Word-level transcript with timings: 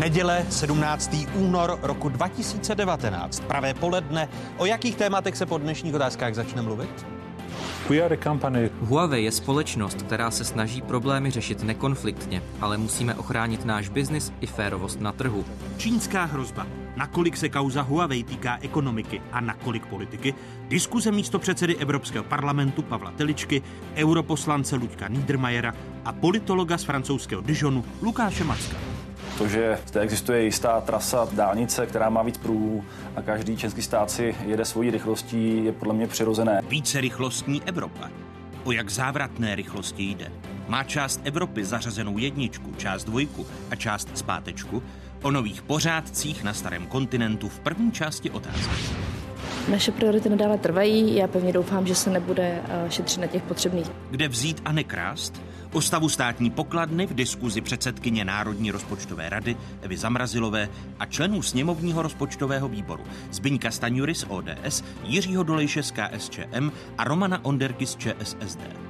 Neděle 0.00 0.46
17. 0.50 1.16
únor 1.34 1.78
roku 1.82 2.08
2019. 2.08 3.40
Pravé 3.40 3.74
poledne. 3.74 4.28
O 4.56 4.66
jakých 4.66 4.96
tématech 4.96 5.36
se 5.36 5.46
po 5.46 5.58
dnešních 5.58 5.94
otázkách 5.94 6.34
začne 6.34 6.62
mluvit? 6.62 7.06
Huawei 8.80 9.24
je 9.24 9.32
společnost, 9.32 10.02
která 10.02 10.30
se 10.30 10.44
snaží 10.44 10.82
problémy 10.82 11.30
řešit 11.30 11.62
nekonfliktně, 11.62 12.42
ale 12.60 12.78
musíme 12.78 13.14
ochránit 13.14 13.64
náš 13.64 13.88
biznis 13.88 14.32
i 14.40 14.46
férovost 14.46 15.00
na 15.00 15.12
trhu. 15.12 15.44
Čínská 15.76 16.24
hrozba. 16.24 16.66
Nakolik 16.96 17.36
se 17.36 17.48
kauza 17.48 17.82
Huawei 17.82 18.24
týká 18.24 18.58
ekonomiky 18.60 19.22
a 19.32 19.40
nakolik 19.40 19.86
politiky? 19.86 20.34
Diskuze 20.68 21.12
místo 21.12 21.38
předsedy 21.38 21.76
Evropského 21.76 22.24
parlamentu 22.24 22.82
Pavla 22.82 23.10
Teličky, 23.10 23.62
europoslance 23.96 24.76
Luďka 24.76 25.08
Niedermayera 25.08 25.74
a 26.04 26.12
politologa 26.12 26.78
z 26.78 26.84
francouzského 26.84 27.42
Dijonu 27.42 27.84
Lukáše 28.02 28.44
Macka. 28.44 28.76
To, 29.40 29.48
že 29.48 29.78
zde 29.86 30.00
existuje 30.00 30.44
jistá 30.44 30.80
trasa 30.80 31.28
dálnice, 31.32 31.86
která 31.86 32.10
má 32.10 32.22
víc 32.22 32.38
pruhů 32.38 32.84
a 33.16 33.22
každý 33.22 33.56
český 33.56 33.82
stát 33.82 34.10
si 34.10 34.34
jede 34.46 34.64
svojí 34.64 34.90
rychlostí, 34.90 35.64
je 35.64 35.72
podle 35.72 35.94
mě 35.94 36.06
přirozené. 36.06 36.60
Více 36.68 37.00
rychlostní 37.00 37.62
Evropa. 37.66 38.10
O 38.64 38.72
jak 38.72 38.90
závratné 38.90 39.54
rychlosti 39.54 40.02
jde? 40.02 40.32
Má 40.68 40.84
část 40.84 41.20
Evropy 41.24 41.64
zařazenou 41.64 42.18
jedničku, 42.18 42.72
část 42.76 43.04
dvojku 43.04 43.46
a 43.70 43.76
část 43.76 44.18
zpátečku? 44.18 44.82
O 45.22 45.30
nových 45.30 45.62
pořádcích 45.62 46.44
na 46.44 46.54
starém 46.54 46.86
kontinentu 46.86 47.48
v 47.48 47.60
první 47.60 47.92
části 47.92 48.30
otázky. 48.30 48.94
Naše 49.68 49.92
priority 49.92 50.28
nadále 50.28 50.58
trvají. 50.58 51.16
Já 51.16 51.28
pevně 51.28 51.52
doufám, 51.52 51.86
že 51.86 51.94
se 51.94 52.10
nebude 52.10 52.62
eh, 52.68 52.90
šetřit 52.90 53.20
na 53.20 53.26
těch 53.26 53.42
potřebných. 53.42 53.86
Kde 54.10 54.28
vzít 54.28 54.62
a 54.64 54.72
nekrást? 54.72 55.49
O 55.72 55.80
stavu 55.80 56.08
státní 56.08 56.50
pokladny 56.50 57.06
v 57.06 57.14
diskuzi 57.14 57.60
předsedkyně 57.60 58.24
Národní 58.24 58.70
rozpočtové 58.70 59.28
rady 59.28 59.56
Evy 59.82 59.96
Zamrazilové 59.96 60.68
a 60.98 61.06
členů 61.06 61.42
sněmovního 61.42 62.02
rozpočtového 62.02 62.68
výboru 62.68 63.04
Zbyňka 63.32 63.70
Staňury 63.70 64.14
z 64.14 64.24
ODS, 64.28 64.84
Jiřího 65.04 65.42
Dolejše 65.42 65.82
z 65.82 65.90
KSČM 65.92 66.70
a 66.98 67.04
Romana 67.04 67.44
Onderky 67.44 67.86
z 67.86 67.96
ČSSD. 67.96 68.89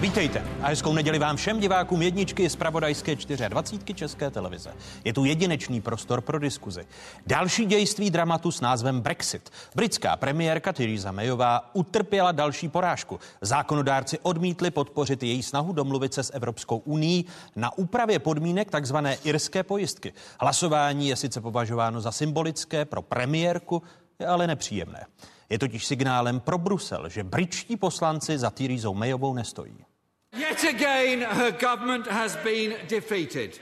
Vítejte 0.00 0.44
a 0.62 0.68
hezkou 0.68 0.92
neděli 0.92 1.18
vám 1.18 1.36
všem 1.36 1.60
divákům 1.60 2.02
jedničky 2.02 2.50
z 2.50 2.56
Pravodajské 2.56 3.16
24 3.48 3.94
České 3.94 4.30
televize. 4.30 4.74
Je 5.04 5.12
tu 5.12 5.24
jedinečný 5.24 5.80
prostor 5.80 6.20
pro 6.20 6.38
diskuzi. 6.38 6.86
Další 7.26 7.66
dějství 7.66 8.10
dramatu 8.10 8.50
s 8.50 8.60
názvem 8.60 9.00
Brexit. 9.00 9.50
Britská 9.74 10.16
premiérka 10.16 10.72
Theresa 10.72 11.12
Mayová 11.12 11.70
utrpěla 11.74 12.32
další 12.32 12.68
porážku. 12.68 13.20
Zákonodárci 13.40 14.18
odmítli 14.22 14.70
podpořit 14.70 15.22
její 15.22 15.42
snahu 15.42 15.72
domluvit 15.72 16.14
se 16.14 16.22
s 16.22 16.34
Evropskou 16.34 16.76
uní 16.76 17.24
na 17.56 17.78
úpravě 17.78 18.18
podmínek 18.18 18.70
takzvané 18.70 19.16
irské 19.24 19.62
pojistky. 19.62 20.12
Hlasování 20.40 21.08
je 21.08 21.16
sice 21.16 21.40
považováno 21.40 22.00
za 22.00 22.12
symbolické 22.12 22.84
pro 22.84 23.02
premiérku, 23.02 23.82
je 24.18 24.26
ale 24.26 24.46
nepříjemné. 24.46 25.06
Je 25.50 25.58
totiž 25.58 25.86
signálem 25.86 26.40
pro 26.40 26.58
Brusel, 26.58 27.08
že 27.08 27.24
britští 27.24 27.76
poslanci 27.76 28.38
za 28.38 28.50
Theresa 28.50 28.90
Mayovou 28.90 29.34
nestojí. 29.34 29.89
Yet 30.36 30.62
again, 30.64 31.22
her 31.22 31.50
government 31.50 32.06
has 32.06 32.36
been 32.36 32.76
defeated. 32.86 33.58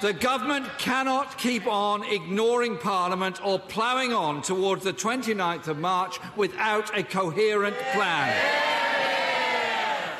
The 0.00 0.12
government 0.12 0.66
cannot 0.78 1.38
keep 1.38 1.66
on 1.66 2.02
ignoring 2.04 2.76
Parliament 2.78 3.44
or 3.44 3.58
ploughing 3.58 4.12
on 4.12 4.42
towards 4.42 4.84
the 4.84 4.92
29th 4.92 5.68
of 5.68 5.78
March 5.78 6.18
without 6.36 6.96
a 6.98 7.02
coherent 7.02 7.76
plan. 7.92 8.36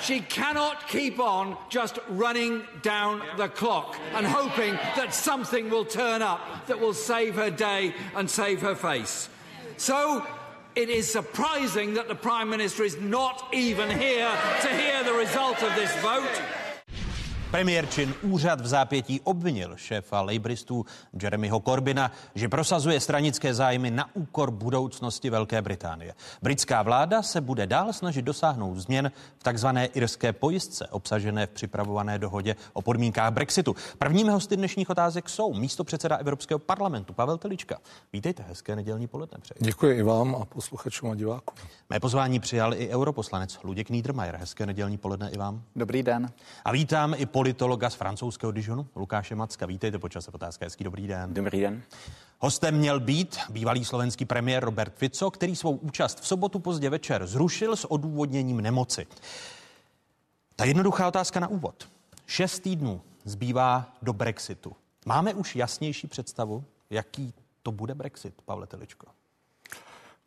She 0.00 0.20
cannot 0.20 0.88
keep 0.88 1.18
on 1.18 1.56
just 1.68 1.98
running 2.08 2.62
down 2.82 3.22
the 3.36 3.48
clock 3.48 3.96
and 4.14 4.24
hoping 4.24 4.74
that 4.96 5.12
something 5.12 5.70
will 5.70 5.84
turn 5.84 6.22
up 6.22 6.66
that 6.66 6.80
will 6.80 6.94
save 6.94 7.34
her 7.34 7.50
day 7.50 7.94
and 8.14 8.30
save 8.30 8.62
her 8.62 8.74
face. 8.74 9.28
So 9.76 10.26
it 10.76 10.88
is 10.88 11.10
surprising 11.10 11.94
that 11.94 12.08
the 12.08 12.14
Prime 12.14 12.48
Minister 12.48 12.84
is 12.84 12.96
not 12.98 13.48
even 13.52 13.90
here 13.90 14.30
to 14.62 14.68
hear 14.68 15.02
the 15.04 15.12
result 15.12 15.62
of 15.62 15.74
this 15.74 15.94
vote. 15.96 16.42
Premiér 17.50 17.86
Čin 17.86 18.14
úřad 18.22 18.60
v 18.60 18.66
zápětí 18.66 19.20
obvinil 19.20 19.76
šéfa 19.76 20.20
lejbristů 20.20 20.86
Jeremyho 21.22 21.60
Corbina, 21.60 22.12
že 22.34 22.48
prosazuje 22.48 23.00
stranické 23.00 23.54
zájmy 23.54 23.90
na 23.90 24.16
úkor 24.16 24.50
budoucnosti 24.50 25.30
Velké 25.30 25.62
Británie. 25.62 26.14
Britská 26.42 26.82
vláda 26.82 27.22
se 27.22 27.40
bude 27.40 27.66
dál 27.66 27.92
snažit 27.92 28.22
dosáhnout 28.22 28.78
změn 28.78 29.10
v 29.38 29.42
takzvané 29.42 29.86
irské 29.86 30.32
pojistce, 30.32 30.86
obsažené 30.86 31.46
v 31.46 31.50
připravované 31.50 32.18
dohodě 32.18 32.56
o 32.72 32.82
podmínkách 32.82 33.32
Brexitu. 33.32 33.76
Prvními 33.98 34.30
hosty 34.30 34.56
dnešních 34.56 34.90
otázek 34.90 35.28
jsou 35.28 35.54
místo 35.54 35.84
předseda 35.84 36.16
Evropského 36.16 36.58
parlamentu 36.58 37.12
Pavel 37.12 37.38
Telička. 37.38 37.78
Vítejte, 38.12 38.44
hezké 38.48 38.76
nedělní 38.76 39.06
poledne. 39.06 39.38
Přeji. 39.40 39.58
Děkuji 39.60 39.98
i 39.98 40.02
vám 40.02 40.34
a 40.34 40.44
posluchačům 40.44 41.10
a 41.10 41.14
divákům. 41.14 41.68
Mé 41.92 42.00
pozvání 42.00 42.40
přijal 42.40 42.74
i 42.74 42.88
europoslanec 42.88 43.58
Luděk 43.62 43.90
Niedermayer. 43.90 44.36
Hezké 44.36 44.66
nedělní 44.66 44.98
poledne 44.98 45.30
i 45.30 45.38
vám. 45.38 45.62
Dobrý 45.76 46.02
den. 46.02 46.32
A 46.64 46.72
vítám 46.72 47.14
i 47.16 47.26
politologa 47.26 47.90
z 47.90 47.94
francouzského 47.94 48.52
Dijonu, 48.52 48.86
Lukáše 48.96 49.34
Macka. 49.34 49.66
Vítejte 49.66 49.98
počas 49.98 50.28
otázka. 50.28 50.66
Hezký 50.66 50.84
dobrý 50.84 51.06
den. 51.06 51.34
Dobrý 51.34 51.60
den. 51.60 51.82
Hostem 52.38 52.76
měl 52.76 53.00
být 53.00 53.38
bývalý 53.50 53.84
slovenský 53.84 54.24
premiér 54.24 54.64
Robert 54.64 54.94
Fico, 54.96 55.30
který 55.30 55.56
svou 55.56 55.76
účast 55.76 56.20
v 56.20 56.26
sobotu 56.26 56.58
pozdě 56.58 56.90
večer 56.90 57.26
zrušil 57.26 57.76
s 57.76 57.90
odůvodněním 57.90 58.60
nemoci. 58.60 59.06
Ta 60.56 60.64
jednoduchá 60.64 61.08
otázka 61.08 61.40
na 61.40 61.48
úvod. 61.48 61.88
Šest 62.26 62.60
týdnů 62.60 63.00
zbývá 63.24 63.92
do 64.02 64.12
Brexitu. 64.12 64.76
Máme 65.06 65.34
už 65.34 65.56
jasnější 65.56 66.06
představu, 66.06 66.64
jaký 66.90 67.34
to 67.62 67.72
bude 67.72 67.94
Brexit, 67.94 68.42
Pavle 68.44 68.66
Teličko? 68.66 69.06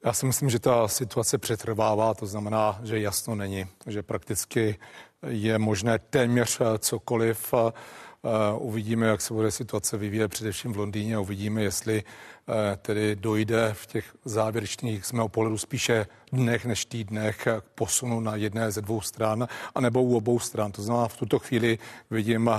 Já 0.06 0.14
si 0.14 0.26
myslím, 0.26 0.50
že 0.50 0.60
ta 0.60 0.88
situace 0.88 1.38
přetrvává, 1.38 2.14
to 2.14 2.26
znamená, 2.26 2.80
že 2.84 3.00
jasno 3.00 3.36
není, 3.36 3.66
že 3.88 4.04
prakticky 4.04 4.80
je 5.28 5.60
možné 5.60 6.00
téměř 6.00 6.62
cokoliv. 6.80 7.54
Uvidíme, 8.58 9.08
jak 9.08 9.22
se 9.22 9.34
bude 9.34 9.52
situace 9.52 9.98
vyvíjet 9.98 10.28
především 10.28 10.74
v 10.74 10.78
Londýně 10.78 11.18
uvidíme, 11.18 11.64
jestli 11.64 12.04
tedy 12.78 13.16
dojde 13.16 13.70
v 13.74 13.86
těch 13.86 14.16
závěrečných 14.26 15.06
z 15.06 15.12
mého 15.12 15.30
pohledu 15.30 15.58
spíše 15.58 16.08
dnech 16.32 16.66
než 16.66 16.86
týdnech 16.86 17.38
k 17.38 17.64
posunu 17.76 18.20
na 18.20 18.36
jedné 18.36 18.72
ze 18.72 18.82
dvou 18.82 19.02
stran, 19.02 19.48
anebo 19.76 20.04
u 20.04 20.18
obou 20.18 20.40
stran. 20.40 20.72
To 20.72 20.82
znamená, 20.82 21.08
v 21.08 21.18
tuto 21.18 21.40
chvíli 21.40 21.80
vidím 22.12 22.50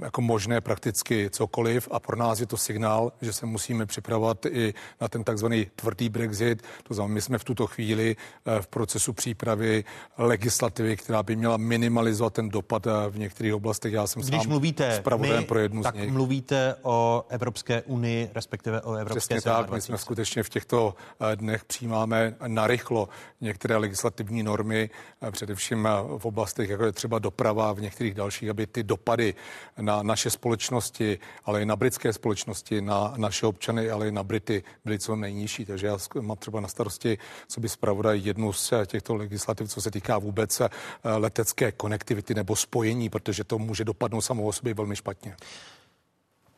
jako 0.00 0.20
možné 0.20 0.60
prakticky 0.60 1.30
cokoliv 1.30 1.88
a 1.90 2.00
pro 2.00 2.16
nás 2.16 2.40
je 2.40 2.46
to 2.46 2.56
signál, 2.56 3.12
že 3.20 3.32
se 3.32 3.46
musíme 3.46 3.86
připravovat 3.86 4.46
i 4.46 4.74
na 5.00 5.08
ten 5.08 5.24
takzvaný 5.24 5.66
tvrdý 5.76 6.08
Brexit. 6.08 6.62
To 6.82 6.94
znamená, 6.94 7.14
my 7.14 7.20
jsme 7.20 7.38
v 7.38 7.44
tuto 7.44 7.66
chvíli 7.66 8.16
v 8.60 8.66
procesu 8.66 9.12
přípravy 9.12 9.84
legislativy, 10.18 10.96
která 10.96 11.22
by 11.22 11.36
měla 11.36 11.56
minimalizovat 11.56 12.32
ten 12.32 12.48
dopad 12.48 12.86
v 13.10 13.18
některých 13.18 13.54
oblastech. 13.54 13.92
Já 13.92 14.06
jsem 14.06 14.22
Když 14.22 14.40
sám 14.40 14.48
mluvíte 14.48 15.02
my, 15.18 15.44
pro 15.44 15.58
jednu 15.58 15.82
tak 15.82 15.96
z 15.96 15.98
nich. 15.98 16.12
mluvíte 16.12 16.74
o 16.82 17.24
Evropské 17.28 17.82
unii, 17.82 18.30
respektive 18.34 18.80
o 18.80 18.94
Evropské 18.94 19.34
Přesně 19.34 19.52
tak, 19.52 19.70
my 19.70 19.80
jsme 19.80 19.98
skutečně 19.98 20.42
v 20.42 20.48
těchto 20.48 20.94
eh, 21.20 21.36
dnech 21.36 21.64
přijímáme 21.64 22.34
narychlo 22.46 23.08
některé 23.40 23.76
legislativní 23.76 24.42
normy, 24.42 24.90
eh, 25.22 25.30
především 25.30 25.86
eh, 25.86 25.90
v 26.18 26.24
oblastech, 26.24 26.70
jako 26.70 26.84
je 26.84 26.92
třeba 26.92 27.18
doprava, 27.18 27.72
v 27.72 27.80
některých 27.80 28.14
dalších, 28.14 28.50
aby 28.50 28.66
ty 28.66 28.82
dopady 28.82 29.34
na 29.80 30.02
naše 30.02 30.30
společnosti, 30.30 31.18
ale 31.44 31.62
i 31.62 31.66
na 31.66 31.76
britské 31.76 32.12
společnosti, 32.12 32.80
na 32.80 33.14
naše 33.16 33.46
občany, 33.46 33.90
ale 33.90 34.08
i 34.08 34.12
na 34.12 34.22
Brity 34.22 34.62
byly 34.84 34.98
co 34.98 35.16
nejnižší. 35.16 35.64
Takže 35.64 35.86
já 35.86 35.98
mám 36.20 36.36
třeba 36.36 36.60
na 36.60 36.68
starosti, 36.68 37.18
co 37.48 37.60
by 37.60 37.68
zpravodaj 37.68 38.20
jednu 38.20 38.52
z 38.52 38.72
eh, 38.72 38.86
těchto 38.86 39.14
legislativ, 39.14 39.68
co 39.70 39.80
se 39.80 39.90
týká 39.90 40.18
vůbec 40.18 40.60
eh, 40.60 40.68
letecké 41.04 41.72
konektivity 41.72 42.34
nebo 42.34 42.56
spojení, 42.56 43.10
protože 43.10 43.44
to 43.44 43.58
může 43.58 43.84
dopadnout 43.84 44.20
samo 44.20 44.42
o 44.42 44.52
sobě 44.52 44.74
velmi 44.74 44.96
špatně. 44.96 45.36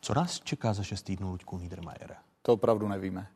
Co 0.01 0.13
nás 0.13 0.39
čeká 0.39 0.73
za 0.73 0.83
šest 0.83 1.01
týdnů, 1.01 1.31
Luďku 1.31 1.57
Niedermayer? 1.57 2.15
To 2.41 2.53
opravdu 2.53 2.87
nevíme. 2.87 3.27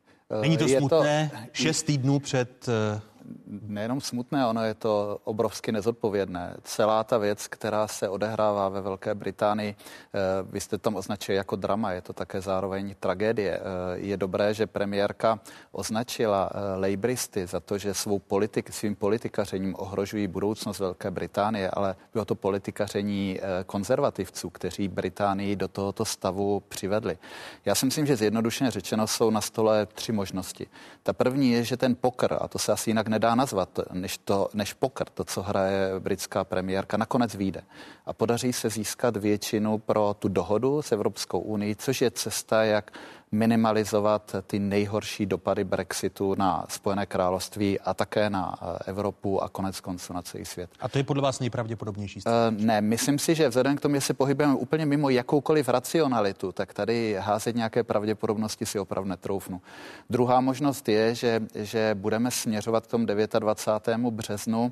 Není 0.41 0.57
to 0.57 0.67
Je 0.67 0.77
smutné? 0.77 1.31
Šest 1.53 1.83
týdnů 1.83 2.19
před 2.19 2.65
eh, 2.69 3.01
nejenom 3.47 4.01
smutné, 4.01 4.47
ono 4.47 4.63
je 4.63 4.73
to 4.73 5.19
obrovsky 5.23 5.71
nezodpovědné. 5.71 6.55
Celá 6.63 7.03
ta 7.03 7.17
věc, 7.17 7.47
která 7.47 7.87
se 7.87 8.09
odehrává 8.09 8.69
ve 8.69 8.81
Velké 8.81 9.15
Británii, 9.15 9.75
eh, 9.75 10.19
vy 10.43 10.59
jste 10.59 10.77
tam 10.77 10.95
označili 10.95 11.35
jako 11.35 11.55
drama, 11.55 11.91
je 11.91 12.01
to 12.01 12.13
také 12.13 12.41
zároveň 12.41 12.95
tragédie. 12.99 13.59
Eh, 13.59 13.61
Je 13.97 14.17
dobré, 14.17 14.53
že 14.53 14.67
premiérka 14.67 15.39
označila 15.71 16.49
eh, 16.49 16.79
lejbristy 16.79 17.47
za 17.47 17.59
to, 17.59 17.77
že 17.77 17.93
svou 17.93 18.19
politik, 18.19 18.73
svým 18.73 18.95
politikařením 18.95 19.75
ohrožují 19.77 20.27
budoucnost 20.27 20.79
Velké 20.79 21.11
Británie, 21.11 21.69
ale 21.69 21.95
bylo 22.13 22.25
to 22.25 22.35
politikaření 22.35 23.39
konzervativců, 23.65 24.49
kteří 24.49 24.87
Británii 24.87 25.55
do 25.55 25.67
tohoto 25.67 26.05
stavu 26.05 26.63
přivedli. 26.69 27.17
Já 27.65 27.75
si 27.75 27.85
myslím, 27.85 28.05
že 28.05 28.15
zjednodušeně 28.15 28.71
řečeno 28.71 29.07
jsou 29.07 29.29
na 29.29 29.41
stole 29.41 29.85
tři 29.85 30.11
možnosti. 30.11 30.67
Ta 31.03 31.13
první 31.13 31.51
je, 31.51 31.63
že 31.63 31.77
ten 31.77 31.95
pokr, 31.95 32.37
a 32.41 32.47
to 32.47 32.59
se 32.59 32.71
asi 32.71 32.89
jinak 32.89 33.07
nedá 33.17 33.35
nazvat, 33.35 33.79
než, 33.93 34.17
to, 34.17 34.49
než 34.53 34.73
pokr, 34.73 35.05
to, 35.13 35.23
co 35.23 35.41
hraje 35.41 35.99
britská 35.99 36.43
premiérka, 36.43 36.97
nakonec 36.97 37.35
vyjde. 37.35 37.61
A 38.05 38.13
podaří 38.13 38.53
se 38.53 38.69
získat 38.69 39.17
většinu 39.17 39.77
pro 39.77 40.15
tu 40.19 40.27
dohodu 40.27 40.81
s 40.81 40.91
Evropskou 40.91 41.39
unii, 41.39 41.75
což 41.75 42.01
je 42.01 42.11
cesta, 42.11 42.63
jak 42.63 42.91
minimalizovat 43.31 44.35
ty 44.47 44.59
nejhorší 44.59 45.25
dopady 45.25 45.63
Brexitu 45.63 46.35
na 46.37 46.65
Spojené 46.69 47.05
království 47.05 47.79
a 47.79 47.93
také 47.93 48.29
na 48.29 48.55
eh, 48.61 48.89
Evropu 48.89 49.43
a 49.43 49.49
konec 49.49 49.79
konců 49.79 50.13
na 50.13 50.21
celý 50.21 50.45
svět. 50.45 50.69
A 50.79 50.89
to 50.89 50.97
je 50.97 51.03
podle 51.03 51.23
vás 51.23 51.39
nejpravděpodobnější? 51.39 52.19
Uh, 52.25 52.31
ne, 52.57 52.81
myslím 52.81 53.19
si, 53.19 53.35
že 53.35 53.49
vzhledem 53.49 53.77
k 53.77 53.81
tomu, 53.81 53.95
že 53.95 54.01
se 54.01 54.13
pohybujeme 54.13 54.55
úplně 54.55 54.85
mimo 54.85 55.09
jakoukoliv 55.09 55.69
racionalitu, 55.69 56.51
tak 56.51 56.73
tady 56.73 57.17
házet 57.19 57.55
nějaké 57.55 57.83
pravděpodobnosti 57.83 58.65
si 58.65 58.79
opravdu 58.79 59.09
netroufnu. 59.09 59.61
Druhá 60.09 60.41
možnost 60.41 60.89
je, 60.89 61.15
že, 61.15 61.41
že 61.55 61.91
budeme 61.93 62.31
směřovat 62.31 62.87
k 62.87 62.89
tomu 62.89 63.05
29. 63.05 64.11
březnu 64.11 64.71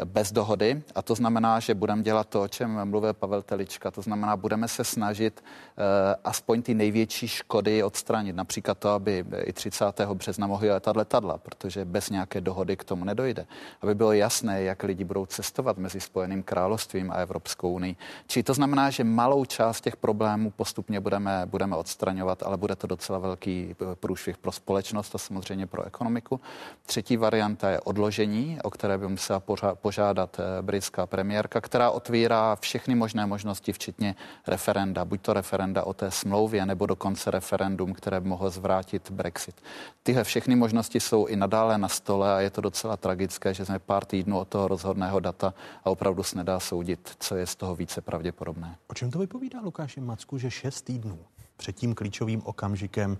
eh, 0.00 0.04
bez 0.04 0.32
dohody 0.32 0.82
a 0.94 1.02
to 1.02 1.14
znamená, 1.14 1.60
že 1.60 1.74
budeme 1.74 2.02
dělat 2.02 2.28
to, 2.28 2.42
o 2.42 2.48
čem 2.48 2.84
mluvil 2.84 3.12
Pavel 3.12 3.42
Telička, 3.42 3.90
to 3.90 4.02
znamená, 4.02 4.36
budeme 4.36 4.68
se 4.68 4.84
snažit 4.84 5.44
uh, 5.44 5.84
aspoň 6.24 6.62
ty 6.62 6.74
největší 6.74 7.28
škody 7.28 7.82
od 7.82 7.93
odstranit. 7.94 8.36
Například 8.36 8.78
to, 8.78 8.88
aby 8.88 9.24
i 9.44 9.52
30. 9.52 10.00
března 10.14 10.46
mohly 10.46 10.70
letat 10.70 10.96
letadla, 10.96 11.38
protože 11.38 11.84
bez 11.84 12.10
nějaké 12.10 12.40
dohody 12.40 12.76
k 12.76 12.84
tomu 12.84 13.04
nedojde. 13.04 13.46
Aby 13.82 13.94
bylo 13.94 14.12
jasné, 14.12 14.62
jak 14.62 14.82
lidi 14.82 15.04
budou 15.04 15.26
cestovat 15.26 15.78
mezi 15.78 16.00
Spojeným 16.00 16.42
královstvím 16.42 17.10
a 17.10 17.14
Evropskou 17.14 17.72
unii. 17.72 17.96
Či 18.26 18.42
to 18.42 18.54
znamená, 18.54 18.90
že 18.90 19.04
malou 19.04 19.44
část 19.44 19.80
těch 19.80 19.96
problémů 19.96 20.50
postupně 20.50 21.00
budeme, 21.00 21.46
budeme 21.46 21.76
odstraňovat, 21.76 22.42
ale 22.42 22.56
bude 22.56 22.76
to 22.76 22.86
docela 22.86 23.18
velký 23.18 23.74
průšvih 23.94 24.38
pro 24.38 24.52
společnost 24.52 25.14
a 25.14 25.18
samozřejmě 25.18 25.66
pro 25.66 25.86
ekonomiku. 25.86 26.40
Třetí 26.86 27.16
varianta 27.16 27.70
je 27.70 27.80
odložení, 27.80 28.58
o 28.62 28.70
které 28.70 28.98
by 28.98 29.08
musela 29.08 29.42
požádat 29.74 30.40
eh, 30.40 30.62
britská 30.62 31.06
premiérka, 31.06 31.60
která 31.60 31.90
otvírá 31.90 32.56
všechny 32.56 32.94
možné 32.94 33.26
možnosti, 33.26 33.72
včetně 33.72 34.14
referenda. 34.46 35.04
Buď 35.04 35.20
to 35.20 35.32
referenda 35.32 35.86
o 35.86 35.92
té 35.92 36.10
smlouvě, 36.10 36.66
nebo 36.66 36.86
dokonce 36.86 37.30
referendum 37.30 37.83
referendum, 37.84 37.94
které 37.94 38.20
by 38.20 38.28
mohlo 38.28 38.50
zvrátit 38.50 39.10
Brexit. 39.10 39.54
Tyhle 40.02 40.24
všechny 40.24 40.56
možnosti 40.56 41.00
jsou 41.00 41.26
i 41.26 41.36
nadále 41.36 41.78
na 41.78 41.88
stole 41.88 42.34
a 42.34 42.40
je 42.40 42.50
to 42.50 42.60
docela 42.60 42.96
tragické, 42.96 43.54
že 43.54 43.64
jsme 43.64 43.78
pár 43.78 44.04
týdnů 44.04 44.38
od 44.38 44.48
toho 44.48 44.68
rozhodného 44.68 45.20
data 45.20 45.54
a 45.84 45.90
opravdu 45.90 46.22
se 46.22 46.36
nedá 46.36 46.60
soudit, 46.60 47.16
co 47.20 47.36
je 47.36 47.46
z 47.46 47.56
toho 47.56 47.76
více 47.76 48.00
pravděpodobné. 48.00 48.76
O 48.88 48.94
čem 48.94 49.10
to 49.10 49.18
vypovídá 49.18 49.60
Lukáši 49.60 50.00
Macku, 50.00 50.38
že 50.38 50.50
šest 50.50 50.82
týdnů 50.82 51.18
před 51.56 51.76
tím 51.76 51.94
klíčovým 51.94 52.42
okamžikem 52.44 53.18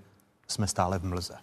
jsme 0.49 0.66
stále 0.66 0.99
v 0.99 1.05
mlze? 1.05 1.34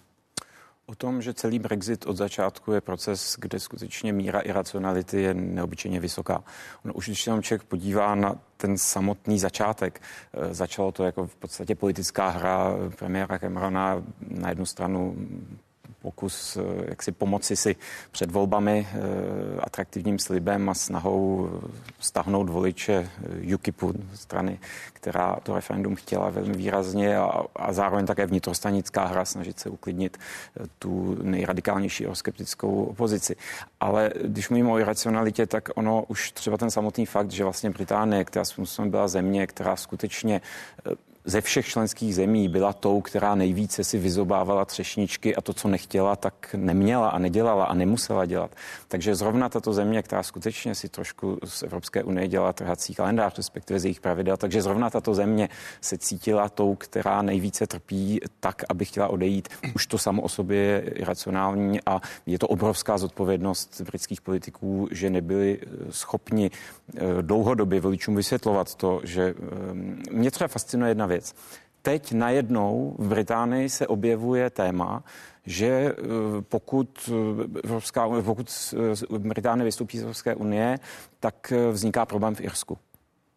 O 0.85 0.95
tom, 0.95 1.21
že 1.21 1.33
celý 1.33 1.59
Brexit 1.59 2.05
od 2.05 2.17
začátku 2.17 2.71
je 2.71 2.81
proces, 2.81 3.35
kde 3.39 3.59
skutečně 3.59 4.13
míra 4.13 4.39
iracionality 4.39 5.21
je 5.21 5.33
neobyčejně 5.33 5.99
vysoká. 5.99 6.43
On 6.85 6.91
už 6.95 7.05
když 7.05 7.23
se 7.23 7.41
člověk 7.41 7.63
podívá 7.63 8.15
na 8.15 8.35
ten 8.57 8.77
samotný 8.77 9.39
začátek, 9.39 10.01
eh, 10.33 10.53
začalo 10.53 10.91
to 10.91 11.03
jako 11.03 11.27
v 11.27 11.35
podstatě 11.35 11.75
politická 11.75 12.29
hra 12.29 12.75
premiéra 12.95 13.39
Camerona 13.39 14.03
na 14.27 14.49
jednu 14.49 14.65
stranu 14.65 15.15
pokus 16.01 16.57
eh, 16.57 16.85
jak 16.89 17.03
si 17.03 17.11
pomoci 17.11 17.55
si 17.55 17.75
před 18.11 18.31
volbami 18.31 18.87
eh, 18.91 18.97
atraktivním 19.59 20.19
slibem 20.19 20.69
a 20.69 20.73
snahou 20.73 21.49
stahnout 21.99 22.49
voliče 22.49 23.09
eh, 23.49 23.55
UKIPu, 23.55 23.93
strany, 24.13 24.59
která 24.93 25.35
to 25.43 25.55
referendum 25.55 25.95
chtěla 25.95 26.29
velmi 26.29 26.53
výrazně 26.53 27.17
a, 27.17 27.43
a 27.55 27.73
zároveň 27.73 28.05
také 28.05 28.25
vnitrostanická 28.25 29.05
hra 29.05 29.25
snažit 29.25 29.59
se 29.59 29.69
uklidnit 29.69 30.17
tu 30.79 31.17
nejradikálnější 31.23 32.05
euroskeptickou 32.05 32.83
opozici. 32.83 33.35
Ale 33.79 34.11
když 34.23 34.49
mluvím 34.49 34.69
o 34.69 34.79
iracionalitě, 34.79 35.45
tak 35.45 35.69
ono 35.75 36.03
už 36.07 36.31
třeba 36.31 36.57
ten 36.57 36.71
samotný 36.71 37.05
fakt, 37.05 37.31
že 37.31 37.43
vlastně 37.43 37.69
Británie, 37.69 38.25
která 38.25 38.43
byla 38.85 39.07
země, 39.07 39.47
která 39.47 39.75
skutečně 39.75 40.41
ze 41.25 41.41
všech 41.41 41.65
členských 41.65 42.15
zemí 42.15 42.49
byla 42.49 42.73
tou, 42.73 43.01
která 43.01 43.35
nejvíce 43.35 43.83
si 43.83 43.97
vyzobávala 43.97 44.65
třešničky 44.65 45.35
a 45.35 45.41
to, 45.41 45.53
co 45.53 45.67
nechtěla, 45.67 46.15
tak 46.15 46.55
neměla 46.57 47.09
a 47.09 47.19
nedělala 47.19 47.65
a 47.65 47.73
nemusela 47.73 48.25
dělat. 48.25 48.51
Takže 48.87 49.15
zrovna 49.15 49.49
tato 49.49 49.73
země, 49.73 50.03
která 50.03 50.23
skutečně 50.23 50.75
si 50.75 50.89
trošku 50.89 51.37
z 51.43 51.63
Evropské 51.63 52.03
unie 52.03 52.27
dělá 52.27 52.53
trhací 52.53 52.95
kalendář, 52.95 53.37
respektive 53.37 53.79
z 53.79 53.85
jejich 53.85 53.99
pravidel, 53.99 54.37
takže 54.37 54.61
zrovna 54.61 54.89
tato 54.89 55.13
země 55.13 55.49
se 55.81 55.97
cítila 55.97 56.49
tou, 56.49 56.75
která 56.75 57.21
nejvíce 57.21 57.67
trpí 57.67 58.19
tak, 58.39 58.63
aby 58.69 58.85
chtěla 58.85 59.07
odejít. 59.07 59.49
Už 59.75 59.87
to 59.87 59.97
samo 59.97 60.21
o 60.21 60.29
sobě 60.29 60.57
je 60.57 60.79
iracionální 60.79 61.79
a 61.85 62.01
je 62.25 62.39
to 62.39 62.47
obrovská 62.47 62.97
zodpovědnost 62.97 63.81
britských 63.81 64.21
politiků, 64.21 64.87
že 64.91 65.09
nebyli 65.09 65.59
eh, 65.61 65.67
schopni 65.89 66.51
eh, 66.95 66.99
dlouhodobě 67.21 67.81
voličům 67.81 68.15
vysvětlovat 68.15 68.75
to, 68.75 69.01
že 69.03 69.33
eh, 69.37 69.73
mě 70.11 70.31
třeba 70.31 70.47
fascinuje 70.47 70.91
jedna 70.91 71.05
věc. 71.11 71.33
Teď 71.81 72.11
najednou 72.13 72.95
v 72.99 73.07
Británii 73.07 73.69
se 73.69 73.87
objevuje 73.87 74.49
téma, 74.49 75.03
že 75.45 75.67
eh, 75.67 75.93
pokud, 76.41 77.09
eh, 77.09 77.59
Evropská, 77.63 78.09
pokud 78.23 78.73
eh, 79.13 79.19
Británie 79.19 79.65
vystoupí 79.65 79.97
z 79.97 80.01
Evropské 80.01 80.35
unie, 80.35 80.79
tak 81.19 81.53
vzniká 81.71 82.05
problém 82.05 82.35
v 82.35 82.41
Irsku. 82.41 82.77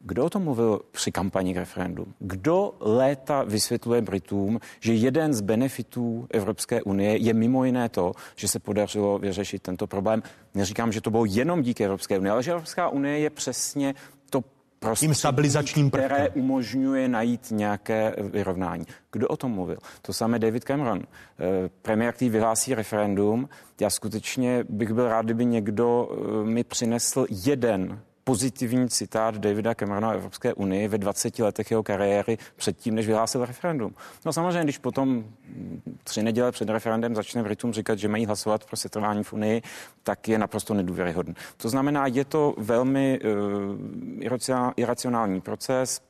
Kdo 0.06 0.24
o 0.24 0.30
tom 0.30 0.42
mluvil 0.44 0.80
při 0.90 1.12
kampani 1.12 1.54
k 1.54 1.56
referendum? 1.56 2.14
Kdo 2.18 2.74
léta 2.80 3.42
vysvětluje 3.42 4.02
Britům, 4.02 4.60
že 4.80 4.94
jeden 4.94 5.34
z 5.34 5.40
benefitů 5.40 6.26
Evropské 6.30 6.82
unie 6.82 7.16
je 7.16 7.34
mimo 7.34 7.64
jiné 7.64 7.88
to, 7.88 8.12
že 8.36 8.48
se 8.48 8.58
podařilo 8.58 9.18
vyřešit 9.18 9.62
tento 9.62 9.86
problém? 9.86 10.22
Neříkám, 10.54 10.92
že 10.92 11.00
to 11.00 11.10
bylo 11.10 11.24
jenom 11.24 11.62
díky 11.62 11.84
Evropské 11.84 12.18
unii, 12.18 12.30
ale 12.30 12.42
že 12.42 12.50
Evropská 12.50 12.88
unie 12.88 13.18
je 13.18 13.30
přesně 13.30 13.94
tím 14.96 15.14
stabilizačním 15.14 15.90
prvkem. 15.90 16.10
které 16.10 16.28
umožňuje 16.28 17.08
najít 17.08 17.46
nějaké 17.50 18.14
vyrovnání. 18.18 18.84
Kdo 19.12 19.28
o 19.28 19.36
tom 19.36 19.52
mluvil? 19.52 19.78
To 20.02 20.12
samé 20.12 20.38
David 20.38 20.64
Cameron. 20.64 21.02
Eh, 21.02 21.70
premiér, 21.82 22.14
který 22.14 22.28
vyhlásí 22.28 22.74
referendum, 22.74 23.48
já 23.80 23.90
skutečně 23.90 24.64
bych 24.68 24.92
byl 24.92 25.08
rád, 25.08 25.24
kdyby 25.24 25.44
někdo 25.44 26.08
eh, 26.10 26.44
mi 26.46 26.64
přinesl 26.64 27.26
jeden 27.30 28.00
pozitivní 28.24 28.88
citát 28.88 29.38
Davida 29.38 29.74
Camerona 29.74 30.12
Evropské 30.12 30.54
unii 30.54 30.88
ve 30.88 30.98
20 30.98 31.38
letech 31.38 31.70
jeho 31.70 31.82
kariéry 31.82 32.38
předtím, 32.56 32.94
než 32.94 33.06
vyhlásil 33.06 33.44
referendum. 33.44 33.94
No 34.24 34.32
samozřejmě, 34.32 34.64
když 34.64 34.78
potom 34.78 35.24
tři 36.04 36.22
neděle 36.22 36.52
před 36.52 36.68
referendem 36.68 37.14
začne 37.14 37.42
Britům 37.42 37.72
říkat, 37.72 37.98
že 37.98 38.08
mají 38.08 38.26
hlasovat 38.26 38.64
pro 38.64 38.76
setrvání 38.76 39.24
v 39.24 39.32
Unii, 39.32 39.62
tak 40.02 40.28
je 40.28 40.38
naprosto 40.38 40.74
nedůvěryhodný. 40.74 41.34
To 41.56 41.68
znamená, 41.68 42.06
je 42.06 42.24
to 42.24 42.54
velmi 42.58 43.20
uh, 43.20 44.72
iracionální 44.76 45.40
proces, 45.40 46.00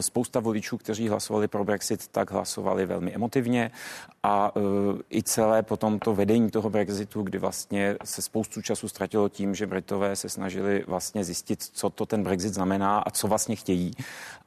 spousta 0.00 0.40
voličů, 0.40 0.78
kteří 0.78 1.08
hlasovali 1.08 1.48
pro 1.48 1.64
Brexit, 1.64 2.08
tak 2.08 2.30
hlasovali 2.30 2.86
velmi 2.86 3.14
emotivně 3.14 3.70
a 4.22 4.56
uh, 4.56 4.62
i 5.12 5.22
celé 5.22 5.62
potom 5.62 5.98
to 5.98 6.14
vedení 6.14 6.50
toho 6.50 6.70
Brexitu, 6.70 7.22
kdy 7.22 7.38
vlastně 7.38 7.96
se 8.04 8.22
spoustu 8.22 8.62
času 8.62 8.88
ztratilo 8.88 9.28
tím, 9.28 9.54
že 9.54 9.66
Britové 9.66 10.16
se 10.16 10.28
snažili 10.28 10.84
vlastně 10.86 11.24
zjistit, 11.24 11.62
co 11.62 11.90
to 11.90 12.06
ten 12.06 12.22
Brexit 12.22 12.54
znamená 12.54 12.98
a 12.98 13.10
co 13.10 13.28
vlastně 13.28 13.56
chtějí 13.56 13.92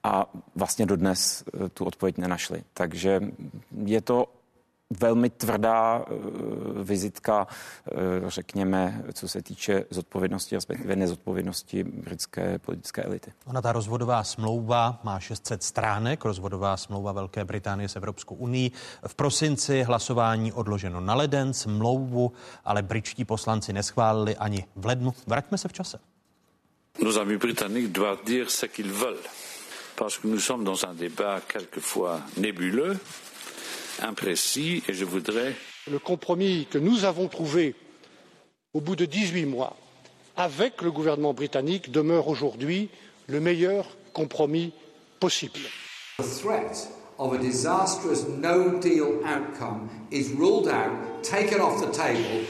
a 0.03 0.33
vlastně 0.55 0.85
dodnes 0.85 1.43
uh, 1.53 1.67
tu 1.67 1.85
odpověď 1.85 2.17
nenašli. 2.17 2.63
Takže 2.73 3.21
je 3.85 4.01
to 4.01 4.36
velmi 4.89 5.29
tvrdá 5.29 6.05
eh, 6.07 6.13
vizitka, 6.83 7.47
eh, 7.47 7.95
řekněme, 8.27 9.03
co 9.13 9.27
se 9.27 9.41
týče 9.41 9.85
zodpovědnosti, 9.89 10.55
respektive 10.55 10.95
nezodpovědnosti 10.95 11.83
britské 11.83 12.59
politické 12.59 13.03
elity. 13.03 13.33
Ona 13.45 13.61
ta 13.61 13.71
rozvodová 13.71 14.23
smlouva 14.23 14.99
má 15.03 15.19
600 15.19 15.63
stránek, 15.63 16.25
rozvodová 16.25 16.77
smlouva 16.77 17.11
Velké 17.11 17.45
Británie 17.45 17.89
s 17.89 17.95
Evropskou 17.95 18.35
unii. 18.35 18.71
V 19.07 19.15
prosinci 19.15 19.83
hlasování 19.83 20.53
odloženo 20.53 21.01
na 21.01 21.15
leden, 21.15 21.53
smlouvu 21.53 22.31
ale 22.65 22.81
britští 22.81 23.25
poslanci 23.25 23.73
neschválili 23.73 24.35
ani 24.35 24.65
v 24.75 24.85
lednu. 24.85 25.13
Vraťme 25.27 25.57
se 25.57 25.67
v 25.67 25.73
čase. 25.73 25.99
Nos 27.03 27.17
amis 27.17 27.37
britanniques 27.37 27.91
doivent 27.91 28.25
dire 28.25 28.49
ce 28.49 28.67
qu'ils 28.67 28.91
veulent, 28.91 29.29
parce 29.95 30.17
que 30.17 30.27
nous 30.27 30.39
sommes 30.39 30.63
dans 30.63 30.83
un 30.83 30.93
débat 30.93 31.41
quelquefois 31.47 32.21
nébuleux 32.37 32.97
imprécis 34.01 34.83
et 34.87 34.93
je 34.93 35.05
voudrais. 35.05 35.53
Le 35.89 35.99
compromis 35.99 36.67
que 36.69 36.77
nous 36.77 37.05
avons 37.05 37.27
trouvé 37.27 37.75
au 38.73 38.81
bout 38.81 38.95
de 38.95 39.05
dix 39.05 39.31
huit 39.31 39.45
mois 39.45 39.75
avec 40.35 40.81
le 40.81 40.91
gouvernement 40.91 41.33
britannique 41.33 41.91
demeure 41.91 42.27
aujourd'hui 42.27 42.89
le 43.27 43.39
meilleur 43.39 43.85
compromis 44.13 44.73
possible. 45.19 45.59
The 46.19 46.23
threat 46.23 46.87
of 47.19 47.33
a 47.33 47.37
disastrous 47.37 48.27
no 48.27 48.79
deal 48.79 49.21
outcome 49.25 49.89
is 50.11 50.31
ruled 50.31 50.67
out, 50.67 51.23
taken 51.23 51.59
off 51.59 51.81
the 51.81 51.91
table. 51.91 52.45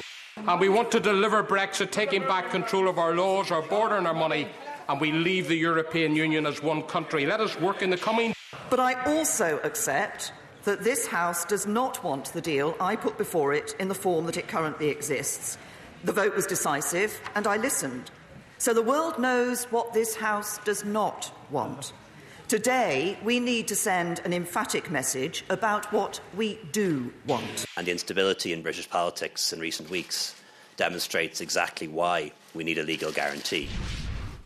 And 0.47 0.59
we 0.59 0.69
want 0.69 0.91
to 0.91 0.99
deliver 0.99 1.43
Brexit, 1.43 1.91
taking 1.91 2.21
back 2.21 2.51
control 2.51 2.87
of 2.87 2.97
our 2.97 3.13
laws, 3.15 3.51
our 3.51 3.63
border, 3.63 3.95
and 3.95 4.07
our 4.07 4.13
money, 4.13 4.47
and 4.87 5.01
we 5.01 5.11
leave 5.11 5.47
the 5.47 5.57
European 5.57 6.15
Union 6.15 6.45
as 6.45 6.61
one 6.61 6.83
country. 6.83 7.25
Let 7.25 7.39
us 7.39 7.59
work 7.59 7.81
in 7.81 7.89
the 7.89 7.97
coming. 7.97 8.33
But 8.69 8.79
I 8.79 8.93
also 9.05 9.59
accept 9.63 10.31
that 10.63 10.83
this 10.83 11.07
House 11.07 11.45
does 11.45 11.65
not 11.65 12.03
want 12.03 12.33
the 12.33 12.41
deal 12.41 12.75
I 12.79 12.95
put 12.95 13.17
before 13.17 13.53
it 13.53 13.75
in 13.79 13.87
the 13.87 13.95
form 13.95 14.25
that 14.25 14.37
it 14.37 14.47
currently 14.47 14.89
exists. 14.89 15.57
The 16.03 16.13
vote 16.13 16.35
was 16.35 16.45
decisive, 16.45 17.19
and 17.35 17.47
I 17.47 17.57
listened. 17.57 18.11
So 18.57 18.73
the 18.73 18.81
world 18.81 19.19
knows 19.19 19.65
what 19.65 19.93
this 19.93 20.15
House 20.15 20.57
does 20.59 20.83
not 20.83 21.31
want. 21.51 21.93
Today, 22.47 23.17
we 23.23 23.41
need 23.41 23.67
to 23.67 23.75
send 23.75 24.19
an 24.23 24.31
emphatic 24.31 24.89
message 24.89 25.43
about 25.49 25.91
what 25.91 26.21
we 26.35 26.57
do 26.71 27.13
want. 27.25 27.65
And 27.75 27.85
the 27.85 27.91
instability 27.91 28.53
in 28.53 28.61
British 28.61 28.89
politics 28.89 29.51
in 29.51 29.59
recent 29.59 29.89
weeks 29.89 30.33
demonstrates 30.77 31.41
exactly 31.41 31.87
why 31.87 32.31
we 32.53 32.63
need 32.63 32.77
a 32.77 32.83
legal 32.83 33.11
guarantee. 33.11 33.67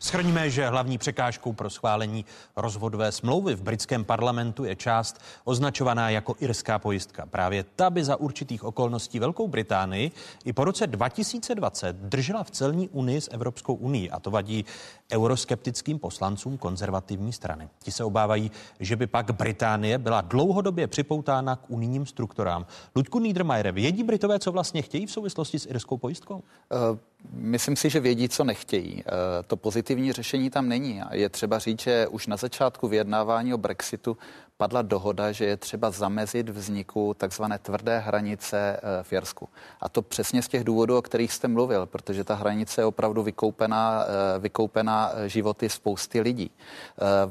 Schrníme, 0.03 0.49
že 0.49 0.69
hlavní 0.69 0.97
překážkou 0.97 1.53
pro 1.53 1.69
schválení 1.69 2.25
rozvodové 2.55 3.11
smlouvy 3.11 3.55
v 3.55 3.61
britském 3.61 4.03
parlamentu 4.03 4.63
je 4.63 4.75
část 4.75 5.21
označovaná 5.43 6.09
jako 6.09 6.35
irská 6.39 6.79
pojistka. 6.79 7.25
Právě 7.25 7.65
ta 7.75 7.89
by 7.89 8.03
za 8.03 8.15
určitých 8.15 8.63
okolností 8.63 9.19
Velkou 9.19 9.47
Británii 9.47 10.11
i 10.45 10.53
po 10.53 10.63
roce 10.63 10.87
2020 10.87 11.95
držela 11.95 12.43
v 12.43 12.51
celní 12.51 12.89
unii 12.89 13.21
s 13.21 13.33
Evropskou 13.33 13.73
unii 13.73 14.09
a 14.09 14.19
to 14.19 14.31
vadí 14.31 14.65
euroskeptickým 15.11 15.99
poslancům 15.99 16.57
konzervativní 16.57 17.33
strany. 17.33 17.69
Ti 17.83 17.91
se 17.91 18.03
obávají, 18.03 18.51
že 18.79 18.95
by 18.95 19.07
pak 19.07 19.31
Británie 19.31 19.97
byla 19.97 20.21
dlouhodobě 20.21 20.87
připoutána 20.87 21.55
k 21.55 21.69
unijním 21.69 22.05
strukturám. 22.05 22.65
Luďku 22.95 23.19
Niedermayer, 23.19 23.71
vědí 23.71 24.03
Britové, 24.03 24.39
co 24.39 24.51
vlastně 24.51 24.81
chtějí 24.81 25.05
v 25.05 25.11
souvislosti 25.11 25.59
s 25.59 25.65
irskou 25.65 25.97
pojistkou? 25.97 26.35
Uh, 26.35 26.97
myslím 27.33 27.75
si, 27.75 27.89
že 27.89 27.99
vědí, 27.99 28.29
co 28.29 28.43
nechtějí. 28.43 28.93
Uh, 28.93 29.11
to 29.47 29.57
pozitivní 29.57 29.90
řešení 30.11 30.49
tam 30.49 30.67
není. 30.67 31.01
A 31.01 31.15
je 31.15 31.29
třeba 31.29 31.59
říct, 31.59 31.81
že 31.81 32.07
už 32.07 32.27
na 32.27 32.37
začátku 32.37 32.87
vyjednávání 32.87 33.53
o 33.53 33.57
Brexitu 33.57 34.17
padla 34.61 34.81
dohoda, 34.81 35.31
že 35.31 35.45
je 35.45 35.57
třeba 35.57 35.91
zamezit 35.91 36.49
vzniku 36.49 37.13
takzvané 37.17 37.57
tvrdé 37.57 37.99
hranice 37.99 38.77
eh, 38.77 39.03
v 39.03 39.13
Jersku. 39.13 39.49
A 39.81 39.89
to 39.89 40.01
přesně 40.01 40.41
z 40.41 40.47
těch 40.47 40.63
důvodů, 40.63 40.97
o 40.97 41.01
kterých 41.01 41.33
jste 41.33 41.47
mluvil, 41.47 41.85
protože 41.85 42.23
ta 42.23 42.35
hranice 42.35 42.81
je 42.81 42.85
opravdu 42.85 43.23
vykoupená, 43.23 44.05
eh, 44.05 44.39
vykoupená 44.39 45.11
eh, 45.13 45.29
životy 45.29 45.69
spousty 45.69 46.21
lidí. 46.21 46.51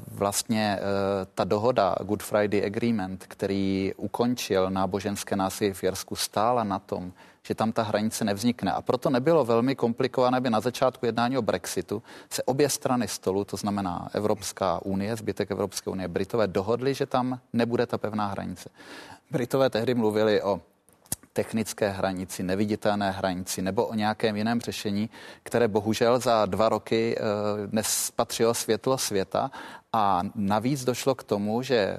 Vlastně 0.06 0.78
ta 1.34 1.44
dohoda 1.44 1.94
Good 2.02 2.22
Friday 2.22 2.66
Agreement, 2.66 3.24
který 3.28 3.92
ukončil 3.96 4.70
náboženské 4.70 5.36
násilí 5.36 5.72
v 5.72 5.82
Jersku, 5.82 6.16
stála 6.16 6.64
na 6.64 6.78
tom, 6.78 7.12
že 7.42 7.54
tam 7.54 7.72
ta 7.72 7.82
hranice 7.82 8.24
nevznikne. 8.24 8.72
A 8.72 8.82
proto 8.82 9.10
nebylo 9.10 9.44
velmi 9.44 9.74
komplikované, 9.76 10.36
aby 10.36 10.50
na 10.50 10.60
začátku 10.60 11.06
jednání 11.06 11.38
o 11.38 11.42
Brexitu 11.42 12.02
se 12.30 12.42
obě 12.42 12.68
strany 12.68 13.08
stolu, 13.08 13.44
to 13.44 13.56
znamená 13.56 14.08
Evropská 14.12 14.82
unie, 14.84 15.16
zbytek 15.16 15.50
Evropské 15.50 15.90
unie, 15.90 16.08
Britové 16.08 16.46
dohodli, 16.46 16.94
že 16.94 17.06
tam 17.06 17.40
nebude 17.52 17.86
ta 17.86 17.98
pevná 17.98 18.26
hranice. 18.26 18.68
Britové 19.30 19.70
tehdy 19.70 19.94
mluvili 19.94 20.42
o 20.42 20.60
technické 21.32 21.88
hranici, 21.88 22.42
neviditelné 22.42 23.10
hranici 23.10 23.62
nebo 23.62 23.86
o 23.86 23.94
nějakém 23.94 24.36
jiném 24.36 24.60
řešení, 24.60 25.10
které 25.42 25.68
bohužel 25.68 26.18
za 26.18 26.46
dva 26.46 26.68
roky 26.68 27.16
e, 27.16 27.20
nespatřilo 27.72 28.54
světlo 28.54 28.98
světa 28.98 29.50
a 29.92 30.22
navíc 30.34 30.84
došlo 30.84 31.14
k 31.14 31.22
tomu, 31.22 31.62
že 31.62 31.76
e, 31.76 31.98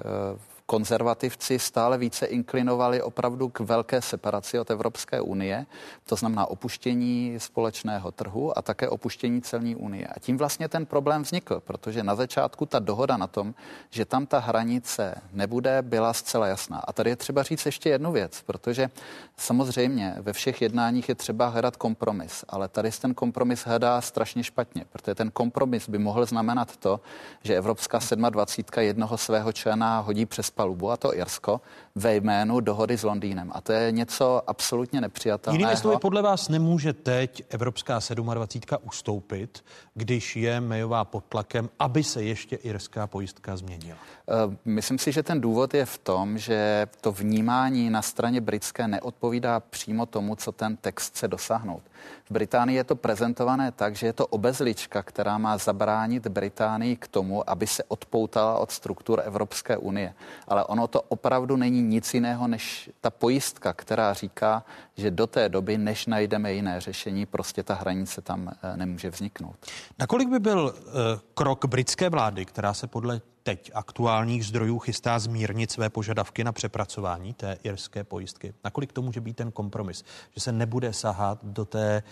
konzervativci 0.71 1.59
stále 1.59 1.97
více 1.97 2.25
inklinovali 2.25 3.01
opravdu 3.01 3.49
k 3.49 3.59
velké 3.59 4.01
separaci 4.01 4.59
od 4.59 4.71
Evropské 4.71 5.21
unie, 5.21 5.65
to 6.05 6.15
znamená 6.15 6.45
opuštění 6.45 7.35
společného 7.37 8.11
trhu 8.11 8.57
a 8.57 8.61
také 8.61 8.89
opuštění 8.89 9.41
celní 9.41 9.75
unie. 9.75 10.07
A 10.07 10.19
tím 10.19 10.37
vlastně 10.37 10.69
ten 10.69 10.85
problém 10.85 11.21
vznikl, 11.21 11.59
protože 11.59 12.03
na 12.03 12.15
začátku 12.15 12.65
ta 12.65 12.79
dohoda 12.79 13.17
na 13.17 13.27
tom, 13.27 13.53
že 13.89 14.05
tam 14.05 14.25
ta 14.25 14.39
hranice 14.39 15.15
nebude, 15.33 15.81
byla 15.81 16.13
zcela 16.13 16.47
jasná. 16.47 16.77
A 16.87 16.93
tady 16.93 17.09
je 17.09 17.15
třeba 17.15 17.43
říct 17.43 17.65
ještě 17.65 17.89
jednu 17.89 18.11
věc, 18.11 18.41
protože 18.41 18.89
samozřejmě 19.37 20.15
ve 20.19 20.33
všech 20.33 20.61
jednáních 20.61 21.09
je 21.09 21.15
třeba 21.15 21.47
hledat 21.47 21.75
kompromis, 21.75 22.45
ale 22.49 22.67
tady 22.67 22.91
ten 22.91 23.13
kompromis 23.13 23.65
hledá 23.65 24.01
strašně 24.01 24.43
špatně, 24.43 24.85
protože 24.91 25.15
ten 25.15 25.31
kompromis 25.31 25.89
by 25.89 25.97
mohl 25.97 26.25
znamenat 26.25 26.77
to, 26.77 26.99
že 27.43 27.57
Evropská 27.57 27.99
27 28.29 28.83
jednoho 28.83 29.17
svého 29.17 29.51
člena 29.51 29.99
hodí 29.99 30.25
přes 30.25 30.51
palubu, 30.61 30.91
a 30.91 30.97
to 30.97 31.15
Irsko, 31.15 31.61
ve 31.95 32.15
jménu 32.15 32.59
dohody 32.59 32.97
s 32.97 33.03
Londýnem. 33.03 33.51
A 33.53 33.61
to 33.61 33.73
je 33.73 33.91
něco 33.91 34.41
absolutně 34.47 35.01
nepřijatelného. 35.01 35.59
Jinými 35.59 35.77
slovy, 35.77 35.97
podle 36.01 36.21
vás 36.21 36.49
nemůže 36.49 36.93
teď 36.93 37.43
Evropská 37.49 37.99
27 38.13 38.77
ustoupit, 38.83 39.63
když 39.93 40.35
je 40.35 40.61
Mayová 40.61 41.05
pod 41.05 41.23
tlakem, 41.25 41.69
aby 41.79 42.03
se 42.03 42.23
ještě 42.23 42.55
irská 42.55 43.07
pojistka 43.07 43.57
změnila? 43.57 43.97
Eh, 43.97 44.57
myslím 44.65 44.97
si, 44.97 45.11
že 45.11 45.23
ten 45.23 45.41
důvod 45.41 45.73
je 45.73 45.85
v 45.85 45.97
tom, 45.97 46.37
že 46.37 46.87
to 47.01 47.11
vnímání 47.11 47.89
na 47.89 48.01
straně 48.01 48.41
britské 48.41 48.87
neodpovídá 48.87 49.59
přímo 49.59 50.05
tomu, 50.05 50.35
co 50.35 50.51
ten 50.51 50.77
text 50.77 51.13
chce 51.13 51.27
dosáhnout. 51.27 51.83
V 52.25 52.31
Británii 52.31 52.77
je 52.77 52.83
to 52.83 52.95
prezentované 52.95 53.71
tak, 53.71 53.95
že 53.95 54.07
je 54.07 54.13
to 54.13 54.27
obezlička, 54.27 55.03
která 55.03 55.37
má 55.37 55.57
zabránit 55.57 56.27
Británii 56.27 56.95
k 56.95 57.07
tomu, 57.07 57.49
aby 57.49 57.67
se 57.67 57.83
odpoutala 57.83 58.59
od 58.59 58.71
struktur 58.71 59.21
Evropské 59.25 59.77
unie. 59.77 60.13
Ale 60.47 60.65
ono 60.65 60.87
to 60.87 61.01
opravdu 61.01 61.55
není 61.55 61.81
nic 61.81 62.13
jiného 62.13 62.47
než 62.47 62.89
ta 63.01 63.09
pojistka, 63.09 63.73
která 63.73 64.13
říká, 64.13 64.63
že 64.97 65.11
do 65.11 65.27
té 65.27 65.49
doby, 65.49 65.77
než 65.77 66.05
najdeme 66.05 66.53
jiné 66.53 66.81
řešení, 66.81 67.25
prostě 67.25 67.63
ta 67.63 67.73
hranice 67.73 68.21
tam 68.21 68.51
eh, 68.63 68.77
nemůže 68.77 69.09
vzniknout. 69.09 69.55
Nakolik 69.99 70.29
by 70.29 70.39
byl 70.39 70.75
uh, 70.75 70.91
krok 71.33 71.65
britské 71.65 72.09
vlády, 72.09 72.45
která 72.45 72.73
se 72.73 72.87
podle 72.87 73.21
teď 73.43 73.71
aktuálních 73.73 74.45
zdrojů 74.45 74.79
chystá 74.79 75.19
zmírnit 75.19 75.71
své 75.71 75.89
požadavky 75.89 76.43
na 76.43 76.51
přepracování 76.51 77.33
té 77.33 77.57
irské 77.63 78.03
pojistky. 78.03 78.53
Nakolik 78.63 78.93
to 78.93 79.01
může 79.01 79.21
být 79.21 79.35
ten 79.35 79.51
kompromis, 79.51 80.03
že 80.35 80.41
se 80.41 80.51
nebude 80.51 80.93
sahat 80.93 81.45
do 81.45 81.65
té 81.65 82.03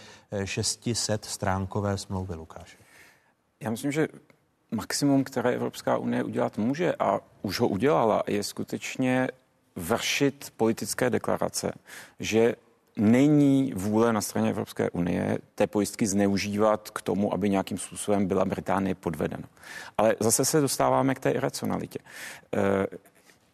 600 0.45 1.25
eh, 1.25 1.29
stránkové 1.29 1.97
smlouvy, 1.97 2.35
Lukáše? 2.35 2.77
Já 3.59 3.69
myslím, 3.69 3.91
že 3.91 4.07
maximum, 4.71 5.23
které 5.23 5.51
Evropská 5.51 5.97
unie 5.97 6.23
udělat 6.23 6.57
může 6.57 6.95
a 6.95 7.19
už 7.41 7.59
ho 7.59 7.67
udělala, 7.67 8.23
je 8.27 8.43
skutečně 8.43 9.27
vršit 9.75 10.53
politické 10.57 11.09
deklarace, 11.09 11.71
že 12.19 12.55
není 12.99 13.73
vůle 13.75 14.13
na 14.13 14.21
straně 14.21 14.49
Evropské 14.49 14.89
unie 14.89 15.37
té 15.55 15.67
pojistky 15.67 16.07
zneužívat 16.07 16.89
k 16.89 17.01
tomu, 17.01 17.33
aby 17.33 17.49
nějakým 17.49 17.77
způsobem 17.77 18.27
byla 18.27 18.45
Británie 18.45 18.95
podvedena. 18.95 19.43
Ale 19.97 20.15
zase 20.19 20.45
se 20.45 20.61
dostáváme 20.61 21.15
k 21.15 21.19
té 21.19 21.31
iracionalitě. 21.31 21.99
E, 22.55 22.87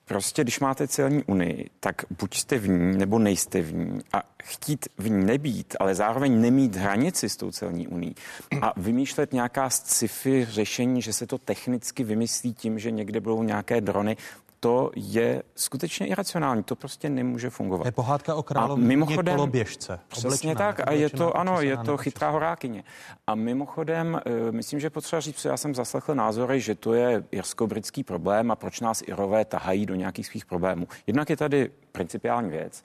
prostě, 0.06 0.42
když 0.42 0.60
máte 0.60 0.88
celní 0.88 1.24
unii, 1.24 1.70
tak 1.80 1.96
buď 2.20 2.36
jste 2.38 2.58
v 2.58 2.70
ní, 2.70 2.98
nebo 2.98 3.20
nejste 3.20 3.62
v 3.62 3.74
ní. 3.74 4.02
A 4.14 4.24
chtít 4.44 4.88
v 4.98 5.10
ní 5.10 5.26
nebýt, 5.26 5.76
ale 5.80 5.96
zároveň 5.96 6.42
nemít 6.42 6.76
hranici 6.76 7.30
s 7.30 7.38
tou 7.38 7.52
celní 7.52 7.88
unii 7.88 8.16
a 8.62 8.74
vymýšlet 8.78 9.34
nějaká 9.34 9.70
sci-fi 9.70 10.46
řešení, 10.46 11.02
že 11.02 11.14
se 11.14 11.28
to 11.28 11.38
technicky 11.38 12.04
vymyslí 12.04 12.54
tím, 12.54 12.80
že 12.80 12.92
někde 12.92 13.20
budou 13.20 13.44
nějaké 13.44 13.82
drony, 13.82 14.18
to 14.66 14.92
je 14.96 15.44
skutečně 15.56 16.08
iracionální. 16.08 16.64
To 16.64 16.76
prostě 16.76 17.10
nemůže 17.10 17.50
fungovat. 17.50 17.86
Je 17.86 17.92
pohádka 17.92 18.36
o 18.36 18.44
královně 18.44 18.86
mimochodem, 18.86 19.36
koloběžce. 19.36 20.00
Přesně 20.08 20.56
tak. 20.56 20.88
A 20.88 20.92
je 20.92 21.10
to, 21.10 21.38
ano, 21.38 21.62
je 21.62 21.78
to 21.78 21.98
chytrá 21.98 22.30
horákyně. 22.30 22.84
A 23.28 23.36
mimochodem, 23.36 24.22
eh, 24.26 24.52
myslím, 24.52 24.80
že 24.80 24.90
potřeba 24.90 25.20
říct, 25.20 25.46
já 25.46 25.58
jsem 25.58 25.76
zaslechl 25.76 26.16
názory, 26.16 26.62
že 26.62 26.76
to 26.76 26.94
je 26.94 27.24
jirsko-britský 27.32 28.04
problém 28.04 28.52
a 28.52 28.56
proč 28.56 28.80
nás 28.80 29.02
Irové 29.08 29.46
tahají 29.46 29.86
do 29.86 29.96
nějakých 29.96 30.28
svých 30.28 30.46
problémů. 30.46 30.88
Jednak 31.08 31.30
je 31.30 31.38
tady 31.38 31.72
principiální 31.92 32.50
věc 32.50 32.84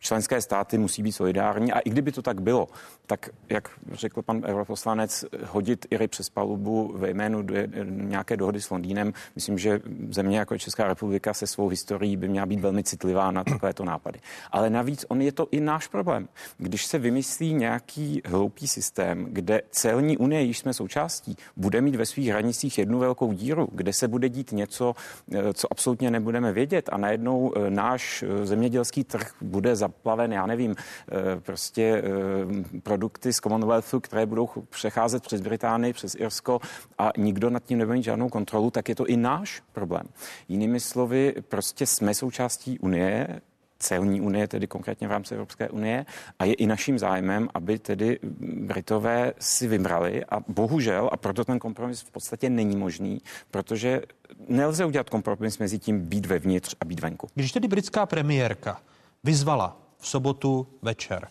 členské 0.00 0.40
státy 0.40 0.78
musí 0.78 1.02
být 1.02 1.12
solidární 1.12 1.72
a 1.72 1.78
i 1.78 1.90
kdyby 1.90 2.12
to 2.12 2.22
tak 2.22 2.40
bylo, 2.40 2.68
tak 3.06 3.30
jak 3.48 3.68
řekl 3.92 4.22
pan 4.22 4.42
europoslanec, 4.44 5.24
hodit 5.46 5.86
Iry 5.90 6.08
přes 6.08 6.30
palubu 6.30 6.92
ve 6.96 7.10
jménu 7.10 7.46
nějaké 7.84 8.36
dohody 8.36 8.60
s 8.60 8.70
Londýnem, 8.70 9.12
myslím, 9.34 9.58
že 9.58 9.80
země 10.10 10.38
jako 10.38 10.58
Česká 10.58 10.86
republika 10.86 11.34
se 11.34 11.46
svou 11.46 11.68
historií 11.68 12.16
by 12.16 12.28
měla 12.28 12.46
být 12.46 12.60
velmi 12.60 12.84
citlivá 12.84 13.30
na 13.30 13.44
takovéto 13.44 13.84
nápady. 13.84 14.20
Ale 14.50 14.70
navíc 14.70 15.04
on 15.08 15.22
je 15.22 15.32
to 15.32 15.48
i 15.50 15.60
náš 15.60 15.86
problém. 15.86 16.28
Když 16.58 16.86
se 16.86 16.98
vymyslí 16.98 17.54
nějaký 17.54 18.22
hloupý 18.24 18.68
systém, 18.68 19.26
kde 19.30 19.62
celní 19.70 20.16
unie, 20.16 20.42
již 20.42 20.58
jsme 20.58 20.74
součástí, 20.74 21.36
bude 21.56 21.80
mít 21.80 21.96
ve 21.96 22.06
svých 22.06 22.28
hranicích 22.28 22.78
jednu 22.78 22.98
velkou 22.98 23.32
díru, 23.32 23.68
kde 23.72 23.92
se 23.92 24.08
bude 24.08 24.28
dít 24.28 24.52
něco, 24.52 24.94
eh, 25.32 25.54
co 25.54 25.68
absolutně 25.70 26.10
nebudeme 26.10 26.52
vědět 26.52 26.88
a 26.92 26.96
najednou 26.96 27.52
eh, 27.56 27.70
náš 27.70 28.22
eh, 28.22 28.46
zemědělský 28.46 29.04
trh 29.04 29.32
bude 29.40 29.76
za 29.76 29.89
zaplaven, 29.90 30.32
já 30.32 30.46
nevím, 30.46 30.74
eh, 30.76 31.40
prostě 31.40 31.82
eh, 31.82 32.80
produkty 32.80 33.32
z 33.32 33.36
Commonwealthu, 33.36 34.00
které 34.00 34.26
budou 34.26 34.48
přecházet 34.70 35.22
přes 35.22 35.40
Británii, 35.40 35.92
přes 35.92 36.14
Irsko 36.14 36.60
a 36.98 37.10
nikdo 37.16 37.50
nad 37.50 37.64
tím 37.64 37.78
nebude 37.78 37.96
mít 37.96 38.04
žádnou 38.04 38.28
kontrolu, 38.28 38.70
tak 38.70 38.88
je 38.88 38.94
to 38.94 39.06
i 39.06 39.16
náš 39.16 39.62
problém. 39.72 40.06
Jinými 40.48 40.80
slovy, 40.80 41.34
prostě 41.48 41.86
jsme 41.86 42.14
součástí 42.14 42.78
Unie, 42.78 43.40
celní 43.80 44.20
unie, 44.20 44.48
tedy 44.48 44.66
konkrétně 44.66 45.08
v 45.08 45.10
rámci 45.10 45.34
Evropské 45.34 45.68
unie, 45.68 46.06
a 46.38 46.44
je 46.44 46.54
i 46.54 46.66
naším 46.66 46.98
zájmem, 46.98 47.48
aby 47.54 47.78
tedy 47.78 48.18
Britové 48.40 49.32
si 49.38 49.68
vybrali 49.68 50.24
a 50.24 50.40
bohužel, 50.48 51.08
a 51.12 51.16
proto 51.16 51.44
ten 51.44 51.58
kompromis 51.58 52.00
v 52.00 52.10
podstatě 52.10 52.50
není 52.50 52.76
možný, 52.76 53.20
protože 53.50 54.02
nelze 54.48 54.84
udělat 54.84 55.10
kompromis 55.10 55.58
mezi 55.58 55.78
tím 55.78 56.00
být 56.00 56.26
vevnitř 56.26 56.76
a 56.80 56.84
být 56.84 57.00
venku. 57.00 57.28
Když 57.34 57.52
tedy 57.52 57.68
britská 57.68 58.06
premiérka 58.06 58.80
vyzvala 59.24 59.76
v 59.98 60.08
sobotu 60.08 60.66
večer 60.82 61.28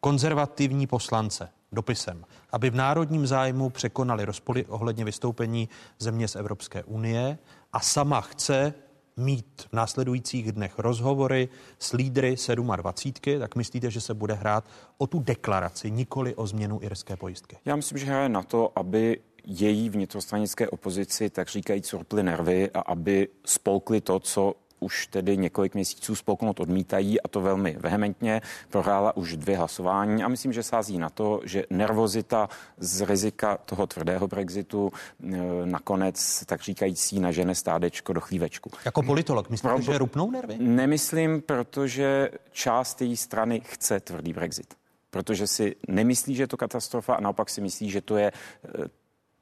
konzervativní 0.00 0.86
poslance 0.86 1.48
dopisem, 1.72 2.24
aby 2.50 2.70
v 2.70 2.74
národním 2.74 3.26
zájmu 3.26 3.70
překonali 3.70 4.24
rozpory 4.24 4.64
ohledně 4.64 5.04
vystoupení 5.04 5.68
země 5.98 6.28
z 6.28 6.36
Evropské 6.36 6.84
unie 6.84 7.38
a 7.72 7.80
sama 7.80 8.20
chce 8.20 8.74
mít 9.16 9.66
v 9.70 9.72
následujících 9.72 10.52
dnech 10.52 10.78
rozhovory 10.78 11.48
s 11.78 11.92
lídry 11.92 12.36
27, 12.76 13.40
tak 13.40 13.56
myslíte, 13.56 13.90
že 13.90 14.00
se 14.00 14.14
bude 14.14 14.34
hrát 14.34 14.64
o 14.98 15.06
tu 15.06 15.18
deklaraci, 15.20 15.90
nikoli 15.90 16.34
o 16.34 16.46
změnu 16.46 16.78
irské 16.82 17.16
pojistky? 17.16 17.56
Já 17.64 17.76
myslím, 17.76 17.98
že 17.98 18.06
hraje 18.06 18.28
na 18.28 18.42
to, 18.42 18.72
aby 18.76 19.20
její 19.44 19.90
vnitrostranické 19.90 20.68
opozici 20.68 21.30
tak 21.30 21.48
říkají 21.48 21.82
curply 21.82 22.22
nervy 22.22 22.70
a 22.70 22.80
aby 22.80 23.28
spolkli 23.44 24.00
to, 24.00 24.20
co 24.20 24.54
už 24.80 25.06
tedy 25.06 25.36
několik 25.36 25.74
měsíců 25.74 26.14
spolknout 26.14 26.60
odmítají 26.60 27.20
a 27.20 27.28
to 27.28 27.40
velmi 27.40 27.76
vehementně. 27.80 28.40
Prohrála 28.70 29.16
už 29.16 29.36
dvě 29.36 29.56
hlasování 29.56 30.22
a 30.22 30.28
myslím, 30.28 30.52
že 30.52 30.62
sází 30.62 30.98
na 30.98 31.10
to, 31.10 31.40
že 31.44 31.64
nervozita 31.70 32.48
z 32.78 33.00
rizika 33.00 33.56
toho 33.56 33.86
tvrdého 33.86 34.28
Brexitu 34.28 34.92
e, 34.92 35.36
nakonec, 35.64 36.44
tak 36.46 36.62
říkající, 36.62 37.20
nažene 37.20 37.54
stádečko 37.54 38.12
do 38.12 38.20
chlívečku. 38.20 38.70
Jako 38.84 39.02
politolog, 39.02 39.50
myslíte, 39.50 39.74
Pro... 39.74 39.82
že 39.82 39.98
rupnou 39.98 40.30
nervy? 40.30 40.56
Nemyslím, 40.58 41.42
protože 41.42 42.30
část 42.50 43.02
její 43.02 43.16
strany 43.16 43.60
chce 43.60 44.00
tvrdý 44.00 44.32
Brexit. 44.32 44.74
Protože 45.10 45.46
si 45.46 45.76
nemyslí, 45.88 46.34
že 46.34 46.42
je 46.42 46.46
to 46.46 46.56
katastrofa 46.56 47.14
a 47.14 47.20
naopak 47.20 47.50
si 47.50 47.60
myslí, 47.60 47.90
že 47.90 48.00
to 48.00 48.16
je 48.16 48.26
e, 48.26 48.32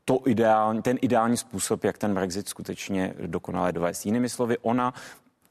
to 0.05 0.21
ideální, 0.26 0.83
ten 0.83 0.99
ideální 1.00 1.37
způsob, 1.37 1.85
jak 1.85 1.99
ten 1.99 2.14
Brexit 2.14 2.49
skutečně 2.49 3.14
dokonale 3.26 3.73
dovést. 3.73 4.07
Jinými 4.07 4.29
slovy, 4.29 4.59
ona 4.59 4.95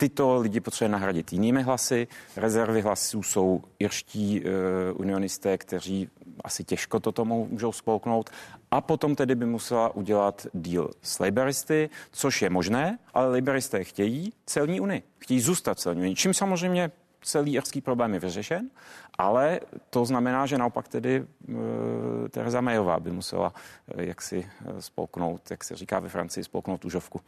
tyto 0.04 0.36
lidi 0.40 0.60
potřebuje 0.60 0.92
nahradit 0.92 1.34
jinými 1.34 1.64
hlasy. 1.64 2.08
Rezervy 2.36 2.82
hlasů 2.82 3.24
jsou 3.24 3.64
irští 3.80 4.42
uh, 4.42 4.52
unionisté, 5.00 5.58
kteří 5.58 6.10
asi 6.44 6.64
těžko 6.64 7.00
toto 7.00 7.26
můžou 7.26 7.72
spolknout. 7.72 8.30
A 8.72 8.82
potom 8.82 9.16
tedy 9.16 9.36
by 9.36 9.46
musela 9.46 9.96
udělat 9.96 10.48
deal 10.54 10.90
s 11.02 11.20
laboristy, 11.20 11.90
což 12.12 12.42
je 12.42 12.50
možné, 12.50 13.00
ale 13.14 13.36
laboristé 13.36 13.84
chtějí 13.84 14.34
celní 14.46 14.80
unii. 14.80 15.04
Chtějí 15.18 15.40
zůstat 15.40 15.80
celní 15.80 16.02
unii, 16.02 16.16
čím 16.16 16.34
samozřejmě 16.34 16.92
celý 17.22 17.56
irský 17.56 17.82
problém 17.82 18.14
je 18.14 18.20
vyřešen, 18.20 18.70
ale 19.18 19.60
to 19.90 20.06
znamená, 20.06 20.46
že 20.46 20.58
naopak 20.58 20.88
tedy 20.88 21.16
e, 21.16 22.30
Tereza 22.30 22.62
Mayová 22.62 23.00
by 23.00 23.12
musela 23.12 23.54
e, 23.98 24.06
jaksi 24.06 24.48
spolknout, 24.80 25.52
jak 25.52 25.64
se 25.64 25.76
říká 25.76 26.00
ve 26.00 26.10
Francii, 26.10 26.44
spolknout 26.44 26.86
užovku. 26.86 27.22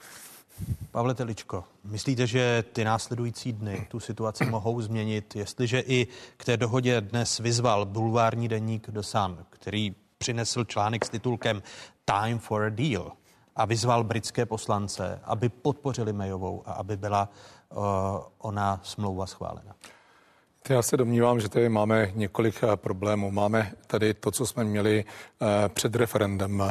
Pavle 0.91 1.15
Teličko, 1.15 1.63
myslíte, 1.83 2.27
že 2.27 2.63
ty 2.73 2.83
následující 2.83 3.53
dny 3.53 3.87
tu 3.91 3.99
situaci 3.99 4.45
mohou 4.45 4.81
změnit, 4.81 5.35
jestliže 5.35 5.79
i 5.79 6.07
k 6.37 6.45
té 6.45 6.57
dohodě 6.57 7.01
dnes 7.01 7.39
vyzval 7.39 7.85
bulvární 7.85 8.47
deník 8.47 8.89
Sun, 9.01 9.37
který 9.49 9.95
přinesl 10.17 10.63
článek 10.63 11.05
s 11.05 11.09
titulkem 11.09 11.63
Time 12.05 12.39
for 12.39 12.63
a 12.63 12.69
Deal 12.69 13.11
a 13.55 13.65
vyzval 13.65 14.03
britské 14.03 14.45
poslance, 14.45 15.19
aby 15.23 15.49
podpořili 15.49 16.13
Mayovou 16.13 16.63
a 16.65 16.73
aby 16.73 16.97
byla 16.97 17.29
uh, 17.69 17.83
ona 18.37 18.79
smlouva 18.83 19.25
schválena? 19.25 19.75
Já 20.69 20.81
se 20.81 20.97
domnívám, 20.97 21.39
že 21.39 21.49
tady 21.49 21.69
máme 21.69 22.11
několik 22.15 22.63
eh, 22.63 22.77
problémů. 22.77 23.31
Máme 23.31 23.71
tady 23.87 24.13
to, 24.13 24.31
co 24.31 24.45
jsme 24.45 24.63
měli 24.63 25.05
eh, 25.05 25.69
před 25.69 25.95
referendem 25.95 26.63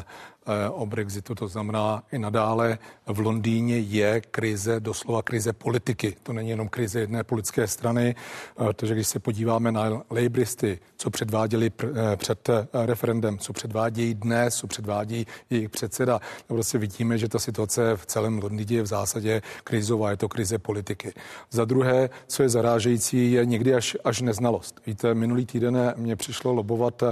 o 0.70 0.86
Brexitu. 0.86 1.34
To 1.34 1.48
znamená, 1.48 2.02
i 2.12 2.18
nadále 2.18 2.78
v 3.06 3.18
Londýně 3.18 3.78
je 3.78 4.20
krize, 4.20 4.80
doslova 4.80 5.22
krize 5.22 5.52
politiky. 5.52 6.16
To 6.22 6.32
není 6.32 6.50
jenom 6.50 6.68
krize 6.68 7.00
jedné 7.00 7.24
politické 7.24 7.66
strany, 7.66 8.14
eh, 8.14 8.64
protože 8.64 8.94
když 8.94 9.06
se 9.06 9.18
podíváme 9.18 9.72
na 9.72 10.02
Labouristy, 10.10 10.78
co 10.96 11.10
předváděli 11.10 11.70
eh, 11.82 12.16
před 12.16 12.50
referendem, 12.86 13.38
co 13.38 13.52
předvádějí 13.52 14.14
dnes, 14.14 14.56
co 14.56 14.66
předvádí 14.66 15.26
jejich 15.50 15.70
předseda, 15.70 16.20
prostě 16.46 16.78
vidíme, 16.78 17.18
že 17.18 17.28
ta 17.28 17.38
situace 17.38 17.96
v 17.96 18.06
celém 18.06 18.38
Londýně 18.38 18.76
je 18.76 18.82
v 18.82 18.86
zásadě 18.86 19.42
krizová, 19.64 20.10
je 20.10 20.16
to 20.16 20.28
krize 20.28 20.58
politiky. 20.58 21.12
Za 21.50 21.64
druhé, 21.64 22.10
co 22.26 22.42
je 22.42 22.48
zarážející, 22.48 23.32
je 23.32 23.46
někdy 23.46 23.74
až, 23.74 23.96
až 24.04 24.20
neznalost. 24.20 24.80
Víte, 24.86 25.14
minulý 25.14 25.46
týden 25.46 25.94
mě 25.96 26.16
přišlo 26.16 26.52
lobovat 26.52 27.02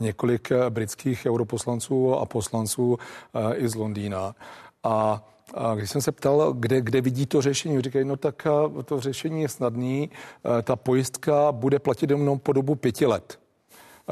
několik 0.00 0.48
britských 0.70 1.26
europoslanců 1.26 2.14
a 2.14 2.26
poslanců 2.26 2.81
Yorku 2.82 2.98
eh, 3.34 3.56
i 3.56 3.68
z 3.68 3.74
Londýna. 3.74 4.34
A 4.82 5.28
a 5.54 5.74
když 5.74 5.90
jsem 5.90 6.00
se 6.00 6.12
ptal, 6.12 6.52
kde, 6.52 6.80
kde 6.80 7.00
vidí 7.00 7.26
to 7.26 7.42
řešení, 7.42 7.80
říkají, 7.80 8.04
no 8.04 8.16
tak 8.16 8.46
eh, 8.46 8.82
to 8.82 9.00
řešení 9.00 9.42
je 9.42 9.48
snadný, 9.48 10.10
eh, 10.10 10.62
ta 10.62 10.76
pojistka 10.76 11.52
bude 11.52 11.78
platit 11.78 12.10
jenom 12.10 12.38
po 12.38 12.52
dobu 12.52 12.74
pěti 12.74 13.06
let. 13.06 13.38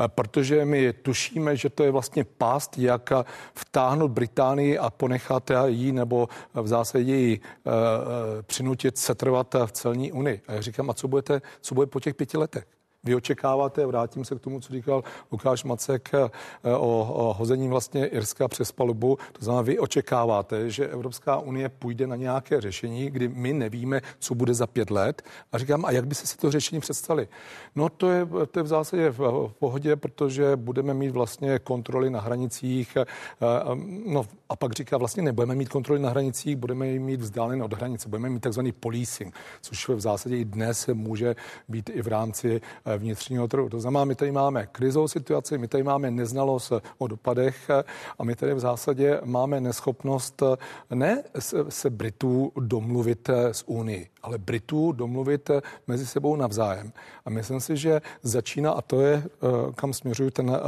Protože 0.06 0.64
my 0.64 0.92
tušíme, 0.92 1.56
že 1.56 1.70
to 1.70 1.84
je 1.84 1.90
vlastně 1.90 2.24
pást, 2.24 2.78
jak 2.78 3.12
vtáhnout 3.54 4.10
Británii 4.10 4.78
a 4.78 4.90
ponechat 4.90 5.50
jí 5.66 5.92
nebo 5.92 6.28
v 6.54 6.68
zásadě 6.68 7.14
ji 7.14 7.40
přinutit 8.42 8.98
setrvat 8.98 9.54
v 9.66 9.72
celní 9.72 10.12
unii. 10.12 10.40
A 10.46 10.52
já 10.52 10.60
říkám, 10.60 10.90
a 10.90 10.94
co, 10.94 11.08
budete, 11.08 11.42
co 11.60 11.74
bude 11.74 11.86
po 11.86 12.00
těch 12.00 12.14
pěti 12.14 12.38
letech? 12.38 12.66
Vy 13.04 13.14
očekáváte, 13.14 13.86
vrátím 13.86 14.24
se 14.24 14.34
k 14.34 14.40
tomu, 14.40 14.60
co 14.60 14.72
říkal 14.72 15.04
Lukáš 15.32 15.64
Macek 15.64 16.10
eh, 16.14 16.30
o, 16.74 17.12
o 17.12 17.34
hození 17.34 17.68
vlastně 17.68 18.06
Irska 18.06 18.48
přes 18.48 18.72
palubu, 18.72 19.18
to 19.32 19.44
znamená, 19.44 19.62
vy 19.62 19.78
očekáváte, 19.78 20.70
že 20.70 20.88
Evropská 20.88 21.38
unie 21.38 21.68
půjde 21.68 22.06
na 22.06 22.16
nějaké 22.16 22.60
řešení, 22.60 23.10
kdy 23.10 23.28
my 23.28 23.52
nevíme, 23.52 24.00
co 24.18 24.34
bude 24.34 24.54
za 24.54 24.66
pět 24.66 24.90
let. 24.90 25.22
A 25.52 25.58
říkám, 25.58 25.84
a 25.84 25.90
jak 25.90 26.06
by 26.06 26.14
se 26.14 26.26
si 26.26 26.36
to 26.36 26.50
řešení 26.50 26.80
představili? 26.80 27.28
No 27.74 27.88
to 27.88 28.10
je, 28.10 28.26
to 28.50 28.58
je 28.58 28.62
v 28.62 28.66
zásadě 28.66 29.10
v 29.10 29.52
pohodě, 29.58 29.96
protože 29.96 30.56
budeme 30.56 30.94
mít 30.94 31.10
vlastně 31.10 31.58
kontroly 31.58 32.10
na 32.10 32.20
hranicích. 32.20 32.96
Eh, 32.96 33.04
eh, 33.40 33.46
no 34.06 34.26
a 34.50 34.56
pak 34.56 34.72
říká, 34.72 34.96
vlastně 34.96 35.22
nebudeme 35.22 35.54
mít 35.54 35.68
kontroly 35.68 36.00
na 36.00 36.10
hranicích, 36.10 36.56
budeme 36.56 36.86
mít 36.86 37.20
vzdálené 37.20 37.64
od 37.64 37.72
hranice, 37.72 38.08
budeme 38.08 38.30
mít 38.30 38.40
takzvaný 38.40 38.72
policing, 38.72 39.34
což 39.60 39.88
v 39.88 40.00
zásadě 40.00 40.36
i 40.36 40.44
dnes 40.44 40.88
může 40.92 41.36
být 41.68 41.90
i 41.90 42.02
v 42.02 42.06
rámci 42.06 42.60
Eh, 42.84 42.98
vnitřního 42.98 43.48
trhu. 43.48 43.68
To 43.68 43.80
znamená, 43.80 44.04
my 44.04 44.14
tady 44.14 44.32
máme 44.32 44.66
krizovou 44.66 45.08
situaci, 45.08 45.58
my 45.58 45.68
tady 45.68 45.82
máme 45.82 46.10
neznalost 46.10 46.72
o 46.98 47.06
dopadech 47.06 47.70
eh, 47.70 47.84
a 48.18 48.24
my 48.24 48.36
tady 48.36 48.54
v 48.54 48.60
zásadě 48.60 49.20
máme 49.24 49.60
neschopnost 49.60 50.42
eh, 50.42 50.94
ne 50.94 51.22
se 51.68 51.90
Britů 51.90 52.52
domluvit 52.60 53.28
s 53.28 53.68
Unii, 53.68 54.08
ale 54.22 54.38
Britů 54.38 54.92
domluvit 54.92 55.50
mezi 55.86 56.06
sebou 56.06 56.36
navzájem. 56.36 56.92
A 57.24 57.30
myslím 57.30 57.60
si, 57.60 57.76
že 57.76 58.00
začíná, 58.22 58.72
a 58.72 58.82
to 58.82 59.00
je, 59.00 59.22
kam 59.74 59.92
směřuju 59.92 60.30
ten 60.30 60.58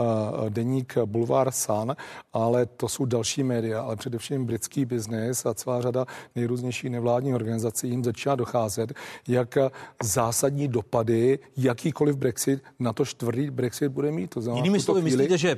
deník 0.49 0.99
Bulvár 1.05 1.51
Sun, 1.51 1.97
ale 2.33 2.67
to 2.67 2.89
jsou 2.89 3.05
další 3.05 3.43
média, 3.43 3.72
ale 3.81 3.97
především 3.97 4.47
britský 4.47 4.85
biznis 4.85 5.47
a 5.47 5.55
celá 5.55 5.83
řada 5.83 6.07
nejrůznějších 6.37 6.91
nevládních 6.91 7.35
organizací 7.35 7.89
jim 7.89 8.05
začíná 8.05 8.35
docházet, 8.35 8.93
jak 9.29 9.59
zásadní 10.03 10.69
dopady 10.69 11.39
jakýkoliv 11.57 12.03
jakýkoliv 12.03 12.17
Brexit, 12.17 12.63
na 12.79 12.93
to 12.93 13.05
tvrdý 13.15 13.51
Brexit 13.51 13.89
bude 13.89 14.11
mít. 14.13 14.31
To 14.31 14.41
znamená, 14.41 14.65
Jinými 14.65 14.81
slovy, 14.81 15.01
chvíli... 15.01 15.17
myslíte, 15.17 15.39
že 15.39 15.57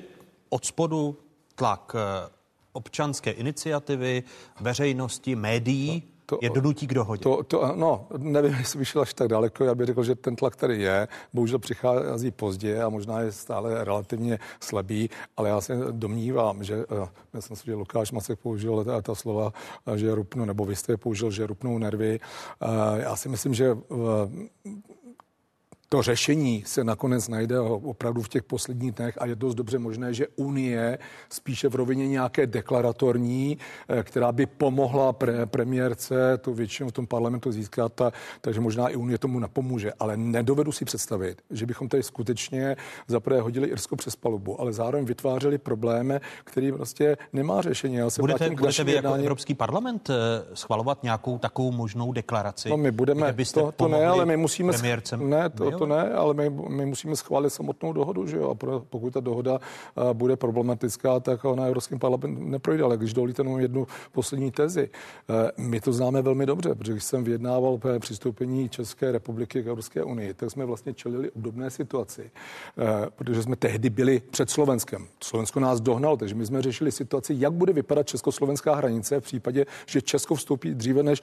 od 0.48 0.64
spodu 0.64 1.16
tlak 1.54 1.96
eh, 1.96 2.30
občanské 2.72 3.30
iniciativy, 3.30 4.22
veřejnosti, 4.60 5.36
médií, 5.36 6.02
to, 6.26 6.38
je 6.42 6.50
donutí 6.50 6.86
k 6.86 6.94
dohodě. 6.94 7.22
To, 7.22 7.42
to, 7.42 7.72
no, 7.76 8.06
nevím, 8.18 8.54
jestli 8.58 8.78
by 8.78 8.84
šel 8.84 9.02
až 9.02 9.14
tak 9.14 9.28
daleko. 9.28 9.64
Já 9.64 9.74
bych 9.74 9.86
řekl, 9.86 10.04
že 10.04 10.14
ten 10.14 10.36
tlak 10.36 10.56
tady 10.56 10.82
je. 10.82 11.08
Bohužel 11.34 11.58
přichází 11.58 12.30
pozdě 12.30 12.82
a 12.82 12.88
možná 12.88 13.20
je 13.20 13.32
stále 13.32 13.84
relativně 13.84 14.38
slabý, 14.60 15.10
ale 15.36 15.48
já 15.48 15.60
se 15.60 15.76
domnívám, 15.90 16.64
že 16.64 16.86
uh, 16.86 17.08
myslím 17.32 17.56
si, 17.56 17.66
že 17.66 17.74
Lukáš 17.74 18.12
Macek 18.12 18.38
použil 18.38 18.84
ta, 18.84 19.02
ta 19.02 19.14
slova, 19.14 19.52
uh, 19.86 19.94
že 19.94 20.14
rupnu, 20.14 20.44
nebo 20.44 20.64
vy 20.64 20.76
jste 20.76 20.96
použil, 20.96 21.30
že 21.30 21.46
rupnou 21.46 21.78
nervy. 21.78 22.20
Uh, 22.62 23.00
já 23.00 23.16
si 23.16 23.28
myslím, 23.28 23.54
že 23.54 23.76
to 25.88 26.02
řešení 26.02 26.62
se 26.66 26.84
nakonec 26.84 27.28
najde 27.28 27.60
opravdu 27.60 28.22
v 28.22 28.28
těch 28.28 28.42
posledních 28.42 28.92
dnech 28.92 29.14
a 29.20 29.26
je 29.26 29.34
dost 29.34 29.54
dobře 29.54 29.78
možné, 29.78 30.14
že 30.14 30.26
Unie 30.36 30.98
spíše 31.28 31.68
v 31.68 31.74
rovině 31.74 32.08
nějaké 32.08 32.46
deklaratorní, 32.46 33.58
eh, 33.88 34.02
která 34.02 34.32
by 34.32 34.46
pomohla 34.46 35.12
pre, 35.12 35.46
premiérce 35.46 36.38
tu 36.38 36.54
většinu 36.54 36.88
v 36.88 36.92
tom 36.92 37.06
parlamentu 37.06 37.52
získat, 37.52 38.00
a, 38.00 38.12
takže 38.40 38.60
možná 38.60 38.88
i 38.88 38.96
Unie 38.96 39.18
tomu 39.18 39.38
napomůže. 39.38 39.92
Ale 39.98 40.16
nedovedu 40.16 40.72
si 40.72 40.84
představit, 40.84 41.42
že 41.50 41.66
bychom 41.66 41.88
tady 41.88 42.02
skutečně 42.02 42.76
zaprvé 43.08 43.40
hodili 43.40 43.68
Irsko 43.68 43.96
přes 43.96 44.16
palubu, 44.16 44.60
ale 44.60 44.72
zároveň 44.72 45.04
vytvářeli 45.04 45.58
problémy, 45.58 46.20
který 46.44 46.72
prostě 46.72 47.16
nemá 47.32 47.62
řešení. 47.62 47.94
Já 47.94 48.10
se 48.10 48.22
budete 48.22 48.50
budete 48.50 48.84
vy 48.84 48.92
jako 48.92 49.06
jednání... 49.06 49.22
Evropský 49.24 49.54
parlament 49.54 50.10
eh, 50.10 50.14
schvalovat 50.54 51.02
nějakou 51.02 51.38
takovou 51.38 51.72
možnou 51.72 52.12
deklaraci? 52.12 52.68
No 52.68 52.76
my 52.76 52.90
budeme, 52.90 53.34
to, 53.54 53.72
to 53.72 53.88
ne, 53.88 54.06
ale 54.06 54.26
my 54.26 54.36
musíme... 54.36 54.72
Premiércem, 54.72 55.30
ne, 55.30 55.50
to, 55.50 55.70
to 55.74 55.86
ne, 55.86 56.10
ale 56.10 56.34
my, 56.34 56.50
my 56.50 56.86
musíme 56.86 57.16
schválit 57.16 57.50
samotnou 57.50 57.92
dohodu, 57.92 58.26
že 58.26 58.36
jo? 58.36 58.50
A 58.50 58.78
pokud 58.78 59.12
ta 59.12 59.20
dohoda 59.20 59.58
bude 60.12 60.36
problematická, 60.36 61.20
tak 61.20 61.44
ona 61.44 61.66
Evropským 61.66 61.98
parlamentem 61.98 62.50
neprojde. 62.50 62.84
Ale 62.84 62.96
když 62.96 63.12
dovolíte 63.14 63.40
jenom 63.40 63.60
jednu 63.60 63.86
poslední 64.12 64.50
tezi, 64.50 64.90
my 65.56 65.80
to 65.80 65.92
známe 65.92 66.22
velmi 66.22 66.46
dobře, 66.46 66.74
protože 66.74 66.92
když 66.92 67.04
jsem 67.04 67.24
vyjednával 67.24 67.80
přistoupení 67.98 68.68
České 68.68 69.12
republiky 69.12 69.62
k 69.62 69.66
Evropské 69.66 70.04
unii, 70.04 70.34
tak 70.34 70.50
jsme 70.50 70.64
vlastně 70.64 70.94
čelili 70.94 71.30
obdobné 71.30 71.70
situaci, 71.70 72.30
protože 73.16 73.42
jsme 73.42 73.56
tehdy 73.56 73.90
byli 73.90 74.22
před 74.30 74.50
Slovenskem. 74.50 75.06
Slovensko 75.22 75.60
nás 75.60 75.80
dohnalo, 75.80 76.16
takže 76.16 76.34
my 76.34 76.46
jsme 76.46 76.62
řešili 76.62 76.92
situaci, 76.92 77.34
jak 77.38 77.52
bude 77.52 77.72
vypadat 77.72 78.06
československá 78.06 78.74
hranice 78.74 79.20
v 79.20 79.24
případě, 79.24 79.66
že 79.86 80.02
Česko 80.02 80.34
vstoupí 80.34 80.74
dříve 80.74 81.02
než 81.02 81.22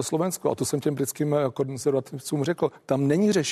Slovensko. 0.00 0.50
A 0.50 0.54
to 0.54 0.64
jsem 0.64 0.80
těm 0.80 0.94
britským 0.94 1.36
konzervativcům 1.54 2.44
řekl. 2.44 2.70
Tam 2.86 3.08
není 3.08 3.32
řešení. 3.32 3.49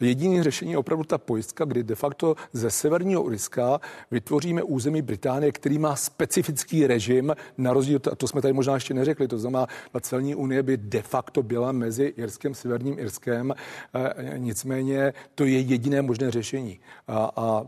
Jediný 0.00 0.42
řešení 0.42 0.70
je 0.70 0.78
opravdu 0.78 1.04
ta 1.04 1.18
pojistka, 1.18 1.64
kdy 1.64 1.82
de 1.82 1.94
facto 1.94 2.34
ze 2.52 2.70
severního 2.70 3.22
Uriska 3.22 3.80
vytvoříme 4.10 4.62
území 4.62 5.02
Británie, 5.02 5.52
který 5.52 5.78
má 5.78 5.96
specifický 5.96 6.86
režim, 6.86 7.34
na 7.58 7.72
rozdíl, 7.72 7.98
to 7.98 8.28
jsme 8.28 8.42
tady 8.42 8.54
možná 8.54 8.74
ještě 8.74 8.94
neřekli, 8.94 9.28
to 9.28 9.38
znamená, 9.38 9.66
ta 9.92 10.00
celní 10.00 10.34
unie 10.34 10.62
by 10.62 10.76
de 10.76 11.02
facto 11.02 11.42
byla 11.42 11.72
mezi 11.72 12.04
Irskem, 12.04 12.54
severním 12.54 12.98
Irskem, 12.98 13.54
e, 13.94 14.38
nicméně 14.38 15.12
to 15.34 15.44
je 15.44 15.60
jediné 15.60 16.02
možné 16.02 16.30
řešení. 16.30 16.80
A, 17.08 17.30
a 17.36 17.66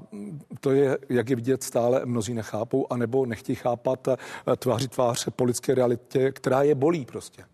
to 0.61 0.71
je, 0.71 0.99
jak 1.09 1.31
je 1.31 1.37
vidět, 1.37 1.63
stále 1.63 2.03
mnozí 2.05 2.35
nechápou, 2.35 2.87
anebo 2.91 3.27
nechtějí 3.27 3.57
chápat 3.57 4.09
e, 4.09 4.17
tváři 4.57 4.89
tvář 4.89 5.29
politické 5.37 5.75
realitě, 5.75 6.33
která 6.33 6.63
je 6.63 6.75
bolí 6.75 7.05
prostě. 7.05 7.45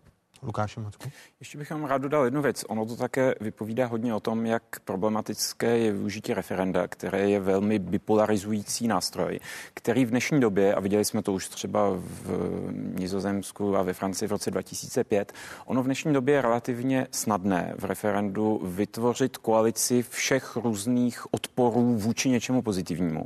Lukáši 0.43 0.79
Mocku. 0.79 1.09
Ještě 1.39 1.57
bych 1.57 1.71
vám 1.71 1.85
rád 1.85 1.97
dodal 2.01 2.25
jednu 2.25 2.41
věc. 2.41 2.65
Ono 2.67 2.85
to 2.85 2.95
také 2.95 3.35
vypovídá 3.41 3.85
hodně 3.85 4.13
o 4.13 4.19
tom, 4.19 4.45
jak 4.45 4.63
problematické 4.79 5.77
je 5.77 5.91
využití 5.91 6.33
referenda, 6.33 6.87
které 6.87 7.29
je 7.29 7.39
velmi 7.39 7.79
bipolarizující 7.79 8.87
nástroj, 8.87 9.39
který 9.73 10.05
v 10.05 10.09
dnešní 10.09 10.39
době, 10.39 10.75
a 10.75 10.79
viděli 10.79 11.05
jsme 11.05 11.21
to 11.21 11.33
už 11.33 11.47
třeba 11.47 11.89
v 11.89 12.29
Nizozemsku 12.99 13.77
a 13.77 13.81
ve 13.81 13.93
Francii 13.93 14.27
v 14.27 14.31
roce 14.31 14.51
2005, 14.51 15.33
ono 15.65 15.83
v 15.83 15.85
dnešní 15.85 16.13
době 16.13 16.35
je 16.35 16.41
relativně 16.41 17.07
snadné 17.11 17.73
v 17.77 17.85
referendu 17.85 18.61
vytvořit 18.63 19.37
koalici 19.37 20.03
všech 20.09 20.55
různých 20.55 21.33
odporů 21.33 21.97
vůči 21.97 22.29
něčemu 22.29 22.61
pozitivnímu. 22.61 23.25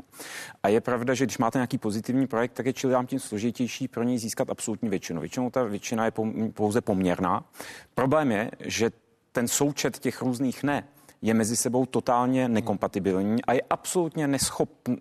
A 0.64 0.68
je 0.68 0.82
pravda, 0.82 1.14
že 1.14 1.26
když 1.26 1.38
máte 1.38 1.58
nějaký 1.58 1.78
pozitivní 1.78 2.28
projekt, 2.28 2.54
tak 2.54 2.66
je 2.66 2.74
čili 2.74 2.94
vám 2.94 3.08
tím 3.08 3.20
složitější 3.20 3.88
pro 3.88 4.04
něj 4.04 4.18
získat 4.18 4.50
absolutní 4.50 4.90
většinu. 4.90 5.22
Většinou 5.22 5.50
ta 5.50 5.64
většina 5.64 6.06
je 6.06 6.12
pouze 6.54 6.82
poměrná. 6.82 7.44
Problém 8.02 8.32
je, 8.32 8.52
že 8.60 8.92
ten 9.32 9.48
součet 9.48 10.00
těch 10.00 10.22
různých 10.22 10.64
ne 10.64 10.88
je 11.22 11.34
mezi 11.34 11.56
sebou 11.56 11.86
totálně 11.86 12.48
nekompatibilní 12.48 13.46
a 13.46 13.54
je 13.54 13.62
absolutně 13.70 14.28
neschopný, 14.28 14.98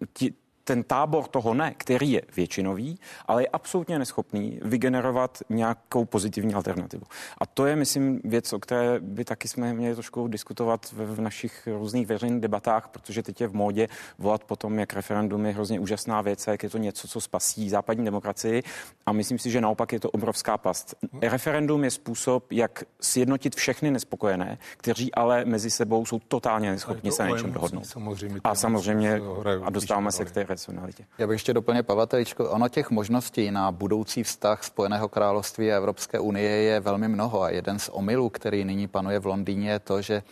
ten 0.65 0.83
tábor 0.83 1.27
toho 1.27 1.55
ne, 1.55 1.75
který 1.77 2.13
je 2.13 2.23
většinový, 2.37 2.99
ale 3.27 3.43
je 3.43 3.49
absolutně 3.49 3.99
neschopný 3.99 4.61
vygenerovat 4.63 5.39
nějakou 5.49 6.05
pozitivní 6.05 6.55
alternativu. 6.55 7.03
A 7.39 7.47
to 7.47 7.67
je, 7.67 7.77
myslím, 7.77 8.21
věc, 8.25 8.53
o 8.53 8.59
které 8.59 9.01
by 9.01 9.25
taky 9.25 9.49
jsme 9.49 9.75
měli 9.75 9.95
trošku 9.95 10.29
diskutovat 10.29 10.87
v, 10.93 11.15
v 11.15 11.21
našich 11.21 11.69
různých 11.79 12.07
veřejných 12.07 12.41
debatách, 12.41 12.89
protože 12.89 13.23
teď 13.23 13.41
je 13.41 13.49
v 13.49 13.55
módě 13.55 13.89
volat 14.19 14.45
potom, 14.45 14.79
jak 14.79 14.95
referendum 14.95 15.47
je 15.47 15.53
hrozně 15.53 15.81
úžasná 15.81 16.21
věc, 16.21 16.47
jak 16.47 16.63
je 16.63 16.71
to 16.71 16.79
něco, 16.79 17.09
co 17.09 17.21
spasí 17.21 17.71
západní 17.71 18.05
demokracii. 18.05 18.63
A 19.07 19.13
myslím 19.13 19.39
si, 19.39 19.51
že 19.51 19.61
naopak 19.61 19.93
je 19.93 20.01
to 20.01 20.11
obrovská 20.11 20.59
past. 20.59 20.95
Referendum 21.23 21.85
je 21.85 21.91
způsob, 21.91 22.53
jak 22.53 22.85
sjednotit 23.01 23.57
všechny 23.57 23.91
nespokojené, 23.91 24.59
kteří 24.77 25.15
ale 25.15 25.45
mezi 25.45 25.71
sebou 25.71 26.07
jsou 26.07 26.21
totálně 26.29 26.71
neschopni 26.71 27.13
se 27.13 27.23
na 27.23 27.29
něčem 27.29 27.53
dohodnout. 27.53 27.87
Samozřejmě 27.87 28.41
a 28.45 28.55
samozřejmě, 28.55 29.21
a 29.63 29.71
dostáváme 29.71 30.13
se 30.13 30.25
k 30.25 30.31
té 30.31 30.45
racionalitě. 30.51 31.05
Já 31.19 31.27
bych 31.27 31.35
ještě 31.35 31.55
doplnil 31.55 31.83
Pavel 31.83 32.07
Teličko. 32.07 32.51
Ono 32.51 32.69
těch 32.69 32.91
možností 32.91 33.51
na 33.51 33.73
budoucí 33.73 34.23
vztah 34.23 34.65
Spojeného 34.65 35.09
království 35.09 35.73
a 35.73 35.77
Evropské 35.77 36.19
unie 36.19 36.51
je 36.51 36.81
velmi 36.81 37.09
mnoho 37.09 37.43
a 37.43 37.51
jeden 37.51 37.79
z 37.79 37.89
omylů, 37.89 38.29
který 38.29 38.65
nyní 38.65 38.89
panuje 38.89 39.19
v 39.19 39.27
Londýně, 39.27 39.71
je 39.71 39.79
to, 39.79 40.03
že 40.03 40.23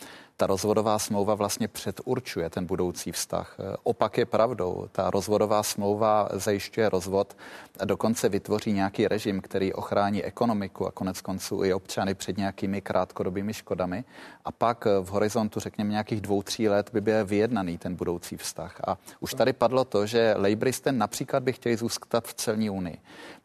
ta 0.41 0.47
rozvodová 0.47 0.99
smlouva 0.99 1.35
vlastně 1.35 1.69
předurčuje 1.69 2.51
ten 2.51 2.67
budoucí 2.67 3.13
vztah. 3.13 3.57
Opak 3.83 4.19
je 4.19 4.27
pravdou. 4.27 4.89
Ta 4.93 5.11
rozvodová 5.11 5.63
smlouva 5.63 6.29
zajišťuje 6.33 6.89
rozvod 6.89 7.37
a 7.79 7.85
dokonce 7.85 8.29
vytvoří 8.29 8.73
nějaký 8.73 9.09
režim, 9.09 9.41
který 9.41 9.73
ochrání 9.73 10.25
ekonomiku 10.25 10.87
a 10.87 10.91
konec 10.91 11.21
konců 11.21 11.65
i 11.65 11.73
občany 11.73 12.15
před 12.15 12.37
nějakými 12.37 12.81
krátkodobými 12.81 13.55
škodami. 13.55 14.05
A 14.45 14.53
pak 14.53 14.85
v 14.85 15.07
horizontu, 15.09 15.61
řekněme, 15.61 15.91
nějakých 15.91 16.21
dvou, 16.21 16.43
tří 16.43 16.69
let 16.69 16.91
by 16.93 17.01
byl 17.01 17.27
vyjednaný 17.27 17.79
ten 17.79 17.95
budoucí 17.95 18.37
vztah. 18.37 18.81
A 18.87 18.99
už 19.21 19.35
tady 19.35 19.53
padlo 19.53 19.85
to, 19.85 20.07
že 20.07 20.35
Labouristé 20.39 20.93
například 20.93 21.43
by 21.43 21.53
chtěli 21.53 21.77
zůstat 21.77 22.29
v 22.29 22.35
celní 22.35 22.71
unii. 22.71 22.99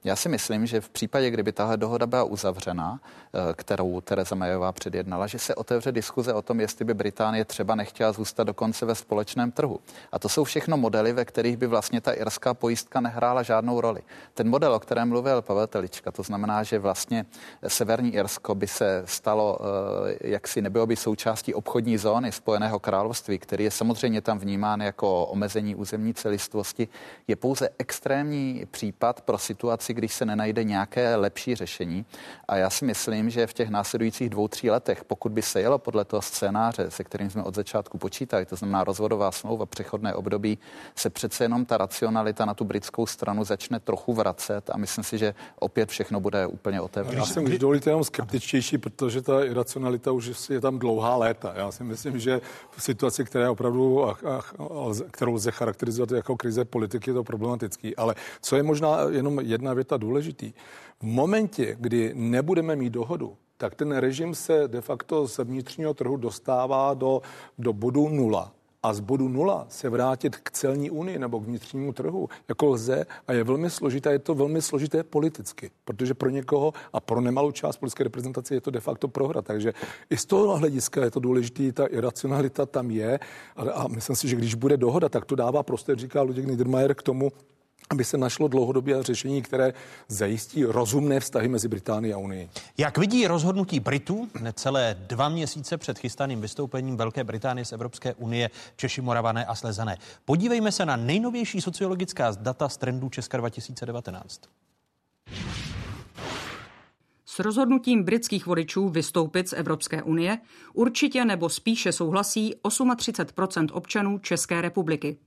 Já 0.03 0.15
si 0.15 0.29
myslím, 0.29 0.65
že 0.65 0.81
v 0.81 0.89
případě, 0.89 1.29
kdyby 1.29 1.51
tahle 1.51 1.77
dohoda 1.77 2.07
byla 2.07 2.23
uzavřena, 2.23 2.99
eh, 3.01 3.53
kterou 3.53 4.01
Tereza 4.01 4.35
Mayová 4.35 4.71
předjednala, 4.71 5.27
že 5.27 5.39
se 5.39 5.55
otevře 5.55 5.91
diskuze 5.91 6.33
o 6.33 6.41
tom, 6.41 6.59
jestli 6.59 6.82
by 6.83 6.93
Británie 6.93 7.45
třeba 7.45 7.75
nechtěla 7.75 8.11
zůstat 8.11 8.43
dokonce 8.43 8.85
ve 8.85 8.95
společném 8.95 9.51
trhu. 9.51 9.79
A 10.11 10.19
to 10.19 10.29
jsou 10.29 10.43
všechno 10.43 10.77
modely, 10.77 11.13
ve 11.13 11.25
kterých 11.25 11.57
by 11.57 11.67
vlastně 11.67 12.01
ta 12.01 12.11
irská 12.11 12.53
pojistka 12.53 13.01
nehrála 13.01 13.43
žádnou 13.43 13.81
roli. 13.81 14.01
Ten 14.33 14.49
model, 14.49 14.73
o 14.73 14.79
kterém 14.79 15.09
mluvil 15.09 15.41
Pavel 15.41 15.67
Telička, 15.67 16.11
to 16.11 16.23
znamená, 16.23 16.63
že 16.63 16.79
vlastně 16.79 17.25
severní 17.67 18.13
Irsko 18.13 18.55
by 18.55 18.67
se 18.67 19.03
stalo, 19.05 19.59
eh, 19.61 20.29
jak 20.29 20.47
si 20.47 20.61
nebylo 20.61 20.87
by 20.87 20.95
součástí 20.95 21.53
obchodní 21.53 21.97
zóny 21.97 22.31
Spojeného 22.31 22.79
království, 22.79 23.39
který 23.39 23.63
je 23.63 23.71
samozřejmě 23.71 24.21
tam 24.21 24.39
vnímán 24.39 24.81
jako 24.81 25.25
omezení 25.25 25.75
územní 25.75 26.13
celistvosti, 26.13 26.87
je 27.27 27.35
pouze 27.35 27.69
extrémní 27.77 28.65
případ 28.71 29.21
pro 29.21 29.37
situaci, 29.37 29.93
když 29.93 30.13
se 30.13 30.25
nenajde 30.25 30.63
nějaké 30.63 31.15
lepší 31.15 31.55
řešení. 31.55 32.05
A 32.47 32.57
já 32.57 32.69
si 32.69 32.85
myslím, 32.85 33.29
že 33.29 33.47
v 33.47 33.53
těch 33.53 33.69
následujících 33.69 34.29
dvou, 34.29 34.47
tří 34.47 34.69
letech, 34.69 35.03
pokud 35.03 35.31
by 35.31 35.41
se 35.41 35.61
jelo 35.61 35.77
podle 35.77 36.05
toho 36.05 36.21
scénáře, 36.21 36.72
se 36.89 37.03
kterým 37.03 37.29
jsme 37.29 37.43
od 37.43 37.55
začátku 37.55 37.97
počítali, 37.97 38.45
to 38.45 38.55
znamená 38.55 38.83
rozvodová 38.83 39.31
smlouva, 39.31 39.65
přechodné 39.65 40.13
období, 40.13 40.57
se 40.95 41.09
přece 41.09 41.43
jenom 41.43 41.65
ta 41.65 41.77
racionalita 41.77 42.45
na 42.45 42.53
tu 42.53 42.63
britskou 42.63 43.05
stranu 43.05 43.43
začne 43.43 43.79
trochu 43.79 44.13
vracet 44.13 44.69
a 44.69 44.77
myslím 44.77 45.03
si, 45.03 45.17
že 45.17 45.35
opět 45.59 45.89
všechno 45.89 46.19
bude 46.19 46.47
úplně 46.47 46.81
otevřené. 46.81 47.17
Já 47.17 47.25
jsem, 47.25 47.43
když 47.43 47.59
dovolíte, 47.59 47.89
jenom 47.89 48.03
skeptičtější, 48.03 48.77
protože 48.77 49.21
ta 49.21 49.43
iracionalita 49.43 50.11
už 50.11 50.49
je 50.49 50.61
tam 50.61 50.79
dlouhá 50.79 51.15
léta. 51.15 51.53
Já 51.55 51.71
si 51.71 51.83
myslím, 51.83 52.19
že 52.19 52.41
v 52.71 52.83
situaci, 52.83 53.25
která 53.25 53.43
je 53.43 53.49
opravdu, 53.49 54.07
kterou 55.11 55.33
lze 55.33 55.51
charakterizovat 55.51 56.11
jako 56.11 56.37
krize 56.37 56.65
politiky, 56.65 57.09
je 57.09 57.13
to 57.13 57.23
problematický. 57.23 57.95
Ale 57.95 58.15
co 58.41 58.55
je 58.55 58.63
možná 58.63 58.97
jenom 59.09 59.39
jedna 59.39 59.73
věta 59.73 59.97
důležitý. 59.97 60.53
V 60.99 61.03
momentě, 61.03 61.75
kdy 61.79 62.11
nebudeme 62.15 62.75
mít 62.75 62.89
dohodu, 62.89 63.37
tak 63.63 63.75
ten 63.75 63.91
režim 63.91 64.35
se 64.35 64.67
de 64.67 64.81
facto 64.81 65.27
z 65.27 65.37
vnitřního 65.37 65.93
trhu 65.93 66.17
dostává 66.17 66.93
do, 66.93 67.21
do 67.57 67.73
bodu 67.73 68.09
nula. 68.09 68.51
A 68.83 68.93
z 68.93 68.99
bodu 68.99 69.27
nula 69.29 69.65
se 69.69 69.89
vrátit 69.89 70.35
k 70.35 70.51
celní 70.51 70.91
unii 70.91 71.19
nebo 71.19 71.39
k 71.39 71.43
vnitřnímu 71.43 71.93
trhu 71.93 72.29
jako 72.47 72.65
lze 72.65 73.05
a 73.27 73.33
je 73.33 73.43
velmi 73.43 73.69
složité, 73.69 74.11
je 74.11 74.19
to 74.19 74.35
velmi 74.35 74.61
složité 74.61 75.03
politicky, 75.03 75.71
protože 75.85 76.13
pro 76.13 76.29
někoho 76.29 76.73
a 76.93 76.99
pro 76.99 77.21
nemalou 77.21 77.51
část 77.51 77.77
politické 77.77 78.03
reprezentace 78.03 78.53
je 78.53 78.61
to 78.61 78.71
de 78.71 78.79
facto 78.79 79.07
prohra. 79.07 79.41
Takže 79.41 79.73
i 80.09 80.17
z 80.17 80.25
toho 80.25 80.57
hlediska 80.57 81.03
je 81.03 81.11
to 81.11 81.19
důležité, 81.19 81.71
ta 81.71 81.85
iracionalita 81.85 82.65
tam 82.65 82.91
je 82.91 83.19
a, 83.55 83.61
a 83.71 83.87
myslím 83.87 84.15
si, 84.15 84.27
že 84.27 84.35
když 84.35 84.55
bude 84.55 84.77
dohoda, 84.77 85.09
tak 85.09 85.25
to 85.25 85.35
dává 85.35 85.63
prostor, 85.63 85.97
říká 85.97 86.21
Luděk 86.21 86.45
Niedermayer, 86.45 86.95
k 86.95 87.03
tomu, 87.03 87.31
aby 87.93 88.03
se 88.03 88.17
našlo 88.17 88.47
dlouhodobě 88.47 89.03
řešení, 89.03 89.41
které 89.41 89.73
zajistí 90.07 90.65
rozumné 90.65 91.19
vztahy 91.19 91.47
mezi 91.47 91.67
Británií 91.67 92.13
a 92.13 92.17
Unii. 92.17 92.49
Jak 92.77 92.97
vidí 92.97 93.27
rozhodnutí 93.27 93.79
Britů 93.79 94.29
necelé 94.41 94.95
dva 95.07 95.29
měsíce 95.29 95.77
před 95.77 95.99
chystaným 95.99 96.41
vystoupením 96.41 96.97
Velké 96.97 97.23
Británie 97.23 97.65
z 97.65 97.71
Evropské 97.71 98.13
unie 98.13 98.49
Češi, 98.75 99.01
Moravané 99.01 99.45
a 99.45 99.55
Slezané? 99.55 99.97
Podívejme 100.25 100.71
se 100.71 100.85
na 100.85 100.95
nejnovější 100.95 101.61
sociologická 101.61 102.31
data 102.39 102.69
z 102.69 102.77
trendů 102.77 103.09
Česka 103.09 103.37
2019. 103.37 104.41
S 107.25 107.39
rozhodnutím 107.39 108.03
britských 108.03 108.45
voličů 108.45 108.89
vystoupit 108.89 109.49
z 109.49 109.53
Evropské 109.53 110.03
unie 110.03 110.37
určitě 110.73 111.25
nebo 111.25 111.49
spíše 111.49 111.91
souhlasí 111.91 112.55
38% 112.63 113.67
občanů 113.71 114.19
České 114.19 114.61
republiky. 114.61 115.17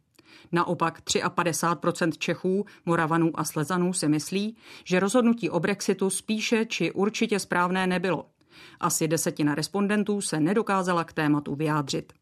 Naopak 0.52 1.00
53% 1.00 2.12
Čechů, 2.18 2.66
Moravanů 2.86 3.30
a 3.34 3.44
Slezanů 3.44 3.92
si 3.92 4.08
myslí, 4.08 4.56
že 4.84 5.00
rozhodnutí 5.00 5.50
o 5.50 5.60
Brexitu 5.60 6.10
spíše 6.10 6.66
či 6.66 6.92
určitě 6.92 7.38
správné 7.38 7.86
nebylo. 7.86 8.26
Asi 8.80 9.08
desetina 9.08 9.54
respondentů 9.54 10.20
se 10.20 10.40
nedokázala 10.40 11.04
k 11.04 11.12
tématu 11.12 11.54
vyjádřit. 11.54 12.12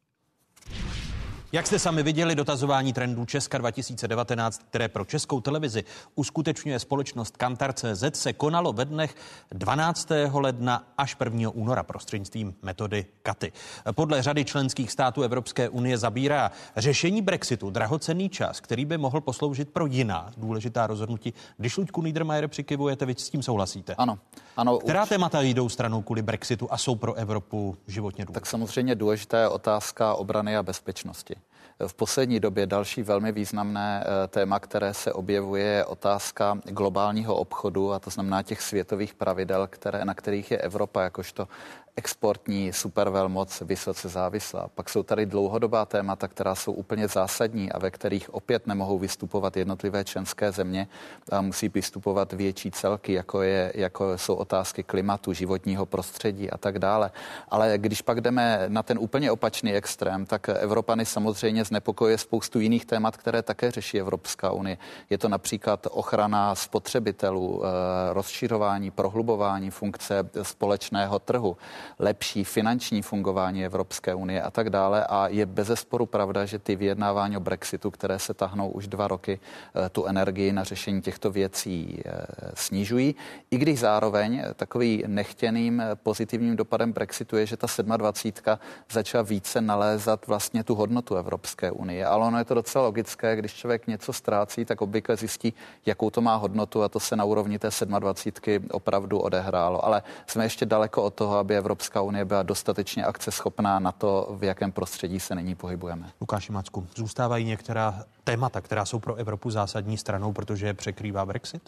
Jak 1.54 1.66
jste 1.66 1.78
sami 1.78 2.02
viděli, 2.02 2.34
dotazování 2.34 2.92
trendů 2.92 3.24
Česka 3.24 3.58
2019, 3.58 4.62
které 4.68 4.88
pro 4.88 5.04
českou 5.04 5.40
televizi 5.40 5.84
uskutečňuje 6.14 6.78
společnost 6.78 7.36
Kantar.cz, 7.36 8.04
se 8.12 8.32
konalo 8.32 8.72
ve 8.72 8.84
dnech 8.84 9.14
12. 9.52 10.08
ledna 10.32 10.84
až 10.98 11.16
1. 11.24 11.50
února 11.50 11.82
prostřednictvím 11.82 12.54
metody 12.62 13.06
Katy. 13.22 13.52
Podle 13.92 14.22
řady 14.22 14.44
členských 14.44 14.92
států 14.92 15.22
Evropské 15.22 15.68
unie 15.68 15.98
zabírá 15.98 16.50
řešení 16.76 17.22
Brexitu 17.22 17.70
drahocenný 17.70 18.28
čas, 18.28 18.60
který 18.60 18.84
by 18.84 18.98
mohl 18.98 19.20
posloužit 19.20 19.68
pro 19.68 19.86
jiná 19.86 20.30
důležitá 20.36 20.86
rozhodnutí. 20.86 21.34
Když 21.56 21.76
Luďku 21.76 22.02
Niedermayer 22.02 22.48
přikivujete, 22.48 23.06
vy 23.06 23.14
s 23.18 23.30
tím 23.30 23.42
souhlasíte? 23.42 23.94
Ano. 23.94 24.18
ano 24.56 24.78
Která 24.78 25.02
už... 25.02 25.08
témata 25.08 25.40
jdou 25.42 25.68
stranou 25.68 26.02
kvůli 26.02 26.22
Brexitu 26.22 26.68
a 26.70 26.78
jsou 26.78 26.94
pro 26.94 27.14
Evropu 27.14 27.76
životně 27.86 28.24
důležité? 28.24 28.40
Tak 28.40 28.46
samozřejmě 28.46 28.94
důležitá 28.94 29.40
je 29.40 29.48
otázka 29.48 30.14
obrany 30.14 30.56
a 30.56 30.62
bezpečnosti. 30.62 31.43
V 31.86 31.94
poslední 31.94 32.40
době 32.40 32.66
další 32.66 33.02
velmi 33.02 33.32
významné 33.32 34.04
eh, 34.04 34.28
téma, 34.28 34.60
které 34.60 34.94
se 34.94 35.12
objevuje, 35.12 35.64
je 35.64 35.84
otázka 35.84 36.58
globálního 36.64 37.36
obchodu, 37.36 37.92
a 37.92 37.98
to 37.98 38.10
znamená 38.10 38.42
těch 38.42 38.62
světových 38.62 39.14
pravidel, 39.14 39.66
které, 39.66 40.04
na 40.04 40.14
kterých 40.14 40.50
je 40.50 40.58
Evropa 40.58 41.02
jakožto 41.02 41.48
exportní 41.96 42.72
supervelmoc 42.72 43.60
vysoce 43.60 44.08
závislá. 44.08 44.68
Pak 44.74 44.88
jsou 44.88 45.02
tady 45.02 45.26
dlouhodobá 45.26 45.84
témata, 45.84 46.28
která 46.28 46.54
jsou 46.54 46.72
úplně 46.72 47.08
zásadní 47.08 47.72
a 47.72 47.78
ve 47.78 47.90
kterých 47.90 48.34
opět 48.34 48.66
nemohou 48.66 48.98
vystupovat 48.98 49.56
jednotlivé 49.56 50.04
členské 50.04 50.52
země 50.52 50.88
a 51.30 51.40
musí 51.40 51.68
vystupovat 51.68 52.32
větší 52.32 52.70
celky, 52.70 53.12
jako, 53.12 53.42
je, 53.42 53.72
jako 53.74 54.18
jsou 54.18 54.34
otázky 54.34 54.82
klimatu, 54.82 55.32
životního 55.32 55.86
prostředí 55.86 56.50
a 56.50 56.58
tak 56.58 56.78
dále. 56.78 57.10
Ale 57.48 57.78
když 57.78 58.02
pak 58.02 58.20
jdeme 58.20 58.64
na 58.68 58.82
ten 58.82 58.98
úplně 58.98 59.30
opačný 59.30 59.74
extrém, 59.74 60.26
tak 60.26 60.48
Evropany 60.48 61.06
samozřejmě 61.06 61.64
znepokojuje 61.64 62.18
spoustu 62.18 62.60
jiných 62.60 62.84
témat, 62.84 63.16
které 63.16 63.42
také 63.42 63.70
řeší 63.70 64.00
Evropská 64.00 64.50
unie. 64.50 64.78
Je 65.10 65.18
to 65.18 65.28
například 65.28 65.86
ochrana 65.90 66.54
spotřebitelů, 66.54 67.62
eh, 67.64 67.68
rozširování, 68.12 68.90
prohlubování 68.90 69.70
funkce 69.70 70.30
společného 70.42 71.18
trhu 71.18 71.56
lepší 71.98 72.44
finanční 72.44 73.02
fungování 73.02 73.64
Evropské 73.64 74.14
unie 74.14 74.42
a 74.42 74.50
tak 74.50 74.70
dále. 74.70 75.04
A 75.04 75.28
je 75.28 75.46
bezesporu 75.46 76.06
pravda, 76.06 76.44
že 76.44 76.58
ty 76.58 76.76
vyjednávání 76.76 77.36
o 77.36 77.40
Brexitu, 77.40 77.90
které 77.90 78.18
se 78.18 78.34
tahnou 78.34 78.68
už 78.68 78.88
dva 78.88 79.08
roky, 79.08 79.40
eh, 79.74 79.88
tu 79.88 80.06
energii 80.06 80.52
na 80.52 80.64
řešení 80.64 81.02
těchto 81.02 81.30
věcí 81.30 82.02
eh, 82.06 82.26
snižují. 82.54 83.14
I 83.50 83.56
když 83.58 83.78
zároveň 83.78 84.44
takový 84.56 85.04
nechtěným 85.06 85.80
eh, 85.80 85.96
pozitivním 85.96 86.56
dopadem 86.56 86.92
Brexitu 86.92 87.36
je, 87.36 87.46
že 87.46 87.56
ta 87.56 87.66
27. 87.96 88.58
začala 88.90 89.22
více 89.22 89.60
nalézat 89.60 90.26
vlastně 90.26 90.64
tu 90.64 90.74
hodnotu 90.74 91.16
Evropské 91.16 91.70
unie. 91.70 92.06
Ale 92.06 92.26
ono 92.26 92.38
je 92.38 92.44
to 92.44 92.54
docela 92.54 92.84
logické, 92.84 93.36
když 93.36 93.54
člověk 93.54 93.86
něco 93.86 94.12
ztrácí, 94.12 94.64
tak 94.64 94.82
obvykle 94.82 95.16
zjistí, 95.16 95.54
jakou 95.86 96.10
to 96.10 96.20
má 96.20 96.36
hodnotu 96.36 96.82
a 96.82 96.88
to 96.88 97.00
se 97.00 97.16
na 97.16 97.24
úrovni 97.24 97.58
té 97.58 97.68
27. 97.98 98.68
opravdu 98.70 99.18
odehrálo. 99.18 99.84
Ale 99.84 100.02
jsme 100.26 100.44
ještě 100.44 100.66
daleko 100.66 101.02
od 101.02 101.14
toho, 101.14 101.36
aby 101.36 101.56
Evropská 101.56 101.73
Evropská 101.74 102.02
unie 102.02 102.24
byla 102.24 102.42
dostatečně 102.42 103.04
akceschopná 103.04 103.78
na 103.78 103.92
to, 103.92 104.36
v 104.38 104.44
jakém 104.44 104.72
prostředí 104.72 105.20
se 105.20 105.34
nyní 105.34 105.54
pohybujeme. 105.54 106.10
Lukáši 106.20 106.52
Macku, 106.52 106.86
zůstávají 106.96 107.44
některá 107.44 108.04
témata, 108.24 108.60
která 108.60 108.84
jsou 108.84 108.98
pro 108.98 109.14
Evropu 109.14 109.50
zásadní 109.50 109.96
stranou, 109.98 110.32
protože 110.32 110.66
je 110.66 110.74
překrývá 110.74 111.26
Brexit? 111.26 111.62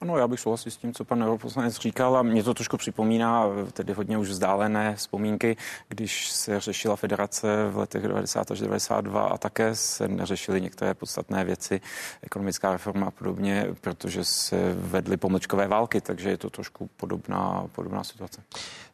Ano, 0.00 0.18
já 0.18 0.28
bych 0.28 0.40
souhlasil 0.40 0.72
s 0.72 0.76
tím, 0.76 0.94
co 0.94 1.04
pan 1.04 1.22
europoslanec 1.22 1.76
říkal 1.76 2.16
a 2.16 2.22
mě 2.22 2.42
to 2.42 2.54
trošku 2.54 2.76
připomíná 2.76 3.44
tedy 3.72 3.92
hodně 3.92 4.18
už 4.18 4.28
vzdálené 4.28 4.96
vzpomínky, 4.96 5.56
když 5.88 6.30
se 6.30 6.60
řešila 6.60 6.96
federace 6.96 7.68
v 7.70 7.76
letech 7.76 8.02
90 8.02 8.50
až 8.50 8.60
92 8.60 9.26
a 9.26 9.38
také 9.38 9.74
se 9.74 10.08
neřešily 10.08 10.60
některé 10.60 10.94
podstatné 10.94 11.44
věci, 11.44 11.80
ekonomická 12.22 12.72
reforma 12.72 13.06
a 13.06 13.10
podobně, 13.10 13.66
protože 13.80 14.24
se 14.24 14.74
vedly 14.74 15.16
pomlčkové 15.16 15.68
války, 15.68 16.00
takže 16.00 16.30
je 16.30 16.36
to 16.36 16.50
trošku 16.50 16.90
podobná, 16.96 17.64
podobná 17.72 18.04
situace. 18.04 18.42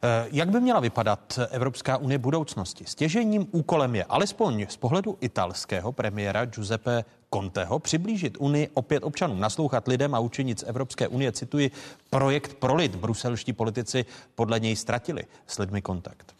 Eh, 0.03 0.27
jak 0.31 0.49
by 0.49 0.59
měla 0.59 0.79
vypadat 0.79 1.39
Evropská 1.51 1.97
unie 1.97 2.17
budoucnosti? 2.17 2.85
Stěžením 2.87 3.47
úkolem 3.51 3.95
je 3.95 4.03
alespoň 4.03 4.65
z 4.69 4.77
pohledu 4.77 5.17
italského 5.21 5.91
premiéra 5.91 6.45
Giuseppe 6.45 7.04
Conteho 7.29 7.79
přiblížit 7.79 8.37
Unii 8.39 8.69
opět 8.73 9.03
občanům, 9.03 9.39
naslouchat 9.39 9.87
lidem 9.87 10.15
a 10.15 10.19
učinit 10.19 10.59
z 10.59 10.63
Evropské 10.63 11.07
unie, 11.07 11.31
cituji, 11.31 11.71
projekt 12.09 12.53
pro 12.53 12.75
lid. 12.75 12.95
Bruselští 12.95 13.53
politici 13.53 14.05
podle 14.35 14.59
něj 14.59 14.75
ztratili 14.75 15.23
s 15.47 15.59
lidmi 15.59 15.81
kontakt. 15.81 16.35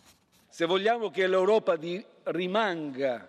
Se 0.52 0.66
vogliamo 0.66 1.10
che 1.10 1.28
l'Europa 1.28 1.76
di 1.76 2.06
rimanga 2.26 3.28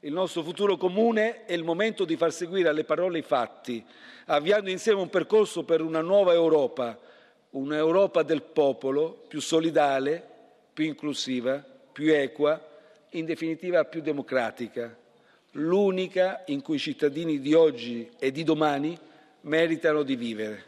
il 0.00 0.12
nostro 0.12 0.42
futuro 0.42 0.78
comune 0.78 1.44
è 1.44 1.52
il 1.52 1.64
momento 1.64 2.04
di 2.04 2.16
far 2.16 2.32
seguire 2.32 2.68
alle 2.68 2.84
parole 2.84 3.18
i 3.18 3.22
fatti, 3.22 3.84
avviando 4.26 4.70
insieme 4.70 5.00
un 5.00 5.10
percorso 5.10 5.64
per 5.64 5.82
una 5.82 6.00
nuova 6.00 6.32
Europa, 6.32 6.98
un'Europa 7.50 8.22
del 8.22 8.42
popolo 8.42 9.24
più 9.28 9.40
solidale, 9.40 10.22
più 10.72 10.86
inclusiva, 10.86 11.62
più 11.92 12.10
equa, 12.10 12.58
in 13.10 13.26
definitiva 13.26 13.84
più 13.84 14.00
democratica 14.00 14.96
l'unica 15.52 16.42
in 16.46 16.62
cui 16.62 16.76
i 16.76 16.78
cittadini 16.78 17.40
di 17.40 17.54
oggi 17.54 18.10
e 18.18 18.30
di 18.30 18.44
domani 18.44 18.98
meritano 19.42 20.02
di 20.02 20.16
vivere. 20.16 20.64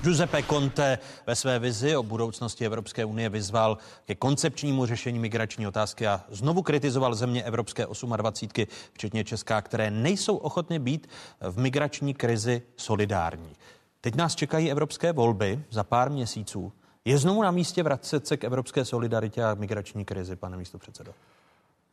Giuseppe 0.00 0.44
Conte 0.46 1.00
ve 1.24 1.34
své 1.34 1.58
vizi 1.58 1.94
o 1.94 2.02
budoucnosti 2.02 2.64
Evropské 2.64 3.04
unie 3.04 3.28
vyzval 3.28 3.78
ke 4.06 4.14
koncepčnímu 4.14 4.86
řešení 4.86 5.18
migrační 5.18 5.66
otázky 5.66 6.06
a 6.06 6.24
znovu 6.28 6.62
kritizoval 6.62 7.14
země 7.14 7.42
Evropské 7.42 7.86
28, 8.16 8.66
včetně 8.92 9.24
Česká, 9.24 9.62
které 9.62 9.90
nejsou 9.90 10.36
ochotny 10.36 10.78
být 10.78 11.08
v 11.40 11.58
migrační 11.58 12.14
krizi 12.14 12.62
solidární. 12.76 13.52
Teď 14.00 14.14
nás 14.14 14.34
čekají 14.34 14.70
evropské 14.70 15.12
volby 15.12 15.64
za 15.70 15.84
pár 15.84 16.10
měsíců. 16.10 16.72
Je 17.04 17.18
znovu 17.18 17.42
na 17.42 17.50
místě 17.50 17.82
vracet 17.82 18.26
se 18.26 18.36
k 18.36 18.44
evropské 18.44 18.84
solidaritě 18.84 19.44
a 19.44 19.54
migrační 19.54 20.04
krizi, 20.04 20.36
pane 20.36 20.56
místo 20.56 20.78
předsedo? 20.78 21.12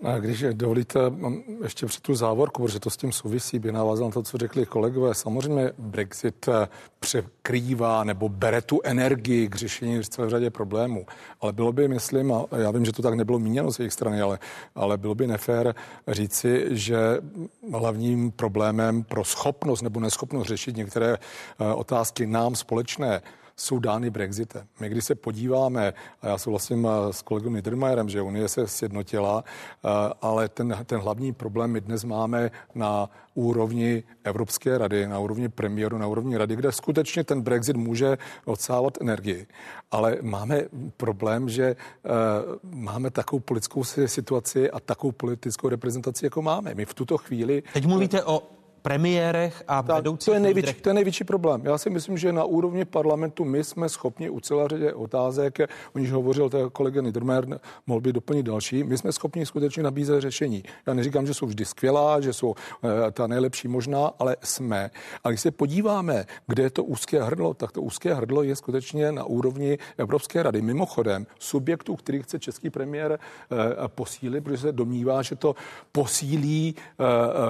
A 0.03 0.17
když 0.17 0.45
dovolíte 0.53 0.99
ještě 1.63 1.85
před 1.85 2.01
tu 2.01 2.15
závorku, 2.15 2.63
protože 2.63 2.79
to 2.79 2.89
s 2.89 2.97
tím 2.97 3.11
souvisí, 3.11 3.59
by 3.59 3.71
navázal 3.71 4.07
na 4.07 4.11
to, 4.11 4.23
co 4.23 4.37
řekli 4.37 4.65
kolegové. 4.65 5.15
Samozřejmě 5.15 5.71
Brexit 5.77 6.47
eh, 6.47 6.67
překrývá 6.99 8.03
nebo 8.03 8.29
bere 8.29 8.61
tu 8.61 8.81
energii 8.83 9.49
k 9.49 9.55
řešení 9.55 10.03
celé 10.03 10.29
řadě 10.29 10.49
problémů. 10.49 11.05
Ale 11.41 11.53
bylo 11.53 11.71
by, 11.71 11.87
myslím, 11.87 12.33
a 12.33 12.45
já 12.57 12.71
vím, 12.71 12.85
že 12.85 12.91
to 12.91 13.01
tak 13.01 13.13
nebylo 13.13 13.39
míněno 13.39 13.71
z 13.71 13.79
jejich 13.79 13.93
strany, 13.93 14.21
ale, 14.21 14.39
ale 14.75 14.97
bylo 14.97 15.15
by 15.15 15.27
nefér 15.27 15.75
říci, 16.07 16.65
že 16.69 16.97
hlavním 17.71 18.31
problémem 18.31 19.03
pro 19.03 19.23
schopnost 19.23 19.81
nebo 19.81 19.99
neschopnost 19.99 20.47
řešit 20.47 20.77
některé 20.77 21.13
eh, 21.13 21.73
otázky 21.73 22.27
nám 22.27 22.55
společné 22.55 23.21
jsou 23.55 23.79
dány 23.79 24.09
Brexitem. 24.09 24.67
My 24.79 24.89
když 24.89 25.05
se 25.05 25.15
podíváme, 25.15 25.93
a 26.21 26.27
já 26.27 26.37
souhlasím 26.37 26.87
eh, 26.87 27.13
s 27.13 27.21
kolegou 27.21 27.49
Niedermayerem, 27.49 28.09
že 28.09 28.21
Unie 28.21 28.47
se 28.47 28.67
sjednotila, 28.67 29.43
eh, 29.43 29.89
ale 30.21 30.49
ten, 30.49 30.77
ten 30.85 30.99
hlavní 30.99 31.33
problém 31.33 31.71
my 31.71 31.81
dnes 31.81 32.03
máme 32.03 32.51
na 32.75 33.09
úrovni 33.35 34.03
Evropské 34.23 34.77
rady, 34.77 35.07
na 35.07 35.19
úrovni 35.19 35.49
premiéru, 35.49 35.97
na 35.97 36.07
úrovni 36.07 36.37
rady, 36.37 36.55
kde 36.55 36.71
skutečně 36.71 37.23
ten 37.23 37.41
Brexit 37.41 37.75
může 37.75 38.17
odsávat 38.45 38.97
energii. 39.01 39.47
Ale 39.91 40.17
máme 40.21 40.61
problém, 40.97 41.49
že 41.49 41.75
uh, 41.75 42.11
máme 42.79 43.11
takovou 43.11 43.39
politickou 43.39 43.83
situaci 43.83 44.71
a 44.71 44.79
takovou 44.79 45.11
politickou 45.11 45.69
reprezentaci, 45.69 46.25
jako 46.25 46.41
máme. 46.41 46.75
My 46.75 46.85
v 46.85 46.93
tuto 46.93 47.17
chvíli... 47.17 47.63
Teď 47.73 47.85
mluvíte 47.85 48.23
o 48.23 48.43
premiérech 48.85 49.63
a 49.67 49.83
tak, 49.83 49.95
vedoucích 49.95 50.25
to 50.25 50.33
je, 50.33 50.39
největší, 50.39 50.73
to 50.73 50.89
je 50.89 50.93
největší 50.93 51.23
problém. 51.23 51.61
Já 51.65 51.77
si 51.77 51.89
myslím, 51.89 52.17
že 52.17 52.31
na 52.31 52.43
úrovni 52.43 52.85
parlamentu 52.85 53.45
my 53.45 53.63
jsme 53.63 53.89
schopni 53.89 54.29
u 54.29 54.39
celé 54.39 54.67
řadě 54.67 54.93
otázek, 54.93 55.59
o 55.95 55.99
níž 55.99 56.11
hovořil 56.11 56.49
kolega 56.73 57.01
Niedermayer, 57.01 57.59
mohl 57.87 58.01
by 58.01 58.13
doplnit 58.13 58.45
další, 58.45 58.83
my 58.83 58.97
jsme 58.97 59.11
schopni 59.11 59.45
skutečně 59.45 59.83
nabízet 59.83 60.21
řešení. 60.21 60.63
Já 60.87 60.93
neříkám, 60.93 61.27
že 61.27 61.33
jsou 61.33 61.45
vždy 61.45 61.65
skvělá, 61.65 62.21
že 62.21 62.33
jsou 62.33 62.49
uh, 62.49 62.55
ta 63.11 63.27
nejlepší 63.27 63.67
možná, 63.67 64.11
ale 64.19 64.35
jsme. 64.43 64.89
A 65.23 65.29
když 65.29 65.41
se 65.41 65.51
podíváme, 65.51 66.25
kde 66.47 66.63
je 66.63 66.69
to 66.69 66.83
úzké 66.83 67.23
hrdlo, 67.23 67.53
tak 67.53 67.71
to 67.71 67.81
úzké 67.81 68.13
hrdlo 68.13 68.43
je 68.43 68.55
skutečně 68.55 69.11
na 69.11 69.23
úrovni 69.23 69.77
Evropské 69.97 70.43
rady. 70.43 70.61
Mimochodem, 70.61 71.27
subjektů, 71.39 71.95
který 71.95 72.21
chce 72.23 72.39
český 72.39 72.69
premiér 72.69 73.19
uh, 73.51 73.57
posílit, 73.87 74.43
protože 74.43 74.57
se 74.57 74.71
domnívá, 74.71 75.21
že 75.21 75.35
to 75.35 75.55
posílí 75.91 76.75
uh, 76.75 77.05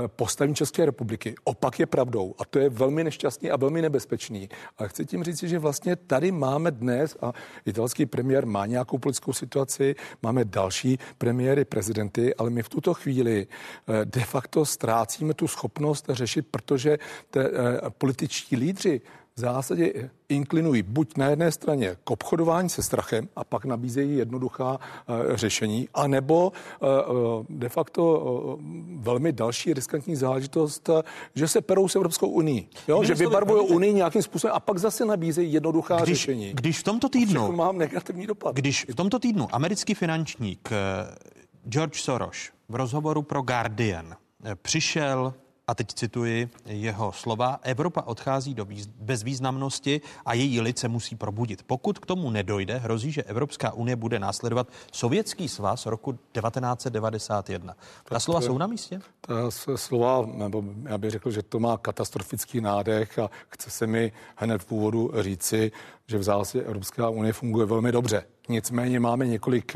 postavení 0.07 0.55
České 0.55 0.85
republiky 0.85 1.24
republiky. 1.25 1.35
Opak 1.43 1.79
je 1.79 1.85
pravdou 1.85 2.35
a 2.39 2.45
to 2.45 2.59
je 2.59 2.69
velmi 2.69 3.03
nešťastný 3.03 3.51
a 3.51 3.57
velmi 3.57 3.81
nebezpečný. 3.81 4.49
A 4.77 4.88
chci 4.88 5.05
tím 5.05 5.23
říct, 5.23 5.43
že 5.43 5.59
vlastně 5.59 5.95
tady 5.95 6.31
máme 6.31 6.71
dnes, 6.71 7.17
a 7.21 7.33
italský 7.65 8.05
premiér 8.05 8.45
má 8.45 8.65
nějakou 8.65 8.97
politickou 8.97 9.33
situaci, 9.33 9.95
máme 10.23 10.45
další 10.45 10.99
premiéry, 11.17 11.65
prezidenty, 11.65 12.35
ale 12.35 12.49
my 12.49 12.63
v 12.63 12.69
tuto 12.69 12.93
chvíli 12.93 13.47
eh, 13.47 14.05
de 14.05 14.21
facto 14.21 14.65
ztrácíme 14.65 15.33
tu 15.33 15.47
schopnost 15.47 16.05
řešit, 16.09 16.47
protože 16.51 16.97
te, 17.29 17.41
eh, 17.41 17.89
političtí 17.97 18.55
lídři 18.55 19.01
v 19.37 19.41
zásadě 19.41 20.09
inklinují 20.29 20.83
buď 20.83 21.17
na 21.17 21.27
jedné 21.27 21.51
straně 21.51 21.97
k 22.03 22.11
obchodování 22.11 22.69
se 22.69 22.83
strachem 22.83 23.29
a 23.35 23.43
pak 23.43 23.65
nabízejí 23.65 24.17
jednoduchá 24.17 24.71
uh, 24.71 25.35
řešení, 25.35 25.89
anebo 25.93 26.51
uh, 26.81 27.45
de 27.49 27.69
facto 27.69 28.19
uh, 28.19 28.61
velmi 29.03 29.31
další 29.31 29.73
riskantní 29.73 30.15
záležitost, 30.15 30.89
že 31.35 31.47
se 31.47 31.61
perou 31.61 31.87
s 31.87 31.95
Evropskou 31.95 32.27
unii. 32.27 32.67
Jo? 32.87 33.03
Že 33.03 33.13
vybarvují 33.15 33.67
unii 33.67 33.93
nějakým 33.93 34.21
způsobem 34.21 34.55
a 34.55 34.59
pak 34.59 34.77
zase 34.77 35.05
nabízejí 35.05 35.53
jednoduchá 35.53 35.97
když, 35.97 36.19
řešení. 36.19 36.53
Když 36.53 36.79
v 36.79 36.83
tomto 36.83 37.09
týdnu... 37.09 37.51
mám 37.51 37.77
negativní 37.77 38.27
dopad. 38.27 38.55
Když 38.55 38.85
v 38.89 38.95
tomto 38.95 39.19
týdnu 39.19 39.47
americký 39.51 39.93
finančník 39.93 40.69
George 41.69 41.99
Soros 41.99 42.37
v 42.69 42.75
rozhovoru 42.75 43.21
pro 43.21 43.41
Guardian 43.41 44.15
přišel 44.61 45.33
a 45.67 45.75
teď 45.75 45.93
cituji 45.93 46.49
jeho 46.65 47.12
slova, 47.12 47.60
Evropa 47.62 48.01
odchází 48.01 48.54
do 48.54 48.65
výz- 48.65 48.89
bezvýznamnosti 48.99 50.01
a 50.25 50.34
její 50.34 50.62
lid 50.62 50.80
se 50.80 50.88
musí 50.88 51.15
probudit. 51.15 51.63
Pokud 51.63 51.99
k 51.99 52.06
tomu 52.06 52.30
nedojde, 52.30 52.78
hrozí, 52.78 53.12
že 53.12 53.23
Evropská 53.23 53.73
unie 53.73 53.95
bude 53.95 54.19
následovat 54.19 54.67
Sovětský 54.91 55.49
svaz 55.49 55.86
roku 55.86 56.12
1991. 56.12 57.75
Ta 58.04 58.19
slova 58.19 58.41
jsou 58.41 58.58
na 58.58 58.67
místě? 58.67 58.99
Ta 59.21 59.51
slova, 59.75 60.30
nebo 60.34 60.63
já 60.84 60.97
bych 60.97 61.12
řekl, 61.12 61.32
že 61.32 61.43
to 61.43 61.60
má 61.60 61.78
katastrofický 61.78 62.62
nádech 62.62 63.19
a 63.19 63.30
chce 63.49 63.69
se 63.69 63.88
mi 63.88 64.12
hned 64.36 64.62
v 64.62 64.65
původu 64.65 65.12
říci, 65.19 65.71
že 66.08 66.17
v 66.17 66.23
zásadě 66.23 66.63
Evropská 66.63 67.10
unie 67.10 67.34
funguje 67.34 67.65
velmi 67.65 67.91
dobře. 67.91 68.23
Nicméně 68.49 68.99
máme 68.99 69.28
několik 69.28 69.73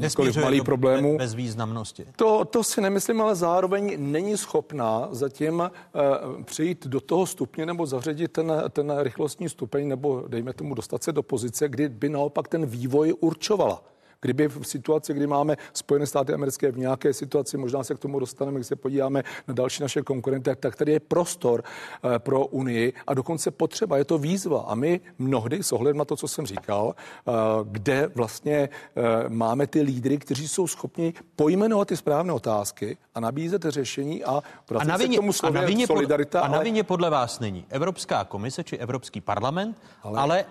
několik 0.00 0.36
malých 0.36 0.64
problémů. 0.64 1.18
Bez 1.18 1.34
významnosti. 1.34 2.06
To, 2.16 2.44
to 2.44 2.64
si 2.64 2.80
nemyslím, 2.80 3.20
ale 3.22 3.34
zároveň 3.34 3.94
není 3.98 4.36
schopná 4.36 5.08
zatím 5.10 5.60
uh, 5.60 6.42
přejít 6.42 6.86
do 6.86 7.00
toho 7.00 7.26
stupně 7.26 7.66
nebo 7.66 7.86
zařadit 7.86 8.32
ten, 8.32 8.52
ten 8.70 8.92
rychlostní 8.98 9.48
stupeň 9.48 9.88
nebo 9.88 10.24
dejme 10.28 10.52
tomu 10.52 10.74
dostat 10.74 11.02
se 11.02 11.12
do 11.12 11.22
pozice, 11.22 11.68
kdy 11.68 11.88
by 11.88 12.08
naopak 12.08 12.48
ten 12.48 12.66
vývoj 12.66 13.14
určovala. 13.20 13.82
Kdyby 14.20 14.48
v 14.48 14.64
situaci, 14.64 15.14
kdy 15.14 15.26
máme 15.26 15.56
Spojené 15.72 16.06
státy 16.06 16.32
americké 16.32 16.72
v 16.72 16.78
nějaké 16.78 17.14
situaci, 17.14 17.56
možná 17.56 17.84
se 17.84 17.94
k 17.94 17.98
tomu 17.98 18.18
dostaneme, 18.18 18.58
když 18.58 18.66
se 18.66 18.76
podíváme 18.76 19.22
na 19.48 19.54
další 19.54 19.82
naše 19.82 20.02
konkurenty, 20.02 20.50
tak 20.56 20.76
tady 20.76 20.92
je 20.92 21.00
prostor 21.00 21.62
eh, 21.64 22.18
pro 22.18 22.46
Unii 22.46 22.92
a 23.06 23.14
dokonce 23.14 23.50
potřeba, 23.50 23.96
je 23.96 24.04
to 24.04 24.18
výzva. 24.18 24.60
A 24.60 24.74
my 24.74 25.00
mnohdy, 25.18 25.62
s 25.62 25.72
ohledem 25.72 25.96
na 25.96 26.04
to, 26.04 26.16
co 26.16 26.28
jsem 26.28 26.46
říkal, 26.46 26.94
eh, 26.94 27.32
kde 27.64 28.10
vlastně 28.14 28.68
eh, 28.96 29.28
máme 29.28 29.66
ty 29.66 29.82
lídry, 29.82 30.18
kteří 30.18 30.48
jsou 30.48 30.66
schopni 30.66 31.14
pojmenovat 31.36 31.88
ty 31.88 31.96
správné 31.96 32.32
otázky 32.32 32.96
a 33.14 33.20
nabízet 33.20 33.62
řešení 33.62 34.24
a 34.24 34.42
a 34.78 34.84
na 34.84 34.96
vině, 34.96 35.16
k 35.16 35.20
tomu 35.20 35.32
a 35.42 35.50
na 35.50 35.60
vině 35.60 35.86
solidarita. 35.86 36.40
Pod, 36.40 36.44
a 36.44 36.48
na 36.48 36.58
vině 36.58 36.82
podle 36.84 37.10
vás 37.10 37.40
není 37.40 37.66
Evropská 37.68 38.24
komise 38.24 38.64
či 38.64 38.76
Evropský 38.76 39.20
parlament, 39.20 39.76
ale, 40.02 40.20
ale 40.20 40.44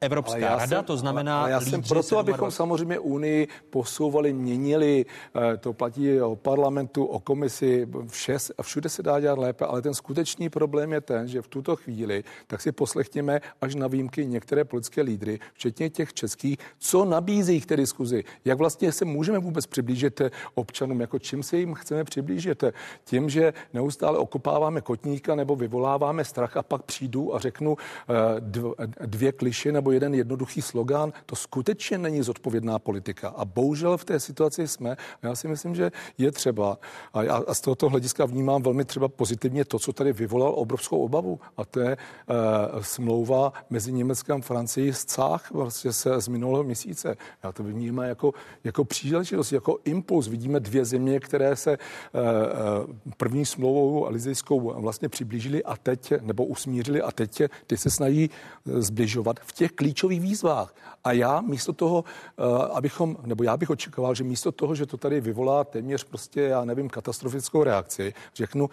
Evropská 0.00 0.48
ale 0.48 0.58
rada, 0.58 0.66
jsem, 0.66 0.84
to 0.84 0.96
znamená... 0.96 1.40
Ale 1.40 1.50
já 1.50 1.60
jsem 1.60 1.82
proto, 1.82 2.18
abychom 2.18 2.50
samozřejmě 2.50 2.98
Unii 2.98 3.48
posouvali, 3.70 4.32
měnili, 4.32 5.06
eh, 5.36 5.56
to 5.56 5.72
platí 5.72 6.20
o 6.20 6.36
parlamentu, 6.36 7.04
o 7.04 7.20
komisi, 7.20 7.88
vše, 8.08 8.36
všude 8.62 8.88
se 8.88 9.02
dá 9.02 9.20
dělat 9.20 9.38
lépe, 9.38 9.64
ale 9.64 9.82
ten 9.82 9.94
skutečný 9.94 10.48
problém 10.48 10.92
je 10.92 11.00
ten, 11.00 11.28
že 11.28 11.42
v 11.42 11.48
tuto 11.48 11.76
chvíli, 11.76 12.24
tak 12.46 12.60
si 12.60 12.72
poslechněme 12.72 13.40
až 13.60 13.74
na 13.74 13.86
výjimky 13.86 14.26
některé 14.26 14.64
politické 14.64 15.02
lídry, 15.02 15.38
včetně 15.54 15.90
těch 15.90 16.14
českých, 16.14 16.58
co 16.78 17.04
nabízí 17.04 17.60
k 17.60 17.66
té 17.66 17.76
diskuzi, 17.76 18.24
jak 18.44 18.58
vlastně 18.58 18.92
se 18.92 19.04
můžeme 19.04 19.38
vůbec 19.38 19.66
přiblížit 19.66 20.20
občanům, 20.54 21.00
jako 21.00 21.18
čím 21.18 21.42
se 21.42 21.56
jim 21.56 21.74
chceme 21.74 22.04
přiblížit, 22.04 22.64
tím, 23.04 23.30
že 23.30 23.52
neustále 23.74 24.18
okopáváme 24.18 24.80
kotníka 24.80 25.34
nebo 25.34 25.56
vyvoláváme 25.56 26.24
strach 26.24 26.56
a 26.56 26.62
pak 26.62 26.82
přijdu 26.82 27.34
a 27.34 27.38
řeknu 27.38 27.76
eh, 27.76 28.86
dvě 29.06 29.32
kliše 29.32 29.72
nebo 29.72 29.85
jeden 29.92 30.14
jednoduchý 30.14 30.62
slogán, 30.62 31.12
to 31.26 31.36
skutečně 31.36 31.98
není 31.98 32.22
zodpovědná 32.22 32.78
politika. 32.78 33.28
A 33.28 33.44
bohužel 33.44 33.96
v 33.96 34.04
té 34.04 34.20
situaci 34.20 34.68
jsme. 34.68 34.96
Já 35.22 35.34
si 35.36 35.48
myslím, 35.48 35.74
že 35.74 35.92
je 36.18 36.32
třeba, 36.32 36.78
a, 37.14 37.22
já, 37.22 37.36
a 37.36 37.54
z 37.54 37.60
tohoto 37.60 37.88
hlediska 37.88 38.26
vnímám 38.26 38.62
velmi 38.62 38.84
třeba 38.84 39.08
pozitivně 39.08 39.64
to, 39.64 39.78
co 39.78 39.92
tady 39.92 40.12
vyvolal 40.12 40.52
obrovskou 40.56 40.98
obavu, 40.98 41.40
a 41.56 41.64
to 41.64 41.80
je 41.80 41.96
uh, 41.96 42.82
smlouva 42.82 43.52
mezi 43.70 43.92
Německem 43.92 44.36
a 44.36 44.40
Francií 44.40 44.92
z 44.92 45.04
CAH 45.04 45.50
vlastně 45.50 45.92
se 45.92 46.20
z 46.20 46.28
minulého 46.28 46.64
měsíce. 46.64 47.16
Já 47.42 47.52
to 47.52 47.62
vnímám 47.62 48.04
jako, 48.04 48.32
jako 48.64 48.84
příležitost, 48.84 49.52
jako 49.52 49.78
impuls. 49.84 50.28
Vidíme 50.28 50.60
dvě 50.60 50.84
země, 50.84 51.20
které 51.20 51.56
se 51.56 51.78
uh, 51.78 52.94
první 53.16 53.46
smlouvou 53.46 54.06
alizijskou 54.06 54.80
vlastně 54.80 55.08
přiblížili 55.08 55.64
a 55.64 55.76
teď, 55.76 56.12
nebo 56.20 56.44
usmířili 56.44 57.02
a 57.02 57.10
teď 57.12 57.42
ty 57.66 57.76
se 57.76 57.90
snaží 57.90 58.30
zbližovat 58.64 59.40
v 59.40 59.52
těch 59.52 59.72
klíčových 59.76 60.20
výzvách. 60.20 60.74
A 61.04 61.12
já 61.12 61.40
místo 61.40 61.72
toho, 61.72 62.04
uh, 62.36 62.62
abychom, 62.72 63.16
nebo 63.22 63.44
já 63.44 63.56
bych 63.56 63.70
očekával, 63.70 64.14
že 64.14 64.24
místo 64.24 64.52
toho, 64.52 64.74
že 64.74 64.86
to 64.86 64.96
tady 64.96 65.20
vyvolá 65.20 65.64
téměř 65.64 66.04
prostě, 66.04 66.40
já 66.40 66.64
nevím, 66.64 66.88
katastrofickou 66.88 67.62
reakci, 67.62 68.14
řeknu, 68.34 68.70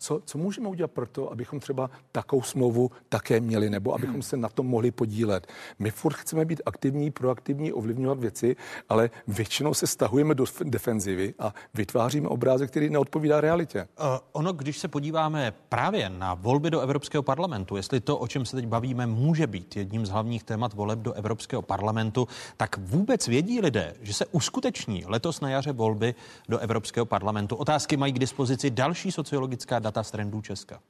co, 0.00 0.22
co 0.24 0.38
můžeme 0.38 0.68
udělat 0.68 0.90
pro 0.90 1.06
to, 1.06 1.32
abychom 1.32 1.60
třeba 1.60 1.90
takovou 2.12 2.42
smlouvu 2.42 2.90
také 3.08 3.40
měli, 3.40 3.70
nebo 3.70 3.94
abychom 3.94 4.22
se 4.22 4.36
na 4.36 4.48
tom 4.48 4.66
mohli 4.66 4.90
podílet. 4.90 5.46
My 5.78 5.90
furt 5.90 6.14
chceme 6.14 6.44
být 6.44 6.62
aktivní, 6.66 7.10
proaktivní, 7.10 7.72
ovlivňovat 7.72 8.18
věci, 8.18 8.56
ale 8.88 9.10
většinou 9.28 9.74
se 9.74 9.86
stahujeme 9.86 10.34
do 10.34 10.44
defenzivy 10.64 11.34
a 11.38 11.54
vytváříme 11.74 12.28
obrázek, 12.28 12.70
který 12.70 12.90
neodpovídá 12.90 13.40
realitě. 13.40 13.88
Uh, 14.00 14.06
ono, 14.32 14.52
když 14.52 14.78
se 14.78 14.88
podíváme 14.88 15.52
právě 15.68 16.10
na 16.10 16.34
volby 16.34 16.70
do 16.70 16.80
Evropského 16.80 17.22
parlamentu, 17.22 17.76
jestli 17.76 18.00
to, 18.00 18.18
o 18.18 18.28
čem 18.28 18.44
se 18.44 18.56
teď 18.56 18.66
bavíme, 18.66 19.06
může 19.06 19.46
být 19.46 19.76
jedním 19.76 20.06
z 20.06 20.10
hlavních 20.10 20.44
témat 20.44 20.74
voleb 20.74 20.98
do 20.98 21.12
Evropského 21.12 21.62
parlamentu, 21.62 22.28
tak 22.56 22.78
vůbec 22.78 23.28
vědí 23.28 23.60
lidé, 23.60 23.94
že 24.00 24.14
se 24.14 24.26
uskuteční 24.26 25.04
letos 25.06 25.40
na 25.40 25.50
jaře 25.50 25.72
volby 25.72 26.14
do 26.48 26.58
Evropského 26.58 27.06
parlamentu. 27.06 27.56
Otázky 27.56 27.96
mají 27.96 28.12
k 28.12 28.18
dispozici 28.18 28.70
další 28.70 29.12
sociologická 29.12 29.78
data 29.78 29.89
z 30.02 30.10
trendů 30.10 30.40
Česka. 30.40 30.80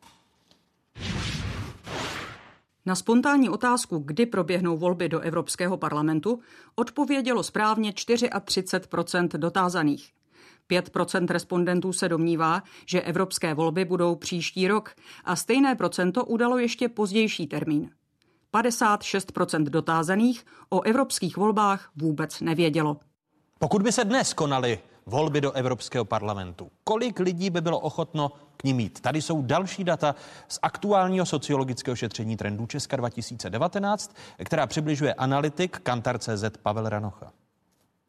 Na 2.87 2.95
spontánní 2.95 3.49
otázku, 3.49 3.99
kdy 3.99 4.27
proběhnou 4.27 4.77
volby 4.77 5.09
do 5.09 5.21
Evropského 5.21 5.77
parlamentu, 5.77 6.41
odpovědělo 6.75 7.43
správně 7.43 7.91
34% 7.93 9.29
dotázaných. 9.29 10.11
5% 10.71 11.27
respondentů 11.27 11.93
se 11.93 12.09
domnívá, 12.09 12.63
že 12.87 13.01
evropské 13.01 13.55
volby 13.55 13.85
budou 13.85 14.15
příští 14.15 14.69
rok 14.69 14.95
a 15.25 15.37
stejné 15.37 15.75
procento 15.75 16.25
udalo 16.25 16.59
ještě 16.59 16.89
pozdější 16.89 17.47
termín. 17.47 17.91
56% 18.55 19.65
dotázaných 19.65 20.45
o 20.69 20.83
evropských 20.83 21.37
volbách 21.37 21.91
vůbec 21.97 22.41
nevědělo. 22.41 22.97
Pokud 23.59 23.83
by 23.83 23.93
se 23.93 24.05
dnes 24.05 24.35
konaly 24.35 24.79
volby 25.11 25.41
do 25.41 25.53
Evropského 25.53 26.05
parlamentu, 26.05 26.71
kolik 26.85 27.19
lidí 27.19 27.51
by 27.51 27.61
bylo 27.61 27.79
ochotno 27.79 28.33
k 28.57 28.65
ním 28.65 28.77
mít? 28.77 29.01
Tady 29.01 29.23
jsou 29.23 29.43
další 29.43 29.85
data 29.85 30.15
z 30.49 30.59
aktuálního 30.63 31.27
sociologického 31.27 31.97
šetření 31.97 32.37
trendů 32.37 32.67
Česka 32.67 32.97
2019, 32.97 34.15
která 34.45 34.67
přibližuje 34.67 35.15
analytik 35.15 35.79
Kantar.cz 35.79 36.45
Pavel 36.63 36.89
Ranocha. 36.89 37.33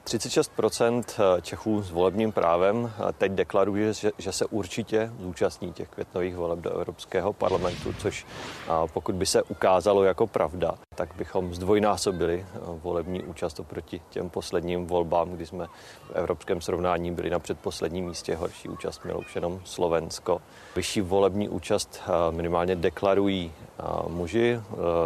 36 0.04 0.52
eh, 0.80 1.42
Čechů 1.42 1.82
s 1.82 1.90
volebním 1.90 2.32
právem 2.32 2.92
eh, 3.08 3.12
teď 3.18 3.32
deklaruje, 3.32 3.92
že, 4.18 4.32
se 4.32 4.46
určitě 4.46 5.12
zúčastní 5.20 5.72
těch 5.72 5.88
květnových 5.88 6.36
voleb 6.36 6.58
do 6.58 6.70
Evropského 6.70 7.32
parlamentu, 7.32 7.92
což 7.98 8.26
eh, 8.66 8.70
pokud 8.92 9.14
by 9.14 9.26
se 9.26 9.42
ukázalo 9.42 10.04
jako 10.04 10.26
pravda, 10.26 10.74
tak 10.94 11.14
bychom 11.16 11.54
zdvojnásobili 11.54 12.46
volební 12.82 13.22
účast 13.22 13.60
oproti 13.60 14.00
těm 14.10 14.30
posledním 14.30 14.86
volbám, 14.86 15.30
kdy 15.30 15.46
jsme 15.46 15.66
v 16.06 16.10
evropském 16.14 16.60
srovnání 16.60 17.10
byli 17.10 17.30
na 17.30 17.38
předposledním 17.38 18.06
místě. 18.06 18.36
Horší 18.36 18.68
účast 18.68 19.04
mělo 19.04 19.20
už 19.20 19.34
jenom 19.34 19.60
Slovensko. 19.64 20.42
Vyšší 20.76 21.00
volební 21.00 21.48
účast 21.48 22.00
minimálně 22.30 22.76
deklarují 22.76 23.52
muži, 24.08 24.60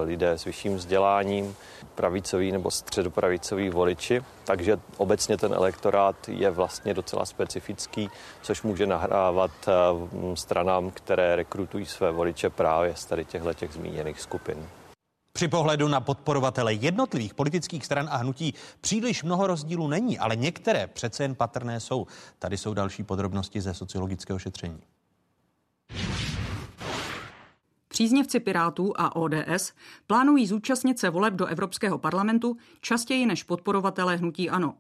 lidé 0.05 0.31
s 0.31 0.44
vyšším 0.44 0.77
vzděláním, 0.77 1.57
pravicoví 1.96 2.53
nebo 2.53 2.70
středopravicoví 2.70 3.70
voliči, 3.70 4.22
takže 4.44 4.79
obecně 4.96 5.37
ten 5.37 5.53
elektorát 5.53 6.29
je 6.29 6.51
vlastně 6.51 6.94
docela 6.94 7.27
specifický, 7.27 8.11
což 8.42 8.62
může 8.62 8.87
nahrávat 8.87 9.51
eh, 9.68 9.72
stranám, 10.37 10.90
které 10.90 11.37
rekrutují 11.37 11.87
své 11.87 12.12
voliče 12.12 12.51
právě 12.51 12.94
z 12.96 13.05
tady 13.05 13.25
těchto 13.25 13.55
těch 13.55 13.72
zmíněných 13.72 14.20
skupin. 14.20 14.68
Při 15.37 15.49
pohledu 15.49 15.88
na 15.88 16.01
podporovatele 16.01 16.75
jednotlivých 16.75 17.35
politických 17.35 17.85
stran 17.85 18.08
a 18.11 18.17
hnutí 18.17 18.54
příliš 18.81 19.23
mnoho 19.23 19.46
rozdílů 19.46 19.88
není, 19.88 20.19
ale 20.19 20.37
některé 20.37 20.87
přece 20.87 21.25
jen 21.25 21.35
patrné 21.35 21.81
jsou. 21.81 22.06
Tady 22.38 22.58
jsou 22.58 22.75
další 22.75 23.02
podrobnosti 23.02 23.61
ze 23.61 23.75
sociologického 23.75 24.38
šetření. 24.38 24.81
Příznivci 27.88 28.40
Pirátů 28.40 28.92
a 28.96 29.17
ODS 29.17 29.73
plánují 30.06 30.46
zúčastnit 30.46 30.98
se 30.98 31.11
voleb 31.11 31.35
do 31.35 31.46
Evropského 31.46 31.98
parlamentu 31.98 32.56
častěji 32.81 33.27
než 33.27 33.42
podporovatelé 33.42 34.17
hnutí 34.17 34.50
ANO. 34.50 34.75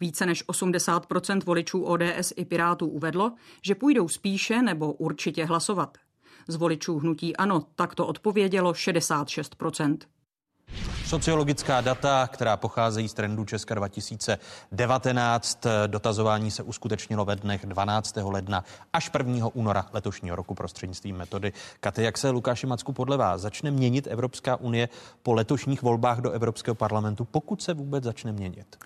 Více 0.00 0.26
než 0.26 0.48
80% 0.48 1.44
voličů 1.44 1.82
ODS 1.82 2.32
i 2.36 2.44
Pirátů 2.44 2.86
uvedlo, 2.86 3.32
že 3.62 3.74
půjdou 3.74 4.08
spíše 4.08 4.62
nebo 4.62 4.92
určitě 4.92 5.44
hlasovat. 5.44 5.98
Z 6.48 6.56
voličů 6.56 6.98
hnutí 6.98 7.36
ano, 7.36 7.62
tak 7.74 7.94
to 7.94 8.06
odpovědělo 8.06 8.72
66% 8.72 9.98
Sociologická 11.06 11.80
data, 11.80 12.28
která 12.32 12.56
pocházejí 12.56 13.08
z 13.08 13.14
trendu 13.14 13.44
Česka 13.44 13.74
2019, 13.74 15.66
dotazování 15.86 16.50
se 16.50 16.62
uskutečnilo 16.62 17.24
ve 17.24 17.36
dnech 17.36 17.66
12. 17.66 18.16
ledna 18.22 18.64
až 18.92 19.10
1. 19.18 19.48
února 19.54 19.86
letošního 19.92 20.36
roku 20.36 20.54
prostřednictvím 20.54 21.16
metody. 21.16 21.52
Katy, 21.80 22.02
jak 22.02 22.18
se 22.18 22.30
Lukáši 22.30 22.66
Macku 22.66 22.92
podle 22.92 23.16
vás 23.16 23.40
začne 23.40 23.70
měnit 23.70 24.06
Evropská 24.06 24.56
unie 24.56 24.88
po 25.22 25.34
letošních 25.34 25.82
volbách 25.82 26.18
do 26.18 26.30
Evropského 26.30 26.74
parlamentu, 26.74 27.24
pokud 27.24 27.62
se 27.62 27.74
vůbec 27.74 28.04
začne 28.04 28.32
měnit? 28.32 28.76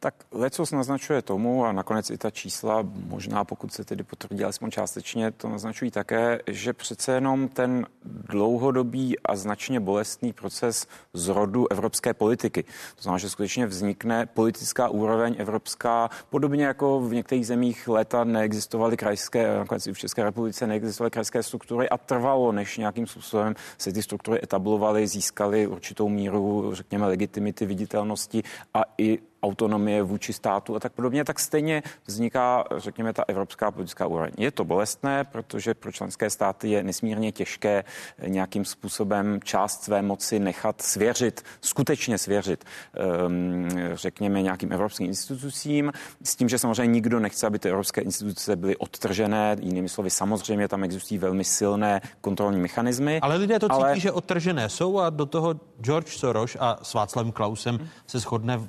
Tak 0.00 0.14
lecos 0.32 0.70
naznačuje 0.72 1.22
tomu 1.22 1.64
a 1.64 1.72
nakonec 1.72 2.10
i 2.10 2.18
ta 2.18 2.30
čísla, 2.30 2.86
možná 3.06 3.44
pokud 3.44 3.72
se 3.72 3.84
tedy 3.84 4.02
potvrdí 4.02 4.44
alespoň 4.44 4.70
částečně, 4.70 5.30
to 5.30 5.48
naznačují 5.48 5.90
také, 5.90 6.40
že 6.46 6.72
přece 6.72 7.12
jenom 7.12 7.48
ten 7.48 7.86
dlouhodobý 8.04 9.18
a 9.18 9.36
značně 9.36 9.80
bolestný 9.80 10.32
proces 10.32 10.86
zrodu 11.14 11.72
evropské 11.72 12.14
politiky. 12.14 12.62
To 12.96 13.02
znamená, 13.02 13.18
že 13.18 13.30
skutečně 13.30 13.66
vznikne 13.66 14.26
politická 14.26 14.88
úroveň 14.88 15.34
evropská, 15.38 16.10
podobně 16.30 16.64
jako 16.64 17.00
v 17.00 17.14
některých 17.14 17.46
zemích 17.46 17.88
léta 17.88 18.24
neexistovaly 18.24 18.96
krajské, 18.96 19.58
nakonec 19.58 19.86
i 19.86 19.92
v 19.92 19.98
České 19.98 20.24
republice 20.24 20.66
neexistovaly 20.66 21.10
krajské 21.10 21.42
struktury 21.42 21.88
a 21.88 21.98
trvalo, 21.98 22.52
než 22.52 22.78
nějakým 22.78 23.06
způsobem 23.06 23.54
se 23.78 23.92
ty 23.92 24.02
struktury 24.02 24.40
etablovaly, 24.42 25.06
získaly 25.06 25.66
určitou 25.66 26.08
míru, 26.08 26.70
řekněme, 26.74 27.06
legitimity, 27.06 27.66
viditelnosti 27.66 28.42
a 28.74 28.82
i 28.98 29.18
autonomie 29.42 30.02
vůči 30.02 30.32
státu 30.32 30.76
a 30.76 30.80
tak 30.80 30.92
podobně, 30.92 31.24
tak 31.24 31.38
stejně 31.38 31.82
vzniká, 32.06 32.64
řekněme, 32.76 33.12
ta 33.12 33.24
evropská 33.28 33.70
politická 33.70 34.06
úroveň. 34.06 34.32
Je 34.38 34.50
to 34.50 34.64
bolestné, 34.64 35.24
protože 35.24 35.74
pro 35.74 35.92
členské 35.92 36.30
státy 36.30 36.70
je 36.70 36.82
nesmírně 36.82 37.32
těžké 37.32 37.84
nějakým 38.26 38.64
způsobem 38.64 39.40
část 39.44 39.82
své 39.82 40.02
moci 40.02 40.38
nechat 40.38 40.82
svěřit, 40.82 41.42
skutečně 41.60 42.18
svěřit, 42.18 42.64
ehm, 42.94 43.68
řekněme, 43.92 44.42
nějakým 44.42 44.72
evropským 44.72 45.06
institucím, 45.06 45.92
s 46.24 46.36
tím, 46.36 46.48
že 46.48 46.58
samozřejmě 46.58 46.92
nikdo 46.92 47.20
nechce, 47.20 47.46
aby 47.46 47.58
ty 47.58 47.68
evropské 47.68 48.00
instituce 48.00 48.56
byly 48.56 48.76
odtržené. 48.76 49.56
Jinými 49.60 49.88
slovy, 49.88 50.10
samozřejmě 50.10 50.68
tam 50.68 50.84
existují 50.84 51.18
velmi 51.18 51.44
silné 51.44 52.00
kontrolní 52.20 52.60
mechanismy. 52.60 53.20
Ale 53.20 53.36
lidé 53.36 53.58
to 53.58 53.68
cítí, 53.68 53.82
ale... 53.82 54.00
že 54.00 54.12
odtržené 54.12 54.68
jsou 54.68 54.98
a 54.98 55.10
do 55.10 55.26
toho 55.26 55.54
George 55.80 56.08
Soros 56.08 56.56
a 56.60 56.78
s 56.82 56.94
Václavem 56.94 57.32
Klausem 57.32 57.88
se 58.06 58.18
shodne 58.18 58.68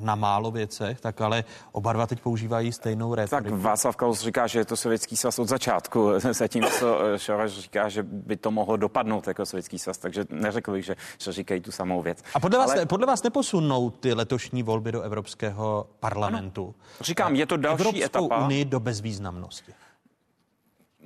na 0.00 0.14
málo 0.14 0.50
věcech, 0.50 1.00
tak 1.00 1.20
ale 1.20 1.44
oba 1.72 1.92
dva 1.92 2.06
teď 2.06 2.20
používají 2.20 2.72
stejnou 2.72 3.14
rétoriku. 3.14 3.50
Tak 3.50 3.60
Václav 3.60 3.96
Klaus 3.96 4.20
říká, 4.20 4.46
že 4.46 4.58
je 4.58 4.64
to 4.64 4.76
sovětský 4.76 5.16
svaz 5.16 5.38
od 5.38 5.48
začátku, 5.48 6.10
zatímco 6.32 6.98
Šoraš 7.16 7.52
říká, 7.52 7.88
že 7.88 8.02
by 8.02 8.36
to 8.36 8.50
mohlo 8.50 8.76
dopadnout 8.76 9.28
jako 9.28 9.46
sovětský 9.46 9.78
svaz, 9.78 9.98
takže 9.98 10.24
neřekl 10.30 10.72
bych, 10.72 10.84
že, 10.84 10.96
že 11.18 11.32
říkají 11.32 11.60
tu 11.60 11.72
samou 11.72 12.02
věc. 12.02 12.22
A 12.34 12.40
podle 12.40 12.58
vás, 12.58 12.70
ale... 12.70 12.86
podle 12.86 13.06
vás 13.06 13.22
neposunou 13.22 13.90
ty 13.90 14.12
letošní 14.12 14.62
volby 14.62 14.92
do 14.92 15.02
Evropského 15.02 15.86
parlamentu? 16.00 16.62
Ano. 16.62 16.74
Říkám, 17.00 17.34
je 17.34 17.46
to 17.46 17.56
další 17.56 17.82
Evropskou 17.82 18.26
etapa. 18.26 18.44
unii 18.44 18.64
do 18.64 18.80
bezvýznamnosti. 18.80 19.72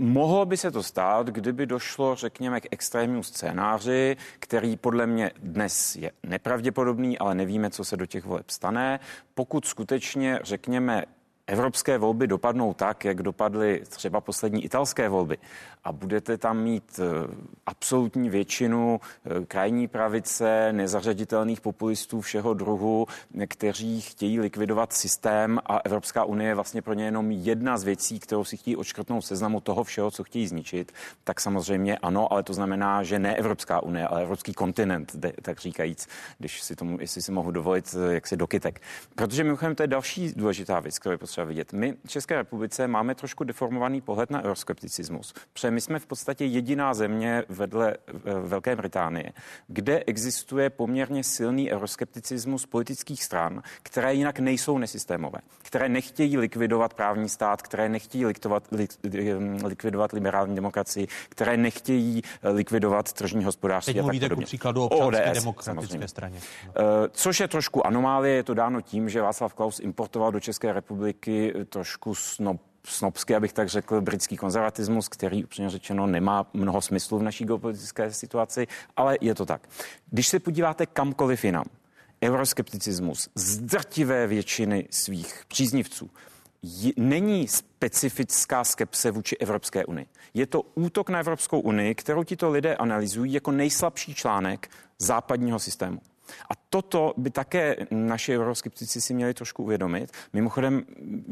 Mohlo 0.00 0.46
by 0.46 0.56
se 0.56 0.70
to 0.70 0.82
stát, 0.82 1.26
kdyby 1.26 1.66
došlo, 1.66 2.14
řekněme, 2.14 2.60
k 2.60 2.66
extrémnímu 2.70 3.22
scénáři, 3.22 4.16
který 4.38 4.76
podle 4.76 5.06
mě 5.06 5.30
dnes 5.42 5.96
je 5.96 6.10
nepravděpodobný, 6.22 7.18
ale 7.18 7.34
nevíme, 7.34 7.70
co 7.70 7.84
se 7.84 7.96
do 7.96 8.06
těch 8.06 8.24
voleb 8.24 8.50
stane. 8.50 9.00
Pokud 9.34 9.66
skutečně, 9.66 10.40
řekněme, 10.42 11.04
evropské 11.46 11.98
volby 11.98 12.26
dopadnou 12.26 12.74
tak, 12.74 13.04
jak 13.04 13.22
dopadly 13.22 13.82
třeba 13.88 14.20
poslední 14.20 14.64
italské 14.64 15.08
volby 15.08 15.38
a 15.84 15.92
budete 15.92 16.38
tam 16.38 16.62
mít 16.62 17.00
eh, 17.02 17.34
absolutní 17.66 18.30
většinu 18.30 19.00
eh, 19.00 19.44
krajní 19.44 19.88
pravice, 19.88 20.72
nezařaditelných 20.72 21.60
populistů 21.60 22.20
všeho 22.20 22.54
druhu, 22.54 23.06
kteří 23.48 24.00
chtějí 24.00 24.40
likvidovat 24.40 24.92
systém 24.92 25.58
a 25.66 25.78
Evropská 25.84 26.24
unie 26.24 26.50
je 26.50 26.54
vlastně 26.54 26.82
pro 26.82 26.94
ně 26.94 27.04
jenom 27.04 27.30
jedna 27.30 27.78
z 27.78 27.84
věcí, 27.84 28.20
kterou 28.20 28.44
si 28.44 28.56
chtějí 28.56 28.76
odškrtnout 28.76 29.24
seznamu 29.24 29.60
toho 29.60 29.84
všeho, 29.84 30.10
co 30.10 30.24
chtějí 30.24 30.46
zničit, 30.46 30.92
tak 31.24 31.40
samozřejmě 31.40 31.98
ano, 31.98 32.32
ale 32.32 32.42
to 32.42 32.54
znamená, 32.54 33.02
že 33.02 33.18
ne 33.18 33.36
Evropská 33.36 33.82
unie, 33.82 34.06
ale 34.06 34.22
Evropský 34.22 34.54
kontinent, 34.54 35.16
tak 35.42 35.60
říkajíc, 35.60 36.08
když 36.38 36.62
si 36.62 36.76
tomu, 36.76 37.00
jestli 37.00 37.22
si 37.22 37.32
mohu 37.32 37.50
dovolit, 37.50 37.96
eh, 37.98 38.14
jak 38.14 38.26
si 38.26 38.36
dokytek. 38.36 38.80
Protože 39.14 39.44
mimochodem 39.44 39.74
to 39.74 39.82
je 39.82 39.86
další 39.86 40.32
důležitá 40.36 40.80
věc, 40.80 40.98
kterou 40.98 41.12
je 41.12 41.18
potřeba 41.18 41.44
vidět. 41.44 41.72
My 41.72 41.96
v 42.04 42.08
České 42.08 42.36
republice 42.36 42.88
máme 42.88 43.14
trošku 43.14 43.44
deformovaný 43.44 44.00
pohled 44.00 44.30
na 44.30 44.42
euroskepticismus. 44.42 45.34
Protože 45.68 45.74
my 45.74 45.80
jsme 45.80 45.98
v 45.98 46.06
podstatě 46.06 46.44
jediná 46.44 46.94
země 46.94 47.44
vedle 47.48 47.92
eh, 47.92 48.12
Velké 48.40 48.76
Británie, 48.76 49.32
kde 49.66 50.04
existuje 50.06 50.70
poměrně 50.70 51.24
silný 51.24 51.72
euroskepticismus 51.72 52.66
politických 52.66 53.24
stran, 53.24 53.62
které 53.82 54.14
jinak 54.14 54.38
nejsou 54.38 54.78
nesystémové, 54.78 55.38
které 55.62 55.88
nechtějí 55.88 56.38
likvidovat 56.38 56.94
právní 56.94 57.28
stát, 57.28 57.62
které 57.62 57.88
nechtějí 57.88 58.26
likvidovat, 58.26 58.68
likvidovat 59.64 60.12
liberální 60.12 60.54
demokracii, 60.54 61.06
které 61.28 61.56
nechtějí 61.56 62.22
eh, 62.42 62.48
likvidovat 62.48 63.12
tržní 63.12 63.44
hospodářství. 63.44 63.94
Teď 63.94 64.02
mluvíte 64.02 64.26
jako 64.26 64.40
příkladu 64.40 64.84
občanské 64.84 65.30
ODS, 65.30 65.44
demokratické 65.44 65.64
samozřejmě. 65.64 66.08
straně. 66.08 66.40
Což 67.10 67.40
je 67.40 67.48
trošku 67.48 67.86
anomálie, 67.86 68.34
je 68.36 68.42
to 68.42 68.54
dáno 68.54 68.80
tím, 68.80 69.08
že 69.08 69.22
Václav 69.22 69.54
Klaus 69.54 69.80
importoval 69.80 70.32
do 70.32 70.40
České 70.40 70.72
republiky 70.72 71.54
trošku 71.68 72.14
snob 72.14 72.60
snobsky, 72.88 73.34
abych 73.34 73.52
tak 73.52 73.68
řekl, 73.68 74.00
britský 74.00 74.36
konzervatismus, 74.36 75.08
který 75.08 75.44
upřímně 75.44 75.70
řečeno 75.70 76.06
nemá 76.06 76.46
mnoho 76.52 76.80
smyslu 76.80 77.18
v 77.18 77.22
naší 77.22 77.44
geopolitické 77.44 78.12
situaci, 78.12 78.66
ale 78.96 79.16
je 79.20 79.34
to 79.34 79.46
tak. 79.46 79.68
Když 80.10 80.28
se 80.28 80.40
podíváte 80.40 80.86
kamkoliv 80.86 81.44
jinam, 81.44 81.64
euroskepticismus 82.22 83.28
z 83.34 83.58
drtivé 83.58 84.26
většiny 84.26 84.88
svých 84.90 85.44
příznivců 85.48 86.10
není 86.96 87.48
specifická 87.48 88.64
skepse 88.64 89.10
vůči 89.10 89.36
Evropské 89.36 89.84
unii. 89.84 90.06
Je 90.34 90.46
to 90.46 90.62
útok 90.74 91.10
na 91.10 91.18
Evropskou 91.18 91.60
unii, 91.60 91.94
kterou 91.94 92.24
tito 92.24 92.50
lidé 92.50 92.76
analyzují 92.76 93.32
jako 93.32 93.52
nejslabší 93.52 94.14
článek 94.14 94.70
západního 94.98 95.58
systému. 95.58 96.00
A 96.50 96.54
toto 96.70 97.14
by 97.16 97.30
také 97.30 97.76
naši 97.90 98.38
euroskeptici 98.38 99.00
si 99.00 99.14
měli 99.14 99.34
trošku 99.34 99.62
uvědomit. 99.62 100.12
Mimochodem, 100.32 100.84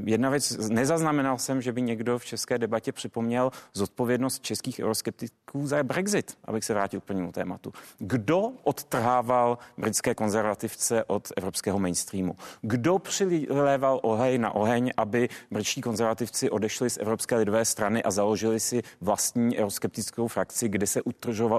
jedna 0.05 0.31
věc, 0.31 0.69
nezaznamenal 0.69 1.39
jsem, 1.39 1.63
že 1.63 1.73
by 1.73 1.83
někdo 1.83 2.19
v 2.19 2.25
české 2.25 2.59
debatě 2.59 2.93
připomněl 2.93 3.51
zodpovědnost 3.75 4.43
českých 4.43 4.81
euroskeptiků 4.81 5.67
za 5.67 5.83
Brexit, 5.83 6.39
abych 6.45 6.65
se 6.65 6.75
vrátil 6.75 7.01
k 7.01 7.05
prvnímu 7.05 7.33
tématu. 7.33 7.73
Kdo 7.99 8.53
odtrhával 8.65 9.59
britské 9.79 10.15
konzervativce 10.15 11.05
od 11.05 11.33
evropského 11.37 11.79
mainstreamu? 11.79 12.37
Kdo 12.63 12.99
přiléval 12.99 14.01
ohej 14.03 14.39
na 14.39 14.55
oheň, 14.55 14.93
aby 14.97 15.29
britští 15.51 15.81
konzervativci 15.81 16.51
odešli 16.51 16.91
z 16.91 16.99
Evropské 16.99 17.37
lidové 17.37 17.65
strany 17.65 18.03
a 18.03 18.11
založili 18.11 18.61
si 18.61 18.83
vlastní 19.01 19.59
euroskeptickou 19.59 20.29
frakci, 20.29 20.69
kde 20.69 20.87
se 20.87 21.03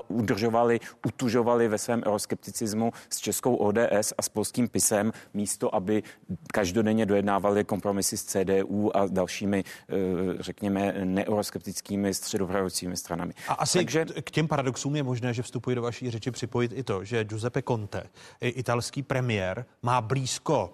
udržovali, 0.07 0.79
utužovali 1.05 1.67
ve 1.67 1.77
svém 1.77 2.03
euroskepticismu 2.05 2.91
s 3.09 3.17
českou 3.27 3.55
ODS 3.55 4.13
a 4.17 4.21
s 4.21 4.29
polským 4.29 4.67
PISem, 4.67 5.11
místo 5.33 5.75
aby 5.75 6.03
každodenně 6.53 7.05
dojednávali 7.05 7.63
kompromisy 7.63 8.17
s 8.17 8.23
CDU 8.23 8.97
a 8.97 9.07
dalšími, 9.07 9.63
eh, 9.63 9.93
řekněme, 10.39 10.93
neeuroskeptickými 11.03 12.13
středopravoucími 12.13 12.97
stranami. 12.97 13.33
A 13.47 13.53
asi 13.53 13.77
Takže... 13.77 14.05
k 14.05 14.31
těm 14.31 14.47
paradoxům 14.47 14.95
je 14.95 15.03
možné, 15.03 15.33
že 15.33 15.43
vstupuji 15.43 15.75
do 15.75 15.81
vaší 15.81 16.11
řeči 16.11 16.31
připojit 16.31 16.71
i 16.75 16.83
to, 16.83 17.03
že 17.03 17.23
Giuseppe 17.23 17.61
Conte, 17.61 18.03
italský 18.41 19.03
premiér, 19.03 19.65
má 19.81 20.01
blízko 20.01 20.73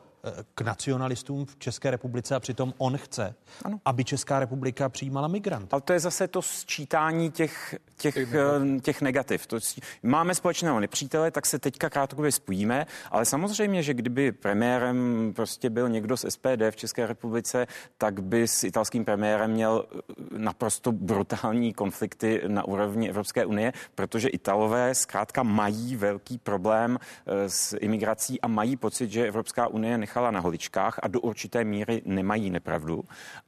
k 0.56 0.62
nacionalistům 0.62 1.46
v 1.46 1.56
České 1.60 1.92
republice 1.92 2.36
a 2.36 2.40
přitom 2.40 2.74
on 2.78 2.98
chce, 2.98 3.36
ano. 3.66 3.80
aby 3.86 4.04
Česká 4.04 4.40
republika 4.40 4.90
přijímala 4.90 5.28
migrant. 5.28 5.74
Ale 5.74 5.82
to 5.82 5.94
je 5.94 6.00
zase 6.00 6.28
to 6.28 6.42
sčítání 6.42 7.32
těch, 7.32 7.76
těch, 8.04 8.18
eh, 8.18 8.80
těch 8.82 9.02
negativ. 9.02 9.48
To, 9.48 9.58
máme 10.04 10.36
společného 10.36 10.80
nepřítele, 10.80 11.32
tak 11.32 11.46
se 11.46 11.60
teďka 11.60 11.90
krátkodobě 11.90 12.32
spojíme, 12.32 12.86
ale 13.12 13.26
samozřejmě, 13.26 13.84
že 13.84 13.94
kdyby 13.94 14.32
premiérem 14.32 15.32
prostě 15.36 15.70
byl 15.70 15.90
někdo 15.90 16.18
z 16.18 16.26
SPD 16.30 16.72
v 16.72 16.76
České 16.76 17.08
republice, 17.08 17.68
tak 17.98 18.24
by 18.24 18.48
s 18.48 18.64
italským 18.64 19.06
premiérem 19.06 19.52
měl 19.52 19.86
eh, 19.86 20.02
naprosto 20.38 20.92
brutální 20.92 21.74
konflikty 21.74 22.42
na 22.48 22.68
úrovni 22.68 23.10
Evropské 23.10 23.46
unie, 23.46 23.74
protože 23.96 24.28
Italové 24.28 24.96
zkrátka 24.96 25.44
mají 25.44 25.96
velký 25.96 26.38
problém 26.38 27.00
eh, 27.00 27.50
s 27.50 27.78
imigrací 27.80 28.42
a 28.42 28.48
mají 28.48 28.76
pocit, 28.76 29.12
že 29.12 29.28
Evropská 29.28 29.68
unie 29.68 29.98
nechala 29.98 30.32
na 30.32 30.40
holičkách 30.40 31.00
a 31.04 31.08
do 31.08 31.20
určité 31.20 31.64
míry 31.64 32.02
nemají 32.06 32.50
nepravdu. 32.50 33.04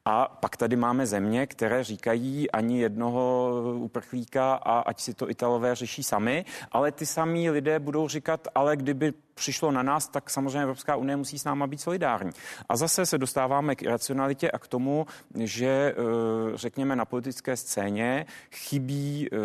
A 0.06 0.28
pak 0.28 0.58
tady 0.58 0.76
máme 0.76 1.08
země, 1.08 1.48
které 1.48 1.84
říkají 1.84 2.52
ani 2.52 2.82
jednoho 2.82 3.52
uprchlíka 3.78 4.45
a 4.54 4.80
ať 4.80 5.02
si 5.02 5.14
to 5.14 5.30
Italové 5.30 5.76
řeší 5.76 6.04
sami, 6.04 6.46
ale 6.72 6.92
ty 6.92 7.06
samí 7.06 7.50
lidé 7.50 7.80
budou 7.80 8.08
říkat, 8.08 8.48
ale 8.56 8.78
kdyby 8.78 9.14
přišlo 9.36 9.72
na 9.72 9.84
nás, 9.84 10.08
tak 10.08 10.30
samozřejmě 10.30 10.62
Evropská 10.62 10.96
unie 10.96 11.16
musí 11.16 11.40
s 11.40 11.44
náma 11.44 11.68
být 11.68 11.82
solidární. 11.82 12.32
A 12.70 12.78
zase 12.78 13.06
se 13.06 13.18
dostáváme 13.18 13.76
k 13.76 13.84
iracionalitě 13.84 14.52
a 14.52 14.60
k 14.60 14.68
tomu, 14.68 15.06
že 15.36 15.68
eh, 15.68 15.96
řekněme 16.54 16.96
na 16.96 17.06
politické 17.06 17.58
scéně 17.58 18.26
chybí 18.52 19.30
eh, 19.32 19.38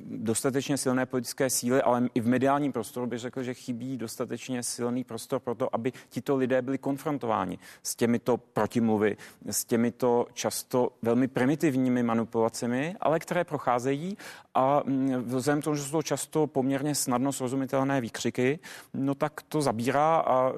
dostatečně 0.00 0.76
silné 0.76 1.06
politické 1.06 1.50
síly, 1.50 1.82
ale 1.82 2.08
i 2.14 2.20
v 2.20 2.26
mediálním 2.26 2.72
prostoru 2.72 3.06
bych 3.06 3.18
řekl, 3.18 3.42
že 3.42 3.54
chybí 3.54 3.96
dostatečně 3.96 4.62
silný 4.62 5.04
prostor 5.04 5.40
pro 5.40 5.54
to, 5.54 5.74
aby 5.74 5.92
tito 6.08 6.36
lidé 6.36 6.62
byli 6.62 6.78
konfrontováni 6.78 7.58
s 7.82 7.94
těmito 7.96 8.36
protimluvy, 8.36 9.16
s 9.46 9.64
těmito 9.64 10.26
často 10.32 10.92
velmi 11.02 11.28
primitivními 11.28 12.02
manipulacemi, 12.02 12.96
ale 13.00 13.18
které 13.18 13.44
procházejí 13.44 14.16
a 14.58 14.82
mm, 14.86 15.24
vzhledem 15.24 15.60
k 15.60 15.64
tomu, 15.64 15.76
že 15.76 15.82
jsou 15.82 15.90
to 15.90 16.02
často 16.02 16.46
poměrně 16.46 16.94
snadno 16.94 17.32
srozumitelné 17.32 18.00
výkřiky, 18.00 18.58
no 18.94 19.14
tak 19.14 19.42
to 19.42 19.62
zabírá 19.62 20.16
a 20.16 20.50
e, 20.50 20.52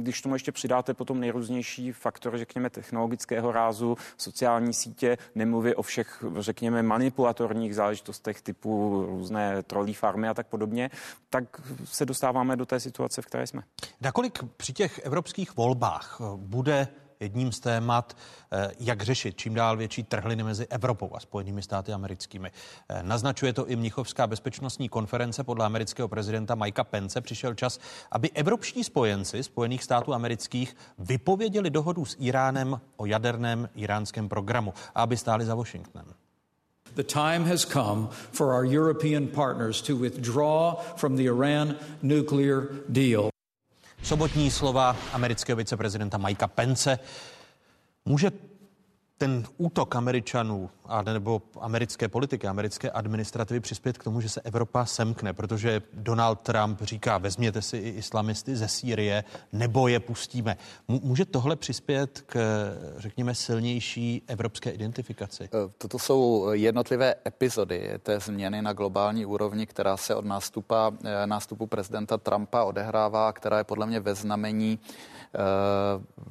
když 0.00 0.22
tomu 0.22 0.34
ještě 0.34 0.52
přidáte 0.52 0.94
potom 0.94 1.20
nejrůznější 1.20 1.92
faktory, 1.92 2.38
řekněme, 2.38 2.70
technologického 2.70 3.52
rázu, 3.52 3.96
sociální 4.16 4.74
sítě, 4.74 5.18
nemluvě 5.34 5.74
o 5.74 5.82
všech, 5.82 6.24
řekněme, 6.38 6.82
manipulatorních 6.82 7.74
záležitostech 7.74 8.42
typu 8.42 9.04
různé 9.08 9.62
trolí 9.62 9.94
farmy 9.94 10.28
a 10.28 10.34
tak 10.34 10.46
podobně, 10.46 10.90
tak 11.30 11.44
se 11.84 12.06
dostáváme 12.06 12.56
do 12.56 12.66
té 12.66 12.80
situace, 12.80 13.22
v 13.22 13.26
které 13.26 13.46
jsme. 13.46 13.62
Nakolik 14.00 14.42
při 14.56 14.72
těch 14.72 15.00
evropských 15.04 15.56
volbách 15.56 16.20
bude 16.36 16.88
jedním 17.24 17.52
z 17.52 17.60
témat, 17.60 18.16
eh, 18.52 18.70
jak 18.80 19.02
řešit 19.02 19.36
čím 19.36 19.54
dál 19.54 19.76
větší 19.76 20.02
trhliny 20.02 20.42
mezi 20.42 20.66
Evropou 20.66 21.10
a 21.14 21.20
Spojenými 21.20 21.62
státy 21.62 21.92
americkými. 21.92 22.50
Eh, 22.88 23.02
naznačuje 23.02 23.52
to 23.52 23.66
i 23.66 23.76
Mnichovská 23.76 24.26
bezpečnostní 24.26 24.88
konference. 24.88 25.44
Podle 25.44 25.66
amerického 25.66 26.08
prezidenta 26.08 26.54
Mikea 26.54 26.84
Pence 26.84 27.20
přišel 27.20 27.54
čas, 27.54 27.80
aby 28.10 28.30
evropští 28.30 28.84
spojenci 28.84 29.42
Spojených 29.42 29.84
států 29.84 30.14
amerických 30.14 30.76
vypověděli 30.98 31.70
dohodu 31.70 32.04
s 32.04 32.16
Iránem 32.20 32.80
o 32.96 33.06
jaderném 33.06 33.68
iránském 33.74 34.28
programu 34.28 34.74
a 34.94 35.02
aby 35.02 35.16
stáli 35.16 35.44
za 35.44 35.54
Washingtonem. 35.54 36.14
The 36.94 37.02
time 37.02 37.44
has 37.44 37.64
come 37.64 38.08
for 38.32 38.54
our 38.54 38.64
European 38.64 39.26
partners 39.26 39.82
to 39.82 39.96
withdraw 39.96 40.76
from 40.96 41.16
the 41.16 41.24
Iran 41.24 41.76
nuclear 42.02 42.68
deal. 42.88 43.33
Sobotní 44.04 44.50
slova 44.50 44.96
amerického 45.12 45.56
viceprezidenta 45.56 46.18
Mikea 46.18 46.48
Pence. 46.48 46.98
Může 48.04 48.30
ten 49.24 49.44
útok 49.56 49.96
Američanů 49.96 50.70
a 50.84 51.02
nebo 51.02 51.42
americké 51.60 52.08
politiky, 52.08 52.46
americké 52.46 52.90
administrativy 52.90 53.60
přispět 53.60 53.98
k 53.98 54.04
tomu, 54.04 54.20
že 54.20 54.28
se 54.28 54.40
Evropa 54.40 54.84
semkne, 54.84 55.32
protože 55.32 55.82
Donald 55.92 56.40
Trump 56.40 56.82
říká, 56.82 57.18
vezměte 57.18 57.62
si 57.62 57.76
i 57.76 57.88
islamisty 57.88 58.56
ze 58.56 58.68
Sýrie, 58.68 59.24
nebo 59.52 59.88
je 59.88 60.00
pustíme. 60.00 60.56
Může 60.88 61.24
tohle 61.24 61.56
přispět 61.56 62.20
k, 62.26 62.36
řekněme, 62.96 63.34
silnější 63.34 64.22
evropské 64.26 64.70
identifikaci? 64.70 65.44
E, 65.44 65.48
toto 65.78 65.98
jsou 65.98 66.50
jednotlivé 66.52 67.14
epizody 67.26 67.90
té 68.02 68.20
změny 68.20 68.62
na 68.62 68.72
globální 68.72 69.26
úrovni, 69.26 69.66
která 69.66 69.96
se 69.96 70.14
od 70.14 70.24
nástupa, 70.24 70.92
e, 71.04 71.26
nástupu 71.26 71.66
prezidenta 71.66 72.18
Trumpa 72.18 72.64
odehrává, 72.64 73.32
která 73.32 73.58
je 73.58 73.64
podle 73.64 73.86
mě 73.86 74.00
ve 74.00 74.14
znamení 74.14 74.78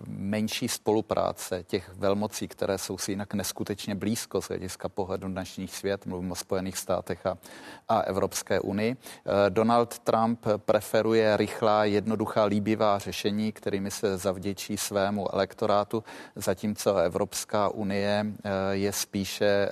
menší 0.07 0.67
spolupráce 0.67 1.63
těch 1.63 1.89
velmocí, 1.95 2.47
které 2.47 2.77
jsou 2.77 2.97
si 2.97 3.11
jinak 3.11 3.33
neskutečně 3.33 3.95
blízko 3.95 4.41
z 4.41 4.47
hlediska 4.47 4.89
pohledu 4.89 5.27
na 5.27 5.43
dnešní 5.43 5.67
svět, 5.67 6.05
mluvím 6.05 6.31
o 6.31 6.35
Spojených 6.35 6.77
státech 6.77 7.25
a, 7.25 7.37
a 7.89 7.99
Evropské 7.99 8.59
unii. 8.59 8.95
Eh, 8.95 9.49
Donald 9.49 9.99
Trump 9.99 10.45
preferuje 10.57 11.37
rychlá, 11.37 11.85
jednoduchá, 11.85 12.43
líbivá 12.43 12.99
řešení, 12.99 13.51
kterými 13.51 13.91
se 13.91 14.17
zavděčí 14.17 14.77
svému 14.77 15.33
elektorátu, 15.33 16.03
zatímco 16.35 16.95
Evropská 16.95 17.69
unie 17.69 18.25
eh, 18.25 18.49
je 18.71 18.91
spíše, 18.91 19.69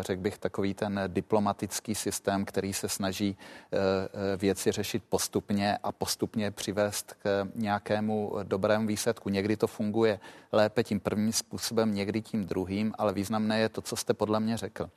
řekl 0.00 0.22
bych, 0.22 0.38
takový 0.38 0.74
ten 0.74 1.00
diplomatický 1.06 1.94
systém, 1.94 2.44
který 2.44 2.72
se 2.72 2.88
snaží 2.88 3.36
věci 4.36 4.72
řešit 4.72 5.02
postupně 5.08 5.78
a 5.82 5.92
postupně 5.92 6.50
přivést 6.50 7.14
k 7.22 7.48
nějakému 7.54 8.32
dobrém 8.52 8.86
výsledku. 8.86 9.28
Někdy 9.28 9.56
to 9.56 9.66
funguje 9.66 10.20
lépe 10.52 10.84
tím 10.84 11.00
prvním 11.00 11.32
způsobem, 11.32 11.94
někdy 11.94 12.22
tím 12.22 12.44
druhým, 12.44 12.92
ale 12.98 13.12
významné 13.12 13.60
je 13.60 13.68
to, 13.68 13.80
co 13.80 13.96
jste 13.96 14.14
podle 14.14 14.40
mě 14.40 14.56
řekl 14.56 14.90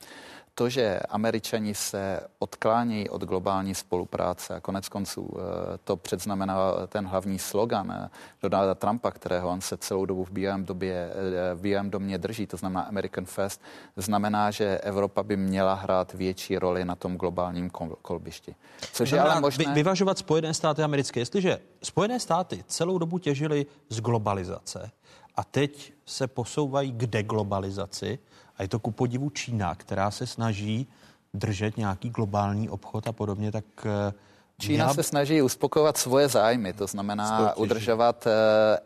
to, 0.55 0.69
že 0.69 0.99
američani 1.09 1.75
se 1.75 2.19
odklánějí 2.39 3.09
od 3.09 3.23
globální 3.23 3.75
spolupráce 3.75 4.55
a 4.55 4.59
konec 4.59 4.89
konců 4.89 5.29
eh, 5.37 5.41
to 5.83 5.97
předznamená 5.97 6.57
ten 6.87 7.07
hlavní 7.07 7.39
slogan 7.39 7.91
eh, 7.91 8.09
Donalda 8.41 8.75
Trumpa, 8.75 9.11
kterého 9.11 9.49
on 9.49 9.61
se 9.61 9.77
celou 9.77 10.05
dobu 10.05 10.23
v 10.23 10.31
bílém, 10.31 10.65
době, 10.65 11.09
eh, 11.51 11.55
v 11.55 11.61
bílém 11.61 11.89
domě 11.89 12.17
drží, 12.17 12.47
to 12.47 12.57
znamená 12.57 12.81
American 12.81 13.25
Fest, 13.25 13.61
znamená, 13.95 14.51
že 14.51 14.77
Evropa 14.77 15.23
by 15.23 15.37
měla 15.37 15.73
hrát 15.73 16.13
větší 16.13 16.57
roli 16.57 16.85
na 16.85 16.95
tom 16.95 17.17
globálním 17.17 17.69
kolbišti. 18.01 18.55
Což 18.93 19.11
je 19.11 19.21
ale 19.21 19.41
možné... 19.41 19.73
Vyvažovat 19.73 20.17
Spojené 20.17 20.53
státy 20.53 20.83
americké. 20.83 21.19
Jestliže 21.19 21.59
Spojené 21.83 22.19
státy 22.19 22.63
celou 22.67 22.97
dobu 22.97 23.19
těžily 23.19 23.65
z 23.89 24.01
globalizace 24.01 24.91
a 25.35 25.43
teď 25.43 25.93
se 26.05 26.27
posouvají 26.27 26.91
k 26.91 27.05
deglobalizaci, 27.05 28.19
a 28.57 28.63
je 28.63 28.67
to 28.67 28.79
ku 28.79 28.91
podivu 28.91 29.29
Čína, 29.29 29.75
která 29.75 30.11
se 30.11 30.27
snaží 30.27 30.87
držet 31.33 31.77
nějaký 31.77 32.09
globální 32.09 32.69
obchod 32.69 33.07
a 33.07 33.11
podobně, 33.11 33.51
tak 33.51 33.65
eh, 33.85 34.13
Čína 34.57 34.93
se 34.93 35.03
snaží 35.03 35.41
uspokojovat 35.41 35.97
svoje 35.97 36.27
zájmy, 36.27 36.73
to 36.73 36.87
znamená 36.87 37.55
udržovat 37.57 38.27
eh, 38.27 38.31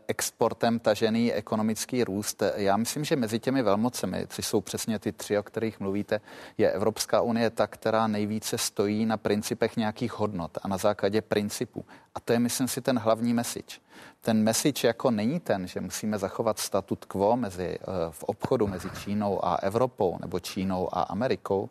exportem 0.07 0.79
tažený 0.79 1.33
ekonomický 1.33 2.03
růst. 2.03 2.43
Já 2.55 2.77
myslím, 2.77 3.03
že 3.05 3.15
mezi 3.15 3.39
těmi 3.39 3.61
velmocemi, 3.61 4.25
což 4.29 4.45
jsou 4.45 4.61
přesně 4.61 4.99
ty 4.99 5.11
tři, 5.11 5.37
o 5.37 5.43
kterých 5.43 5.79
mluvíte, 5.79 6.21
je 6.57 6.71
Evropská 6.71 7.21
unie 7.21 7.49
ta, 7.49 7.67
která 7.67 8.07
nejvíce 8.07 8.57
stojí 8.57 9.05
na 9.05 9.17
principech 9.17 9.77
nějakých 9.77 10.19
hodnot 10.19 10.57
a 10.61 10.67
na 10.67 10.77
základě 10.77 11.21
principů. 11.21 11.85
A 12.15 12.19
to 12.19 12.33
je, 12.33 12.39
myslím 12.39 12.67
si, 12.67 12.81
ten 12.81 12.99
hlavní 12.99 13.33
message 13.33 13.77
ten 14.21 14.43
message 14.43 14.87
jako 14.87 15.11
není 15.11 15.39
ten, 15.39 15.67
že 15.67 15.81
musíme 15.81 16.17
zachovat 16.17 16.59
statut 16.59 17.05
quo 17.05 17.37
mezi, 17.37 17.77
eh, 17.81 17.85
v 18.09 18.23
obchodu 18.23 18.67
mezi 18.67 18.89
Čínou 19.03 19.45
a 19.45 19.55
Evropou 19.55 20.17
nebo 20.21 20.39
Čínou 20.39 20.95
a 20.95 21.01
Amerikou, 21.01 21.69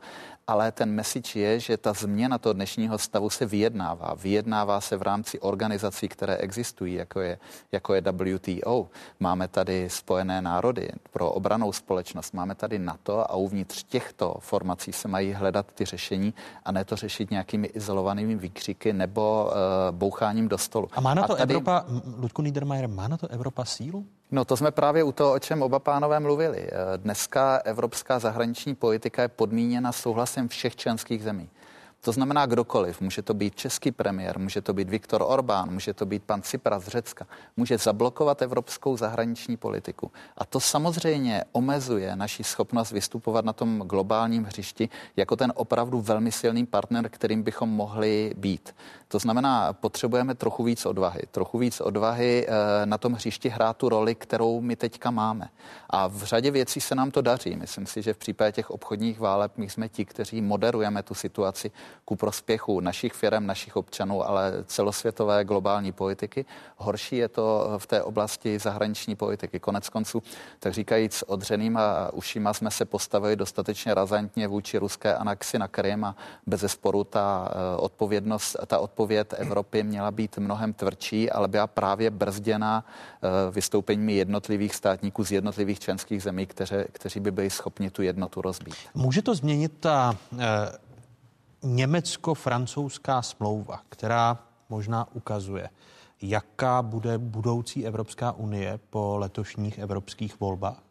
ale 0.49 0.73
ten 0.73 0.91
message 0.91 1.41
je, 1.41 1.61
že 1.61 1.77
ta 1.77 1.93
změna 1.93 2.39
toho 2.39 2.53
dnešního 2.53 2.99
stavu 2.99 3.31
se 3.31 3.47
vyjednává. 3.47 4.15
Vyjednává 4.15 4.81
se 4.81 4.97
v 4.97 5.03
rámci 5.03 5.41
organizací, 5.41 6.09
které 6.09 6.37
existují, 6.37 6.95
jako 6.95 7.21
je, 7.21 7.39
jako 7.73 7.95
je 7.95 8.03
WTO. 8.13 8.89
Máme 9.21 9.49
tady 9.49 9.91
Spojené 9.91 10.43
národy 10.43 10.89
pro 11.11 11.31
obranou 11.31 11.73
společnost, 11.73 12.35
máme 12.35 12.55
tady 12.55 12.79
NATO 12.79 13.31
a 13.31 13.37
uvnitř 13.37 13.85
těchto 13.85 14.35
formací 14.41 14.93
se 14.93 15.09
mají 15.09 15.33
hledat 15.33 15.67
ty 15.75 15.85
řešení 15.85 16.35
a 16.65 16.73
ne 16.73 16.85
to 16.85 16.97
řešit 16.97 17.31
nějakými 17.31 17.67
izolovanými 17.67 18.37
výkřiky 18.37 18.93
nebo 18.93 19.45
uh, 19.47 19.97
boucháním 19.97 20.49
do 20.49 20.59
stolu. 20.59 20.89
A 20.93 21.01
má 21.01 21.15
na 21.15 21.27
to 21.27 21.33
a 21.33 21.37
tady... 21.37 21.55
Evropa, 21.55 21.85
Ludku 22.19 22.38
Niedermayer, 22.43 22.89
má 22.89 23.09
na 23.09 23.17
to 23.17 23.29
Evropa 23.29 23.65
sílu? 23.65 24.07
No 24.31 24.45
to 24.45 24.57
jsme 24.57 24.71
právě 24.71 25.05
u 25.05 25.13
toho, 25.13 25.33
o 25.33 25.39
čem 25.39 25.63
oba 25.63 25.79
pánové 25.79 26.21
mluvili. 26.21 26.59
Eh, 26.59 26.99
dneska 26.99 27.57
evropská 27.65 28.19
zahraniční 28.19 28.75
politika 28.75 29.23
je 29.23 29.29
podmíněna 29.29 29.93
souhlasem 29.93 30.49
všech 30.49 30.77
členských 30.77 31.23
zemí. 31.23 31.51
To 32.01 32.13
znamená 32.13 32.47
kdokoliv. 32.47 33.01
Může 33.01 33.23
to 33.23 33.35
být 33.35 33.55
český 33.55 33.93
premiér, 33.93 34.39
může 34.39 34.61
to 34.61 34.73
být 34.73 34.89
Viktor 34.89 35.25
Orbán, 35.27 35.71
může 35.71 35.95
to 35.95 36.07
být 36.07 36.23
pan 36.23 36.43
Cypras 36.43 36.85
z 36.85 36.89
Řecka. 36.89 37.27
Může 37.57 37.79
zablokovat 37.79 38.43
evropskou 38.43 38.97
zahraniční 38.97 39.57
politiku. 39.57 40.11
A 40.37 40.45
to 40.45 40.61
samozřejmě 40.61 41.45
omezuje 41.53 42.17
naši 42.17 42.45
schopnost 42.45 42.93
vystupovat 42.93 43.45
na 43.45 43.53
tom 43.53 43.79
globálním 43.79 44.45
hřišti 44.45 44.89
jako 45.17 45.37
ten 45.37 45.53
opravdu 45.57 46.01
velmi 46.01 46.33
silný 46.33 46.67
partner, 46.67 47.09
kterým 47.09 47.43
bychom 47.43 47.69
mohli 47.69 48.35
být. 48.37 48.75
To 49.11 49.19
znamená, 49.19 49.73
potřebujeme 49.73 50.35
trochu 50.35 50.65
víc 50.65 50.87
odvahy. 50.87 51.21
Trochu 51.31 51.59
víc 51.59 51.81
odvahy 51.81 52.47
eh, 52.49 52.87
na 52.87 52.99
tom 52.99 53.13
hřišti 53.13 53.49
hrát 53.49 53.77
tu 53.77 53.89
roli, 53.89 54.15
kterou 54.15 54.61
my 54.61 54.77
teďka 54.77 55.11
máme. 55.11 55.49
A 55.91 56.07
v 56.07 56.23
řadě 56.23 56.51
věcí 56.51 56.81
se 56.81 56.95
nám 56.95 57.11
to 57.11 57.21
daří. 57.21 57.57
Myslím 57.57 57.87
si, 57.87 58.03
že 58.03 58.15
v 58.15 58.19
případě 58.19 58.53
těch 58.53 58.71
obchodních 58.71 59.21
váleb 59.21 59.53
my 59.57 59.71
jsme 59.71 59.89
ti, 59.89 60.05
kteří 60.05 60.41
moderujeme 60.41 61.03
tu 61.03 61.15
situaci 61.15 61.71
ku 62.05 62.17
prospěchu 62.17 62.81
našich 62.81 63.13
firm, 63.13 63.47
našich 63.47 63.77
občanů, 63.77 64.29
ale 64.29 64.53
celosvětové 64.67 65.45
globální 65.45 65.93
politiky. 65.93 66.45
Horší 66.77 67.17
je 67.17 67.29
to 67.29 67.75
v 67.79 67.87
té 67.87 68.03
oblasti 68.03 68.59
zahraniční 68.59 69.17
politiky. 69.17 69.61
Konec 69.61 69.89
konců, 69.89 70.23
tak 70.61 70.73
říkajíc, 70.73 71.25
odřenýma 71.27 72.11
ušima 72.13 72.53
jsme 72.53 72.71
se 72.71 72.85
postavili 72.85 73.37
dostatečně 73.37 73.95
razantně 73.95 74.49
vůči 74.49 74.79
ruské 74.79 75.15
anexi 75.15 75.59
na 75.59 75.69
Krym 75.69 76.05
a 76.05 76.17
bez 76.47 76.65
sporu 76.67 77.05
ta 77.05 77.49
eh, 77.51 77.77
odpovědnost, 77.77 78.57
ta 78.67 78.79
odpověď 78.99 79.29
Evropy 79.37 79.83
měla 79.83 80.11
být 80.11 80.39
mnohem 80.39 80.73
tvrdší, 80.73 81.31
ale 81.31 81.49
byla 81.49 81.67
právě 81.67 82.11
brzděna 82.11 82.85
eh, 82.85 83.51
vystoupeními 83.51 84.13
jednotlivých 84.13 84.75
státníků 84.75 85.25
z 85.25 85.33
jednotlivých 85.33 85.81
členských 85.81 86.23
zemí, 86.23 86.47
kteři, 86.47 86.85
kteří 86.93 87.21
by 87.21 87.31
byli 87.31 87.51
schopni 87.51 87.91
tu 87.91 88.03
jednotu 88.03 88.43
rozbít. 88.43 88.75
Může 88.95 89.23
to 89.23 89.35
změnit 89.35 89.73
ta 89.81 90.17
eh, 90.39 90.47
německo-francouzská 91.63 93.23
smlouva, 93.23 93.81
která 93.89 94.39
možná 94.69 95.07
ukazuje, 95.15 95.71
jaká 96.23 96.83
bude 96.83 97.19
budoucí 97.19 97.87
Evropská 97.87 98.33
unie 98.33 98.79
po 98.91 99.17
letošních 99.19 99.79
evropských 99.79 100.41
volbách? 100.41 100.88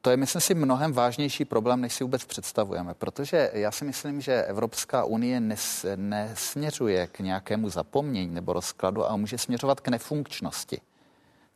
To 0.00 0.10
je, 0.10 0.16
myslím 0.16 0.40
si, 0.40 0.54
mnohem 0.54 0.92
vážnější 0.92 1.44
problém, 1.44 1.80
než 1.80 1.94
si 1.94 2.04
vůbec 2.04 2.24
představujeme, 2.24 2.94
protože 2.94 3.50
já 3.52 3.70
si 3.70 3.84
myslím, 3.84 4.20
že 4.20 4.44
Evropská 4.44 5.04
unie 5.04 5.40
nes, 5.40 5.86
nesměřuje 5.96 7.06
k 7.06 7.18
nějakému 7.18 7.68
zapomnění 7.68 8.34
nebo 8.34 8.52
rozkladu, 8.52 9.10
a 9.10 9.16
může 9.16 9.38
směřovat 9.38 9.80
k 9.80 9.88
nefunkčnosti 9.88 10.80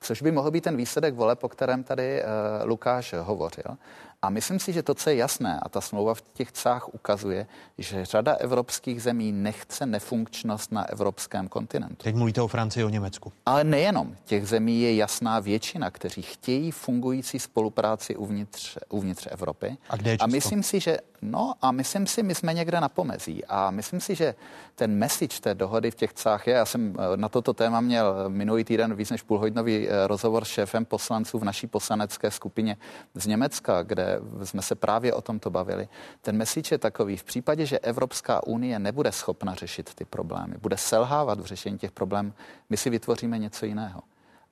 což 0.05 0.23
by 0.23 0.33
mohl 0.33 0.51
být 0.51 0.65
ten 0.65 0.77
výsledek 0.77 1.15
vole, 1.15 1.37
po 1.37 1.49
kterém 1.49 1.85
tady 1.85 2.23
uh, 2.23 2.69
Lukáš 2.69 3.15
hovořil. 3.21 3.77
A 4.25 4.31
myslím 4.31 4.59
si, 4.59 4.73
že 4.73 4.83
to, 4.83 4.95
co 4.95 5.11
je 5.11 5.17
jasné, 5.17 5.61
a 5.63 5.69
ta 5.69 5.81
smlouva 5.81 6.15
v 6.15 6.23
těch 6.33 6.53
cách 6.63 6.95
ukazuje, 6.95 7.47
že 7.79 8.05
řada 8.05 8.33
evropských 8.33 9.03
zemí 9.03 9.33
nechce 9.33 9.87
nefunkčnost 9.87 10.73
na 10.73 10.89
evropském 10.89 11.49
kontinentu. 11.49 11.97
Teď 11.97 12.15
mluvíte 12.15 12.43
o 12.43 12.49
Francii, 12.49 12.85
o 12.85 12.89
Německu. 12.89 13.33
Ale 13.47 13.65
nejenom. 13.65 14.17
Těch 14.25 14.49
zemí 14.49 14.83
je 14.83 14.97
jasná 14.97 15.41
většina, 15.41 15.91
kteří 15.91 16.23
chtějí 16.23 16.71
fungující 16.71 17.39
spolupráci 17.39 18.17
uvnitř, 18.17 18.79
uvnitř 18.89 19.29
Evropy. 19.31 19.77
A 19.89 19.97
kde 19.97 20.11
je 20.11 20.17
A 20.21 20.27
myslím 20.27 20.63
si, 20.63 20.81
že 20.81 20.99
No 21.27 21.55
a 21.63 21.73
myslím 21.73 22.07
si, 22.07 22.23
my 22.23 22.35
jsme 22.35 22.55
někde 22.55 22.81
na 22.81 22.89
pomezí 22.89 23.45
a 23.45 23.71
myslím 23.71 24.01
si, 24.01 24.15
že 24.15 24.35
ten 24.75 24.95
message 24.95 25.41
té 25.41 25.55
dohody 25.55 25.91
v 25.91 25.95
těch 25.95 26.13
cách 26.13 26.47
je, 26.47 26.55
já 26.55 26.65
jsem 26.65 26.97
eh, 26.99 27.17
na 27.17 27.29
toto 27.29 27.53
téma 27.53 27.81
měl 27.81 28.25
minulý 28.29 28.65
týden 28.65 28.95
víc 28.95 29.11
než 29.11 29.23
půlhodinový 29.23 29.89
eh, 29.89 30.07
rozhovor 30.07 30.45
s 30.45 30.49
šéfem 30.49 30.85
poslanců 30.85 31.39
v 31.39 31.45
naší 31.45 31.67
poslanecké 31.67 32.31
skupině 32.31 32.77
z 33.15 33.27
Německa, 33.27 33.83
kde 33.83 34.14
jsme 34.43 34.63
se 34.63 34.75
právě 34.75 35.13
o 35.13 35.23
tomto 35.23 35.51
bavili. 35.51 35.89
Ten 36.23 36.37
message 36.37 36.75
je 36.75 36.79
takový, 36.79 37.17
v 37.17 37.25
případě, 37.25 37.67
že 37.67 37.79
Evropská 37.79 38.47
unie 38.47 38.79
nebude 38.79 39.13
schopna 39.13 39.55
řešit 39.55 39.95
ty 39.95 40.05
problémy, 40.05 40.55
bude 40.63 40.77
selhávat 40.77 41.41
v 41.41 41.45
řešení 41.45 41.79
těch 41.79 41.93
problémů, 41.93 42.33
my 42.71 42.77
si 42.77 42.91
vytvoříme 42.91 43.39
něco 43.39 43.67
jiného. 43.67 44.01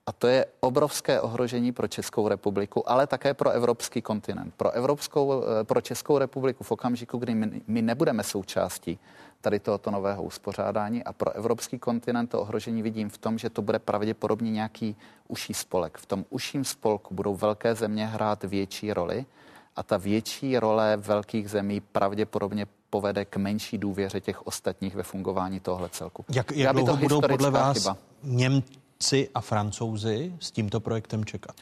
A 0.06 0.12
to 0.12 0.26
je 0.26 0.46
obrovské 0.60 1.20
ohrožení 1.20 1.72
pro 1.72 1.88
Českou 1.88 2.28
republiku, 2.28 2.90
ale 2.90 3.06
také 3.06 3.34
pro 3.34 3.50
evropský 3.50 4.02
kontinent. 4.02 4.54
Pro, 4.54 4.70
Evropskou, 4.70 5.42
eh, 5.42 5.64
pro 5.64 5.80
Českou 5.80 6.18
republiku 6.18 6.64
v 6.64 6.72
okamžiku, 6.72 7.18
kdy 7.18 7.34
my, 7.34 7.60
my 7.66 7.82
nebudeme 7.82 8.22
součástí 8.22 8.98
tady 9.40 9.60
tohoto 9.60 9.90
nového 9.90 10.22
uspořádání 10.22 11.04
a 11.04 11.12
pro 11.12 11.32
evropský 11.32 11.78
kontinent 11.78 12.30
to 12.30 12.40
ohrožení 12.40 12.82
vidím 12.82 13.10
v 13.10 13.18
tom, 13.18 13.38
že 13.38 13.50
to 13.50 13.62
bude 13.62 13.78
pravděpodobně 13.78 14.50
nějaký 14.50 14.96
uší 15.28 15.54
spolek. 15.54 15.98
V 15.98 16.06
tom 16.06 16.24
uším 16.30 16.64
spolku 16.64 17.14
budou 17.14 17.34
velké 17.34 17.74
země 17.74 18.06
hrát 18.06 18.44
větší 18.44 18.92
roli 18.92 19.26
a 19.76 19.82
ta 19.82 19.96
větší 19.96 20.58
role 20.58 20.96
velkých 20.96 21.50
zemí 21.50 21.80
pravděpodobně 21.80 22.66
povede 22.90 23.24
k 23.24 23.36
menší 23.36 23.78
důvěře 23.78 24.20
těch 24.20 24.46
ostatních 24.46 24.94
ve 24.94 25.02
fungování 25.02 25.60
tohle 25.60 25.88
celku. 25.88 26.24
Jak, 26.34 26.52
jak 26.52 26.76
dlouho 26.76 26.96
budou 26.96 27.20
podle 27.20 27.50
vás 27.50 27.78
chyba. 27.78 27.96
Němci 28.22 29.28
a 29.34 29.40
Francouzi 29.40 30.32
s 30.40 30.50
tímto 30.50 30.80
projektem 30.80 31.24
čekat? 31.24 31.56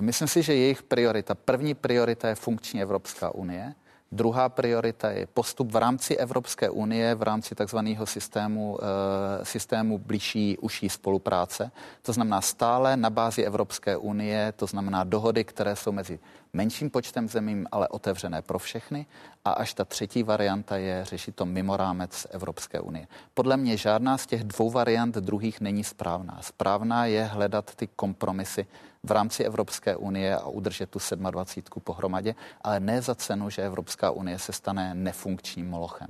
Myslím 0.00 0.28
si, 0.28 0.42
že 0.42 0.54
jejich 0.54 0.82
priorita, 0.82 1.34
první 1.34 1.74
priorita 1.74 2.28
je 2.28 2.34
funkční 2.34 2.82
Evropská 2.82 3.34
unie. 3.34 3.74
Druhá 4.12 4.48
priorita 4.48 5.10
je 5.10 5.26
postup 5.26 5.72
v 5.72 5.76
rámci 5.76 6.16
Evropské 6.16 6.70
unie, 6.70 7.14
v 7.14 7.22
rámci 7.22 7.54
takzvaného 7.54 8.06
systému, 8.06 8.78
e, 8.78 9.44
systému 9.44 9.98
blížší, 9.98 10.58
užší 10.58 10.88
spolupráce. 10.88 11.70
To 12.02 12.12
znamená 12.12 12.40
stále 12.40 12.96
na 12.96 13.10
bázi 13.10 13.42
Evropské 13.42 13.96
unie, 13.96 14.52
to 14.56 14.66
znamená 14.66 15.04
dohody, 15.04 15.44
které 15.44 15.76
jsou 15.76 15.92
mezi 15.92 16.18
menším 16.54 16.90
počtem 16.90 17.28
zemím, 17.28 17.66
ale 17.72 17.88
otevřené 17.88 18.42
pro 18.42 18.58
všechny. 18.58 19.06
A 19.44 19.52
až 19.52 19.74
ta 19.74 19.84
třetí 19.84 20.22
varianta 20.22 20.76
je 20.76 21.04
řešit 21.04 21.36
to 21.36 21.46
mimo 21.46 21.76
rámec 21.76 22.26
Evropské 22.30 22.80
unie. 22.80 23.06
Podle 23.34 23.56
mě 23.56 23.76
žádná 23.76 24.18
z 24.18 24.26
těch 24.26 24.44
dvou 24.44 24.70
variant 24.70 25.14
druhých 25.14 25.60
není 25.60 25.84
správná. 25.84 26.38
Správná 26.42 27.06
je 27.06 27.24
hledat 27.24 27.74
ty 27.74 27.86
kompromisy 27.86 28.66
v 29.02 29.10
rámci 29.10 29.44
Evropské 29.44 29.96
unie 29.96 30.36
a 30.36 30.46
udržet 30.46 30.90
tu 30.90 30.98
27 31.30 31.82
pohromadě, 31.82 32.34
ale 32.60 32.80
ne 32.80 33.02
za 33.02 33.14
cenu, 33.14 33.50
že 33.50 33.62
Evropská 33.62 34.10
unie 34.10 34.38
se 34.38 34.52
stane 34.52 34.94
nefunkčním 34.94 35.70
molochem. 35.70 36.08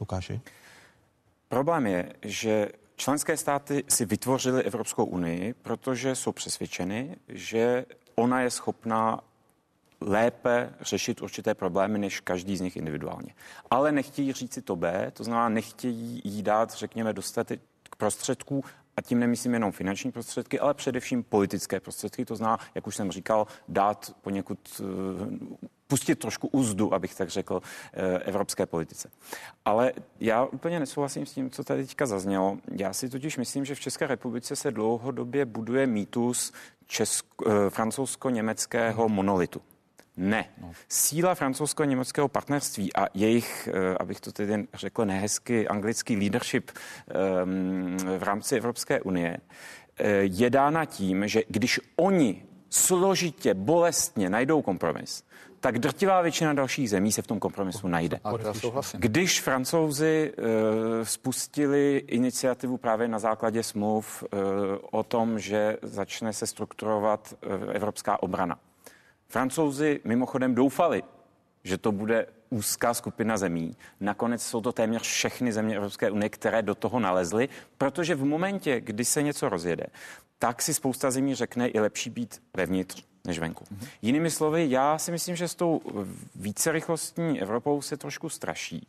Lukáši? 0.00 0.40
Problém 1.48 1.86
je, 1.86 2.12
že 2.22 2.68
členské 2.96 3.36
státy 3.36 3.84
si 3.88 4.04
vytvořily 4.04 4.62
Evropskou 4.62 5.04
unii, 5.04 5.54
protože 5.62 6.14
jsou 6.14 6.32
přesvědčeny, 6.32 7.16
že 7.28 7.84
ona 8.14 8.40
je 8.40 8.50
schopná 8.50 9.20
lépe 10.00 10.72
řešit 10.80 11.22
určité 11.22 11.54
problémy 11.54 11.98
než 11.98 12.20
každý 12.20 12.56
z 12.56 12.60
nich 12.60 12.76
individuálně. 12.76 13.34
Ale 13.70 13.92
nechtějí 13.92 14.32
říct 14.32 14.54
si 14.54 14.62
to 14.62 14.76
B, 14.76 15.10
to 15.14 15.24
znamená 15.24 15.48
nechtějí 15.48 16.20
jí 16.24 16.42
dát, 16.42 16.74
řekněme, 16.74 17.12
dostatek 17.12 17.60
prostředků 17.96 18.64
a 18.96 19.00
tím 19.00 19.18
nemyslím 19.18 19.54
jenom 19.54 19.72
finanční 19.72 20.12
prostředky, 20.12 20.60
ale 20.60 20.74
především 20.74 21.22
politické 21.22 21.80
prostředky. 21.80 22.24
To 22.24 22.36
znamená, 22.36 22.58
jak 22.74 22.86
už 22.86 22.96
jsem 22.96 23.12
říkal, 23.12 23.46
dát 23.68 24.12
poněkud 24.22 24.58
eh, 24.80 24.84
pustit 25.86 26.18
trošku 26.18 26.48
úzdu, 26.48 26.94
abych 26.94 27.14
tak 27.14 27.28
řekl, 27.28 27.62
eh, 27.92 28.18
evropské 28.18 28.66
politice. 28.66 29.10
Ale 29.64 29.92
já 30.20 30.44
úplně 30.44 30.80
nesouhlasím 30.80 31.26
s 31.26 31.32
tím, 31.32 31.50
co 31.50 31.64
tady 31.64 31.86
teďka 31.86 32.06
zaznělo. 32.06 32.58
Já 32.72 32.92
si 32.92 33.08
totiž 33.08 33.36
myslím, 33.36 33.64
že 33.64 33.74
v 33.74 33.80
České 33.80 34.06
republice 34.06 34.56
se 34.56 34.70
dlouhodobě 34.70 35.44
buduje 35.44 35.86
mýtus 35.86 36.52
česko, 36.86 37.44
eh, 37.50 37.70
francouzsko-německého 37.70 39.08
monolitu. 39.08 39.60
Ne. 40.18 40.44
No. 40.60 40.72
Síla 40.88 41.34
francouzsko-německého 41.34 42.28
partnerství 42.28 42.96
a 42.96 43.06
jejich, 43.14 43.68
eh, 43.72 43.94
abych 44.00 44.20
to 44.20 44.32
tedy 44.32 44.66
řekl 44.74 45.04
nehezky, 45.04 45.68
anglický 45.68 46.16
leadership 46.16 46.70
ehm, 46.70 47.96
v 48.18 48.22
rámci 48.22 48.56
Evropské 48.56 49.00
unie 49.00 49.36
eh, 49.98 50.08
je 50.20 50.50
dána 50.50 50.84
tím, 50.84 51.28
že 51.28 51.42
když 51.48 51.80
oni 51.96 52.42
složitě, 52.70 53.54
bolestně 53.54 54.30
najdou 54.30 54.62
kompromis, 54.62 55.24
tak 55.60 55.78
drtivá 55.78 56.22
většina 56.22 56.52
dalších 56.52 56.90
zemí 56.90 57.12
se 57.12 57.22
v 57.22 57.26
tom 57.26 57.40
kompromisu 57.40 57.88
najde. 57.88 58.20
Když 58.94 59.40
francouzi 59.40 60.32
uh, 60.38 60.44
spustili 61.02 62.04
iniciativu 62.06 62.76
právě 62.76 63.08
na 63.08 63.18
základě 63.18 63.62
smluv 63.62 64.22
uh, 64.22 64.38
o 64.90 65.02
tom, 65.02 65.38
že 65.38 65.76
začne 65.82 66.32
se 66.32 66.46
strukturovat 66.46 67.34
uh, 67.46 67.52
evropská 67.72 68.22
obrana, 68.22 68.58
Francouzi 69.32 70.00
mimochodem 70.04 70.54
doufali, 70.54 71.02
že 71.64 71.78
to 71.78 71.92
bude 71.92 72.26
úzká 72.50 72.94
skupina 72.94 73.36
zemí. 73.36 73.76
Nakonec 74.00 74.42
jsou 74.42 74.60
to 74.60 74.72
téměř 74.72 75.02
všechny 75.02 75.52
země 75.52 75.76
Evropské 75.76 76.10
unie, 76.10 76.28
které 76.28 76.62
do 76.62 76.74
toho 76.74 77.00
nalezly, 77.00 77.48
protože 77.78 78.14
v 78.14 78.24
momentě, 78.24 78.80
kdy 78.80 79.04
se 79.04 79.22
něco 79.22 79.48
rozjede, 79.48 79.86
tak 80.38 80.62
si 80.62 80.74
spousta 80.74 81.10
zemí 81.10 81.34
řekne, 81.34 81.70
je 81.74 81.80
lepší 81.80 82.10
být 82.10 82.42
vevnitř 82.56 83.04
než 83.28 83.38
venku. 83.38 83.64
Mm-hmm. 83.64 83.88
Jinými 84.02 84.30
slovy, 84.30 84.66
já 84.70 84.98
si 84.98 85.10
myslím, 85.10 85.36
že 85.36 85.48
s 85.48 85.54
tou 85.54 85.80
vícerychlostní 86.34 87.40
Evropou 87.40 87.82
se 87.82 87.96
trošku 87.96 88.28
straší. 88.28 88.86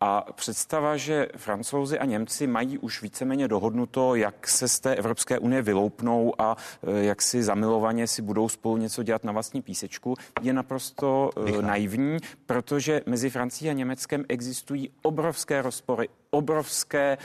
A 0.00 0.26
představa, 0.32 0.96
že 0.96 1.28
Francouzi 1.36 1.98
a 1.98 2.04
Němci 2.04 2.46
mají 2.46 2.78
už 2.78 3.02
víceméně 3.02 3.48
dohodnuto, 3.48 4.14
jak 4.14 4.48
se 4.48 4.68
z 4.68 4.80
té 4.80 4.94
Evropské 4.94 5.38
unie 5.38 5.62
vyloupnou 5.62 6.40
a 6.40 6.56
e, 6.86 7.04
jak 7.04 7.22
si 7.22 7.42
zamilovaně 7.42 8.06
si 8.06 8.22
budou 8.22 8.48
spolu 8.48 8.76
něco 8.76 9.02
dělat 9.02 9.24
na 9.24 9.32
vlastní 9.32 9.62
písečku, 9.62 10.14
je 10.42 10.52
naprosto 10.52 11.30
Michal. 11.44 11.60
E, 11.60 11.66
naivní, 11.66 12.18
protože 12.46 13.00
mezi 13.06 13.30
Francií 13.30 13.70
a 13.70 13.72
Německem 13.72 14.24
existují 14.28 14.90
obrovské 15.02 15.62
rozpory, 15.62 16.08
obrovské 16.30 17.18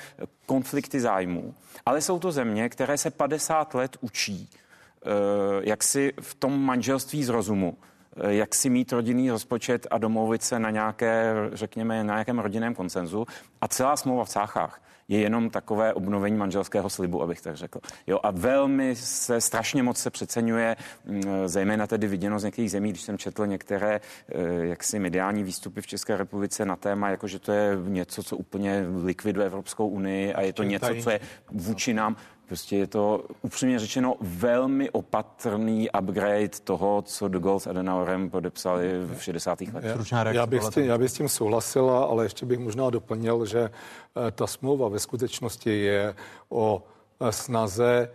konflikty 0.46 1.00
zájmů, 1.00 1.54
ale 1.86 2.02
jsou 2.02 2.20
to 2.20 2.32
země, 2.32 2.70
které 2.70 2.98
se 2.98 3.12
50 3.12 3.74
let 3.74 3.98
učí 4.02 4.50
jak 5.62 5.84
si 5.84 6.14
v 6.22 6.36
tom 6.36 6.62
manželství 6.62 7.24
z 7.24 7.30
rozumu, 7.30 7.78
eh, 8.16 8.34
jak 8.34 8.56
si 8.56 8.70
mít 8.70 8.92
rodinný 8.92 9.32
rozpočet 9.32 9.88
a 9.92 9.98
domluvit 9.98 10.44
se 10.44 10.60
na 10.60 10.70
nějaké, 10.70 11.34
řekněme, 11.54 12.04
na 12.04 12.14
nějakém 12.14 12.40
rodinném 12.40 12.76
koncenzu. 12.76 13.26
A 13.62 13.68
celá 13.68 13.98
smlouva 13.98 14.26
v 14.26 14.30
Cáchách 14.30 14.82
je 15.08 15.20
jenom 15.20 15.50
takové 15.50 15.94
obnovení 15.94 16.38
manželského 16.38 16.90
slibu, 16.90 17.22
abych 17.22 17.42
tak 17.42 17.56
řekl. 17.56 17.80
Jo, 18.08 18.20
a 18.24 18.32
velmi 18.32 18.96
se, 18.96 19.42
strašně 19.42 19.84
moc 19.84 19.98
se 19.98 20.10
přeceňuje, 20.10 20.76
mm, 21.06 21.24
zejména 21.46 21.88
tedy 21.88 22.08
viděno 22.08 22.40
z 22.40 22.44
některých 22.44 22.72
zemí, 22.72 22.90
když 22.90 23.02
jsem 23.02 23.18
četl 23.18 23.48
některé 23.48 24.00
eh, 24.00 24.66
jaksi 24.66 25.00
mediální 25.00 25.44
výstupy 25.44 25.82
v 25.82 25.88
České 25.88 26.18
republice 26.18 26.66
na 26.66 26.76
téma, 26.76 27.10
jako 27.10 27.28
že 27.28 27.40
to 27.40 27.52
je 27.52 27.78
něco, 27.88 28.24
co 28.24 28.38
úplně 28.38 28.86
likviduje 29.04 29.46
Evropskou 29.46 29.88
unii 29.88 30.34
a 30.34 30.42
je 30.42 30.54
to 30.54 30.64
něco, 30.64 30.88
co 31.04 31.10
je 31.10 31.20
vůči 31.52 31.94
nám. 31.94 32.16
Prostě 32.52 32.78
je 32.78 32.88
to 32.88 33.24
upřímně 33.42 33.80
řečeno 33.80 34.16
velmi 34.22 34.90
opatrný 34.90 35.90
upgrade 36.02 36.50
toho, 36.64 37.02
co 37.02 37.28
de 37.28 37.40
Gaulle 37.40 37.60
s 37.60 37.68
Adenauerem 37.68 38.30
podepsali 38.30 38.92
v 39.18 39.24
60. 39.24 39.62
letech. 39.62 40.12
Já 40.32 40.46
bych, 40.46 40.62
tím, 40.74 40.84
já 40.84 40.98
bych 40.98 41.12
s 41.12 41.14
tím 41.14 41.30
souhlasila, 41.30 42.04
ale 42.04 42.26
ještě 42.26 42.46
bych 42.46 42.60
možná 42.60 42.90
doplnil, 42.90 43.46
že 43.46 43.60
eh, 43.62 44.32
ta 44.32 44.48
smlouva 44.48 44.90
ve 44.90 45.00
skutečnosti 45.00 45.70
je 45.70 46.16
o 46.50 46.84
eh, 47.22 47.32
snaze 47.32 48.10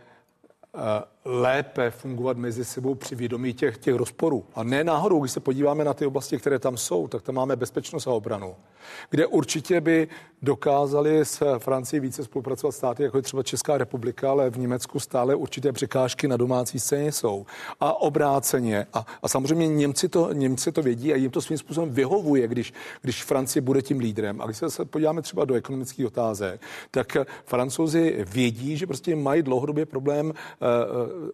eh, 0.75 0.79
lépe 1.27 1.91
fungovat 1.91 2.37
mezi 2.37 2.65
sebou 2.65 2.95
při 2.95 3.15
vědomí 3.15 3.55
těch, 3.55 3.79
těch 3.79 3.95
rozporů. 3.95 4.45
A 4.55 4.63
ne 4.63 4.85
náhodou, 4.85 5.21
když 5.21 5.33
se 5.33 5.41
podíváme 5.41 5.85
na 5.85 5.95
ty 5.95 6.07
oblasti, 6.07 6.39
které 6.39 6.59
tam 6.59 6.77
jsou, 6.77 7.09
tak 7.09 7.23
tam 7.23 7.35
máme 7.35 7.57
bezpečnost 7.57 8.07
a 8.07 8.11
obranu, 8.11 8.55
kde 9.11 9.27
určitě 9.27 9.81
by 9.81 10.09
dokázali 10.43 11.21
s 11.21 11.59
Francií 11.59 12.01
více 12.01 12.25
spolupracovat 12.25 12.73
státy, 12.73 13.03
jako 13.03 13.19
je 13.19 13.23
třeba 13.23 13.43
Česká 13.43 13.79
republika, 13.79 14.31
ale 14.31 14.51
v 14.51 14.59
Německu 14.59 15.01
stále 15.01 15.35
určité 15.35 15.73
překážky 15.73 16.29
na 16.29 16.37
domácí 16.37 16.81
scéně 16.81 17.13
jsou. 17.13 17.47
A 17.81 18.01
obráceně. 18.01 18.87
A, 18.93 19.07
a 19.23 19.29
samozřejmě 19.29 19.69
Němci 19.69 20.09
to, 20.09 20.33
Němci 20.33 20.73
to 20.73 20.83
vědí 20.83 21.13
a 21.13 21.17
jim 21.17 21.31
to 21.31 21.41
svým 21.41 21.59
způsobem 21.59 21.91
vyhovuje, 21.91 22.49
když, 22.49 22.73
když 23.03 23.25
Francie 23.25 23.63
bude 23.63 23.83
tím 23.83 23.99
lídrem. 23.99 24.41
A 24.41 24.47
když 24.47 24.59
se 24.69 24.85
podíváme 24.85 25.23
třeba 25.23 25.45
do 25.45 25.55
ekonomických 25.55 26.07
otázek, 26.07 26.61
tak 26.91 27.17
Francouzi 27.45 28.25
vědí, 28.29 28.77
že 28.77 28.87
prostě 28.87 29.17
mají 29.17 29.43
dlouhodobě 29.43 29.87
problém 29.87 30.27
uh, 30.27 30.35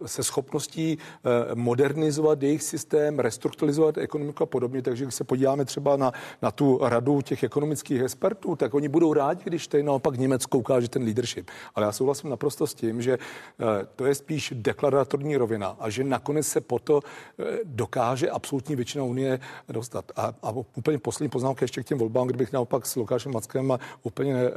se 0.06 0.24
schopností 0.24 0.98
uh, 0.98 1.32
modernizovat 1.54 2.42
jejich 2.42 2.62
systém, 2.62 3.18
restrukturalizovat 3.18 3.98
ekonomiku 3.98 4.42
a 4.42 4.46
podobně. 4.46 4.82
Takže 4.82 5.04
když 5.04 5.14
se 5.14 5.24
podíváme 5.24 5.64
třeba 5.64 5.96
na, 5.96 6.12
na 6.42 6.50
tu 6.50 6.78
radu 6.82 7.20
těch 7.22 7.42
ekonomických 7.42 8.02
expertů, 8.02 8.56
tak 8.56 8.74
oni 8.74 8.88
budou 8.88 9.12
rádi, 9.12 9.40
když 9.44 9.66
tady 9.66 9.82
naopak 9.82 10.18
Německo 10.18 10.58
ukáže 10.58 10.88
ten 10.88 11.02
leadership. 11.02 11.50
Ale 11.74 11.86
já 11.86 11.92
souhlasím 11.92 12.30
naprosto 12.30 12.66
s 12.66 12.74
tím, 12.74 13.02
že 13.02 13.18
uh, 13.18 13.66
to 13.96 14.06
je 14.06 14.14
spíš 14.14 14.52
deklaratorní 14.56 15.36
rovina 15.36 15.76
a 15.80 15.90
že 15.90 16.04
nakonec 16.04 16.46
se 16.46 16.60
po 16.60 16.78
to 16.78 16.94
uh, 16.94 17.44
dokáže 17.64 18.30
absolutní 18.30 18.76
většina 18.76 19.04
Unie 19.04 19.40
dostat. 19.68 20.12
A, 20.16 20.34
a 20.42 20.50
úplně 20.50 20.98
poslední 20.98 21.28
poznámka 21.28 21.64
ještě 21.64 21.82
k 21.82 21.86
těm 21.86 21.98
volbám, 21.98 22.26
kdybych 22.26 22.52
naopak 22.52 22.86
s 22.86 22.96
Lukášem 22.96 23.32
Mackem 23.32 23.78
úplně 24.02 24.34
ne, 24.34 24.50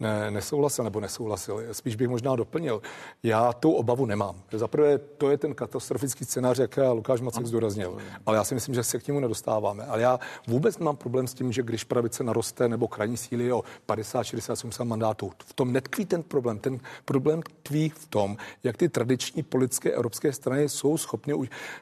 ne, 0.00 0.30
nesouhlasil 0.30 0.84
nebo 0.84 1.00
nesouhlasil. 1.00 1.60
Spíš 1.72 1.96
bych 1.96 2.08
možná 2.08 2.36
doplnil. 2.36 2.82
Já 3.22 3.52
tu 3.52 3.72
obavu 3.72 4.06
nemám. 4.06 4.36
Zaprvé 4.58 4.98
to 4.98 5.30
je 5.30 5.38
ten 5.38 5.54
katastrofický 5.54 6.24
scénář, 6.24 6.58
jak 6.58 6.78
Lukáš 6.92 7.20
Macek 7.20 7.46
zdůraznil. 7.46 7.98
Ale 8.26 8.36
já 8.36 8.44
si 8.44 8.54
myslím, 8.54 8.74
že 8.74 8.84
se 8.84 8.98
k 8.98 9.06
němu 9.06 9.20
nedostáváme. 9.20 9.84
Ale 9.84 10.02
já 10.02 10.20
vůbec 10.48 10.78
nemám 10.78 10.96
problém 10.96 11.26
s 11.26 11.34
tím, 11.34 11.52
že 11.52 11.62
když 11.62 11.84
pravice 11.84 12.24
naroste 12.24 12.68
nebo 12.68 12.88
krajní 12.88 13.16
síly 13.16 13.52
o 13.52 13.64
50, 13.86 14.22
60, 14.22 14.56
70 14.56 14.84
mandátů, 14.84 15.32
v 15.46 15.52
tom 15.52 15.72
netkví 15.72 16.06
ten 16.06 16.22
problém. 16.22 16.58
Ten 16.58 16.80
problém 17.04 17.42
tkví 17.42 17.88
v 17.88 18.06
tom, 18.06 18.36
jak 18.62 18.76
ty 18.76 18.88
tradiční 18.88 19.42
politické 19.42 19.90
evropské 19.90 20.32
strany 20.32 20.68
jsou 20.68 20.98
schopny 20.98 21.34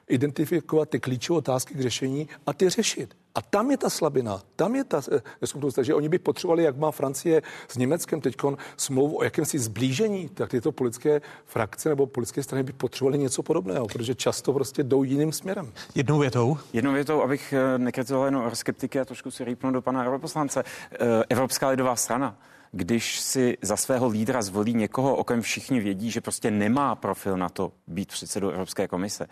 identifikovat 0.08 0.88
ty 0.88 1.00
klíčové 1.00 1.38
otázky 1.38 1.74
k 1.74 1.80
řešení 1.80 2.28
a 2.46 2.52
ty 2.52 2.68
řešit. 2.68 3.16
A 3.34 3.42
tam 3.42 3.70
je 3.70 3.76
ta 3.76 3.90
slabina, 3.90 4.42
tam 4.56 4.74
je 4.74 4.84
ta 4.84 5.02
eh, 5.12 5.20
neschopnost. 5.40 5.74
Takže 5.74 5.94
oni 5.94 6.08
by 6.08 6.18
potřebovali, 6.18 6.62
jak 6.62 6.76
má 6.76 6.90
Francie 6.90 7.42
s 7.68 7.76
Německem 7.76 8.20
teď 8.20 8.36
smlouvu 8.76 9.18
o 9.18 9.24
jakémsi 9.24 9.58
zblížení, 9.58 10.28
tak 10.28 10.50
tyto 10.50 10.72
politické 10.72 11.20
frakce 11.44 11.88
nebo 11.88 12.06
politické 12.06 12.42
strany 12.42 12.62
by 12.62 12.72
potřebovali 12.72 13.18
něco 13.18 13.42
podobného, 13.42 13.86
protože 13.86 14.14
často 14.14 14.52
prostě 14.52 14.82
jdou 14.82 15.02
jiným 15.02 15.32
směrem. 15.32 15.72
Jednou 15.94 16.18
větou? 16.18 16.58
Jednou 16.72 16.92
větou, 16.92 17.22
abych 17.22 17.52
eh, 17.52 17.78
nekritizoval 17.78 18.26
jenom 18.26 18.50
skeptiky 18.54 19.00
a 19.00 19.04
trošku 19.04 19.30
si 19.30 19.44
rýpnu 19.44 19.70
do 19.70 19.82
pana 19.82 20.06
europoslance. 20.06 20.64
Eh, 20.92 20.96
Evropská 21.28 21.68
lidová 21.68 21.96
strana 21.96 22.36
když 22.76 23.20
si 23.20 23.58
za 23.62 23.76
svého 23.76 24.08
lídra 24.08 24.42
zvolí 24.42 24.74
někoho, 24.74 25.16
o 25.16 25.24
kom 25.24 25.40
všichni 25.40 25.80
vědí, 25.80 26.10
že 26.10 26.20
prostě 26.20 26.50
nemá 26.50 26.94
profil 26.94 27.36
na 27.36 27.48
to 27.48 27.72
být 27.86 28.08
předsedou 28.08 28.48
Evropské 28.48 28.88
komise, 28.88 29.26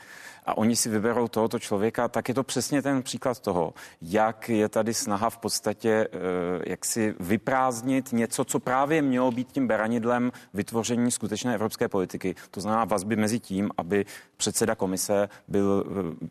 a 0.46 0.56
oni 0.56 0.76
si 0.76 0.88
vyberou 0.88 1.28
tohoto 1.28 1.58
člověka, 1.58 2.08
tak 2.08 2.28
je 2.28 2.34
to 2.34 2.42
přesně 2.42 2.82
ten 2.82 3.02
příklad 3.02 3.40
toho, 3.40 3.74
jak 4.02 4.48
je 4.48 4.68
tady 4.68 4.94
snaha 4.94 5.30
v 5.30 5.38
podstatě 5.38 6.08
eh, 6.12 6.18
jak 6.66 6.84
si 6.84 7.14
vyprázdnit 7.20 8.12
něco, 8.12 8.44
co 8.44 8.60
právě 8.60 9.02
mělo 9.02 9.30
být 9.30 9.52
tím 9.52 9.66
beranidlem 9.66 10.32
vytvoření 10.54 11.10
skutečné 11.10 11.54
evropské 11.54 11.88
politiky. 11.88 12.34
To 12.50 12.60
znamená 12.60 12.84
vazby 12.84 13.16
mezi 13.16 13.40
tím, 13.40 13.70
aby 13.76 14.04
předseda 14.36 14.74
komise 14.74 15.28
byl, 15.48 15.84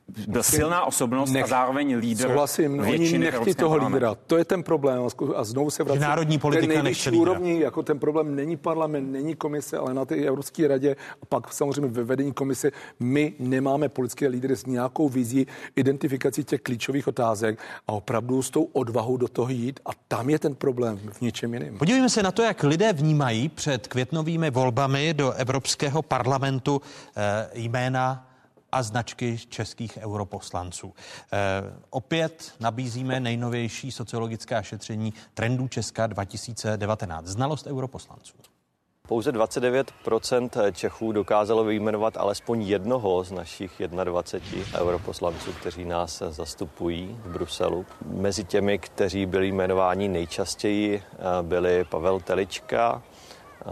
eh, 0.09 0.27
byl 0.27 0.43
silná 0.43 0.85
osobnost 0.85 1.31
nech, 1.31 1.43
a 1.43 1.47
zároveň 1.47 1.95
lídr 1.95 2.27
Souhlasím, 2.27 2.79
oni 2.79 3.17
nechtějí 3.17 3.55
toho 3.55 3.77
lídra. 3.77 4.15
To 4.15 4.37
je 4.37 4.45
ten 4.45 4.63
problém. 4.63 5.03
A 5.35 5.43
znovu 5.43 5.69
se 5.69 5.83
vracím. 5.83 6.01
Národní 6.01 6.39
politika 6.39 6.73
ten 6.73 6.83
nejvyšší 6.83 7.11
úrovni, 7.11 7.59
jako 7.59 7.83
ten 7.83 7.99
problém 7.99 8.35
není 8.35 8.57
parlament, 8.57 9.11
není 9.11 9.35
komise, 9.35 9.77
ale 9.77 9.93
na 9.93 10.05
té 10.05 10.15
Evropské 10.15 10.67
radě 10.67 10.95
a 11.21 11.25
pak 11.25 11.53
samozřejmě 11.53 11.87
ve 11.87 12.03
vedení 12.03 12.33
komise 12.33 12.71
my 12.99 13.33
nemáme 13.39 13.89
politické 14.01 14.27
lídry 14.27 14.55
s 14.55 14.65
nějakou 14.65 15.09
vizí 15.09 15.47
identifikací 15.75 16.43
těch 16.43 16.61
klíčových 16.61 17.07
otázek 17.07 17.59
a 17.87 17.91
opravdu 17.91 18.41
s 18.41 18.49
tou 18.49 18.63
odvahou 18.63 19.17
do 19.17 19.27
toho 19.27 19.49
jít 19.49 19.79
a 19.85 19.89
tam 20.07 20.29
je 20.29 20.39
ten 20.39 20.55
problém 20.55 20.97
v 20.97 21.21
něčem 21.21 21.53
jiném. 21.53 21.77
Podívejme 21.77 22.09
se 22.09 22.23
na 22.23 22.31
to, 22.31 22.41
jak 22.41 22.63
lidé 22.63 22.93
vnímají 22.93 23.49
před 23.49 23.87
květnovými 23.87 24.51
volbami 24.51 25.13
do 25.13 25.31
Evropského 25.31 26.01
parlamentu 26.01 26.81
eh, 27.15 27.49
jména 27.53 28.27
a 28.71 28.83
značky 28.83 29.37
českých 29.49 29.97
europoslanců. 30.01 30.93
E, 30.93 31.37
opět 31.89 32.53
nabízíme 32.59 33.19
nejnovější 33.19 33.91
sociologická 33.91 34.61
šetření 34.61 35.13
trendů 35.33 35.67
Česka 35.67 36.07
2019. 36.07 37.25
Znalost 37.25 37.67
europoslanců. 37.67 38.50
Pouze 39.07 39.31
29% 39.31 40.71
Čechů 40.71 41.11
dokázalo 41.11 41.63
vyjmenovat 41.63 42.17
alespoň 42.17 42.61
jednoho 42.61 43.23
z 43.23 43.31
našich 43.31 43.81
21 44.03 44.79
europoslanců, 44.79 45.53
kteří 45.53 45.85
nás 45.85 46.23
zastupují 46.29 47.17
v 47.23 47.29
Bruselu. 47.29 47.85
Mezi 48.05 48.43
těmi, 48.43 48.79
kteří 48.79 49.25
byli 49.25 49.47
jmenováni 49.47 50.07
nejčastěji, 50.07 51.03
byli 51.41 51.83
Pavel 51.83 52.19
Telička, 52.19 53.01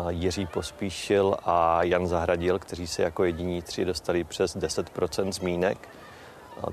Jiří 0.10 0.46
Pospíšil 0.46 1.36
a 1.44 1.84
Jan 1.84 2.08
Zahradil, 2.08 2.60
kteří 2.60 2.88
se 2.88 3.04
jako 3.04 3.24
jediní 3.24 3.62
tři 3.62 3.86
dostali 3.86 4.24
přes 4.24 4.58
10% 4.58 5.32
zmínek. 5.32 5.90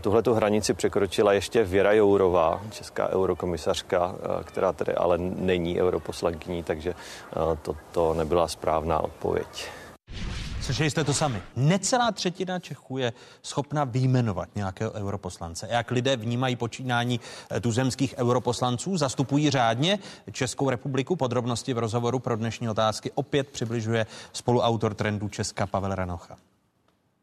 Tuhle 0.01 0.23
tu 0.23 0.35
hranici 0.35 0.75
překročila 0.75 1.33
ještě 1.33 1.65
Věra 1.65 1.93
Jourová, 1.93 2.63
česká 2.71 3.09
eurokomisařka, 3.09 4.15
eh, 4.19 4.45
která 4.45 4.73
tedy 4.73 4.95
ale 4.95 5.19
není 5.19 5.81
europoslankyní, 5.81 6.63
takže 6.63 6.91
eh, 6.91 7.57
to, 7.63 7.77
to 7.93 8.15
nebyla 8.15 8.49
správná 8.49 9.01
odpověď. 9.01 9.69
Slyšeli 10.61 10.91
jste 10.91 11.05
to 11.05 11.15
sami. 11.15 11.43
Necelá 11.57 12.13
třetina 12.13 12.59
Čechů 12.59 12.99
je 12.99 13.13
schopna 13.43 13.85
výjmenovat 13.85 14.49
nějakého 14.55 14.93
europoslance. 14.93 15.69
Jak 15.71 15.91
lidé 15.91 16.17
vnímají 16.17 16.57
počínání 16.57 17.21
eh, 17.51 17.61
tuzemských 17.61 18.15
europoslanců, 18.19 18.97
zastupují 18.97 19.51
řádně 19.51 19.99
Českou 20.33 20.71
republiku. 20.71 21.17
Podrobnosti 21.17 21.75
v 21.75 21.79
rozhovoru 21.79 22.19
pro 22.19 22.37
dnešní 22.37 22.69
otázky 22.69 23.11
opět 23.15 23.49
přibližuje 23.49 24.07
spoluautor 24.33 24.95
trendu 24.95 25.29
Česka 25.29 25.67
Pavel 25.67 25.95
Ranocha. 25.95 26.37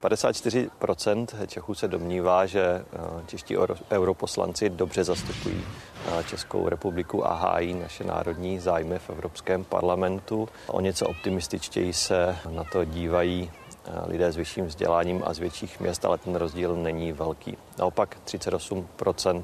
54% 0.04 1.48
Čechů 1.48 1.76
se 1.76 1.88
domnívá, 1.88 2.46
že 2.46 2.62
eh, 2.62 3.00
čeští 3.28 3.58
europoslanci 3.92 4.70
dobře 4.70 5.04
zastupují 5.04 5.64
eh, 6.08 6.24
Českou 6.24 6.70
republiku 6.70 7.28
a 7.28 7.34
hájí 7.34 7.74
naše 7.74 8.04
národní 8.04 8.60
zájmy 8.60 9.00
v 9.00 9.10
Evropském 9.10 9.64
parlamentu. 9.64 10.50
O 10.68 10.82
něco 10.82 11.08
optimističtěji 11.08 11.94
se 11.94 12.36
na 12.50 12.64
to 12.64 12.86
dívají 12.86 13.52
eh, 13.86 13.92
lidé 14.08 14.32
s 14.32 14.36
vyšším 14.36 14.66
vzděláním 14.66 15.24
a 15.26 15.34
z 15.34 15.40
větších 15.40 15.80
měst, 15.80 16.06
ale 16.06 16.18
ten 16.18 16.36
rozdíl 16.36 16.76
není 16.76 17.12
velký. 17.12 17.58
Naopak 17.80 18.18
38% 18.26 19.44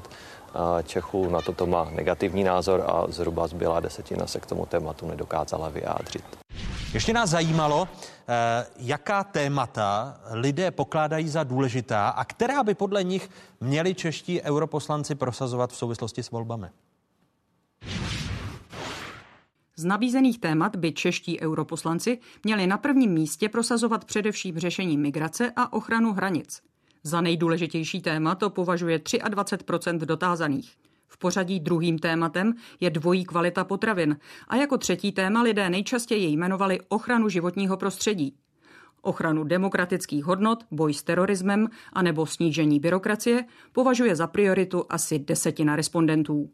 Čechů 0.84 1.30
na 1.30 1.40
toto 1.40 1.66
má 1.66 1.90
negativní 1.90 2.44
názor 2.44 2.84
a 2.86 3.04
zhruba 3.08 3.46
zbylá 3.46 3.80
desetina 3.80 4.26
se 4.26 4.40
k 4.40 4.46
tomu 4.46 4.66
tématu 4.66 5.08
nedokázala 5.08 5.68
vyjádřit. 5.68 6.24
Ještě 6.94 7.12
nás 7.12 7.30
zajímalo, 7.30 7.88
eh, 8.28 8.66
jaká 8.76 9.24
témata 9.24 10.20
lidé 10.30 10.70
pokládají 10.70 11.28
za 11.28 11.44
důležitá 11.44 12.08
a 12.08 12.24
která 12.24 12.62
by 12.62 12.74
podle 12.74 13.04
nich 13.04 13.30
měli 13.60 13.94
čeští 13.94 14.42
europoslanci 14.42 15.14
prosazovat 15.14 15.72
v 15.72 15.76
souvislosti 15.76 16.22
s 16.22 16.30
volbami. 16.30 16.66
Z 19.76 19.84
nabízených 19.84 20.38
témat 20.38 20.76
by 20.76 20.92
čeští 20.92 21.40
europoslanci 21.40 22.18
měli 22.44 22.66
na 22.66 22.78
prvním 22.78 23.10
místě 23.10 23.48
prosazovat 23.48 24.04
především 24.04 24.58
řešení 24.58 24.98
migrace 24.98 25.52
a 25.56 25.72
ochranu 25.72 26.12
hranic. 26.12 26.62
Za 27.02 27.20
nejdůležitější 27.20 28.00
téma 28.00 28.34
to 28.34 28.50
považuje 28.50 29.00
23 29.28 29.90
dotázaných. 29.92 30.76
V 31.06 31.18
pořadí 31.18 31.60
druhým 31.60 31.98
tématem 31.98 32.54
je 32.80 32.90
dvojí 32.90 33.24
kvalita 33.24 33.64
potravin 33.64 34.16
a 34.48 34.56
jako 34.56 34.78
třetí 34.78 35.12
téma 35.12 35.42
lidé 35.42 35.70
nejčastěji 35.70 36.28
jmenovali 36.28 36.80
ochranu 36.88 37.28
životního 37.28 37.76
prostředí. 37.76 38.34
Ochranu 39.02 39.44
demokratických 39.44 40.24
hodnot, 40.24 40.64
boj 40.70 40.94
s 40.94 41.02
terorismem 41.02 41.68
a 41.92 42.02
nebo 42.02 42.26
snížení 42.26 42.80
byrokracie 42.80 43.44
považuje 43.72 44.16
za 44.16 44.26
prioritu 44.26 44.84
asi 44.88 45.18
desetina 45.18 45.76
respondentů. 45.76 46.50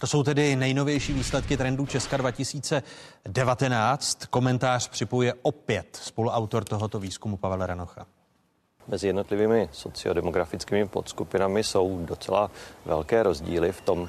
To 0.00 0.06
jsou 0.06 0.22
tedy 0.22 0.56
nejnovější 0.56 1.12
výsledky 1.12 1.56
trendů 1.56 1.86
Česka 1.86 2.16
2019. 2.16 4.26
Komentář 4.26 4.88
připojuje 4.88 5.34
opět 5.42 5.98
spoluautor 6.02 6.64
tohoto 6.64 6.98
výzkumu 6.98 7.36
Pavel 7.36 7.66
Ranocha 7.66 8.06
mezi 8.88 9.06
jednotlivými 9.06 9.68
sociodemografickými 9.72 10.88
podskupinami 10.88 11.64
jsou 11.64 11.98
docela 12.04 12.50
velké 12.84 13.22
rozdíly 13.22 13.72
v 13.72 13.80
tom, 13.80 14.08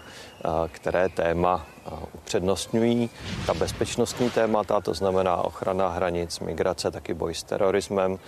které 0.71 1.09
téma 1.09 1.65
upřednostňují 2.13 3.09
ta 3.45 3.53
bezpečnostní 3.53 4.29
témata, 4.29 4.81
to 4.81 4.93
znamená 4.93 5.37
ochrana 5.37 5.89
hranic, 5.89 6.39
migrace, 6.39 6.91
taky 6.91 7.13
boj 7.13 7.33
s 7.33 7.43
terorismem, 7.43 8.19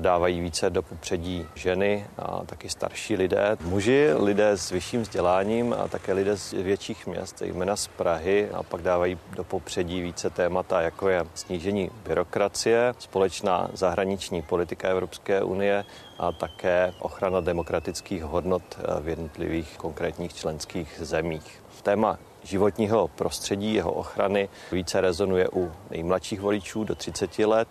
dávají 0.00 0.40
více 0.40 0.70
do 0.70 0.82
popředí 0.82 1.46
ženy 1.54 2.06
a 2.18 2.40
taky 2.46 2.68
starší 2.68 3.16
lidé. 3.16 3.56
Muži, 3.60 4.10
lidé 4.18 4.50
s 4.50 4.70
vyšším 4.70 5.02
vzděláním 5.02 5.76
a 5.78 5.88
také 5.88 6.12
lidé 6.12 6.36
z 6.36 6.52
větších 6.52 7.06
měst, 7.06 7.38
zejména 7.38 7.76
z 7.76 7.86
Prahy, 7.86 8.50
a 8.50 8.62
pak 8.62 8.82
dávají 8.82 9.18
do 9.36 9.44
popředí 9.44 10.02
více 10.02 10.30
témata, 10.30 10.80
jako 10.80 11.08
je 11.08 11.26
snížení 11.34 11.90
byrokracie, 12.06 12.94
společná 12.98 13.68
zahraniční 13.72 14.42
politika 14.42 14.88
Evropské 14.88 15.42
unie 15.42 15.84
a 16.18 16.32
také 16.32 16.94
ochrana 16.98 17.40
demokratických 17.40 18.22
hodnot 18.22 18.78
v 19.00 19.08
jednotlivých 19.08 19.76
konkrétních 19.76 20.34
členských 20.34 20.98
zemích. 21.02 21.62
Téma 21.82 22.18
životního 22.44 23.08
prostředí, 23.08 23.74
jeho 23.74 23.92
ochrany 23.92 24.48
více 24.72 25.00
rezonuje 25.00 25.48
u 25.52 25.72
nejmladších 25.90 26.40
voličů 26.40 26.84
do 26.84 26.94
30 26.94 27.38
let 27.38 27.68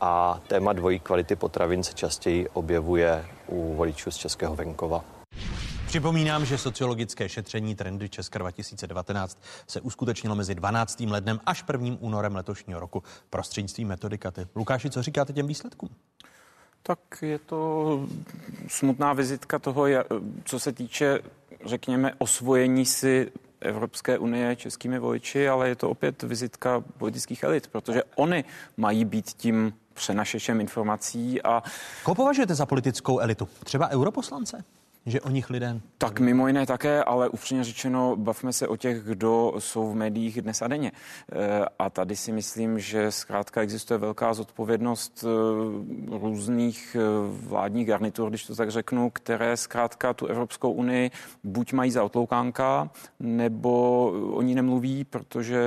a 0.00 0.40
téma 0.46 0.72
dvojí 0.72 1.00
kvality 1.00 1.36
potravin 1.36 1.82
se 1.82 1.92
častěji 1.92 2.48
objevuje 2.48 3.26
u 3.46 3.74
voličů 3.74 4.10
z 4.10 4.16
českého 4.16 4.56
venkova. 4.56 5.04
Připomínám, 5.86 6.44
že 6.44 6.58
sociologické 6.58 7.28
šetření 7.28 7.74
Trendy 7.74 8.08
Česka 8.08 8.38
2019 8.38 9.38
se 9.66 9.80
uskutečnilo 9.80 10.34
mezi 10.34 10.54
12. 10.54 11.00
lednem 11.00 11.40
až 11.46 11.64
1. 11.72 11.96
únorem 12.00 12.36
letošního 12.36 12.80
roku 12.80 13.02
prostřednictvím 13.30 13.88
metodikaty. 13.88 14.46
Lukáši, 14.56 14.90
co 14.90 15.02
říkáte 15.02 15.32
těm 15.32 15.46
výsledkům? 15.46 15.88
Tak 16.82 16.98
je 17.22 17.38
to 17.38 18.00
smutná 18.68 19.12
vizitka 19.12 19.58
toho, 19.58 19.84
co 20.44 20.58
se 20.58 20.72
týče, 20.72 21.20
řekněme, 21.64 22.12
osvojení 22.18 22.86
si 22.86 23.32
Evropské 23.60 24.18
unie 24.18 24.56
českými 24.56 24.98
voliči, 24.98 25.48
ale 25.48 25.68
je 25.68 25.76
to 25.76 25.90
opět 25.90 26.22
vizitka 26.22 26.84
politických 26.98 27.42
elit, 27.42 27.66
protože 27.66 28.02
oni 28.16 28.44
mají 28.76 29.04
být 29.04 29.26
tím 29.26 29.74
přenašečem 29.94 30.60
informací 30.60 31.42
a... 31.42 31.62
Koho 32.04 32.14
považujete 32.14 32.54
za 32.54 32.66
politickou 32.66 33.18
elitu? 33.18 33.48
Třeba 33.64 33.88
europoslance? 33.88 34.64
Že 35.06 35.20
o 35.20 35.30
nich 35.30 35.50
lidé... 35.50 35.80
Tak 35.98 36.20
mimo 36.20 36.46
jiné 36.46 36.66
také, 36.66 37.04
ale 37.04 37.28
upřímně 37.28 37.64
řečeno, 37.64 38.16
bavme 38.16 38.52
se 38.52 38.68
o 38.68 38.76
těch, 38.76 39.02
kdo 39.02 39.52
jsou 39.58 39.92
v 39.92 39.94
médiích 39.94 40.42
dnes 40.42 40.62
a 40.62 40.68
denně. 40.68 40.92
Eh, 41.32 41.64
a 41.78 41.90
tady 41.90 42.16
si 42.16 42.32
myslím, 42.32 42.78
že 42.78 43.12
zkrátka 43.12 43.62
existuje 43.62 43.98
velká 43.98 44.34
zodpovědnost 44.34 45.24
eh, 45.24 46.18
různých 46.18 46.96
eh, 47.00 47.02
vládních 47.48 47.86
garnitur, 47.86 48.28
když 48.28 48.46
to 48.46 48.54
tak 48.54 48.70
řeknu, 48.70 49.10
které 49.10 49.56
zkrátka 49.56 50.14
tu 50.14 50.26
Evropskou 50.26 50.72
unii 50.72 51.10
buď 51.44 51.72
mají 51.72 51.90
za 51.90 52.04
otloukánka, 52.04 52.90
nebo 53.20 54.04
oni 54.32 54.54
nemluví, 54.54 55.04
protože 55.04 55.58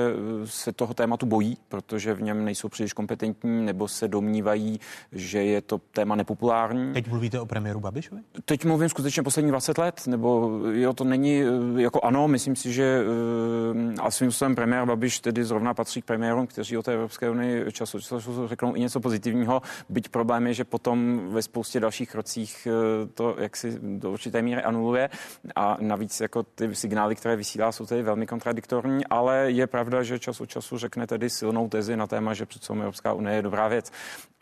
se 0.44 0.72
toho 0.72 0.94
tématu 0.94 1.26
bojí, 1.26 1.56
protože 1.68 2.14
v 2.14 2.22
něm 2.22 2.44
nejsou 2.44 2.68
příliš 2.68 2.92
kompetentní, 2.92 3.66
nebo 3.66 3.88
se 3.88 4.08
domnívají, 4.08 4.80
že 5.12 5.44
je 5.44 5.60
to 5.60 5.78
téma 5.78 6.16
nepopulární. 6.16 6.92
Teď 6.92 7.08
mluvíte 7.08 7.40
o 7.40 7.46
premiéru 7.46 7.80
Babišovi? 7.80 8.20
Teď 8.44 8.64
mluvím 8.64 8.88
skutečně 8.88 9.21
poslední 9.24 9.50
20 9.50 9.78
let, 9.78 10.06
nebo 10.06 10.60
jo, 10.72 10.92
to 10.92 11.04
není 11.04 11.42
eh, 11.42 11.82
jako 11.82 12.00
ano, 12.04 12.28
myslím 12.28 12.56
si, 12.56 12.72
že 12.72 13.04
eh, 13.04 14.00
a 14.00 14.10
svým 14.10 14.30
způsobem 14.30 14.54
premiér 14.54 14.86
Babiš 14.86 15.20
tedy 15.20 15.44
zrovna 15.44 15.74
patří 15.74 16.02
k 16.02 16.04
premiérům, 16.04 16.46
kteří 16.46 16.78
o 16.78 16.82
té 16.82 16.94
Evropské 16.94 17.30
unii 17.30 17.72
času 17.72 18.00
času 18.00 18.48
řeknou 18.48 18.76
i 18.76 18.80
něco 18.80 19.00
pozitivního, 19.00 19.62
byť 19.88 20.08
problém 20.08 20.46
je, 20.46 20.54
že 20.54 20.64
potom 20.64 21.20
ve 21.28 21.42
spoustě 21.42 21.80
dalších 21.80 22.10
krocích 22.10 22.68
eh, 22.70 23.06
to 23.14 23.36
jaksi 23.38 23.78
do 23.82 24.10
určité 24.10 24.42
míry 24.42 24.62
anuluje 24.62 25.10
a 25.56 25.76
navíc 25.80 26.20
jako 26.20 26.42
ty 26.42 26.74
signály, 26.74 27.14
které 27.14 27.36
vysílá, 27.36 27.72
jsou 27.72 27.86
tedy 27.86 28.02
velmi 28.02 28.26
kontradiktorní, 28.26 29.06
ale 29.06 29.50
je 29.50 29.66
pravda, 29.66 30.02
že 30.02 30.18
čas 30.18 30.40
od 30.40 30.46
času 30.46 30.78
řekne 30.78 31.06
tedy 31.06 31.30
silnou 31.30 31.68
tezi 31.68 31.96
na 31.96 32.06
téma, 32.06 32.34
že 32.34 32.46
přece 32.46 32.72
Evropská 32.72 33.12
unie 33.12 33.36
je 33.36 33.42
dobrá 33.42 33.68
věc. 33.68 33.92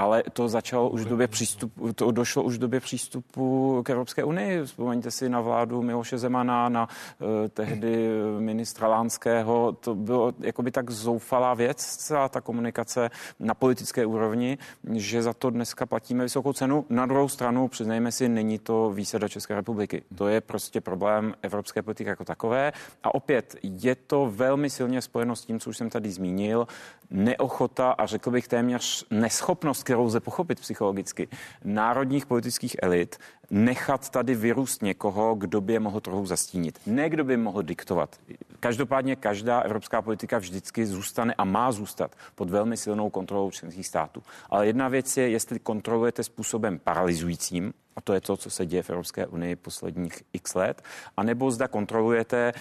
Ale 0.01 0.23
to 0.33 0.49
začalo 0.49 0.89
už 0.91 1.03
v 1.03 1.09
době 1.09 1.29
přístupu, 1.29 1.93
to 1.93 2.11
došlo 2.11 2.43
už 2.43 2.57
v 2.57 2.59
době 2.59 2.81
přístupu 2.81 3.83
k 3.85 3.91
Evropské 3.91 4.25
unii. 4.25 4.63
Vzpomeňte 4.65 5.11
si 5.11 5.29
na 5.29 5.41
vládu 5.41 5.83
Miloše 5.83 6.19
Zemana, 6.19 6.69
na 6.69 6.89
uh, 6.89 7.29
tehdy 7.49 8.09
ministra 8.39 8.89
Lánského. 8.89 9.73
To 9.73 9.95
bylo 9.95 10.33
jakoby 10.41 10.71
tak 10.71 10.91
zoufalá 10.91 11.55
věc, 11.55 11.77
celá 11.77 12.29
ta 12.29 12.41
komunikace 12.41 13.11
na 13.41 13.55
politické 13.55 14.07
úrovni, 14.07 14.59
že 14.93 15.23
za 15.23 15.33
to 15.33 15.51
dneska 15.51 15.87
platíme 15.87 16.25
vysokou 16.25 16.53
cenu. 16.53 16.85
Na 16.89 17.07
druhou 17.07 17.29
stranu, 17.29 17.69
přiznejme 17.69 18.13
si, 18.13 18.29
není 18.29 18.59
to 18.59 18.91
výsada 18.91 19.29
České 19.29 19.55
republiky. 19.55 20.03
To 20.15 20.29
je 20.29 20.41
prostě 20.41 20.81
problém 20.81 21.35
evropské 21.43 21.83
politiky 21.83 22.11
jako 22.11 22.25
takové. 22.25 22.73
A 23.03 23.15
opět 23.15 23.57
je 23.63 23.95
to 23.95 24.33
velmi 24.35 24.71
silně 24.71 25.03
spojeno 25.03 25.37
s 25.37 25.45
tím, 25.45 25.61
co 25.61 25.71
už 25.71 25.77
jsem 25.77 25.91
tady 25.91 26.11
zmínil, 26.11 26.67
neochota 27.11 27.91
a 27.91 28.07
řekl 28.07 28.31
bych 28.31 28.49
téměř 28.49 29.07
neschopnost, 29.11 29.90
kterou 29.91 30.05
lze 30.05 30.21
pochopit 30.21 30.61
psychologicky, 30.61 31.29
národních 31.65 32.27
politických 32.27 32.77
elit 32.83 33.19
nechat 33.51 34.09
tady 34.09 34.35
vyrůst 34.35 34.83
někoho, 34.83 35.35
kdo 35.35 35.61
by 35.61 35.73
je 35.73 35.81
mohl 35.81 36.01
trochu 36.01 36.27
zastínit. 36.27 36.81
Ne 36.87 37.11
kdo 37.11 37.25
by 37.25 37.37
mohl 37.37 37.63
diktovat. 37.63 38.21
Každopádně 38.61 39.17
každá 39.17 39.61
evropská 39.61 40.03
politika 40.03 40.39
vždycky 40.39 40.87
zůstane 40.87 41.35
a 41.35 41.45
má 41.45 41.73
zůstat 41.73 42.17
pod 42.35 42.51
velmi 42.51 42.77
silnou 42.77 43.11
kontrolou 43.11 43.51
členských 43.51 43.87
států. 43.87 44.23
Ale 44.51 44.67
jedna 44.67 44.89
věc 44.89 45.17
je, 45.17 45.31
jestli 45.31 45.59
kontrolujete 45.59 46.23
způsobem 46.23 46.79
paralizujícím, 46.79 47.75
a 47.97 48.01
to 48.01 48.13
je 48.13 48.21
to, 48.21 48.37
co 48.37 48.51
se 48.51 48.67
děje 48.67 48.83
v 48.83 48.91
Evropské 48.91 49.27
unii 49.27 49.57
posledních 49.57 50.23
x 50.33 50.55
let, 50.55 50.83
anebo 51.17 51.51
zda 51.51 51.69
kontrolujete, 51.69 52.53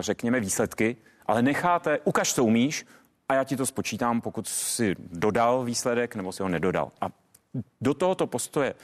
řekněme, 0.00 0.40
výsledky, 0.40 0.96
ale 1.26 1.42
necháte, 1.42 1.98
ukaž, 2.04 2.34
co 2.34 2.44
umíš, 2.44 2.86
a 3.28 3.34
já 3.34 3.44
ti 3.44 3.56
to 3.56 3.66
spočítám, 3.66 4.20
pokud 4.20 4.48
si 4.48 4.94
dodal 4.98 5.64
výsledek 5.64 6.16
nebo 6.16 6.32
si 6.32 6.42
ho 6.42 6.48
nedodal. 6.48 6.92
A 7.00 7.08
do 7.80 7.94
tohoto 7.94 8.26
postoje 8.26 8.74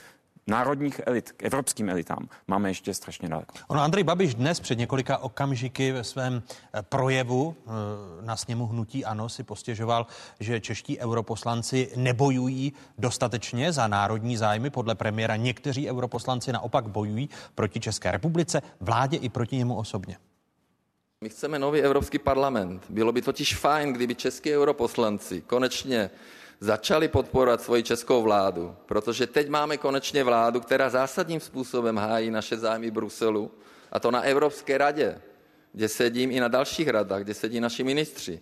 národních 0.46 1.00
elit, 1.06 1.32
k 1.32 1.42
evropským 1.42 1.90
elitám, 1.90 2.28
máme 2.48 2.70
ještě 2.70 2.94
strašně 2.94 3.28
daleko. 3.28 3.54
Ono 3.68 3.80
Andrej 3.80 4.04
Babiš 4.04 4.34
dnes 4.34 4.60
před 4.60 4.78
několika 4.78 5.18
okamžiky 5.18 5.92
ve 5.92 6.04
svém 6.04 6.42
eh, 6.74 6.82
projevu 6.82 7.56
eh, 7.58 7.70
na 8.26 8.36
sněmu 8.36 8.66
hnutí 8.66 9.04
ANO 9.04 9.28
si 9.28 9.42
postěžoval, 9.42 10.06
že 10.40 10.60
čeští 10.60 10.98
europoslanci 10.98 11.92
nebojují 11.96 12.72
dostatečně 12.98 13.72
za 13.72 13.88
národní 13.88 14.36
zájmy. 14.36 14.70
Podle 14.70 14.94
premiéra 14.94 15.36
někteří 15.36 15.90
europoslanci 15.90 16.52
naopak 16.52 16.88
bojují 16.88 17.28
proti 17.54 17.80
České 17.80 18.10
republice, 18.10 18.62
vládě 18.80 19.16
i 19.16 19.28
proti 19.28 19.56
němu 19.56 19.76
osobně. 19.76 20.16
My 21.24 21.28
chceme 21.28 21.58
nový 21.58 21.80
Evropský 21.80 22.18
parlament. 22.18 22.82
Bylo 22.88 23.12
by 23.12 23.22
totiž 23.22 23.56
fajn, 23.56 23.92
kdyby 23.92 24.14
český 24.14 24.56
europoslanci 24.56 25.40
konečně 25.40 26.10
začali 26.60 27.08
podporovat 27.08 27.62
svoji 27.62 27.82
českou 27.82 28.22
vládu, 28.22 28.76
protože 28.86 29.26
teď 29.26 29.48
máme 29.48 29.76
konečně 29.76 30.24
vládu, 30.24 30.60
která 30.60 30.90
zásadním 30.90 31.40
způsobem 31.40 31.96
hájí 31.96 32.30
naše 32.30 32.56
zájmy 32.56 32.90
Bruselu, 32.90 33.50
a 33.92 34.00
to 34.00 34.10
na 34.10 34.20
Evropské 34.20 34.78
radě, 34.78 35.20
kde 35.72 35.88
sedím 35.88 36.30
i 36.30 36.40
na 36.40 36.48
dalších 36.48 36.88
radách, 36.88 37.22
kde 37.22 37.34
sedí 37.34 37.60
naši 37.60 37.84
ministři. 37.84 38.40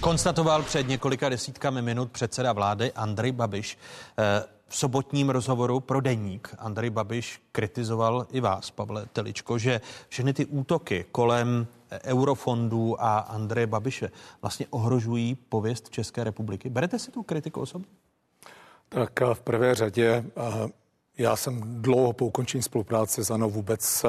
Konstatoval 0.00 0.62
před 0.62 0.88
několika 0.88 1.28
desítkami 1.28 1.82
minut 1.82 2.12
předseda 2.12 2.52
vlády 2.52 2.92
Andrej 2.92 3.32
Babiš. 3.32 3.78
Eh, 4.18 4.55
v 4.68 4.76
sobotním 4.76 5.30
rozhovoru 5.30 5.80
pro 5.80 6.00
Deník 6.00 6.54
Andrej 6.58 6.90
Babiš 6.90 7.42
kritizoval 7.52 8.26
i 8.32 8.40
vás, 8.40 8.70
Pavle 8.70 9.06
Teličko, 9.12 9.58
že 9.58 9.80
všechny 10.08 10.32
ty 10.32 10.46
útoky 10.46 11.04
kolem 11.12 11.66
eurofondů 12.04 13.02
a 13.02 13.18
Andreje 13.18 13.66
Babiše 13.66 14.10
vlastně 14.42 14.66
ohrožují 14.70 15.34
pověst 15.34 15.90
České 15.90 16.24
republiky. 16.24 16.70
Berete 16.70 16.98
si 16.98 17.10
tu 17.10 17.22
kritiku 17.22 17.60
osobně? 17.60 17.88
Tak 18.88 19.20
v 19.32 19.40
prvé 19.40 19.74
řadě 19.74 20.24
já 21.18 21.36
jsem 21.36 21.82
dlouho 21.82 22.12
po 22.12 22.26
ukončení 22.26 22.62
spolupráce 22.62 23.24
s 23.24 23.30
ANO 23.30 23.50
vůbec 23.50 24.04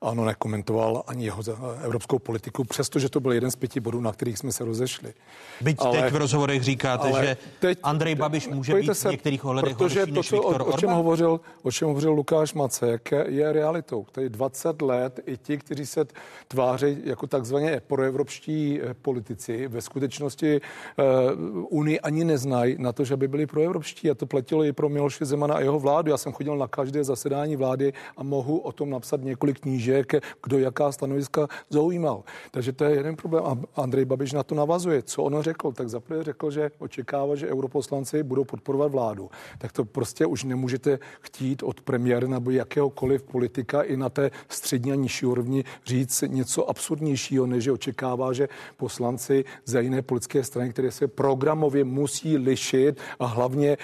ano, 0.00 0.24
nekomentoval 0.24 1.02
ani 1.06 1.24
jeho 1.24 1.42
evropskou 1.84 2.18
politiku, 2.18 2.64
přestože 2.64 3.08
to 3.08 3.20
byl 3.20 3.32
jeden 3.32 3.50
z 3.50 3.56
pěti 3.56 3.80
bodů, 3.80 4.00
na 4.00 4.12
kterých 4.12 4.38
jsme 4.38 4.52
se 4.52 4.64
rozešli. 4.64 5.14
Byť 5.60 5.76
ale, 5.80 6.02
teď 6.02 6.12
v 6.12 6.16
rozhovorech 6.16 6.62
říkáte, 6.62 7.12
že 7.20 7.36
teď, 7.60 7.78
Andrej 7.82 8.14
Babiš 8.14 8.48
může 8.48 8.74
být 8.74 8.94
v 8.94 9.04
některých 9.04 9.44
ohledech 9.44 9.76
protože 9.76 10.00
horší 10.00 10.12
to, 10.12 10.18
než 10.18 10.32
Viktor 10.32 10.62
o, 10.62 10.64
o, 10.64 10.78
čem 10.78 10.90
hovořil, 10.90 11.40
o 11.62 11.72
čem 11.72 11.88
hovořil 11.88 12.12
Lukáš 12.12 12.54
Macek, 12.54 13.10
je 13.26 13.52
realitou. 13.52 14.06
Tady 14.12 14.28
20 14.28 14.82
let 14.82 15.20
i 15.26 15.36
ti, 15.36 15.58
kteří 15.58 15.86
se 15.86 16.06
tváří 16.48 16.96
jako 17.04 17.26
takzvaně 17.26 17.80
proevropští 17.86 18.80
eh, 18.82 18.94
politici, 18.94 19.68
ve 19.68 19.80
skutečnosti 19.80 20.60
uh, 20.60 21.78
Unii 21.78 22.00
ani 22.00 22.24
neznají 22.24 22.76
na 22.78 22.92
to, 22.92 23.04
že 23.04 23.16
by 23.16 23.28
byli 23.28 23.46
proevropští. 23.46 24.10
A 24.10 24.14
to 24.14 24.26
platilo 24.26 24.64
i 24.64 24.72
pro 24.72 24.88
Miloše 24.88 25.24
Zemana 25.24 25.54
a 25.54 25.60
jeho 25.60 25.78
vládu. 25.78 26.10
Já 26.10 26.16
jsem 26.16 26.32
chodil 26.32 26.56
na 26.56 26.68
každé 26.68 27.04
zasedání 27.04 27.56
vlády 27.56 27.92
a 28.16 28.22
mohu 28.22 28.58
o 28.58 28.72
tom 28.72 28.90
napsat 28.90 29.20
několik 29.22 29.60
knížek 29.60 29.87
křížek, 29.88 30.24
kdo 30.42 30.58
jaká 30.58 30.92
stanoviska 30.92 31.48
zaujímal. 31.70 32.24
Takže 32.50 32.72
to 32.72 32.84
je 32.84 32.96
jeden 32.96 33.16
problém. 33.16 33.44
A 33.44 33.80
Andrej 33.82 34.04
Babiš 34.04 34.32
na 34.32 34.42
to 34.42 34.54
navazuje. 34.54 35.02
Co 35.02 35.22
on 35.22 35.42
řekl? 35.42 35.72
Tak 35.72 35.88
zaprvé 35.88 36.24
řekl, 36.24 36.50
že 36.50 36.70
očekává, 36.78 37.36
že 37.36 37.48
europoslanci 37.48 38.22
budou 38.22 38.44
podporovat 38.44 38.92
vládu. 38.92 39.30
Tak 39.58 39.72
to 39.72 39.84
prostě 39.84 40.26
už 40.26 40.44
nemůžete 40.44 40.98
chtít 41.20 41.62
od 41.62 41.80
premiéra 41.80 42.28
nebo 42.28 42.50
jakéhokoliv 42.50 43.22
politika 43.22 43.82
i 43.82 43.96
na 43.96 44.08
té 44.08 44.30
střední 44.48 44.92
a 44.92 44.94
nižší 44.94 45.26
úrovni 45.26 45.64
říct 45.86 46.24
něco 46.26 46.70
absurdnějšího, 46.70 47.46
než 47.46 47.64
že 47.64 47.72
očekává, 47.72 48.32
že 48.32 48.48
poslanci 48.76 49.44
za 49.64 49.80
jiné 49.80 50.02
politické 50.02 50.44
strany, 50.44 50.70
které 50.70 50.90
se 50.90 51.08
programově 51.08 51.84
musí 51.84 52.36
lišit 52.36 53.00
a 53.18 53.26
hlavně 53.26 53.76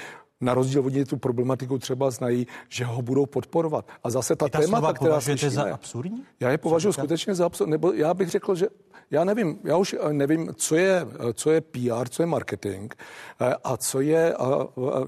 na 0.44 0.54
rozdíl 0.54 0.86
od 0.86 0.92
něj 0.92 1.04
tu 1.04 1.16
problematiku 1.16 1.78
třeba 1.78 2.10
znají, 2.10 2.46
že 2.68 2.84
ho 2.84 3.02
budou 3.02 3.26
podporovat. 3.26 3.88
A 4.04 4.10
zase 4.10 4.36
ta, 4.36 4.48
ta 4.48 4.58
témata, 4.60 4.92
která 4.92 5.20
slyšíme, 5.20 5.50
za 5.50 5.74
absurdní? 5.74 6.22
Já 6.40 6.50
je 6.50 6.58
považuji 6.58 6.92
skutečně 6.92 7.34
za 7.34 7.46
absurdní, 7.46 7.70
nebo 7.70 7.92
já 7.92 8.14
bych 8.14 8.30
řekl, 8.30 8.54
že 8.54 8.66
já 9.10 9.24
nevím, 9.24 9.58
já 9.64 9.76
už 9.76 9.96
eh, 10.00 10.12
nevím, 10.12 10.54
co 10.54 10.76
je, 10.76 11.06
eh, 11.14 11.32
co 11.32 11.50
je 11.50 11.60
PR, 11.60 12.08
co 12.08 12.22
je 12.22 12.26
marketing 12.26 12.94
eh, 13.40 13.54
a 13.64 13.76
co 13.76 14.00
je 14.00 14.34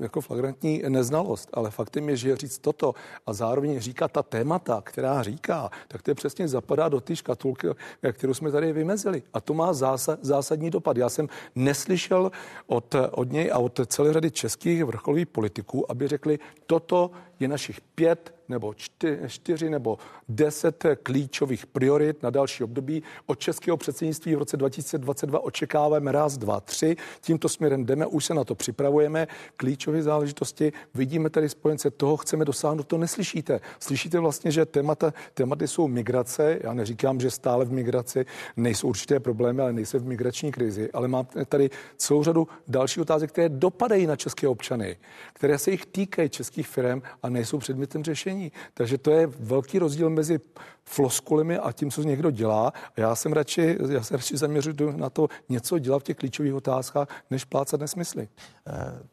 jako 0.00 0.20
flagrantní 0.20 0.82
neznalost. 0.88 1.50
Ale 1.52 1.70
faktem 1.70 2.08
je, 2.08 2.16
že 2.16 2.36
říct 2.36 2.58
toto 2.58 2.94
a 3.26 3.32
zároveň 3.32 3.80
říkat 3.80 4.12
ta 4.12 4.22
témata, 4.22 4.82
která 4.84 5.22
říká, 5.22 5.70
tak 5.88 6.02
to 6.02 6.10
je 6.10 6.14
přesně 6.14 6.48
zapadá 6.48 6.88
do 6.88 7.00
té 7.00 7.16
škatulky, 7.16 7.68
kterou 8.12 8.34
jsme 8.34 8.50
tady 8.50 8.72
vymezili. 8.72 9.22
A 9.32 9.40
to 9.40 9.54
má 9.54 9.72
zásad, 9.72 10.18
zásadní 10.22 10.70
dopad. 10.70 10.96
Já 10.96 11.08
jsem 11.08 11.28
neslyšel 11.54 12.30
od, 12.66 12.94
od 13.10 13.32
něj 13.32 13.50
a 13.52 13.58
od 13.58 13.80
celé 13.86 14.12
řady 14.12 14.30
českých 14.30 14.84
vrcholových 14.84 15.26
politiků, 15.26 15.90
aby 15.90 16.08
řekli, 16.08 16.38
toto 16.66 17.10
je 17.40 17.48
našich 17.48 17.80
pět 17.80 18.36
nebo 18.48 18.74
čty, 18.74 19.18
čtyři 19.26 19.70
nebo 19.70 19.98
deset 20.28 20.84
klíčových 21.02 21.66
priorit 21.66 22.22
na 22.22 22.30
další 22.30 22.64
období. 22.64 23.02
Od 23.26 23.38
českého 23.38 23.76
předsednictví 23.76 24.34
v 24.34 24.38
roce 24.38 24.56
2022 24.56 25.44
očekáváme 25.44 26.12
raz, 26.12 26.38
dva, 26.38 26.60
tři. 26.60 26.96
Tímto 27.20 27.48
směrem 27.48 27.84
jdeme, 27.84 28.06
už 28.06 28.24
se 28.24 28.34
na 28.34 28.44
to 28.44 28.54
připravujeme. 28.54 29.28
Klíčové 29.56 30.02
záležitosti, 30.02 30.72
vidíme 30.94 31.30
tady 31.30 31.48
spojence, 31.48 31.90
toho 31.90 32.16
chceme 32.16 32.44
dosáhnout, 32.44 32.86
to 32.86 32.98
neslyšíte. 32.98 33.60
Slyšíte 33.80 34.18
vlastně, 34.18 34.50
že 34.50 34.66
témata, 34.66 35.14
tématy 35.34 35.68
jsou 35.68 35.88
migrace. 35.88 36.58
Já 36.62 36.74
neříkám, 36.74 37.20
že 37.20 37.30
stále 37.30 37.64
v 37.64 37.72
migraci 37.72 38.26
nejsou 38.56 38.88
určité 38.88 39.20
problémy, 39.20 39.62
ale 39.62 39.72
nejsou 39.72 39.98
v 39.98 40.06
migrační 40.06 40.52
krizi. 40.52 40.90
Ale 40.92 41.08
mám 41.08 41.26
tady 41.48 41.70
celou 41.96 42.24
řadu 42.24 42.48
dalších 42.68 43.02
otázek, 43.02 43.30
které 43.30 43.48
dopadají 43.48 44.06
na 44.06 44.16
české 44.16 44.48
občany, 44.48 44.96
které 45.32 45.58
se 45.58 45.70
jich 45.70 45.86
týkají 45.86 46.28
českých 46.28 46.68
firm 46.68 47.02
a 47.22 47.25
nejsou 47.28 47.58
předmětem 47.58 48.04
řešení. 48.04 48.52
Takže 48.74 48.98
to 48.98 49.10
je 49.10 49.26
velký 49.26 49.78
rozdíl 49.78 50.10
mezi 50.10 50.40
floskulemi 50.84 51.58
a 51.58 51.72
tím, 51.72 51.90
co 51.90 52.02
někdo 52.02 52.30
dělá. 52.30 52.68
A 52.68 53.00
já 53.00 53.14
jsem 53.14 53.32
radši, 53.32 53.78
já 53.88 54.02
se 54.02 54.16
radši 54.16 54.36
zaměřuji 54.36 54.92
na 54.96 55.10
to 55.10 55.28
něco 55.48 55.78
dělat 55.78 55.98
v 55.98 56.02
těch 56.02 56.16
klíčových 56.16 56.54
otázkách, 56.54 57.08
než 57.30 57.44
plácat 57.44 57.80
nesmysly. 57.80 58.28
Uh 58.66 59.06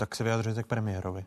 tak 0.00 0.14
se 0.14 0.24
vyjadřujete 0.24 0.62
k 0.62 0.66
premiérovi. 0.66 1.24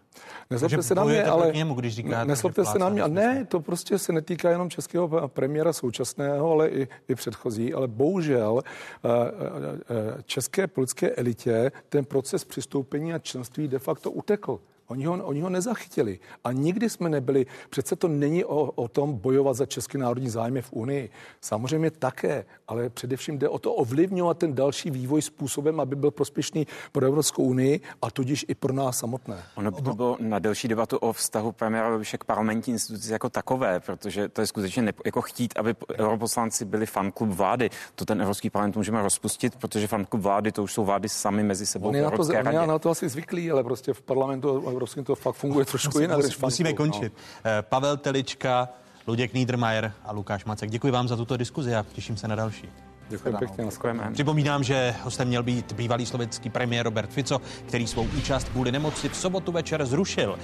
Nezlobte 0.50 0.84
se 0.84 0.96
na 0.96 1.04
mě, 1.04 1.24
ale 1.24 1.52
němu, 1.54 1.74
když 1.74 1.96
říkáte, 1.96 2.26
nezlobte 2.26 2.66
se 2.66 2.80
na 2.80 2.90
mě. 2.90 3.02
A 3.02 3.08
ne, 3.08 3.46
to 3.46 3.60
prostě 3.60 3.98
se 3.98 4.14
netýká 4.14 4.50
jenom 4.50 4.70
českého 4.70 5.28
premiéra 5.28 5.74
současného, 5.74 6.52
ale 6.52 6.70
i, 6.70 6.88
i 7.08 7.16
předchozí. 7.16 7.74
Ale 7.74 7.88
bohužel 7.88 8.62
eh, 8.66 9.10
eh, 9.10 10.24
české 10.24 10.68
politické 10.68 11.10
elitě 11.10 11.72
ten 11.90 12.06
proces 12.06 12.44
přistoupení 12.44 13.14
a 13.14 13.20
členství 13.20 13.68
de 13.68 13.80
facto 13.80 14.12
utekl. 14.12 14.60
Oni 14.94 15.06
ho, 15.06 15.14
oni 15.14 15.42
ho 15.42 15.50
nezachytili. 15.50 16.20
A 16.44 16.52
nikdy 16.52 16.90
jsme 16.90 17.10
nebyli, 17.10 17.46
přece 17.70 17.96
to 17.96 18.08
není 18.08 18.46
o, 18.46 18.72
o 18.72 18.88
tom 18.88 19.14
bojovat 19.14 19.54
za 19.54 19.66
český 19.66 19.98
národní 19.98 20.30
zájmy 20.30 20.62
v 20.62 20.74
Unii. 20.74 21.10
Samozřejmě 21.42 21.92
také, 21.92 22.46
ale 22.68 22.90
především 22.90 23.38
jde 23.38 23.50
o 23.50 23.60
to 23.60 23.74
ovlivňovat 23.74 24.38
ten 24.38 24.56
další 24.56 24.92
vývoj 24.92 25.22
způsobem, 25.22 25.80
aby 25.80 25.96
byl 25.96 26.12
prospěšný 26.12 26.68
pro 26.92 27.06
Evropskou 27.06 27.44
unii 27.44 27.82
a 28.02 28.12
tudíž 28.12 28.46
i 28.48 28.56
pro 28.56 28.74
nás 28.74 28.98
samotné. 28.98 29.44
Ono 29.56 29.72
by 29.72 29.82
to 29.82 29.94
bylo 29.94 30.18
na 30.20 30.40
delší 30.40 30.68
debatu 30.68 30.98
o 30.98 31.14
vztahu 31.14 31.52
premiéra 31.52 31.90
Babiše 31.90 32.18
k 32.18 32.24
parlamentní 32.24 32.74
instituci 32.74 33.12
jako 33.12 33.30
takové, 33.30 33.80
protože 33.80 34.30
to 34.30 34.42
je 34.42 34.48
skutečně 34.48 34.82
nepo, 34.82 35.02
jako 35.06 35.22
chtít, 35.22 35.54
aby 35.58 35.76
europoslanci 35.98 36.66
byli 36.66 36.86
fanklub 36.86 37.30
vlády. 37.30 37.70
To 37.96 38.06
ten 38.06 38.22
Evropský 38.22 38.50
parlament 38.50 38.76
můžeme 38.76 39.02
rozpustit, 39.02 39.56
protože 39.56 39.88
fanklub 39.88 40.22
vlády 40.22 40.52
to 40.52 40.64
už 40.64 40.74
jsou 40.74 40.86
vlády 40.86 41.10
sami 41.10 41.44
mezi 41.44 41.66
sebou. 41.66 41.88
On 41.88 41.96
je 41.96 42.02
na 42.02 42.12
to, 42.12 42.24
on 42.24 42.54
je 42.54 42.68
na 42.68 42.80
to 42.80 42.90
asi 42.90 43.10
zvyklý, 43.10 43.52
ale 43.52 43.64
prostě 43.64 43.94
v 43.94 44.02
parlamentu 44.02 44.62
evropským 44.84 45.04
to 45.04 45.16
fakt 45.16 45.36
funguje 45.36 45.66
trošku 45.66 46.00
jinak. 46.00 46.18
Musí, 46.18 46.36
musíme 46.42 46.70
no. 46.70 46.76
končit. 46.76 47.14
No. 47.14 47.52
Pavel 47.62 47.98
Telička, 47.98 48.70
Luděk 49.08 49.34
Niedermayer 49.34 49.94
a 50.04 50.12
Lukáš 50.12 50.46
Macek. 50.46 50.70
Děkuji 50.70 50.92
vám 50.92 51.08
za 51.08 51.16
tuto 51.16 51.38
diskuzi 51.38 51.76
a 51.76 51.86
těším 51.94 52.18
se 52.18 52.28
na 52.28 52.36
další. 52.36 52.70
Děkuji 53.10 53.34
pěkně, 53.40 53.66
Připomínám, 54.14 54.64
že 54.64 54.96
hostem 55.04 55.28
měl 55.28 55.44
být 55.44 55.72
bývalý 55.72 56.06
slovenský 56.06 56.50
premiér 56.50 56.86
Robert 56.86 57.10
Fico, 57.10 57.42
který 57.68 57.88
svou 57.88 58.08
účast 58.18 58.50
kvůli 58.50 58.72
nemoci 58.72 59.10
v 59.10 59.16
sobotu 59.16 59.52
večer 59.52 59.86
zrušil. 59.86 60.40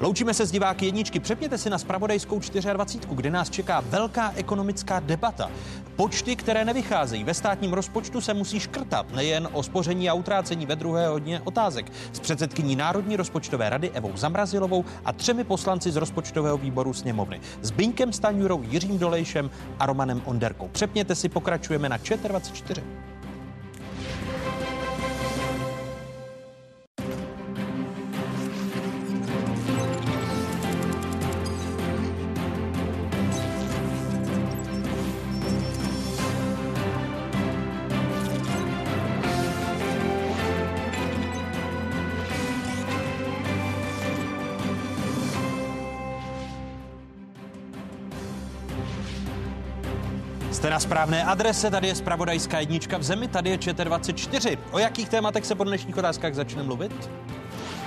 Loučíme 0.00 0.34
se 0.34 0.46
s 0.46 0.50
diváky 0.50 0.86
jedničky. 0.86 1.20
Přepněte 1.20 1.58
si 1.58 1.70
na 1.70 1.78
spravodajskou 1.78 2.40
24, 2.72 3.14
kde 3.14 3.30
nás 3.30 3.50
čeká 3.50 3.80
velká 3.80 4.32
ekonomická 4.36 5.00
debata. 5.00 5.50
Počty, 5.96 6.36
které 6.36 6.64
nevycházejí 6.64 7.24
ve 7.24 7.34
státním 7.34 7.72
rozpočtu, 7.72 8.20
se 8.20 8.34
musí 8.34 8.60
škrtat 8.60 9.12
nejen 9.12 9.48
o 9.52 9.62
spoření 9.62 10.10
a 10.10 10.14
utrácení 10.14 10.66
ve 10.66 10.76
druhé 10.76 11.08
hodně 11.08 11.40
otázek. 11.44 11.92
S 12.12 12.20
předsedkyní 12.20 12.76
Národní 12.76 13.16
rozpočtové 13.16 13.70
rady 13.70 13.90
Evou 13.90 14.16
Zamrazilovou 14.16 14.84
a 15.04 15.12
třemi 15.12 15.44
poslanci 15.44 15.90
z 15.90 15.96
rozpočtového 15.96 16.58
výboru 16.58 16.92
sněmovny. 16.92 17.40
S 17.62 17.70
Binkem 17.70 18.12
Staňurou, 18.12 18.62
Jiřím 18.62 18.98
Dolejšem 18.98 19.50
a 19.78 19.86
Romanem 19.86 20.22
Onderkou. 20.24 20.68
Přepněte 20.68 21.14
si, 21.14 21.28
pokračujeme 21.28 21.88
na 21.88 21.98
ČT24. 22.02 22.82
Jste 50.70 50.74
na 50.74 50.80
správné 50.80 51.24
adrese, 51.24 51.70
tady 51.70 51.88
je 51.88 51.94
Spravodajská 51.94 52.60
jednička 52.60 52.98
v 52.98 53.02
zemi, 53.02 53.28
tady 53.28 53.50
je 53.50 53.56
ČT24. 53.56 54.58
O 54.70 54.78
jakých 54.78 55.08
tématech 55.08 55.46
se 55.46 55.54
po 55.54 55.64
dnešních 55.64 55.96
otázkách 55.96 56.34
začne 56.34 56.62
mluvit? 56.62 57.10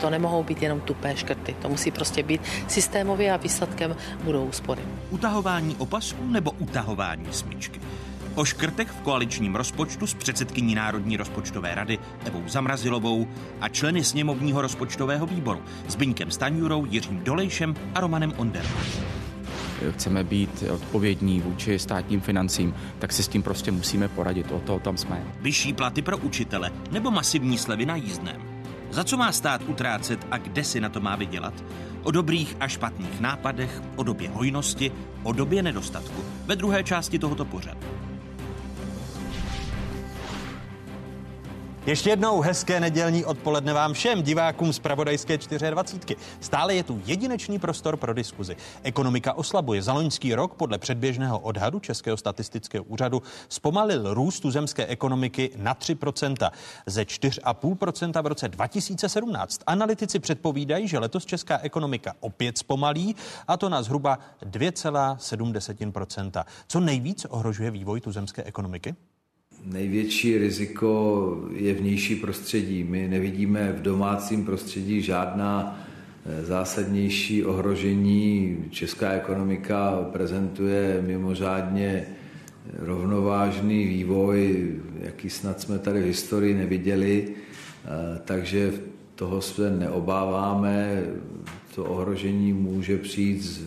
To 0.02 0.10
nemohou 0.10 0.44
být 0.44 0.62
jenom 0.62 0.80
tupé 0.82 1.18
škrty, 1.18 1.56
to 1.62 1.70
musí 1.70 1.92
prostě 1.92 2.24
být 2.24 2.42
systémově 2.68 3.34
a 3.34 3.38
výsledkem 3.38 3.96
budou 4.24 4.46
úspory. 4.46 4.82
Utahování 5.10 5.76
opasku 5.76 6.28
nebo 6.28 6.52
utahování 6.52 7.28
smyčky? 7.32 7.82
O 8.36 8.46
škrtech 8.46 8.88
v 8.88 9.02
koaličním 9.02 9.56
rozpočtu 9.56 10.08
s 10.08 10.14
předsedkyní 10.14 10.76
Národní 10.76 11.18
rozpočtové 11.18 11.76
rady 11.76 12.00
Evou 12.26 12.44
Zamrazilovou 12.48 13.28
a 13.62 13.70
členy 13.70 14.04
sněmovního 14.04 14.62
rozpočtového 14.62 15.26
výboru 15.26 15.62
s 15.88 15.96
Byňkem 15.96 16.32
Staňurou, 16.32 16.86
Jiřím 16.86 17.24
Dolejšem 17.24 17.76
a 17.96 18.00
Romanem 18.00 18.34
Onderem 18.38 18.66
chceme 19.92 20.24
být 20.24 20.64
odpovědní 20.72 21.42
vůči 21.42 21.80
státním 21.80 22.22
financím, 22.22 22.76
tak 23.00 23.14
si 23.14 23.24
s 23.24 23.28
tím 23.28 23.44
prostě 23.44 23.72
musíme 23.72 24.08
poradit. 24.08 24.52
O 24.52 24.60
to 24.60 24.80
tam 24.80 24.98
jsme. 24.98 25.24
Vyšší 25.42 25.74
platy 25.74 26.02
pro 26.02 26.18
učitele 26.18 26.72
nebo 26.92 27.12
masivní 27.12 27.58
slevy 27.58 27.86
na 27.86 27.96
jízdném. 27.96 28.42
Za 28.92 29.04
co 29.04 29.18
má 29.18 29.32
stát 29.32 29.62
utrácet 29.68 30.28
a 30.32 30.38
kde 30.38 30.64
si 30.64 30.82
na 30.82 30.90
to 30.90 31.00
má 31.00 31.16
vydělat? 31.16 31.54
O 32.04 32.12
dobrých 32.12 32.56
a 32.60 32.68
špatných 32.68 33.20
nápadech, 33.20 33.82
o 33.96 34.04
době 34.04 34.30
hojnosti, 34.30 34.92
o 35.24 35.34
době 35.34 35.64
nedostatku. 35.64 36.24
Ve 36.46 36.56
druhé 36.56 36.84
části 36.84 37.20
tohoto 37.20 37.46
pořadu. 37.46 38.03
Ještě 41.86 42.10
jednou 42.10 42.42
hezké 42.42 42.80
nedělní 42.80 43.26
odpoledne 43.26 43.74
vám 43.74 43.94
všem 43.94 44.24
divákům 44.24 44.74
z 44.74 44.80
Pravodajské 44.80 45.38
24. 45.38 46.16
Stále 46.40 46.76
je 46.76 46.84
tu 46.84 47.02
jedinečný 47.06 47.60
prostor 47.60 47.98
pro 47.98 48.14
diskuzi. 48.14 48.56
Ekonomika 48.84 49.34
oslabuje. 49.34 49.82
Za 49.82 49.94
loňský 49.94 50.36
rok 50.36 50.56
podle 50.56 50.78
předběžného 50.78 51.40
odhadu 51.40 51.80
Českého 51.80 52.18
statistického 52.18 52.84
úřadu 52.84 53.22
zpomalil 53.50 54.14
růst 54.14 54.40
tuzemské 54.40 54.86
ekonomiky 54.86 55.52
na 55.58 55.76
3%, 55.76 56.52
ze 56.86 57.04
4,5% 57.04 58.24
v 58.24 58.28
roce 58.28 58.48
2017. 58.48 59.62
Analytici 59.68 60.20
předpovídají, 60.20 60.88
že 60.88 61.00
letos 61.00 61.26
česká 61.26 61.60
ekonomika 61.60 62.14
opět 62.20 62.58
zpomalí, 62.58 63.16
a 63.48 63.58
to 63.58 63.70
na 63.70 63.84
zhruba 63.84 64.20
2,7%. 64.46 66.46
Co 66.68 66.80
nejvíc 66.80 67.26
ohrožuje 67.30 67.72
vývoj 67.72 68.02
tuzemské 68.02 68.44
ekonomiky? 68.44 68.96
Největší 69.72 70.38
riziko 70.38 71.48
je 71.56 71.74
vnější 71.74 72.16
prostředí. 72.16 72.84
My 72.84 73.08
nevidíme 73.08 73.76
v 73.78 73.82
domácím 73.82 74.46
prostředí 74.46 75.02
žádná 75.02 75.86
zásadnější 76.42 77.46
ohrožení. 77.46 78.58
Česká 78.70 79.12
ekonomika 79.12 80.10
prezentuje 80.12 81.04
mimořádně 81.08 82.06
rovnovážný 82.80 83.88
vývoj, 83.88 84.70
jaký 85.00 85.30
snad 85.30 85.62
jsme 85.62 85.80
tady 85.80 86.02
v 86.02 86.06
historii 86.06 86.54
neviděli, 86.54 87.28
takže 88.26 88.74
toho 89.16 89.42
se 89.42 89.72
neobáváme. 89.72 91.04
To 91.76 91.86
ohrožení 91.86 92.54
může 92.54 92.98
přijít 92.98 93.62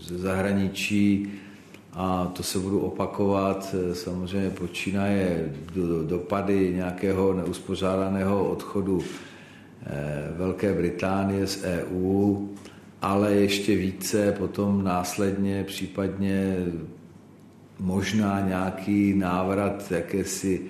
ze 0.00 0.18
zahraničí 0.18 1.28
a 1.92 2.32
to 2.36 2.42
se 2.42 2.58
budu 2.58 2.80
opakovat. 2.80 3.74
Samozřejmě 3.92 4.50
počínaje 4.50 5.52
do, 5.74 6.02
dopady 6.02 6.72
nějakého 6.74 7.32
neuspořádaného 7.32 8.50
odchodu 8.50 9.02
eh, 9.86 10.32
Velké 10.36 10.74
Británie 10.74 11.46
z 11.46 11.64
EU, 11.64 12.46
ale 13.02 13.34
ještě 13.34 13.76
více 13.76 14.32
potom 14.32 14.84
následně 14.84 15.64
případně 15.64 16.56
možná 17.78 18.40
nějaký 18.40 19.14
návrat 19.14 19.90
jakési 19.90 20.60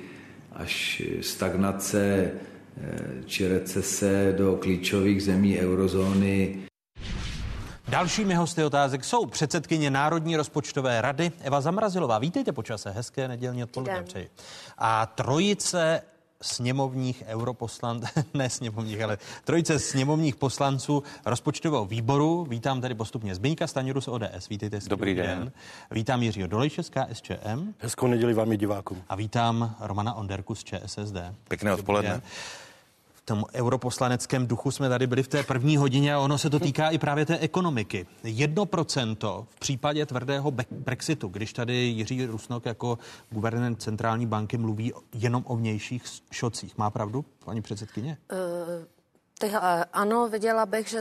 až 0.52 1.02
stagnace 1.20 2.30
eh, 2.80 2.98
či 3.26 3.48
recese 3.48 4.34
do 4.38 4.56
klíčových 4.60 5.22
zemí 5.22 5.58
eurozóny. 5.58 6.69
Dalšími 7.90 8.34
hosty 8.34 8.64
otázek 8.64 9.04
jsou 9.04 9.26
předsedkyně 9.26 9.90
Národní 9.90 10.36
rozpočtové 10.36 11.00
rady 11.00 11.32
Eva 11.40 11.60
Zamrazilová. 11.60 12.18
Vítejte 12.18 12.52
počase, 12.52 12.90
hezké 12.90 13.28
nedělní 13.28 13.62
odpoledne 13.62 14.02
přeji. 14.02 14.30
A 14.78 15.06
trojice 15.06 16.02
sněmovních 16.42 17.22
europoslan, 17.26 18.00
ne 18.34 18.50
sněmovních, 18.50 19.02
ale 19.02 19.18
trojice 19.44 19.78
sněmovních 19.78 20.36
poslanců 20.36 21.02
rozpočtového 21.26 21.84
výboru. 21.84 22.46
Vítám 22.48 22.80
tady 22.80 22.94
postupně 22.94 23.34
Zbyňka 23.34 23.66
Staněru 23.66 24.00
z 24.00 24.08
ODS. 24.08 24.48
Vítejte. 24.50 24.78
Dobrý 24.88 25.14
den. 25.14 25.26
den. 25.26 25.52
Vítám 25.90 26.22
Jiřího 26.22 26.48
Dolejše 26.48 26.82
z 26.82 26.90
KSČM. 26.90 27.74
Hezkou 27.78 28.06
neděli 28.06 28.34
vám 28.34 28.52
i 28.52 28.56
divákům. 28.56 29.02
A 29.08 29.14
vítám 29.14 29.76
Romana 29.80 30.14
Onderku 30.14 30.54
z 30.54 30.64
ČSSD. 30.64 31.16
Pěkné 31.48 31.72
odpoledne 31.72 32.22
tom 33.30 33.44
europoslaneckém 33.54 34.46
duchu 34.46 34.70
jsme 34.70 34.88
tady 34.88 35.06
byli 35.06 35.22
v 35.22 35.28
té 35.28 35.42
první 35.42 35.76
hodině 35.76 36.14
a 36.14 36.18
ono 36.18 36.38
se 36.38 36.50
to 36.50 36.58
týká 36.58 36.90
i 36.90 36.98
právě 36.98 37.26
té 37.26 37.38
ekonomiky. 37.38 38.06
Jedno 38.24 38.66
procento 38.66 39.46
v 39.50 39.58
případě 39.58 40.06
tvrdého 40.06 40.50
Brexitu, 40.70 41.28
když 41.28 41.52
tady 41.52 41.74
Jiří 41.74 42.26
Rusnok 42.26 42.66
jako 42.66 42.98
guvernér 43.30 43.74
centrální 43.74 44.26
banky 44.26 44.58
mluví 44.58 44.92
jenom 45.14 45.44
o 45.46 45.56
vnějších 45.56 46.02
šocích. 46.30 46.78
Má 46.78 46.90
pravdu, 46.90 47.24
paní 47.44 47.62
předsedkyně? 47.62 48.18
Uh... 48.32 48.38
Ano, 49.92 50.28
viděla 50.28 50.66
bych, 50.66 50.88
že, 50.88 51.00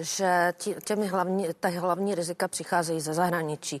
že 0.00 0.54
těmi 0.84 1.06
hlavní, 1.06 1.46
ty 1.60 1.70
hlavní 1.70 2.14
rizika 2.14 2.48
přicházejí 2.48 3.00
ze 3.00 3.14
zahraničí. 3.14 3.80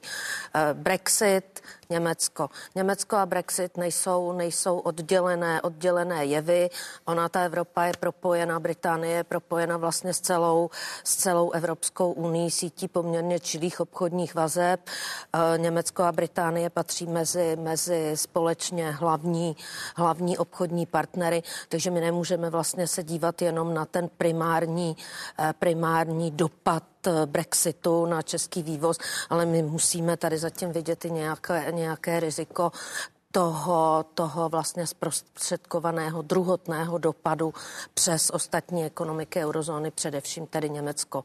Brexit, 0.72 1.60
Německo. 1.90 2.50
Německo 2.74 3.16
a 3.16 3.26
Brexit 3.26 3.76
nejsou, 3.76 4.32
nejsou 4.32 4.78
oddělené, 4.78 5.62
oddělené 5.62 6.24
jevy. 6.24 6.70
Ona, 7.04 7.28
ta 7.28 7.40
Evropa 7.40 7.84
je 7.84 7.92
propojena, 8.00 8.60
Británie 8.60 9.16
je 9.16 9.24
propojena 9.24 9.76
vlastně 9.76 10.14
s 10.14 10.20
celou, 10.20 10.70
s 11.04 11.16
celou 11.16 11.50
Evropskou 11.50 12.12
unii, 12.12 12.50
sítí 12.50 12.88
poměrně 12.88 13.40
čilých 13.40 13.80
obchodních 13.80 14.34
vazeb. 14.34 14.80
E, 15.54 15.58
Německo 15.58 16.02
a 16.02 16.12
Británie 16.12 16.70
patří 16.70 17.06
mezi, 17.06 17.56
mezi 17.56 18.12
společně 18.14 18.90
hlavní, 18.90 19.56
hlavní 19.96 20.38
obchodní 20.38 20.86
partnery, 20.86 21.42
takže 21.68 21.90
my 21.90 22.00
nemůžeme 22.00 22.50
vlastně 22.50 22.86
se 22.86 23.02
dívat 23.02 23.42
jenom 23.42 23.74
na 23.74 23.84
ten 23.84 24.08
primární, 24.16 24.96
e, 25.38 25.52
primární 25.52 26.30
dopad 26.30 26.82
Eh, 26.95 26.95
Brexitu 27.26 28.06
na 28.06 28.22
český 28.22 28.62
vývoz, 28.62 28.98
ale 29.30 29.46
my 29.46 29.62
musíme 29.62 30.16
tady 30.16 30.38
zatím 30.38 30.72
vidět 30.72 31.04
i 31.04 31.10
nějaké, 31.10 31.66
nějaké 31.72 32.20
riziko 32.20 32.72
toho, 33.36 34.04
toho 34.14 34.48
vlastně 34.48 34.86
zprostředkovaného 34.86 36.22
druhotného 36.22 36.98
dopadu 36.98 37.54
přes 37.94 38.30
ostatní 38.30 38.84
ekonomiky 38.84 39.44
eurozóny, 39.44 39.90
především 39.90 40.46
tedy 40.46 40.70
Německo. 40.70 41.24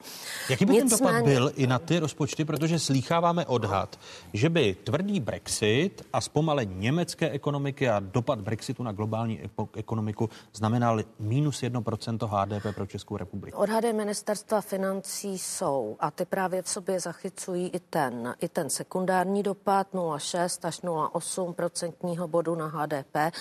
Jaký 0.49 0.65
by 0.65 0.73
Nicméně... 0.73 0.89
ten 0.89 0.99
dopad 0.99 1.23
byl 1.23 1.51
i 1.55 1.67
na 1.67 1.79
ty 1.79 1.99
rozpočty, 1.99 2.45
protože 2.45 2.79
slýcháváme 2.79 3.45
odhad, 3.45 3.99
že 4.33 4.49
by 4.49 4.75
tvrdý 4.83 5.19
Brexit 5.19 6.07
a 6.13 6.21
zpomalení 6.21 6.75
německé 6.75 7.29
ekonomiky 7.29 7.89
a 7.89 7.99
dopad 7.99 8.41
Brexitu 8.41 8.83
na 8.83 8.91
globální 8.91 9.39
ekonomiku 9.75 10.29
znamenal 10.53 10.99
minus 11.19 11.61
1% 11.61 12.27
HDP 12.27 12.75
pro 12.75 12.85
Českou 12.85 13.17
republiku? 13.17 13.57
Odhady 13.57 13.93
ministerstva 13.93 14.61
financí 14.61 15.37
jsou 15.37 15.95
a 15.99 16.11
ty 16.11 16.25
právě 16.25 16.61
v 16.61 16.69
sobě 16.69 16.99
zachycují 16.99 17.67
i 17.67 17.79
ten, 17.79 18.35
i 18.41 18.49
ten 18.49 18.69
sekundární 18.69 19.43
dopad 19.43 19.87
0,6 19.93 20.67
až 20.67 20.81
0,8 20.83 22.00
procentního 22.01 22.27
bodu 22.27 22.55
na 22.55 22.67
HDP. 22.67 23.33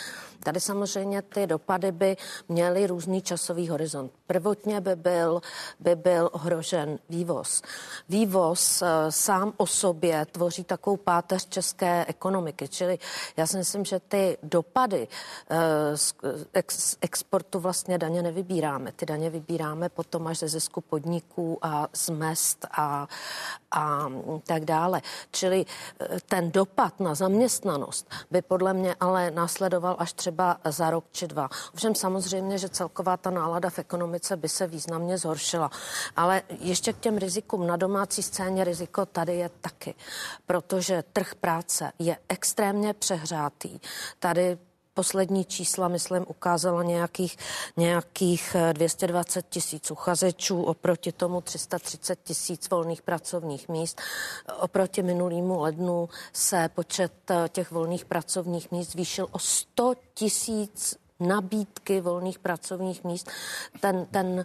Tady 0.43 0.61
samozřejmě 0.61 1.23
ty 1.23 1.47
dopady 1.47 1.93
by 1.93 2.17
měly 2.49 2.87
různý 2.87 3.23
časový 3.23 3.69
horizont. 3.69 4.13
Prvotně 4.27 4.81
by 4.81 4.97
byl, 4.97 5.43
by 5.81 5.95
byl 5.97 6.31
ohrožen 6.33 6.99
vývoz. 7.09 7.63
Vývoz 8.09 8.83
eh, 8.83 8.87
sám 9.13 9.53
o 9.57 9.67
sobě 9.67 10.27
tvoří 10.27 10.65
takovou 10.65 10.97
páteř 10.97 11.47
české 11.49 12.05
ekonomiky, 12.09 12.69
čili 12.69 12.99
já 13.37 13.47
si 13.47 13.57
myslím, 13.57 13.85
že 13.85 14.01
ty 14.01 14.39
dopady 14.43 15.09
eh, 15.51 15.97
z 16.69 16.97
exportu 17.01 17.61
vlastně 17.61 17.99
daně 17.99 18.23
nevybíráme. 18.23 18.93
Ty 18.93 19.07
daně 19.07 19.31
vybíráme 19.31 19.89
potom 19.89 20.27
až 20.27 20.39
ze 20.39 20.49
zisku 20.49 20.81
podniků 20.81 21.59
a 21.63 21.89
z 21.93 22.11
mest 22.11 22.67
a, 22.71 23.09
a 23.71 24.09
tak 24.47 24.65
dále. 24.65 25.03
Čili 25.31 25.65
eh, 25.65 26.21
ten 26.29 26.51
dopad 26.51 27.01
na 27.01 27.15
zaměstnanost 27.15 28.11
by 28.31 28.40
podle 28.43 28.75
mě 28.75 28.95
ale 29.01 29.31
následoval 29.31 29.97
až 29.99 30.13
třeba 30.13 30.57
za 30.65 30.91
rok 30.91 31.05
či 31.13 31.27
dva. 31.27 31.49
Ovšem 31.75 31.95
samozřejmě, 31.95 32.59
že 32.59 32.69
celková 32.69 33.17
ta 33.17 33.31
nálada 33.31 33.71
v 33.71 33.79
ekonomice 33.79 34.37
by 34.37 34.49
se 34.49 34.67
významně 34.67 35.19
zhoršila. 35.19 35.71
Ale 36.17 36.43
ještě 36.59 36.93
k 36.93 37.01
těm 37.01 37.19
rizikům 37.19 37.67
na 37.67 37.77
domácí 37.77 38.23
scéně 38.23 38.65
riziko 38.65 39.07
tady 39.07 39.37
je 39.37 39.49
taky, 39.61 39.95
protože 40.47 41.05
trh 41.13 41.35
práce 41.35 41.93
je 41.99 42.17
extrémně 42.29 42.95
přehrátý. 42.95 43.81
Tady 44.19 44.59
poslední 44.95 45.45
čísla, 45.45 45.89
myslím, 45.89 46.25
ukázala 46.29 46.83
nějakých, 46.83 47.37
nějakých 47.77 48.57
220 48.73 49.39
eh, 49.39 49.49
tisíc 49.51 49.91
uchazečů, 49.91 50.63
oproti 50.63 51.13
tomu 51.13 51.41
330 51.41 52.19
tisíc 52.23 52.71
volných 52.71 53.03
pracovních 53.03 53.69
míst. 53.69 54.01
Oproti 54.61 55.03
minulýmu 55.03 55.61
lednu 55.61 56.09
se 56.33 56.71
počet 56.75 57.13
eh, 57.31 57.49
těch 57.49 57.71
volných 57.71 58.05
pracovních 58.05 58.71
míst 58.71 58.93
zvýšil 58.93 59.29
o 59.31 59.39
100 59.39 59.95
tisíc 60.15 60.97
nabídky 61.21 62.01
volných 62.01 62.39
pracovních 62.39 63.05
míst. 63.05 63.31
Ten, 63.81 64.07
ten 64.11 64.45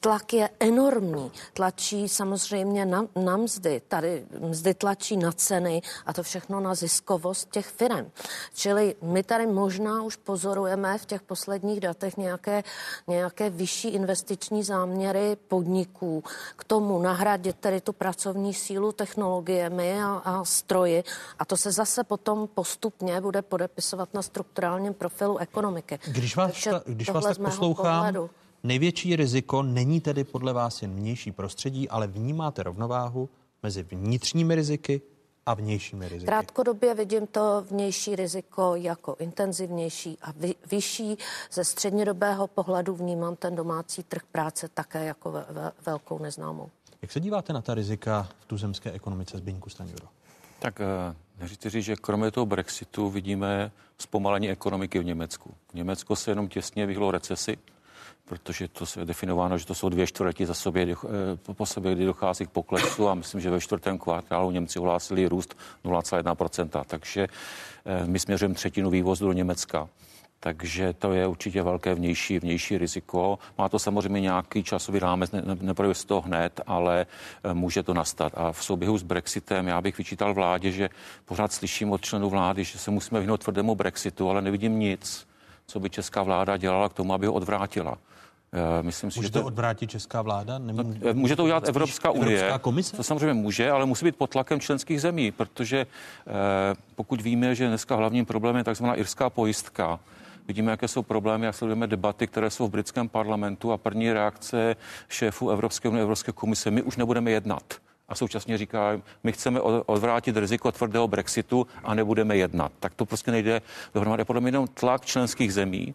tlak 0.00 0.32
je 0.32 0.50
enormní. 0.60 1.32
Tlačí 1.52 2.08
samozřejmě 2.08 2.86
na, 2.86 3.04
na 3.16 3.36
mzdy, 3.36 3.82
tady 3.88 4.24
mzdy 4.38 4.74
tlačí 4.74 5.16
na 5.16 5.32
ceny 5.32 5.82
a 6.06 6.12
to 6.12 6.22
všechno 6.22 6.60
na 6.60 6.74
ziskovost 6.74 7.50
těch 7.50 7.66
firm. 7.66 8.10
Čili 8.54 8.94
my 9.02 9.22
tady 9.22 9.46
možná 9.46 10.02
už 10.02 10.16
pozorujeme 10.16 10.98
v 10.98 11.06
těch 11.06 11.22
posledních 11.22 11.80
datech 11.80 12.16
nějaké, 12.16 12.64
nějaké 13.06 13.50
vyšší 13.50 13.88
investiční 13.88 14.62
záměry 14.62 15.36
podniků 15.48 16.24
k 16.56 16.64
tomu 16.64 16.98
nahradit 16.98 17.56
tedy 17.60 17.80
tu 17.80 17.92
pracovní 17.92 18.54
sílu 18.54 18.92
technologiemi 18.92 20.02
a, 20.02 20.22
a 20.24 20.44
stroji 20.44 21.04
a 21.38 21.44
to 21.44 21.56
se 21.56 21.72
zase 21.72 22.04
potom 22.04 22.48
postupně 22.54 23.20
bude 23.20 23.42
podepisovat 23.42 24.14
na 24.14 24.22
strukturálním 24.22 24.94
profilu 24.94 25.38
ekonomiky. 25.38 25.98
Když 26.06 26.36
vás, 26.36 26.52
Takže 26.52 26.70
když 26.86 27.10
vás 27.10 27.24
tak 27.24 27.38
poslouchám, 27.38 27.96
pohledu, 27.96 28.30
Největší 28.62 29.16
riziko 29.16 29.62
není 29.62 30.00
tedy 30.00 30.24
podle 30.24 30.52
vás 30.52 30.82
jen 30.82 30.94
vnější 30.94 31.32
prostředí, 31.32 31.88
ale 31.88 32.06
vnímáte 32.06 32.62
rovnováhu 32.62 33.28
mezi 33.62 33.82
vnitřními 33.82 34.54
riziky 34.54 35.00
a 35.46 35.54
vnějšími 35.54 36.08
riziky? 36.08 36.26
Krátkodobě 36.26 36.94
vidím 36.94 37.26
to 37.26 37.64
vnější 37.70 38.16
riziko 38.16 38.74
jako 38.74 39.16
intenzivnější 39.18 40.18
a 40.22 40.32
vy, 40.32 40.54
vyšší. 40.70 41.18
Ze 41.52 41.64
střednědobého 41.64 42.46
pohledu 42.46 42.94
vnímám 42.94 43.36
ten 43.36 43.56
domácí 43.56 44.02
trh 44.02 44.22
práce 44.32 44.68
také 44.68 45.04
jako 45.04 45.32
ve, 45.32 45.44
ve, 45.50 45.72
velkou 45.86 46.18
neznámou. 46.18 46.70
Jak 47.02 47.12
se 47.12 47.20
díváte 47.20 47.52
na 47.52 47.62
ta 47.62 47.74
rizika 47.74 48.28
v 48.40 48.44
tuzemské 48.44 48.92
ekonomice 48.92 49.38
Zbyňku 49.38 49.70
Stanjuro? 49.70 50.06
Tak 50.58 50.80
eh, 50.80 51.14
neříte 51.40 51.70
říct, 51.70 51.84
že 51.84 51.96
kromě 51.96 52.30
toho 52.30 52.46
Brexitu 52.46 53.10
vidíme 53.10 53.72
zpomalení 53.98 54.50
ekonomiky 54.50 54.98
v 54.98 55.04
Německu. 55.04 55.54
Německo 55.74 56.16
se 56.16 56.30
jenom 56.30 56.48
těsně 56.48 56.86
vyhlo 56.86 57.10
recesi, 57.10 57.58
protože 58.28 58.68
to 58.68 58.84
je 59.00 59.04
definováno, 59.04 59.58
že 59.58 59.66
to 59.66 59.74
jsou 59.74 59.88
dvě 59.88 60.06
čtvrtě 60.06 60.46
za 60.46 60.54
sobě, 60.54 60.96
eh, 61.48 61.54
po 61.54 61.66
sobě, 61.66 61.94
kdy 61.94 62.04
dochází 62.04 62.46
k 62.46 62.50
poklesu 62.50 63.08
a 63.08 63.14
myslím, 63.14 63.40
že 63.40 63.50
ve 63.50 63.60
čtvrtém 63.60 63.98
kvartálu 63.98 64.50
Němci 64.50 64.78
ohlásili 64.78 65.26
růst 65.26 65.56
0,1%, 65.84 66.84
takže 66.86 67.28
eh, 67.86 68.06
my 68.06 68.18
směřujeme 68.18 68.54
třetinu 68.54 68.90
vývozu 68.90 69.26
do 69.26 69.32
Německa. 69.32 69.88
takže 70.40 70.92
to 70.92 71.12
je 71.12 71.26
určitě 71.26 71.62
velké 71.62 71.94
vnější, 71.94 72.38
vnější 72.38 72.78
riziko. 72.78 73.38
Má 73.58 73.68
to 73.68 73.78
samozřejmě 73.78 74.20
nějaký 74.20 74.62
časový 74.62 74.98
rámec, 74.98 75.30
ne, 75.30 75.42
neprojde 75.60 75.94
z 75.94 76.04
toho 76.04 76.20
hned, 76.20 76.60
ale 76.66 77.06
eh, 77.44 77.54
může 77.54 77.82
to 77.82 77.94
nastat. 77.94 78.32
A 78.36 78.52
v 78.52 78.64
souběhu 78.64 78.98
s 78.98 79.02
Brexitem 79.02 79.66
já 79.68 79.80
bych 79.80 79.98
vyčítal 79.98 80.34
vládě, 80.34 80.70
že 80.70 80.90
pořád 81.24 81.52
slyším 81.52 81.90
od 81.92 82.00
členů 82.00 82.30
vlády, 82.30 82.64
že 82.64 82.78
se 82.78 82.90
musíme 82.90 83.20
vyhnout 83.20 83.42
tvrdému 83.42 83.74
Brexitu, 83.74 84.30
ale 84.30 84.42
nevidím 84.42 84.78
nic, 84.78 85.26
co 85.66 85.80
by 85.80 85.90
česká 85.90 86.22
vláda 86.22 86.56
dělala 86.56 86.88
k 86.88 86.94
tomu, 86.94 87.14
aby 87.14 87.26
ho 87.26 87.32
odvrátila. 87.32 87.98
Eh, 88.52 88.82
myslím 88.82 89.10
si, 89.10 89.18
může 89.18 89.26
že 89.26 89.32
to 89.32 89.44
odvrátit 89.44 89.90
česká 89.90 90.22
vláda? 90.22 90.58
Nemů... 90.58 90.82
No, 90.82 91.10
eh, 91.10 91.14
může 91.14 91.36
to 91.36 91.44
udělat 91.44 91.68
Evropská 91.68 92.10
unie. 92.10 92.38
Evropská 92.38 92.58
komise? 92.58 92.96
To 92.96 93.02
samozřejmě 93.02 93.34
může, 93.34 93.70
ale 93.70 93.86
musí 93.86 94.04
být 94.04 94.16
pod 94.16 94.30
tlakem 94.30 94.60
členských 94.60 95.00
zemí, 95.00 95.30
protože 95.30 95.78
eh, 95.78 96.30
pokud 96.94 97.20
víme, 97.20 97.54
že 97.54 97.68
dneska 97.68 97.96
hlavním 97.96 98.26
problémem 98.26 98.58
je 98.58 98.64
takzvaná 98.64 98.94
irská 98.94 99.30
pojistka, 99.30 100.00
Vidíme, 100.48 100.70
jaké 100.70 100.88
jsou 100.88 101.02
problémy, 101.02 101.46
jak 101.46 101.54
sledujeme 101.54 101.86
debaty, 101.86 102.26
které 102.26 102.50
jsou 102.50 102.66
v 102.66 102.70
britském 102.70 103.08
parlamentu 103.08 103.72
a 103.72 103.76
první 103.76 104.12
reakce 104.12 104.76
šéfů 105.08 105.50
Evropské 105.50 105.88
unie, 105.88 106.02
Evropské 106.02 106.32
komise, 106.32 106.70
my 106.70 106.82
už 106.82 106.96
nebudeme 106.96 107.30
jednat. 107.30 107.62
A 108.08 108.14
současně 108.14 108.58
říká, 108.58 109.00
my 109.22 109.32
chceme 109.32 109.60
odvrátit 109.60 110.36
riziko 110.36 110.72
tvrdého 110.72 111.08
Brexitu 111.08 111.66
a 111.84 111.94
nebudeme 111.94 112.36
jednat. 112.36 112.72
Tak 112.80 112.94
to 112.94 113.06
prostě 113.06 113.30
nejde 113.30 113.62
dohromady. 113.94 114.24
Podle 114.24 114.40
mě 114.40 114.48
jenom 114.48 114.66
tlak 114.66 115.04
členských 115.04 115.54
zemí, 115.54 115.94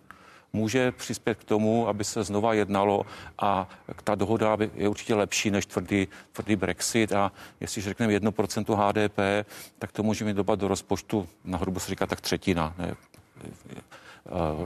může 0.55 0.91
přispět 0.91 1.35
k 1.35 1.43
tomu, 1.43 1.87
aby 1.87 2.03
se 2.03 2.23
znova 2.23 2.53
jednalo 2.53 3.05
a 3.41 3.69
ta 4.03 4.15
dohoda 4.15 4.57
je 4.75 4.89
určitě 4.89 5.15
lepší 5.15 5.51
než 5.51 5.65
tvrdý, 5.65 6.07
tvrdý 6.31 6.55
Brexit 6.55 7.11
a 7.13 7.31
jestli 7.59 7.81
řekneme 7.81 8.13
1% 8.13 8.75
HDP, 8.75 9.47
tak 9.79 9.91
to 9.91 10.03
může 10.03 10.25
mít 10.25 10.35
dopad 10.35 10.59
do 10.59 10.67
rozpočtu, 10.67 11.27
na 11.45 11.57
hrubu 11.57 11.79
se 11.79 11.89
říká 11.89 12.05
tak 12.05 12.21
třetina, 12.21 12.73
ne, 12.77 12.95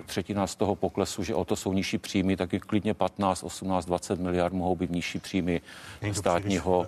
třetina 0.05 0.47
z 0.47 0.55
toho 0.55 0.76
poklesu, 0.76 1.23
že 1.23 1.35
o 1.35 1.45
to 1.45 1.55
jsou 1.55 1.73
nižší 1.73 1.97
příjmy, 1.97 2.38
tak 2.38 2.53
i 2.53 2.59
klidně 2.59 2.93
15, 2.93 3.43
18, 3.43 3.85
20 3.85 4.19
miliard 4.19 4.53
mohou 4.53 4.76
být 4.76 4.91
nižší 4.91 5.19
příjmy 5.19 5.61
státního. 6.11 6.88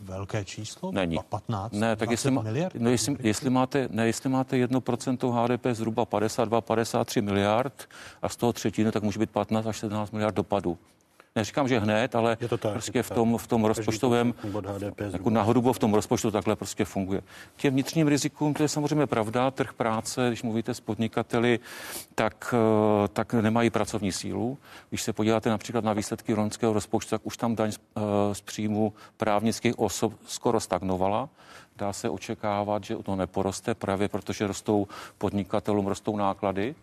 Velké 0.00 0.44
číslo? 0.44 0.92
Není. 0.92 1.18
15, 1.28 1.72
ne, 1.72 1.96
tak 1.96 2.10
jestli, 2.10 2.30
miliard? 2.30 2.74
No, 2.78 2.90
jestli, 2.90 3.16
jestli, 3.20 3.50
máte, 3.50 3.88
ne, 3.90 4.06
jestli 4.06 4.28
máte 4.28 4.56
1% 4.56 5.44
HDP 5.44 5.66
zhruba 5.72 6.04
52, 6.04 6.60
53 6.60 7.22
miliard 7.22 7.88
a 8.22 8.28
z 8.28 8.36
toho 8.36 8.52
třetiny, 8.52 8.92
tak 8.92 9.02
může 9.02 9.18
být 9.18 9.30
15 9.30 9.66
až 9.66 9.78
17 9.78 10.10
miliard 10.10 10.34
dopadů 10.34 10.78
neříkám, 11.38 11.68
že 11.68 11.78
hned, 11.78 12.14
ale 12.14 12.36
je 12.40 12.48
to 12.48 12.58
tak, 12.58 12.72
prostě 12.72 13.02
v 13.02 13.10
tom, 13.10 13.38
v 13.38 13.46
tom 13.46 13.64
rozpočtovém, 13.64 14.34
jako 15.12 15.30
nahoru 15.30 15.72
v 15.72 15.78
tom 15.78 15.94
rozpočtu 15.94 16.30
takhle 16.30 16.56
prostě 16.56 16.84
funguje. 16.84 17.20
K 17.56 17.60
těm 17.60 17.72
vnitřním 17.74 18.08
rizikům, 18.08 18.54
to 18.54 18.62
je 18.62 18.68
samozřejmě 18.68 19.06
pravda, 19.06 19.50
trh 19.50 19.72
práce, 19.72 20.28
když 20.28 20.42
mluvíte 20.42 20.74
s 20.74 20.80
podnikateli, 20.80 21.60
tak, 22.14 22.54
eh, 22.54 23.08
tak 23.08 23.34
nemají 23.34 23.70
pracovní 23.70 24.12
sílu. 24.12 24.58
Když 24.88 25.02
se 25.02 25.12
podíváte 25.12 25.50
například 25.50 25.84
na 25.84 25.92
výsledky 25.92 26.34
loňského 26.34 26.72
rozpočtu, 26.72 27.10
tak 27.10 27.20
už 27.24 27.36
tam 27.36 27.56
daň 27.56 27.72
z, 27.72 27.78
eh, 27.78 28.00
z 28.34 28.40
příjmu 28.40 28.92
právnických 29.16 29.78
osob 29.78 30.12
skoro 30.26 30.60
stagnovala. 30.60 31.28
Dá 31.76 31.92
se 31.92 32.10
očekávat, 32.10 32.84
že 32.84 32.96
to 32.96 33.16
neporoste 33.16 33.74
právě 33.74 34.08
protože 34.08 34.46
rostou 34.46 34.86
podnikatelům, 35.18 35.86
rostou 35.86 36.16
náklady 36.16 36.74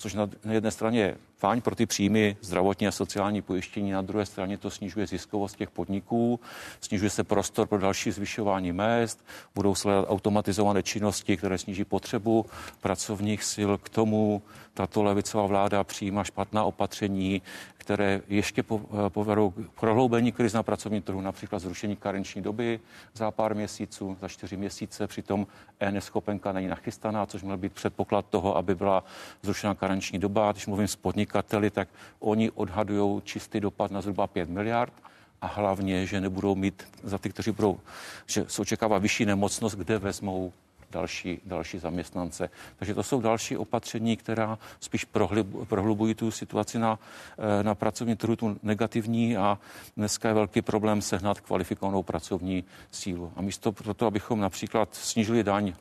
což 0.00 0.14
na 0.14 0.28
jedné 0.50 0.70
straně 0.70 1.00
je 1.00 1.16
fajn 1.40 1.60
pro 1.60 1.74
ty 1.74 1.86
příjmy 1.86 2.36
zdravotní 2.40 2.86
a 2.86 2.92
sociální 2.92 3.42
pojištění, 3.42 3.90
na 3.90 4.02
druhé 4.02 4.26
straně 4.26 4.58
to 4.58 4.70
snižuje 4.70 5.06
ziskovost 5.06 5.56
těch 5.56 5.70
podniků, 5.70 6.40
snižuje 6.80 7.10
se 7.10 7.24
prostor 7.24 7.66
pro 7.66 7.78
další 7.78 8.10
zvyšování 8.10 8.72
mest, 8.72 9.24
budou 9.54 9.74
sledovat 9.74 10.10
automatizované 10.10 10.82
činnosti, 10.82 11.36
které 11.36 11.58
sníží 11.58 11.84
potřebu 11.84 12.46
pracovních 12.80 13.44
sil. 13.52 13.70
K 13.78 13.88
tomu 13.88 14.42
tato 14.74 15.02
levicová 15.02 15.46
vláda 15.46 15.84
přijímá 15.84 16.24
špatná 16.24 16.64
opatření, 16.64 17.42
které 17.80 18.20
ještě 18.28 18.64
eh, 18.72 19.10
povedou 19.10 19.50
k 19.50 19.80
prohloubení 19.80 20.32
kriz 20.32 20.52
na 20.52 20.62
pracovním 20.62 21.02
trhu, 21.02 21.20
například 21.20 21.58
zrušení 21.58 21.96
karenční 21.96 22.42
doby 22.42 22.80
za 23.14 23.30
pár 23.30 23.54
měsíců, 23.54 24.16
za 24.20 24.28
čtyři 24.28 24.56
měsíce, 24.56 25.06
přitom 25.06 25.46
e-neschopenka 25.80 26.52
není 26.52 26.68
nachystaná, 26.68 27.26
což 27.26 27.42
měl 27.42 27.56
být 27.56 27.72
předpoklad 27.72 28.26
toho, 28.30 28.56
aby 28.56 28.74
byla 28.74 29.04
zrušena 29.42 29.74
karenční 29.74 30.18
doba. 30.18 30.52
Když 30.52 30.66
mluvím 30.66 30.88
s 30.88 30.96
podnikateli, 31.30 31.70
tak 31.70 31.88
oni 32.20 32.50
odhadují 32.50 33.22
čistý 33.22 33.60
dopad 33.60 33.90
na 33.90 34.00
zhruba 34.00 34.26
5 34.26 34.48
miliard 34.48 34.92
a 35.40 35.46
hlavně, 35.46 36.06
že 36.06 36.20
nebudou 36.20 36.54
mít 36.54 36.82
za 37.02 37.18
ty, 37.18 37.30
kteří 37.30 37.50
budou, 37.50 37.80
že 38.26 38.44
se 38.48 38.62
očekává 38.62 38.98
vyšší 38.98 39.24
nemocnost, 39.24 39.76
kde 39.76 39.98
vezmou 39.98 40.52
další, 40.90 41.40
další 41.44 41.78
zaměstnance. 41.78 42.50
Takže 42.76 42.94
to 42.94 43.02
jsou 43.02 43.20
další 43.20 43.56
opatření, 43.56 44.16
která 44.16 44.58
spíš 44.80 45.06
prohlubují 45.68 46.14
tu 46.14 46.30
situaci 46.30 46.78
na, 46.78 46.98
eh, 47.38 47.62
na 47.62 47.74
pracovní 47.74 48.16
trhu, 48.16 48.36
tu 48.36 48.58
negativní 48.62 49.36
a 49.36 49.58
dneska 49.96 50.28
je 50.28 50.34
velký 50.34 50.62
problém 50.62 51.02
sehnat 51.02 51.40
kvalifikovanou 51.40 52.02
pracovní 52.02 52.64
sílu. 52.90 53.32
A 53.36 53.42
místo 53.42 53.72
pro 53.72 53.94
to, 53.94 54.06
abychom 54.06 54.40
například 54.40 54.94
snížili 54.94 55.44
daň 55.44 55.72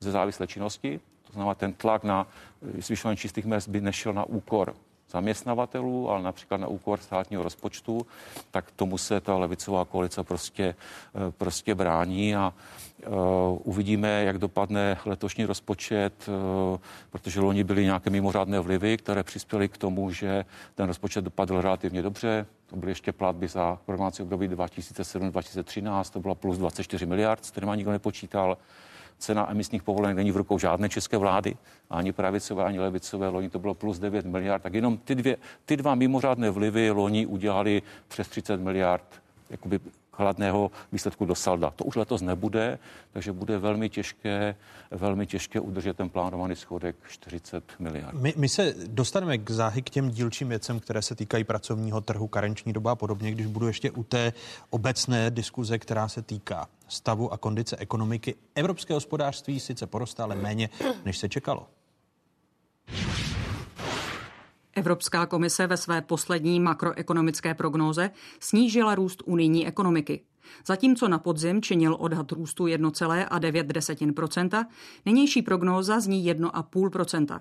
ze 0.00 0.10
závislé 0.10 0.46
činnosti, 0.46 1.00
to 1.26 1.32
znamená 1.32 1.54
ten 1.54 1.72
tlak 1.72 2.04
na 2.04 2.26
eh, 2.26 2.82
zvyšování 2.82 3.16
čistých 3.16 3.44
mest 3.44 3.68
by 3.68 3.80
nešel 3.80 4.12
na 4.12 4.24
úkor 4.24 4.74
zaměstnavatelů, 5.10 6.10
ale 6.10 6.22
například 6.22 6.60
na 6.60 6.66
úkor 6.66 7.00
státního 7.00 7.42
rozpočtu, 7.42 8.06
tak 8.50 8.70
tomu 8.70 8.98
se 8.98 9.20
ta 9.20 9.36
levicová 9.36 9.84
koalice 9.84 10.22
prostě, 10.22 10.64
eh, 10.64 11.32
prostě 11.38 11.74
brání 11.74 12.36
a 12.36 12.52
uh, 13.06 13.12
uvidíme, 13.64 14.24
jak 14.24 14.38
dopadne 14.38 14.98
letošní 15.04 15.44
rozpočet, 15.44 16.28
uh, 16.28 16.78
protože 17.10 17.40
loni 17.40 17.64
byly 17.64 17.84
nějaké 17.84 18.10
mimořádné 18.10 18.60
vlivy, 18.60 18.96
které 18.96 19.22
přispěly 19.22 19.68
k 19.68 19.78
tomu, 19.78 20.10
že 20.10 20.44
ten 20.74 20.86
rozpočet 20.86 21.24
dopadl 21.24 21.60
relativně 21.60 22.02
dobře. 22.02 22.46
To 22.66 22.76
byly 22.76 22.90
ještě 22.90 23.12
platby 23.12 23.48
za 23.48 23.78
programovací 23.86 24.22
období 24.22 24.48
2007-2013, 24.48 26.12
to 26.12 26.20
bylo 26.20 26.34
plus 26.34 26.58
24 26.58 27.06
miliard, 27.06 27.44
s 27.44 27.50
kterými 27.50 27.72
nikdo 27.76 27.90
nepočítal 27.92 28.56
cena 29.18 29.50
emisních 29.50 29.82
povolenek 29.82 30.16
není 30.16 30.32
v 30.32 30.36
rukou 30.36 30.58
žádné 30.58 30.88
české 30.88 31.16
vlády, 31.16 31.56
ani 31.90 32.12
pravicové, 32.12 32.64
ani 32.64 32.80
levicové. 32.80 33.28
Loni 33.28 33.50
to 33.50 33.58
bylo 33.58 33.74
plus 33.74 33.98
9 33.98 34.26
miliard. 34.26 34.62
Tak 34.62 34.74
jenom 34.74 34.98
ty, 34.98 35.14
dvě, 35.14 35.36
ty 35.64 35.76
dva 35.76 35.94
mimořádné 35.94 36.50
vlivy 36.50 36.90
loni 36.90 37.26
udělali 37.26 37.82
přes 38.08 38.28
30 38.28 38.60
miliard 38.60 39.22
jakoby 39.50 39.80
chladného 40.16 40.70
výsledku 40.92 41.24
do 41.24 41.34
salda. 41.34 41.70
To 41.70 41.84
už 41.84 41.96
letos 41.96 42.22
nebude, 42.22 42.78
takže 43.12 43.32
bude 43.32 43.58
velmi 43.58 43.88
těžké, 43.88 44.56
velmi 44.90 45.26
těžké 45.26 45.60
udržet 45.60 45.96
ten 45.96 46.10
plánovaný 46.10 46.56
schodek 46.56 46.96
40 47.08 47.64
miliard. 47.78 48.14
My, 48.14 48.34
my 48.36 48.48
se 48.48 48.74
dostaneme 48.86 49.38
k 49.38 49.50
záhy 49.50 49.82
k 49.82 49.90
těm 49.90 50.10
dílčím 50.10 50.48
věcem, 50.48 50.80
které 50.80 51.02
se 51.02 51.14
týkají 51.14 51.44
pracovního 51.44 52.00
trhu, 52.00 52.28
karenční 52.28 52.72
doba 52.72 52.92
a 52.92 52.94
podobně, 52.96 53.30
když 53.30 53.46
budu 53.46 53.66
ještě 53.66 53.90
u 53.90 54.02
té 54.02 54.32
obecné 54.70 55.30
diskuze, 55.30 55.78
která 55.78 56.08
se 56.08 56.22
týká 56.22 56.68
stavu 56.88 57.32
a 57.32 57.38
kondice 57.38 57.76
ekonomiky. 57.76 58.34
Evropské 58.54 58.94
hospodářství 58.94 59.60
sice 59.60 59.86
poroste, 59.86 60.22
ale 60.22 60.36
méně, 60.36 60.68
než 61.04 61.18
se 61.18 61.28
čekalo. 61.28 61.66
Evropská 64.76 65.26
komise 65.26 65.66
ve 65.66 65.76
své 65.76 66.02
poslední 66.02 66.60
makroekonomické 66.60 67.54
prognóze 67.54 68.10
snížila 68.40 68.94
růst 68.94 69.22
unijní 69.26 69.66
ekonomiky. 69.66 70.24
Zatímco 70.66 71.08
na 71.08 71.18
podzim 71.18 71.62
činil 71.62 71.96
odhad 72.00 72.32
růstu 72.32 72.64
1,9%, 72.64 74.66
nynější 75.06 75.42
prognóza 75.42 76.00
zní 76.00 76.32
1,5%. 76.32 77.40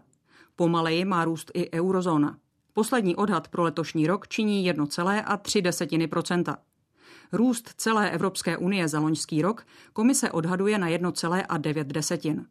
Pomaleji 0.56 1.06
má 1.06 1.26
růst 1.26 1.52
i 1.54 1.72
eurozóna. 1.72 2.38
Poslední 2.74 3.16
odhad 3.16 3.48
pro 3.48 3.64
letošní 3.64 4.08
rok 4.08 4.28
činí 4.28 4.72
1,3%. 4.72 6.58
Růst 7.32 7.74
celé 7.78 8.12
Evropské 8.12 8.58
unie 8.58 8.88
za 8.88 9.00
loňský 9.00 9.42
rok 9.42 9.66
komise 9.94 10.32
odhaduje 10.32 10.78
na 10.78 10.90
1,9. 10.90 12.46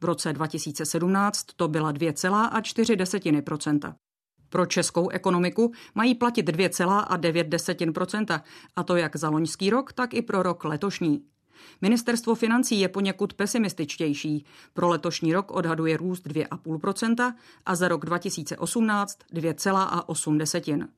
V 0.00 0.04
roce 0.04 0.32
2017 0.32 1.44
to 1.56 1.68
byla 1.68 1.92
2,4 1.92 3.94
pro 4.50 4.66
českou 4.66 5.08
ekonomiku 5.08 5.72
mají 5.94 6.14
platit 6.14 6.48
2,9 6.48 8.40
a 8.76 8.82
to 8.82 8.96
jak 8.96 9.16
za 9.16 9.30
loňský 9.30 9.70
rok, 9.70 9.92
tak 9.92 10.14
i 10.14 10.22
pro 10.22 10.42
rok 10.42 10.64
letošní. 10.64 11.22
Ministerstvo 11.80 12.34
financí 12.34 12.80
je 12.80 12.88
poněkud 12.88 13.32
pesimističtější. 13.32 14.44
Pro 14.74 14.88
letošní 14.88 15.32
rok 15.32 15.50
odhaduje 15.50 15.96
růst 15.96 16.26
2,5% 16.26 17.34
a 17.66 17.74
za 17.74 17.88
rok 17.88 18.06
2018 18.06 19.18
2,8. 19.34 20.88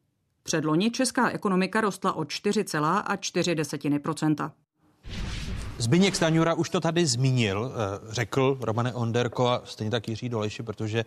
Předloni 0.43 0.90
česká 0.90 1.31
ekonomika 1.31 1.81
rostla 1.81 2.12
o 2.12 2.22
4,4% 2.22 4.51
Zbyněk 5.78 6.16
Staňura 6.16 6.55
už 6.55 6.70
to 6.70 6.81
tady 6.81 7.06
zmínil, 7.06 7.72
eh, 7.72 7.77
řekl 8.12 8.59
Romane 8.60 8.94
Onderko 8.94 9.48
a 9.48 9.62
stejně 9.64 9.90
tak 9.90 10.09
Jiří 10.09 10.28
Doleši, 10.28 10.62
protože 10.62 10.98
eh, 10.98 11.05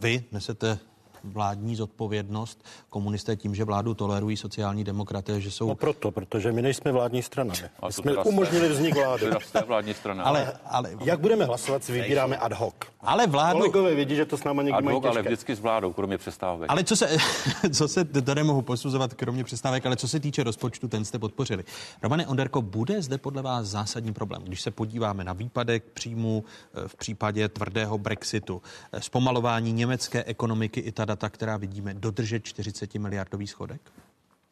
vy 0.00 0.24
nesete 0.32 0.78
vládní 1.24 1.76
zodpovědnost 1.76 2.64
komunisté 2.90 3.36
tím, 3.36 3.54
že 3.54 3.64
vládu 3.64 3.94
tolerují 3.94 4.36
sociální 4.36 4.84
demokraté, 4.84 5.40
že 5.40 5.50
jsou... 5.50 5.68
No 5.68 5.74
proto, 5.74 6.10
protože 6.10 6.52
my 6.52 6.62
nejsme 6.62 6.92
vládní 6.92 7.22
strana. 7.22 7.54
My 7.86 7.92
jsme 7.92 8.16
umožnili 8.16 8.68
vznik 8.68 8.94
vlády. 9.04 9.26
vládní 9.66 9.94
strana. 9.94 10.24
Ale, 10.24 10.52
ale, 10.66 10.90
Jak 11.04 11.20
budeme 11.20 11.44
hlasovat, 11.44 11.84
si 11.84 11.92
vybíráme 11.92 12.36
ad 12.36 12.52
hoc. 12.52 12.74
ale 13.00 13.26
vládu... 13.26 13.58
Kolegové 13.58 13.94
vědí, 13.94 14.16
že 14.16 14.24
to 14.24 14.36
s 14.38 14.44
náma 14.44 14.62
někdy 14.62 14.78
Ad 14.78 14.84
mají 14.84 14.94
hoc, 14.94 15.04
ale 15.04 15.14
těžké. 15.14 15.28
vždycky 15.28 15.56
s 15.56 15.60
vládou, 15.60 15.92
kromě 15.92 16.18
přestávek. 16.18 16.70
Ale 16.70 16.84
co 16.84 16.96
se, 16.96 17.16
co 17.72 17.88
se, 17.88 18.04
to 18.04 18.34
nemohu 18.34 18.62
posuzovat 18.62 19.14
kromě 19.14 19.44
přestávek, 19.44 19.86
ale 19.86 19.96
co 19.96 20.08
se 20.08 20.20
týče 20.20 20.42
rozpočtu, 20.42 20.88
ten 20.88 21.04
jste 21.04 21.18
podpořili. 21.18 21.64
Romane 22.02 22.26
Onderko, 22.26 22.62
bude 22.62 23.02
zde 23.02 23.18
podle 23.18 23.42
vás 23.42 23.66
zásadní 23.66 24.12
problém, 24.12 24.42
když 24.42 24.60
se 24.60 24.70
podíváme 24.70 25.24
na 25.24 25.32
výpadek 25.32 25.84
příjmu 25.84 26.44
eh, 26.84 26.88
v 26.88 26.96
případě 26.96 27.48
tvrdého 27.48 27.98
Brexitu, 27.98 28.62
eh, 28.92 29.00
zpomalování 29.00 29.72
německé 29.72 30.24
ekonomiky 30.24 30.80
i 30.80 30.92
ta 30.92 31.04
data, 31.14 31.30
která 31.30 31.56
vidíme, 31.56 31.94
dodržet 31.94 32.44
40 32.44 32.94
miliardový 32.94 33.46
schodek? 33.46 33.80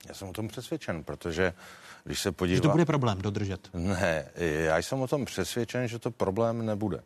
Já 0.08 0.14
jsem 0.14 0.28
o 0.28 0.32
tom 0.32 0.48
přesvědčen, 0.48 1.04
protože 1.04 1.54
když 2.04 2.20
se 2.20 2.28
Že 2.28 2.32
podívá... 2.32 2.60
to 2.60 2.68
bude 2.68 2.84
problém 2.84 3.18
dodržet. 3.22 3.70
Ne, 3.74 4.30
já 4.38 4.78
jsem 4.78 5.00
o 5.00 5.08
tom 5.08 5.24
přesvědčen, 5.24 5.88
že 5.88 5.98
to 5.98 6.10
problém 6.10 6.66
nebude. 6.66 7.02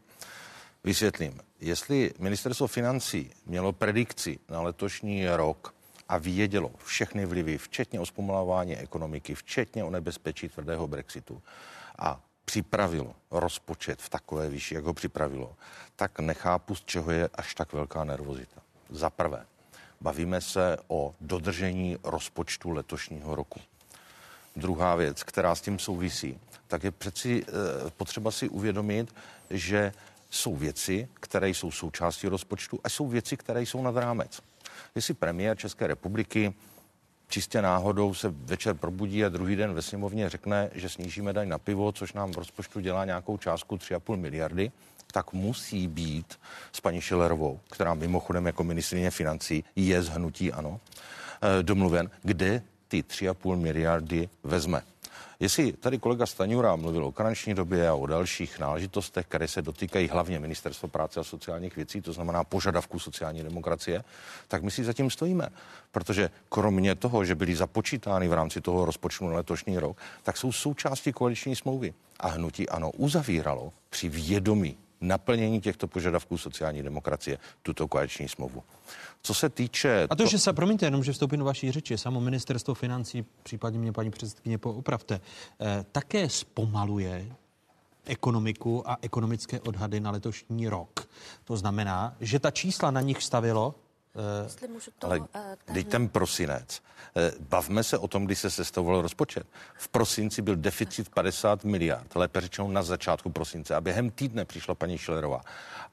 Vysvětlím. 0.85 1.41
Jestli 1.61 2.15
ministerstvo 2.19 2.67
financí 2.67 3.31
mělo 3.47 3.73
predikci 3.73 4.39
na 4.49 4.61
letošní 4.61 5.29
rok 5.29 5.75
a 6.09 6.19
vědělo 6.19 6.71
všechny 6.85 7.27
vlivy, 7.27 7.59
včetně 7.59 8.01
o 8.01 8.07
zpomalování 8.07 8.77
ekonomiky, 8.77 9.35
včetně 9.35 9.85
o 9.85 9.91
nebezpečí 9.91 10.49
tvrdého 10.49 10.89
Brexitu 10.89 11.43
a 11.99 12.21
připravilo 12.45 13.15
rozpočet 13.31 14.03
v 14.03 14.09
takové 14.09 14.49
výši, 14.49 14.75
jak 14.75 14.85
ho 14.85 14.95
připravilo, 14.95 15.57
tak 15.97 16.19
nechápu, 16.21 16.75
z 16.75 16.85
čeho 16.85 17.11
je 17.11 17.29
až 17.35 17.55
tak 17.55 17.73
velká 17.73 18.05
nervozita. 18.05 18.66
Za 18.91 19.11
prvé, 19.11 19.47
bavíme 20.01 20.41
se 20.41 20.77
o 20.89 21.15
dodržení 21.21 21.97
rozpočtu 22.05 22.71
letošního 22.71 23.35
roku. 23.35 23.61
Druhá 24.57 24.97
věc, 24.97 25.23
která 25.23 25.55
s 25.55 25.61
tím 25.61 25.79
souvisí, 25.79 26.39
tak 26.67 26.85
je 26.85 26.91
přeci 26.91 27.45
e, 27.49 27.91
potřeba 27.91 28.31
si 28.31 28.49
uvědomit, 28.49 29.15
že 29.51 29.93
jsou 30.31 30.57
věci, 30.57 31.09
které 31.15 31.49
jsou 31.49 31.71
součástí 31.71 32.29
rozpočtu 32.29 32.81
a 32.85 32.89
jsou 32.89 33.09
věci, 33.09 33.37
které 33.37 33.63
jsou 33.63 33.83
nad 33.83 33.97
rámec. 33.97 34.41
Jestli 34.95 35.15
premiér 35.15 35.57
České 35.57 35.87
republiky 35.87 36.55
čistě 37.29 37.63
náhodou 37.63 38.15
se 38.15 38.29
večer 38.29 38.75
probudí 38.75 39.25
a 39.25 39.29
druhý 39.29 39.57
den 39.57 39.75
ve 39.75 39.83
sněmovně 39.83 40.29
řekne, 40.29 40.71
že 40.73 40.89
snížíme 40.89 41.33
daň 41.33 41.49
na 41.49 41.59
pivo, 41.59 41.93
což 41.93 42.13
nám 42.13 42.33
v 42.33 42.39
rozpočtu 42.39 42.81
dělá 42.81 43.05
nějakou 43.05 43.37
částku 43.37 43.77
3,5 43.77 44.17
miliardy, 44.17 44.73
tak 45.17 45.33
musí 45.33 45.89
být 45.89 46.39
s 46.73 46.81
paní 46.81 47.01
Šilerovou, 47.01 47.61
která 47.71 47.95
mimochodem 47.95 48.47
jako 48.47 48.65
ministrině 48.65 49.11
financí 49.11 49.65
je 49.77 50.03
z 50.03 50.09
hnutí 50.09 50.53
ano, 50.53 50.81
eh, 50.81 51.63
domluven, 51.63 52.11
kde 52.23 52.63
ty 52.89 53.03
3,5 53.03 53.57
miliardy 53.57 54.29
vezme. 54.45 54.83
Jestli 55.41 55.73
tady 55.73 55.99
kolega 55.99 56.27
Staňura 56.27 56.77
mluvil 56.77 57.05
o 57.05 57.13
karanční 57.13 57.55
době 57.55 57.89
a 57.89 57.95
o 57.95 58.07
dalších 58.07 58.59
náležitostech, 58.59 59.27
které 59.27 59.49
se 59.49 59.63
dotýkají 59.63 60.09
hlavně 60.09 60.39
Ministerstva 60.39 60.89
práce 60.89 61.21
a 61.21 61.25
sociálních 61.25 61.77
věcí, 61.77 62.01
to 62.01 62.13
znamená 62.13 62.45
požadavků 62.45 62.99
sociální 62.99 63.43
demokracie, 63.43 64.05
tak 64.49 64.63
my 64.63 64.71
si 64.71 64.85
zatím 64.85 65.11
stojíme. 65.11 65.49
Protože 65.93 66.31
kromě 66.49 66.95
toho, 66.95 67.25
že 67.25 67.35
byly 67.35 67.57
započítány 67.57 68.29
v 68.29 68.33
rámci 68.33 68.61
toho 68.61 68.85
rozpočtu 68.85 69.29
na 69.29 69.37
letošní 69.37 69.79
rok, 69.79 69.97
tak 70.23 70.37
jsou 70.37 70.53
součástí 70.53 71.13
koaliční 71.13 71.57
smlouvy. 71.57 71.95
A 72.21 72.29
hnutí 72.29 72.69
ano 72.69 72.91
uzavíralo 72.91 73.73
při 73.91 74.09
vědomí 74.09 74.77
naplnění 75.01 75.61
těchto 75.61 75.89
požadavků 75.89 76.39
sociální 76.39 76.83
demokracie 76.83 77.39
tuto 77.63 77.89
koaliční 77.89 78.29
smlouvu. 78.29 78.63
Co 79.23 79.35
se 79.35 79.49
týče... 79.49 80.07
A 80.11 80.17
to, 80.17 80.27
že 80.27 80.39
se, 80.39 80.53
promiňte, 80.53 80.87
jenom, 80.87 81.05
že 81.05 81.13
vstoupím 81.13 81.39
do 81.39 81.45
vaší 81.45 81.73
řeči, 81.73 81.99
samo 81.99 82.21
ministerstvo 82.21 82.75
financí, 82.75 83.25
případně 83.43 83.79
mě 83.79 83.93
paní 83.93 84.11
předsedkyně 84.11 84.59
poopravte, 84.59 85.21
eh, 85.61 85.85
také 85.93 86.29
zpomaluje 86.29 87.27
ekonomiku 88.05 88.91
a 88.91 88.97
ekonomické 89.03 89.61
odhady 89.61 90.01
na 90.01 90.11
letošní 90.11 90.69
rok. 90.69 91.09
To 91.45 91.57
znamená, 91.57 92.17
že 92.21 92.39
ta 92.39 92.51
čísla 92.51 92.91
na 92.91 93.01
nich 93.01 93.23
stavilo 93.23 93.75
Jestli 94.45 94.69
můžu 94.69 94.91
to, 94.99 95.07
Ale 95.07 95.21
eh, 95.35 95.57
teď 95.73 95.89
ten 95.89 96.09
prosinec. 96.09 96.83
Eh, 97.17 97.33
Bavme 97.41 97.85
se 97.85 97.99
o 97.99 98.09
tom, 98.09 98.25
kdy 98.25 98.37
se 98.37 98.51
sestavoval 98.51 99.03
rozpočet. 99.03 99.47
V 99.79 99.89
prosinci 99.89 100.43
byl 100.43 100.57
deficit 100.57 101.09
50 101.09 101.65
miliard, 101.65 102.17
lépe 102.17 102.41
řečeno 102.41 102.69
na 102.69 102.83
začátku 102.83 103.31
prosince. 103.31 103.75
A 103.75 103.81
během 103.81 104.11
týdne 104.11 104.45
přišla 104.45 104.75
paní 104.75 104.99
Šilerová. 104.99 105.41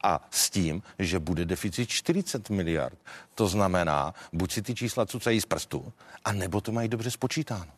A 0.02 0.28
s 0.30 0.50
tím, 0.50 0.82
že 0.98 1.18
bude 1.18 1.44
deficit 1.44 1.86
40 1.86 2.50
miliard. 2.50 2.98
To 3.34 3.48
znamená, 3.48 4.14
buď 4.32 4.52
si 4.52 4.62
ty 4.62 4.74
čísla 4.74 5.06
cucají 5.06 5.40
z 5.40 5.46
prstu, 5.46 5.92
a 6.24 6.32
nebo 6.32 6.60
to 6.60 6.72
mají 6.72 6.88
dobře 6.88 7.10
spočítáno. 7.10 7.72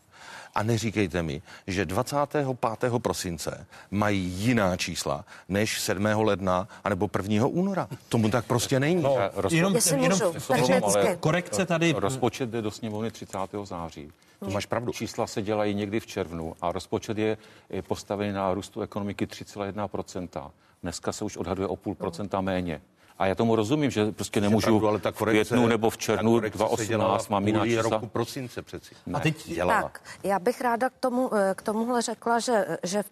A 0.57 0.63
neříkejte 0.63 1.23
mi, 1.23 1.43
že 1.67 1.85
25. 1.87 2.99
prosince 2.99 3.67
mají 3.91 4.19
jiná 4.21 4.77
čísla 4.77 5.25
než 5.49 5.81
7. 5.81 6.05
ledna 6.07 6.69
anebo 6.85 7.11
1. 7.17 7.47
února. 7.47 7.89
Tomu 8.09 8.29
tak 8.31 8.45
prostě 8.45 8.81
není. 8.81 9.03
No, 9.03 9.17
jenom- 9.51 9.75
Jestli 9.75 10.03
jenom 10.03 10.19
můžu, 10.19 10.33
vteřinečky. 10.41 10.73
technicky. 10.73 10.99
Ale 11.09 11.17
korekce 11.17 11.67
tady- 11.67 11.93
Rozpočet 11.99 12.51
jde 12.51 12.63
do 12.63 12.71
sněmovny 12.71 13.11
30. 13.11 13.65
září. 13.67 14.13
To 14.41 14.51
máš 14.51 14.67
pravdu. 14.67 14.93
Čísla 14.93 15.27
se 15.27 15.43
dělají 15.43 15.75
někdy 15.75 16.01
v 16.01 16.07
červnu 16.07 16.55
a 16.61 16.73
rozpočet 16.73 17.19
je, 17.19 17.39
je 17.71 17.83
postavený 17.83 18.33
na 18.33 18.55
růstu 18.55 18.81
ekonomiky 18.81 19.27
3,1%. 19.27 20.51
Dneska 20.83 21.13
se 21.13 21.25
už 21.25 21.37
odhaduje 21.37 21.69
o 21.69 21.77
půl 21.77 21.95
procenta 21.95 22.41
méně. 22.41 22.81
A 23.19 23.27
já 23.27 23.35
tomu 23.35 23.57
rozumím, 23.57 23.91
že 23.91 24.13
prostě 24.13 24.41
nemůžu 24.41 24.67
pravdu, 24.67 24.89
ale 24.89 24.99
ta 24.99 25.11
v 25.11 25.15
korekce- 25.15 25.31
květnu 25.31 25.67
nebo 25.67 25.91
v 25.91 25.99
červnu 25.99 26.33
korekce 26.33 26.59
se 26.77 26.87
dělala 26.87 27.17
2018 27.17 27.29
mám 27.29 27.47
jiná 27.47 27.65
čísla. 27.67 27.83
roku 27.83 28.07
prosince 28.07 28.63
přeci. 28.63 28.95
Ne. 29.07 29.19
A 29.19 29.21
teď 29.21 29.49
dělala. 29.49 29.83
Tak, 29.83 30.01
já 30.23 30.39
bych 30.39 30.61
ráda 30.61 30.91
k, 30.91 30.99
tomu, 31.01 31.35
eh, 31.35 31.55
k 31.55 31.63
tomuhle 31.63 32.03
řekla, 32.03 32.39
že, 32.39 32.79
že 32.83 33.05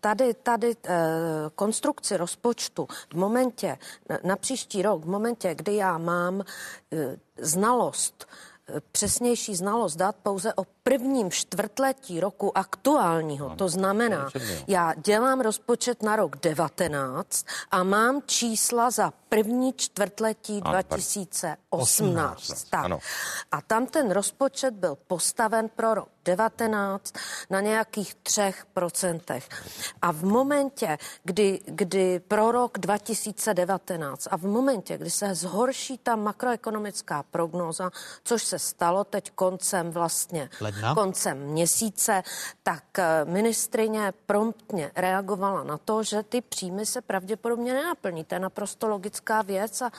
tady, 0.00 0.34
tady 0.34 0.76
eh, 0.84 0.98
konstrukci 1.54 2.16
rozpočtu 2.16 2.88
v 3.12 3.14
momentě, 3.14 3.78
na, 4.24 4.36
příští 4.36 4.82
rok, 4.82 5.04
v 5.04 5.08
momentě, 5.08 5.54
kdy 5.54 5.76
já 5.76 5.98
mám 5.98 6.42
eh, 6.92 7.16
znalost, 7.36 8.26
přesnější 8.92 9.56
znalost 9.56 9.96
dát 9.96 10.16
pouze 10.16 10.54
o 10.54 10.64
prvním 10.82 11.30
čtvrtletí 11.30 12.20
roku 12.20 12.58
aktuálního. 12.58 13.56
To 13.56 13.68
znamená, 13.68 14.28
já 14.66 14.94
dělám 14.94 15.40
rozpočet 15.40 16.02
na 16.02 16.16
rok 16.16 16.36
19 16.36 17.46
a 17.70 17.82
mám 17.82 18.22
čísla 18.26 18.90
za 18.90 19.12
první 19.28 19.72
čtvrtletí 19.72 20.60
Ano, 20.64 20.72
2018. 20.72 22.64
Tak. 22.70 22.84
Ano. 22.84 22.98
A 23.52 23.60
tam 23.60 23.86
ten 23.86 24.10
rozpočet 24.10 24.74
byl 24.74 24.98
postaven 25.06 25.68
pro 25.68 25.94
rok 25.94 26.08
19 26.24 27.14
na 27.50 27.60
nějakých 27.60 28.14
třech 28.14 28.66
procentech. 28.74 29.48
A 30.02 30.12
v 30.12 30.24
momentě, 30.24 30.98
kdy, 31.24 31.60
kdy 31.64 32.20
pro 32.20 32.52
rok 32.52 32.78
2019 32.78 34.28
a 34.30 34.36
v 34.36 34.42
momentě, 34.42 34.98
kdy 34.98 35.10
se 35.10 35.34
zhorší 35.34 35.98
ta 35.98 36.16
makroekonomická 36.16 37.22
prognóza, 37.22 37.90
což 38.24 38.42
se 38.42 38.58
stalo 38.58 39.04
teď 39.04 39.30
koncem 39.30 39.90
vlastně, 39.90 40.50
Ledna? 40.60 40.94
koncem 40.94 41.38
měsíce, 41.38 42.22
tak 42.62 42.98
eh, 42.98 43.24
ministrině 43.24 44.12
promptně 44.26 44.90
reagovala 44.96 45.64
na 45.64 45.78
to, 45.78 46.02
že 46.02 46.22
ty 46.22 46.40
příjmy 46.40 46.86
se 46.86 47.00
pravděpodobně 47.00 47.74
nenaplní. 47.74 48.24
To 48.24 48.34
je 48.34 48.38
naprosto 48.38 48.88
logická 48.88 49.42
věc 49.42 49.82
a 49.82 49.90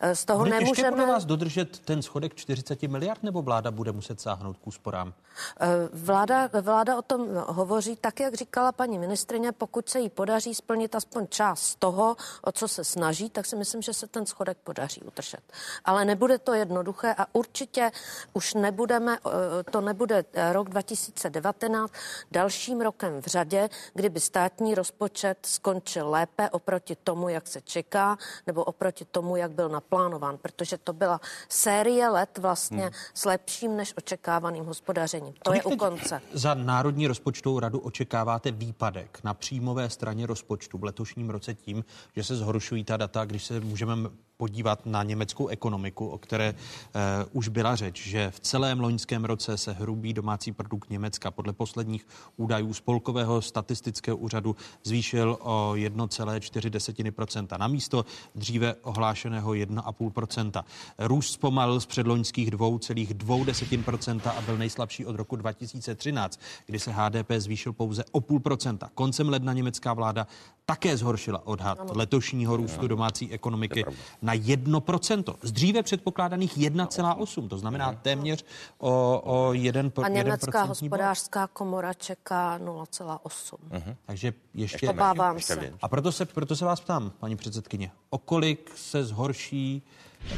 eh, 0.00 0.16
z 0.16 0.24
toho 0.24 0.38
Bude 0.38 0.50
nemůžeme... 0.50 0.90
podle 0.90 1.06
vás 1.06 1.24
dodržet 1.24 1.78
ten 1.78 2.02
schodek 2.02 2.34
40 2.34 2.82
miliard, 2.82 3.22
nebo 3.22 3.42
vláda 3.42 3.70
bude 3.70 3.92
muset 3.92 4.20
sáhnout 4.20 4.56
k 4.56 4.66
úsporám? 4.66 5.12
Eh, 5.60 5.67
Vláda, 5.92 6.50
vláda 6.60 6.98
o 6.98 7.02
tom 7.02 7.28
hovoří 7.46 7.96
tak, 7.96 8.20
jak 8.20 8.34
říkala 8.34 8.72
paní 8.72 8.98
ministrině, 8.98 9.52
pokud 9.52 9.88
se 9.88 10.00
jí 10.00 10.10
podaří 10.10 10.54
splnit 10.54 10.94
aspoň 10.94 11.26
část 11.28 11.74
toho, 11.78 12.16
o 12.42 12.52
co 12.52 12.68
se 12.68 12.84
snaží, 12.84 13.30
tak 13.30 13.46
si 13.46 13.56
myslím, 13.56 13.82
že 13.82 13.92
se 13.92 14.06
ten 14.06 14.26
schodek 14.26 14.58
podaří 14.64 15.00
udržet. 15.02 15.40
Ale 15.84 16.04
nebude 16.04 16.38
to 16.38 16.54
jednoduché 16.54 17.14
a 17.18 17.26
určitě 17.32 17.90
už 18.32 18.54
nebudeme, 18.54 19.18
eh, 19.26 19.70
to 19.70 19.80
nebude 19.80 20.24
eh, 20.32 20.52
rok 20.52 20.68
2019 20.68 21.92
dalším 22.30 22.80
rokem 22.80 23.22
v 23.22 23.26
řadě, 23.26 23.68
kdyby 23.94 24.20
státní 24.20 24.74
rozpočet 24.74 25.38
skončil 25.46 26.10
lépe 26.10 26.50
oproti 26.50 26.96
tomu, 27.04 27.28
jak 27.28 27.46
se 27.46 27.60
čeká, 27.60 28.18
nebo 28.46 28.64
oproti 28.64 29.04
tomu, 29.04 29.36
jak 29.36 29.50
byl 29.52 29.68
naplánován, 29.68 30.38
protože 30.38 30.78
to 30.78 30.92
byla 30.92 31.20
série 31.48 32.08
let 32.08 32.38
vlastně 32.38 32.82
hmm. 32.82 32.92
s 33.14 33.24
lepším 33.24 33.76
než 33.76 33.94
očekávaným 33.96 34.64
hospodařením. 34.64 35.34
To 35.42 35.52
je 35.58 35.64
u 35.64 35.76
konce. 35.76 36.20
Za 36.32 36.54
Národní 36.54 37.06
rozpočtovou 37.06 37.60
radu 37.60 37.78
očekáváte 37.78 38.50
výpadek 38.50 39.20
na 39.24 39.34
příjmové 39.34 39.90
straně 39.90 40.26
rozpočtu 40.26 40.78
v 40.78 40.84
letošním 40.84 41.30
roce 41.30 41.54
tím, 41.54 41.84
že 42.16 42.24
se 42.24 42.36
zhoršují 42.36 42.84
ta 42.84 42.96
data, 42.96 43.24
když 43.24 43.44
se 43.44 43.60
můžeme 43.60 43.96
podívat 44.38 44.86
na 44.86 45.02
německou 45.02 45.48
ekonomiku, 45.48 46.08
o 46.08 46.18
které 46.18 46.54
uh, 46.54 47.00
už 47.32 47.48
byla 47.48 47.76
řeč, 47.76 48.06
že 48.06 48.30
v 48.30 48.40
celém 48.40 48.80
loňském 48.80 49.24
roce 49.24 49.58
se 49.58 49.72
hrubý 49.72 50.12
domácí 50.12 50.52
produkt 50.52 50.90
Německa 50.90 51.30
podle 51.30 51.52
posledních 51.52 52.06
údajů 52.36 52.74
Spolkového 52.74 53.42
statistického 53.42 54.16
úřadu 54.16 54.56
zvýšil 54.84 55.38
o 55.40 55.72
1,4% 55.74 57.58
na 57.58 57.68
místo 57.68 58.04
dříve 58.34 58.74
ohlášeného 58.74 59.52
1,5% 59.52 60.64
Růst 60.98 61.32
zpomalil 61.32 61.80
z 61.80 61.86
předloňských 61.86 62.50
2,2% 62.50 64.20
a 64.38 64.40
byl 64.40 64.56
nejslabší 64.56 65.06
od 65.06 65.16
roku 65.16 65.36
2013, 65.36 66.40
kdy 66.66 66.78
se 66.78 66.92
HDP 66.92 67.30
zvýšil 67.38 67.72
pouze 67.72 68.04
o 68.12 68.20
půl 68.20 68.40
procenta. 68.40 68.90
Koncem 68.94 69.28
ledna 69.28 69.52
německá 69.52 69.92
vláda 69.92 70.26
také 70.66 70.96
zhoršila 70.96 71.46
odhad 71.46 71.96
letošního 71.96 72.56
růstu 72.56 72.88
domácí 72.88 73.32
ekonomiky 73.32 73.84
na 74.28 74.34
1%. 74.34 75.34
Z 75.42 75.52
dříve 75.52 75.82
předpokládaných 75.82 76.58
1,8. 76.58 77.48
To 77.48 77.58
znamená 77.58 77.92
téměř 77.92 78.44
o, 78.78 79.22
o 79.24 79.52
1 79.52 79.82
A 80.02 80.08
německá 80.08 80.62
hospodářská 80.62 81.46
komora 81.46 81.94
čeká 81.94 82.58
0,8. 82.58 83.56
Uh-huh. 83.70 83.96
Takže 84.06 84.32
ještě... 84.54 84.88
Obávám 84.88 85.40
se. 85.40 85.72
A 85.82 85.88
proto 85.88 86.12
se, 86.12 86.24
proto 86.26 86.56
se 86.56 86.64
vás 86.64 86.80
ptám, 86.80 87.10
paní 87.10 87.36
předsedkyně, 87.36 87.90
o 88.10 88.18
kolik 88.18 88.72
se 88.76 89.04
zhorší 89.04 89.82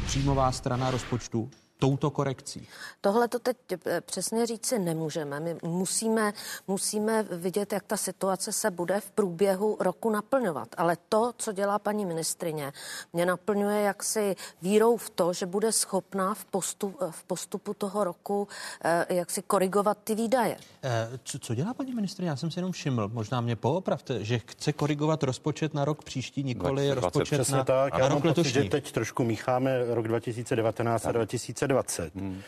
příjmová 0.05 0.51
strana 0.51 0.91
rozpočtu 0.91 1.49
touto 1.81 2.09
korekcí? 2.09 2.67
Tohle 3.01 3.27
to 3.27 3.39
teď 3.39 3.57
eh, 3.85 4.01
přesně 4.01 4.45
říci 4.45 4.79
nemůžeme. 4.79 5.39
My 5.39 5.55
musíme, 5.63 6.33
musíme 6.67 7.23
vidět, 7.23 7.73
jak 7.73 7.83
ta 7.83 7.97
situace 7.97 8.51
se 8.51 8.71
bude 8.71 8.99
v 8.99 9.11
průběhu 9.11 9.77
roku 9.79 10.09
naplňovat. 10.09 10.67
Ale 10.77 10.97
to, 11.09 11.33
co 11.37 11.51
dělá 11.51 11.79
paní 11.79 12.05
ministrině, 12.05 12.73
mě 13.13 13.25
naplňuje 13.25 13.81
jaksi 13.81 14.35
vírou 14.61 14.97
v 14.97 15.09
to, 15.09 15.33
že 15.33 15.45
bude 15.45 15.71
schopná 15.71 16.33
v, 16.33 16.45
postup, 16.45 16.97
v 17.09 17.23
postupu 17.23 17.73
toho 17.73 18.03
roku 18.03 18.47
eh, 18.83 19.05
jak 19.09 19.31
si 19.31 19.41
korigovat 19.41 19.97
ty 20.03 20.15
výdaje. 20.15 20.57
Eh, 20.83 21.09
co, 21.23 21.39
co 21.39 21.55
dělá 21.55 21.73
paní 21.73 21.93
ministrině? 21.93 22.29
Já 22.29 22.35
jsem 22.35 22.51
si 22.51 22.59
jenom 22.59 22.71
všiml, 22.71 23.07
možná 23.13 23.41
mě 23.41 23.55
poopravte, 23.55 24.23
že 24.25 24.39
chce 24.39 24.73
korigovat 24.73 25.23
rozpočet 25.23 25.73
na 25.73 25.85
rok 25.85 26.03
příští, 26.03 26.43
nikoli 26.43 26.85
20, 26.85 26.95
rozpočet 27.01 27.37
Přesně 27.37 27.57
na, 27.57 27.63
tak. 27.63 27.93
na 27.93 27.99
Já 27.99 28.05
rok 28.07 28.13
mám 28.13 28.21
pocit, 28.21 28.39
letošní. 28.39 28.63
že 28.63 28.69
teď 28.69 28.91
trošku 28.91 29.23
mícháme 29.23 29.85
rok 29.95 30.07
2019 30.07 31.05
a 31.05 31.11
2020. 31.11 31.70
Hmm. 32.15 32.41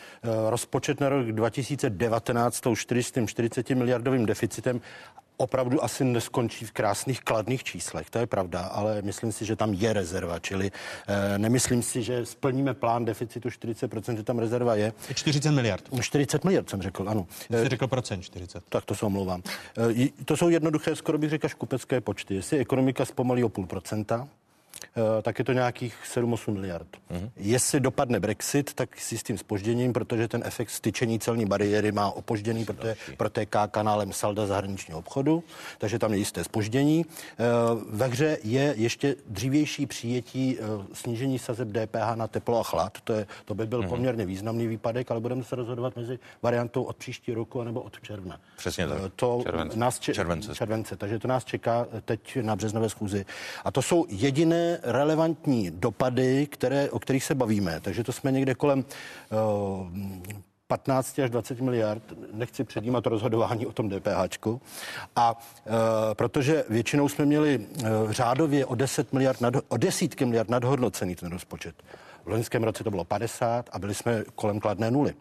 Rozpočet 0.48 1.00
na 1.00 1.08
rok 1.08 1.26
2019 1.32 2.54
s 2.54 2.60
tou 2.60 2.76
440 2.76 3.70
miliardovým 3.70 4.26
deficitem 4.26 4.80
opravdu 5.36 5.84
asi 5.84 6.04
neskončí 6.04 6.64
v 6.64 6.72
krásných 6.72 7.20
kladných 7.20 7.64
číslech, 7.64 8.10
to 8.10 8.18
je 8.18 8.26
pravda, 8.26 8.60
ale 8.60 9.02
myslím 9.02 9.32
si, 9.32 9.44
že 9.44 9.56
tam 9.56 9.74
je 9.74 9.92
rezerva, 9.92 10.38
čili 10.38 10.70
eh, 10.70 11.38
nemyslím 11.38 11.82
si, 11.82 12.02
že 12.02 12.26
splníme 12.26 12.74
plán 12.74 13.04
deficitu 13.04 13.48
40%, 13.48 14.16
že 14.16 14.22
tam 14.22 14.38
rezerva 14.38 14.74
je. 14.74 14.92
40 15.14 15.50
miliard. 15.50 15.84
40 16.00 16.44
miliard 16.44 16.70
jsem 16.70 16.82
řekl, 16.82 17.08
ano. 17.08 17.26
Jste 17.30 17.68
řekl 17.68 17.86
procent 17.86 18.22
40. 18.22 18.64
Tak 18.68 18.84
to 18.84 18.94
se 18.94 19.06
omlouvám. 19.06 19.42
Eh, 19.78 20.08
to 20.24 20.36
jsou 20.36 20.48
jednoduché, 20.48 20.96
skoro 20.96 21.18
bych 21.18 21.30
řekl, 21.30 21.48
škupecké 21.48 22.00
počty. 22.00 22.34
Jestli 22.34 22.58
ekonomika 22.58 23.04
zpomalí 23.04 23.44
o 23.44 23.48
půl 23.48 23.66
procenta, 23.66 24.28
Eh, 24.28 24.43
tak 25.22 25.38
je 25.38 25.44
to 25.44 25.52
nějakých 25.52 25.96
7-8 26.16 26.52
miliard. 26.52 26.88
Mm-hmm. 27.10 27.30
Jestli 27.36 27.80
dopadne 27.80 28.20
Brexit, 28.20 28.74
tak 28.74 29.00
si 29.00 29.18
s 29.18 29.22
tím 29.22 29.38
spožděním, 29.38 29.92
protože 29.92 30.28
ten 30.28 30.42
efekt 30.44 30.70
styčení 30.70 31.18
celní 31.18 31.46
bariéry 31.46 31.92
má 31.92 32.10
opožděný, 32.10 32.64
protože 32.64 32.96
protéká 33.16 33.66
kanálem 33.66 34.12
salda 34.12 34.46
zahraničního 34.46 34.98
obchodu, 34.98 35.44
takže 35.78 35.98
tam 35.98 36.12
je 36.12 36.18
jisté 36.18 36.44
spoždění. 36.44 37.06
Eh, 37.06 37.44
ve 37.90 38.06
hře 38.06 38.38
je 38.42 38.74
ještě 38.76 39.16
dřívější 39.26 39.86
přijetí 39.86 40.58
eh, 40.58 40.62
snížení 40.92 41.38
sazeb 41.38 41.68
DPH 41.68 42.14
na 42.14 42.26
teplo 42.26 42.60
a 42.60 42.62
chlad. 42.62 43.00
To, 43.04 43.12
je, 43.12 43.26
to 43.44 43.54
by 43.54 43.66
byl 43.66 43.82
mm-hmm. 43.82 43.88
poměrně 43.88 44.26
významný 44.26 44.66
výpadek, 44.66 45.10
ale 45.10 45.20
budeme 45.20 45.44
se 45.44 45.56
rozhodovat 45.56 45.96
mezi 45.96 46.18
variantou 46.42 46.82
od 46.82 46.96
příští 46.96 47.34
roku 47.34 47.60
anebo 47.60 47.80
od 47.80 48.00
června. 48.00 48.40
Přesně 48.56 48.88
tak. 48.88 48.98
To 49.16 49.40
července. 49.42 49.78
nás 49.78 49.98
če- 49.98 50.14
července. 50.14 50.54
července. 50.54 50.96
Takže 50.96 51.18
to 51.18 51.28
nás 51.28 51.44
čeká 51.44 51.86
teď 52.04 52.38
na 52.42 52.56
březnové 52.56 52.88
schůzi. 52.88 53.26
A 53.64 53.70
to 53.70 53.82
jsou 53.82 54.06
jediné 54.08 54.63
relevantní 54.82 55.70
dopady, 55.70 56.46
které, 56.46 56.90
o 56.90 56.98
kterých 56.98 57.24
se 57.24 57.34
bavíme. 57.34 57.80
Takže 57.80 58.04
to 58.04 58.12
jsme 58.12 58.32
někde 58.32 58.54
kolem 58.54 58.84
uh, 59.30 59.88
15 60.66 61.18
až 61.18 61.30
20 61.30 61.60
miliard, 61.60 62.02
nechci 62.32 62.64
předjímat 62.64 63.06
rozhodování 63.06 63.66
o 63.66 63.72
tom 63.72 63.90
DPH. 63.90 64.46
A 65.16 65.38
e, 65.66 66.14
protože 66.14 66.64
většinou 66.68 67.08
jsme 67.08 67.26
měli 67.26 67.54
e, 67.60 67.88
řádově 68.10 68.66
o 68.66 68.74
10 68.74 69.12
miliard, 69.12 69.40
nad, 69.40 69.54
o 69.68 69.76
desítky 69.76 70.24
miliard 70.24 70.50
nadhodnocený 70.50 71.14
ten 71.14 71.32
rozpočet. 71.32 71.74
V 72.24 72.28
loňském 72.28 72.64
roce 72.64 72.84
to 72.84 72.90
bylo 72.90 73.04
50 73.04 73.70
a 73.72 73.78
byli 73.78 73.94
jsme 73.94 74.24
kolem 74.34 74.60
kladné 74.60 74.90
nuly. 74.90 75.14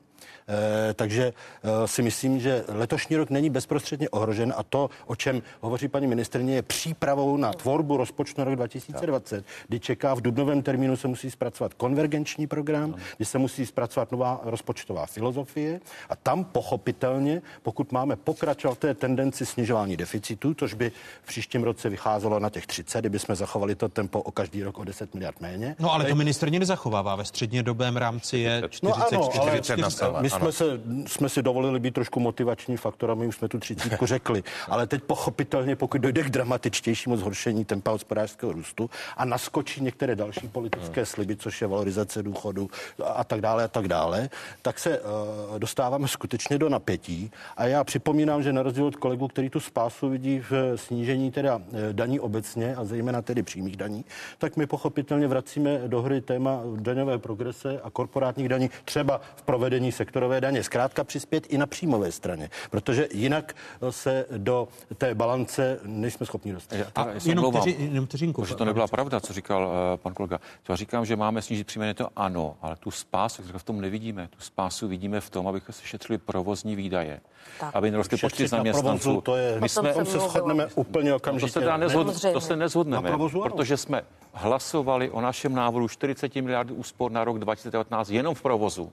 E, 0.47 0.93
takže 0.93 1.33
e, 1.63 1.87
si 1.87 2.01
myslím, 2.01 2.39
že 2.39 2.63
letošní 2.67 3.15
rok 3.15 3.29
není 3.29 3.49
bezprostředně 3.49 4.09
ohrožen 4.09 4.53
a 4.57 4.63
to, 4.63 4.89
o 5.05 5.15
čem 5.15 5.41
hovoří 5.61 5.87
paní 5.87 6.07
ministrně, 6.07 6.55
je 6.55 6.61
přípravou 6.61 7.37
na 7.37 7.53
tvorbu 7.53 7.97
rozpočtu 7.97 8.41
na 8.41 8.45
rok 8.45 8.55
2020, 8.55 9.45
kdy 9.67 9.79
čeká 9.79 10.13
v 10.13 10.21
dubnovém 10.21 10.61
termínu 10.61 10.97
se 10.97 11.07
musí 11.07 11.31
zpracovat 11.31 11.73
konvergenční 11.73 12.47
program, 12.47 12.95
kdy 13.17 13.25
se 13.25 13.37
musí 13.37 13.65
zpracovat 13.65 14.11
nová 14.11 14.41
rozpočtová 14.43 15.05
filozofie 15.05 15.79
a 16.09 16.15
tam 16.15 16.43
pochopitelně, 16.43 17.41
pokud 17.63 17.91
máme 17.91 18.15
pokračovat 18.15 18.73
v 18.73 18.79
té 18.79 18.93
tendenci 18.93 19.45
snižování 19.45 19.97
deficitu, 19.97 20.53
což 20.53 20.73
by 20.73 20.91
v 21.23 21.27
příštím 21.27 21.63
roce 21.63 21.89
vycházelo 21.89 22.39
na 22.39 22.49
těch 22.49 22.67
30, 22.67 22.99
kdyby 22.99 23.19
jsme 23.19 23.35
zachovali 23.35 23.75
to 23.75 23.89
tempo 23.89 24.21
o 24.21 24.31
každý 24.31 24.63
rok 24.63 24.79
o 24.79 24.83
10 24.83 25.13
miliard 25.13 25.41
méně. 25.41 25.75
No 25.79 25.93
ale 25.93 26.05
to 26.05 26.15
ministrně 26.15 26.59
nezachovává. 26.59 27.15
Ve 27.15 27.25
střednědobém 27.25 27.97
rámci 27.97 28.37
je 28.37 28.63
40, 28.69 28.83
no 28.83 28.95
ano, 28.95 29.29
40, 29.33 29.63
40 29.63 30.05
my 30.19 30.29
jsme, 30.39 30.51
se, 30.51 30.65
jsme 31.07 31.29
si 31.29 31.41
dovolili 31.41 31.79
být 31.79 31.93
trošku 31.93 32.19
motivační 32.19 32.77
faktorami, 32.77 33.27
už 33.27 33.35
jsme 33.35 33.47
tu 33.47 33.59
třicítku 33.59 34.05
řekli, 34.13 34.43
ale 34.67 34.87
teď 34.87 35.03
pochopitelně, 35.03 35.75
pokud 35.75 36.01
dojde 36.01 36.23
k 36.23 36.29
dramatičtějšímu 36.29 37.17
zhoršení 37.17 37.65
tempa 37.65 37.91
hospodářského 37.91 38.51
růstu 38.51 38.89
a 39.17 39.25
naskočí 39.25 39.83
některé 39.83 40.15
další 40.15 40.47
politické 40.47 41.01
hmm. 41.01 41.05
sliby, 41.05 41.35
což 41.35 41.61
je 41.61 41.67
valorizace 41.67 42.23
důchodu 42.23 42.69
a 43.05 43.23
tak 43.23 43.41
dále 43.41 43.63
a 43.63 43.67
tak 43.67 43.87
dále, 43.87 44.29
tak 44.61 44.79
se 44.79 44.99
uh, 44.99 45.59
dostáváme 45.59 46.07
skutečně 46.07 46.57
do 46.57 46.69
napětí. 46.69 47.31
A 47.57 47.65
já 47.65 47.83
připomínám, 47.83 48.43
že 48.43 48.53
na 48.53 48.63
rozdíl 48.63 48.85
od 48.85 48.95
kolegů, 48.95 49.27
který 49.27 49.49
tu 49.49 49.59
spásu 49.59 50.09
vidí 50.09 50.39
v 50.49 50.77
snížení 50.77 51.31
teda 51.31 51.61
daní 51.91 52.19
obecně 52.19 52.75
a 52.75 52.83
zejména 52.83 53.21
tedy 53.21 53.43
přímých 53.43 53.77
daní, 53.77 54.05
tak 54.37 54.57
my 54.57 54.65
pochopitelně 54.65 55.27
vracíme 55.27 55.81
do 55.87 56.01
hry 56.01 56.21
téma 56.21 56.61
daňové 56.75 57.17
progrese 57.17 57.81
a 57.83 57.89
korporátních 57.89 58.49
daní, 58.49 58.69
třeba 58.85 59.21
v 59.35 59.41
provedení 59.41 59.91
sektorové 60.23 60.41
daně. 60.41 60.63
Zkrátka 60.63 61.03
přispět 61.03 61.47
i 61.49 61.57
na 61.57 61.65
příjmové 61.65 62.11
straně, 62.11 62.49
protože 62.69 63.07
jinak 63.13 63.55
se 63.89 64.25
do 64.37 64.67
té 64.97 65.15
balance 65.15 65.79
nejsme 65.83 66.25
schopni 66.25 66.53
dostat. 66.53 66.75
Já, 66.75 66.85
a 66.95 67.07
jenom, 67.25 67.51
vteři, 67.51 67.75
jenom 67.79 68.05
vteřinku. 68.05 68.45
Že 68.45 68.55
to 68.55 68.65
nebyla 68.65 68.87
pravda, 68.87 69.19
co 69.19 69.33
říkal 69.33 69.65
uh, 69.65 69.97
pan 69.97 70.13
kolega. 70.13 70.39
Já 70.69 70.75
říkám, 70.75 71.05
že 71.05 71.15
máme 71.15 71.41
snížit 71.41 71.67
příjmy, 71.67 71.93
to 71.93 72.07
ano, 72.15 72.55
ale 72.61 72.75
tu 72.75 72.91
spásu 72.91 73.43
v 73.57 73.63
tom 73.63 73.81
nevidíme. 73.81 74.27
Tu 74.27 74.39
spásu 74.39 74.87
vidíme 74.87 75.21
v 75.21 75.29
tom, 75.29 75.47
abychom 75.47 75.73
se 75.73 75.85
šetřili 75.85 76.17
provozní 76.17 76.75
výdaje, 76.75 77.21
tak. 77.59 77.75
aby 77.75 77.91
nerostly 77.91 78.17
počty 78.17 78.47
zaměstnanců. 78.47 79.21
To 79.21 79.35
je, 79.35 79.61
my 79.61 79.69
jsme, 79.69 79.93
se 79.93 80.19
shodneme 80.19 80.67
úplně 80.75 81.13
okamžitě. 81.13 81.53
To 81.53 81.59
se, 81.59 81.65
dá 81.65 81.77
nezhod, 81.77 82.21
to 82.33 82.41
se 82.41 82.55
nezhodneme, 82.55 83.09
provozu, 83.09 83.41
protože 83.41 83.77
jsme 83.77 84.01
hlasovali 84.33 85.09
o 85.09 85.21
našem 85.21 85.55
návrhu 85.55 85.87
40 85.87 86.35
miliard 86.35 86.71
úspor 86.71 87.11
na 87.11 87.23
rok 87.23 87.39
2019 87.39 88.09
jenom 88.09 88.35
v 88.35 88.41
provozu 88.41 88.91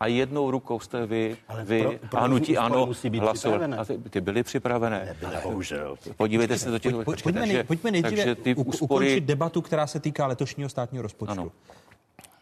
a 0.00 0.06
jednou 0.06 0.50
rukou 0.50 0.80
jste 0.80 1.06
vy, 1.06 1.36
Ale 1.48 1.64
vy 1.64 1.82
pro, 1.82 2.08
pro 2.08 2.20
a 2.20 2.24
hnutí 2.24 2.58
ano 2.58 2.88
hlasovali. 3.20 3.64
A 3.64 3.84
ty, 3.84 3.98
ty 3.98 4.20
byly 4.20 4.42
připravené. 4.42 5.04
Nebyly, 5.06 5.42
bohužel. 5.42 5.96
Podívejte 6.16 6.58
se 6.58 6.70
do 6.70 6.78
těch... 6.78 6.94
Po, 6.94 7.04
pojďme, 7.04 7.32
takže, 7.32 7.64
pojďme 7.64 7.90
nejdříve 7.90 8.34
ty 8.34 8.54
úspory... 8.54 9.06
ukončit 9.06 9.24
debatu, 9.24 9.62
která 9.62 9.86
se 9.86 10.00
týká 10.00 10.26
letošního 10.26 10.68
státního 10.68 11.02
rozpočtu. 11.02 11.32
Ano. 11.32 11.52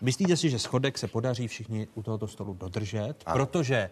Myslíte 0.01 0.36
si, 0.36 0.51
že 0.51 0.59
schodek 0.59 0.98
se 0.98 1.09
podaří 1.09 1.48
všichni 1.48 1.89
u 1.94 2.02
tohoto 2.02 2.26
stolu 2.28 2.55
dodržet? 2.55 3.14
Ano. 3.26 3.47
Protože 3.47 3.90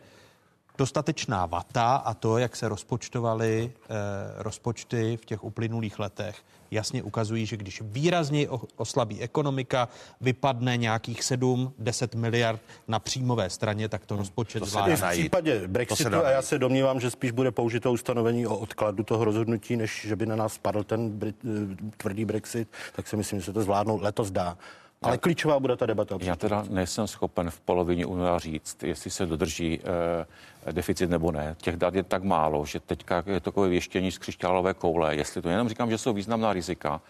dostatečná 0.78 1.46
vata 1.46 1.96
a 1.96 2.14
to, 2.14 2.38
jak 2.38 2.56
se 2.56 2.68
rozpočtovaly 2.68 3.72
eh, 3.72 3.94
rozpočty 4.36 5.16
v 5.16 5.24
těch 5.24 5.44
uplynulých 5.44 5.98
letech, 5.98 6.36
jasně 6.70 7.02
ukazují, 7.02 7.46
že 7.46 7.56
když 7.56 7.82
výrazně 7.84 8.48
oslabí 8.76 9.20
ekonomika, 9.20 9.88
vypadne 10.20 10.76
nějakých 10.76 11.20
7-10 11.20 12.18
miliard 12.18 12.60
na 12.88 12.98
příjmové 12.98 13.50
straně, 13.50 13.88
tak 13.88 14.06
to 14.06 14.14
hmm. 14.14 14.18
rozpočet 14.18 14.60
to 14.60 14.66
zvládá. 14.66 14.96
V 14.96 15.10
případě 15.10 15.68
Brexitu, 15.68 16.16
a 16.16 16.30
já 16.30 16.42
se 16.42 16.58
domnívám, 16.58 17.00
že 17.00 17.10
spíš 17.10 17.30
bude 17.30 17.50
použito 17.50 17.92
ustanovení 17.92 18.46
o 18.46 18.58
odkladu 18.58 19.02
toho 19.02 19.24
rozhodnutí, 19.24 19.76
než 19.76 20.06
že 20.08 20.16
by 20.16 20.26
na 20.26 20.36
nás 20.36 20.52
spadl 20.52 20.84
ten 20.84 21.10
Brit, 21.10 21.36
eh, 21.44 21.92
tvrdý 21.96 22.24
Brexit, 22.24 22.68
tak 22.92 23.08
si 23.08 23.16
myslím, 23.16 23.40
že 23.40 23.44
se 23.46 23.52
to 23.52 23.62
zvládnou 23.62 24.00
letos 24.02 24.30
dá. 24.30 24.58
Ale 25.06 25.18
klíčová 25.18 25.60
bude 25.60 25.76
ta 25.76 25.86
debata. 25.86 26.18
Já 26.20 26.36
teda 26.36 26.64
nejsem 26.68 27.06
schopen 27.06 27.50
v 27.50 27.60
polovině 27.60 28.06
února 28.06 28.38
říct, 28.38 28.82
jestli 28.82 29.10
se 29.10 29.26
dodrží 29.26 29.80
eh, 30.66 30.72
deficit 30.72 31.10
nebo 31.10 31.32
ne. 31.32 31.56
Těch 31.58 31.76
dat 31.76 31.94
je 31.94 32.02
tak 32.02 32.22
málo, 32.22 32.66
že 32.66 32.80
teďka 32.80 33.22
je 33.26 33.40
takové 33.40 33.68
věštění 33.68 34.12
z 34.12 34.18
křišťálové 34.18 34.74
koule. 34.74 35.16
Jestli 35.16 35.42
to 35.42 35.48
jenom 35.48 35.68
říkám, 35.68 35.90
že 35.90 35.98
jsou 35.98 36.12
významná 36.12 36.52
rizika, 36.52 37.00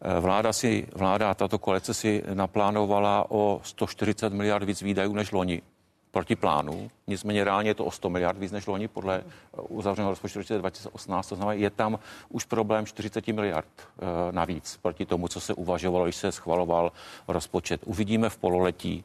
Eh, 0.00 0.20
vláda 0.20 0.52
si, 0.52 0.86
vláda, 0.94 1.34
tato 1.34 1.58
koalice 1.58 1.94
si 1.94 2.22
naplánovala 2.34 3.30
o 3.30 3.60
140 3.64 4.32
miliard 4.32 4.64
víc 4.64 4.82
výdajů 4.82 5.14
než 5.14 5.32
loni 5.32 5.62
proti 6.16 6.36
plánu. 6.36 6.90
Nicméně 7.06 7.44
reálně 7.44 7.70
je 7.70 7.74
to 7.74 7.84
o 7.84 7.90
100 7.90 8.10
miliard 8.10 8.38
víc 8.38 8.52
než 8.52 8.66
loni 8.66 8.88
podle 8.88 9.20
eh, 9.20 9.60
uzavřeného 9.68 10.10
rozpočtu 10.10 10.38
2018. 10.58 11.28
To 11.28 11.36
znamená, 11.36 11.52
je 11.52 11.70
tam 11.70 11.98
už 12.28 12.44
problém 12.44 12.86
40 12.86 13.26
miliard 13.26 13.68
e, 13.78 14.32
navíc 14.32 14.78
proti 14.82 15.06
tomu, 15.06 15.28
co 15.28 15.40
se 15.40 15.54
uvažovalo, 15.54 16.04
když 16.04 16.16
se 16.16 16.32
schvaloval 16.32 16.92
rozpočet. 17.28 17.80
Uvidíme 17.84 18.28
v 18.28 18.36
pololetí, 18.36 19.04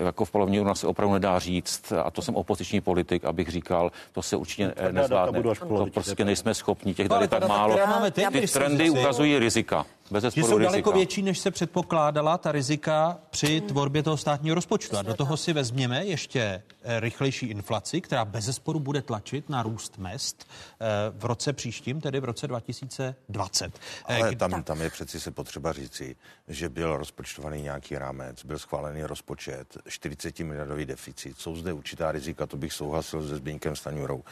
e, 0.00 0.04
jako 0.04 0.24
v 0.24 0.30
polovině 0.30 0.60
u 0.60 0.64
nás 0.64 0.80
se 0.80 0.86
opravdu 0.86 1.14
nedá 1.14 1.38
říct, 1.38 1.92
a 1.92 2.10
to 2.10 2.22
jsem 2.22 2.34
opoziční 2.34 2.80
politik, 2.80 3.24
abych 3.24 3.48
říkal, 3.48 3.92
to 4.12 4.22
se 4.22 4.36
určitě 4.36 4.74
nezvládne. 4.90 5.42
To 5.42 5.86
prostě 5.94 6.24
nejsme 6.24 6.54
schopni, 6.54 6.94
těch 6.94 7.08
tady 7.08 7.28
tak 7.28 7.48
málo. 7.48 7.78
Ty 8.10 8.46
trendy 8.46 8.90
ukazují 8.90 9.38
rizika. 9.38 9.86
Bez 10.10 10.24
že 10.24 10.30
jsou 10.30 10.58
rizika. 10.58 10.70
daleko 10.70 10.92
větší, 10.92 11.22
než 11.22 11.38
se 11.38 11.50
předpokládala 11.50 12.38
ta 12.38 12.52
rizika 12.52 13.18
při 13.30 13.60
tvorbě 13.60 14.02
toho 14.02 14.16
státního 14.16 14.54
rozpočtu. 14.54 14.96
A 14.96 15.02
do 15.02 15.14
toho 15.14 15.36
si 15.36 15.52
vezměme 15.52 16.04
ještě 16.04 16.62
rychle 17.00 17.16
rychlejší 17.16 17.46
inflaci, 17.46 18.00
která 18.00 18.24
bez 18.24 18.44
zesporu 18.44 18.80
bude 18.80 19.02
tlačit 19.02 19.48
na 19.48 19.62
růst 19.62 19.98
mest 19.98 20.46
eh, 20.80 20.86
v 21.10 21.24
roce 21.24 21.52
příštím, 21.52 22.00
tedy 22.00 22.20
v 22.20 22.24
roce 22.24 22.48
2020. 22.48 23.80
Eh, 24.08 24.16
Ale 24.16 24.36
tam, 24.36 24.62
tam 24.62 24.80
je 24.80 24.90
přeci 24.90 25.20
se 25.20 25.30
potřeba 25.30 25.72
říci, 25.72 26.16
že 26.48 26.68
byl 26.68 26.96
rozpočtovaný 26.96 27.62
nějaký 27.62 27.98
rámec, 27.98 28.44
byl 28.44 28.58
schválený 28.58 29.02
rozpočet, 29.02 29.78
40 29.88 30.38
miliardový 30.38 30.84
deficit. 30.84 31.38
Jsou 31.38 31.56
zde 31.56 31.72
určitá 31.72 32.12
rizika, 32.12 32.46
to 32.46 32.56
bych 32.56 32.72
souhlasil 32.72 33.28
se 33.28 33.36
Zbínkem 33.36 33.76
Staňurou. 33.76 34.24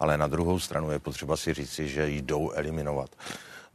Ale 0.00 0.18
na 0.18 0.26
druhou 0.26 0.58
stranu 0.58 0.90
je 0.90 0.98
potřeba 0.98 1.36
si 1.36 1.54
říci, 1.54 1.88
že 1.88 2.08
jdou 2.08 2.50
eliminovat. 2.50 3.10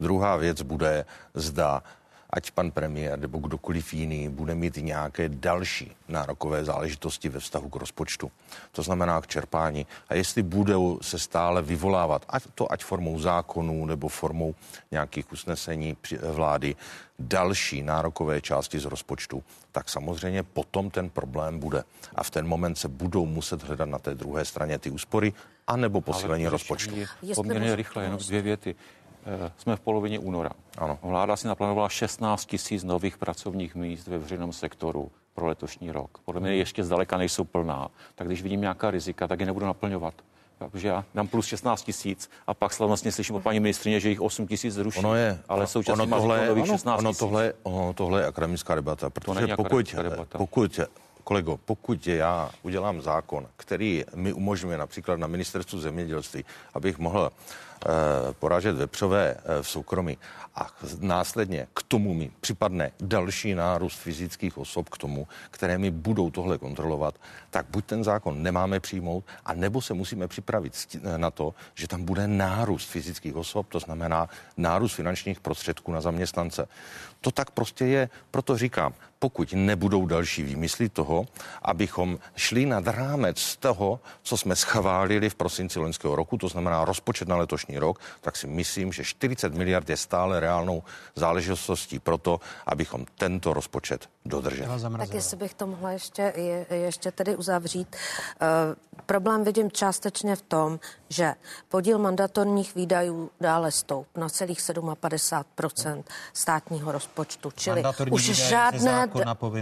Druhá 0.00 0.36
věc 0.36 0.62
bude, 0.62 1.04
zda 1.34 1.82
ať 2.30 2.50
pan 2.50 2.70
premiér 2.70 3.18
nebo 3.18 3.38
kdokoliv 3.38 3.94
jiný 3.94 4.28
bude 4.28 4.54
mít 4.54 4.76
nějaké 4.76 5.28
další 5.28 5.92
nárokové 6.08 6.64
záležitosti 6.64 7.28
ve 7.28 7.40
vztahu 7.40 7.68
k 7.68 7.76
rozpočtu. 7.76 8.30
To 8.72 8.82
znamená 8.82 9.20
k 9.20 9.26
čerpání. 9.26 9.86
A 10.08 10.14
jestli 10.14 10.42
budou 10.42 10.98
se 11.02 11.18
stále 11.18 11.62
vyvolávat, 11.62 12.24
ať 12.28 12.42
to 12.54 12.72
ať 12.72 12.84
formou 12.84 13.18
zákonů 13.18 13.86
nebo 13.86 14.08
formou 14.08 14.54
nějakých 14.90 15.32
usnesení 15.32 15.96
vlády, 16.22 16.76
další 17.18 17.82
nárokové 17.82 18.40
části 18.40 18.78
z 18.78 18.84
rozpočtu, 18.84 19.42
tak 19.72 19.88
samozřejmě 19.88 20.42
potom 20.42 20.90
ten 20.90 21.10
problém 21.10 21.58
bude. 21.58 21.84
A 22.14 22.22
v 22.22 22.30
ten 22.30 22.46
moment 22.46 22.78
se 22.78 22.88
budou 22.88 23.26
muset 23.26 23.62
hledat 23.62 23.88
na 23.88 23.98
té 23.98 24.14
druhé 24.14 24.44
straně 24.44 24.78
ty 24.78 24.90
úspory, 24.90 25.32
anebo 25.66 26.00
posílení 26.00 26.48
rozpočtu. 26.48 26.94
Poměrně 27.34 27.76
rychle, 27.76 28.04
jenom 28.04 28.20
dvě 28.20 28.42
věty. 28.42 28.74
Eh, 29.28 29.52
jsme 29.56 29.76
v 29.76 29.80
polovině 29.80 30.18
února. 30.18 30.50
Ano. 30.78 30.98
Vláda 31.02 31.36
si 31.36 31.46
naplánovala 31.46 31.88
16 31.88 32.44
tisíc 32.44 32.84
nových 32.84 33.18
pracovních 33.18 33.74
míst 33.74 34.06
ve 34.06 34.18
veřejném 34.18 34.52
sektoru 34.52 35.10
pro 35.34 35.46
letošní 35.46 35.92
rok. 35.92 36.18
Podle 36.24 36.40
mě 36.40 36.54
ještě 36.54 36.84
zdaleka 36.84 37.16
nejsou 37.16 37.44
plná. 37.44 37.88
Tak 38.14 38.26
když 38.26 38.42
vidím 38.42 38.60
nějaká 38.60 38.90
rizika, 38.90 39.26
tak 39.26 39.40
je 39.40 39.46
nebudu 39.46 39.66
naplňovat. 39.66 40.14
Takže 40.58 40.88
já 40.88 41.04
dám 41.14 41.28
plus 41.28 41.46
16 41.46 41.82
tisíc 41.82 42.30
a 42.46 42.54
pak 42.54 42.72
slavnostně 42.72 43.12
slyším 43.12 43.36
od 43.36 43.42
paní 43.42 43.60
ministrině, 43.60 44.00
že 44.00 44.08
jich 44.08 44.20
8 44.20 44.46
tisíc 44.46 44.74
zruší. 44.74 44.98
Ono 44.98 45.14
je, 45.14 45.38
ale 45.48 45.66
současně 45.66 46.02
ono 46.02 46.16
tohle, 46.16 46.46
nových 46.46 46.66
16 46.66 46.98
ono, 46.98 47.14
tohle, 47.14 47.52
ono 47.62 47.92
tohle 47.92 48.20
je 48.20 48.26
akademická 48.26 48.74
debata, 48.74 49.10
protože 49.10 49.56
pokud, 49.56 49.94
debata. 49.94 50.38
pokud 50.38 50.80
kolego, 51.28 51.56
pokud 51.56 52.06
já 52.06 52.50
udělám 52.62 53.00
zákon, 53.00 53.48
který 53.56 54.04
mi 54.14 54.32
umožňuje 54.32 54.78
například 54.78 55.20
na 55.20 55.26
ministerstvu 55.26 55.80
zemědělství, 55.80 56.44
abych 56.74 56.98
mohl 56.98 57.30
Eh, 57.86 58.34
porážet 58.38 58.72
vepřové 58.72 59.36
eh, 59.38 59.62
v 59.62 59.68
soukromí 59.68 60.18
a 60.54 60.66
následně 61.00 61.66
k 61.74 61.82
tomu 61.82 62.14
mi 62.14 62.30
připadne 62.40 62.90
další 63.00 63.54
nárůst 63.54 63.98
fyzických 63.98 64.58
osob 64.58 64.88
k 64.88 64.98
tomu, 64.98 65.28
které 65.50 65.78
mi 65.78 65.90
budou 65.90 66.30
tohle 66.30 66.58
kontrolovat, 66.58 67.14
tak 67.50 67.66
buď 67.70 67.84
ten 67.84 68.04
zákon 68.04 68.42
nemáme 68.42 68.80
přijmout, 68.80 69.24
a 69.44 69.54
nebo 69.54 69.82
se 69.82 69.94
musíme 69.94 70.28
připravit 70.28 70.98
na 71.16 71.30
to, 71.30 71.54
že 71.74 71.88
tam 71.88 72.04
bude 72.04 72.28
nárůst 72.28 72.90
fyzických 72.90 73.36
osob, 73.36 73.66
to 73.68 73.80
znamená 73.80 74.28
nárůst 74.56 74.94
finančních 74.94 75.40
prostředků 75.40 75.92
na 75.92 76.00
zaměstnance. 76.00 76.68
To 77.20 77.30
tak 77.30 77.50
prostě 77.50 77.84
je, 77.84 78.08
proto 78.30 78.58
říkám, 78.58 78.94
pokud 79.18 79.52
nebudou 79.52 80.06
další 80.06 80.42
výmysly 80.42 80.88
toho, 80.88 81.26
abychom 81.62 82.18
šli 82.36 82.66
nad 82.66 82.86
rámec 82.86 83.38
z 83.38 83.56
toho, 83.56 84.00
co 84.22 84.36
jsme 84.36 84.56
schválili 84.56 85.30
v 85.30 85.34
prosinci 85.34 85.78
loňského 85.78 86.16
roku, 86.16 86.38
to 86.38 86.48
znamená 86.48 86.84
rozpočet 86.84 87.28
na 87.28 87.36
letošní 87.36 87.78
rok, 87.78 87.98
tak 88.20 88.36
si 88.36 88.46
myslím, 88.46 88.92
že 88.92 89.04
40 89.04 89.54
miliard 89.54 89.90
je 89.90 89.96
stále 89.96 90.40
reálnou 90.40 90.82
záležitostí 91.16 91.98
pro 91.98 92.18
to, 92.18 92.40
abychom 92.66 93.06
tento 93.18 93.52
rozpočet 93.52 94.08
dodrželi. 94.24 94.68
Tak 94.98 95.14
jestli 95.14 95.36
bych 95.36 95.54
to 95.54 95.66
mohla 95.66 95.90
ještě, 95.90 96.32
je, 96.36 96.66
ještě 96.70 97.12
tedy 97.12 97.36
uzavřít. 97.36 97.96
Uh, 98.42 98.48
problém 99.06 99.44
vidím 99.44 99.70
částečně 99.70 100.36
v 100.36 100.42
tom, 100.42 100.80
že 101.08 101.34
podíl 101.68 101.98
mandatorních 101.98 102.74
výdajů 102.74 103.30
dále 103.40 103.70
stoup 103.70 104.06
na 104.16 104.28
celých 104.28 104.60
57% 104.60 106.04
státního 106.32 106.92
rozpočtu, 106.92 107.07
čili 107.56 107.82
už 108.10 108.22
žádné, 108.22 109.08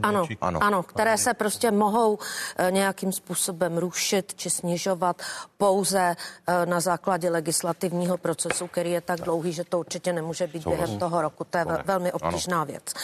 ano, 0.03 0.27
ano, 0.41 0.63
ano, 0.63 0.83
které 0.83 1.19
se 1.19 1.35
prostě 1.35 1.71
mohou 1.71 2.15
uh, 2.15 2.21
nějakým 2.71 3.13
způsobem 3.13 3.79
rušit 3.79 4.35
či 4.37 4.51
snižovat 4.51 5.23
pouze 5.57 6.17
uh, 6.17 6.67
na 6.67 6.81
základě 6.81 7.31
legislativního 7.31 8.19
procesu, 8.19 8.67
který 8.67 8.91
je 8.91 9.01
tak 9.01 9.21
dlouhý, 9.21 9.53
že 9.53 9.65
to 9.65 9.79
určitě 9.79 10.13
nemůže 10.13 10.47
být 10.47 10.63
Souhlasím. 10.63 10.85
během 10.85 10.99
toho 10.99 11.23
roku. 11.23 11.45
To 11.45 11.59
je 11.59 11.65
velmi 11.85 12.13
obtížná 12.13 12.57
ano. 12.57 12.67
věc. 12.67 12.95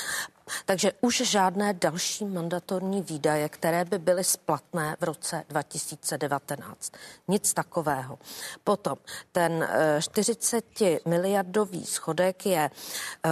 Takže 0.64 0.93
už 1.01 1.16
žádné 1.16 1.73
další 1.73 2.24
mandatorní 2.24 3.02
výdaje, 3.02 3.48
které 3.48 3.85
by 3.85 3.98
byly 3.98 4.24
splatné 4.24 4.97
v 5.01 5.05
roce 5.05 5.44
2019. 5.48 6.93
Nic 7.28 7.55
takového. 7.55 8.19
Potom 8.64 8.97
ten 9.32 9.69
40 10.01 10.82
eh, 10.82 10.98
miliardový 11.06 11.86
schodek 11.86 12.47
je 12.47 12.70
eh, 13.24 13.31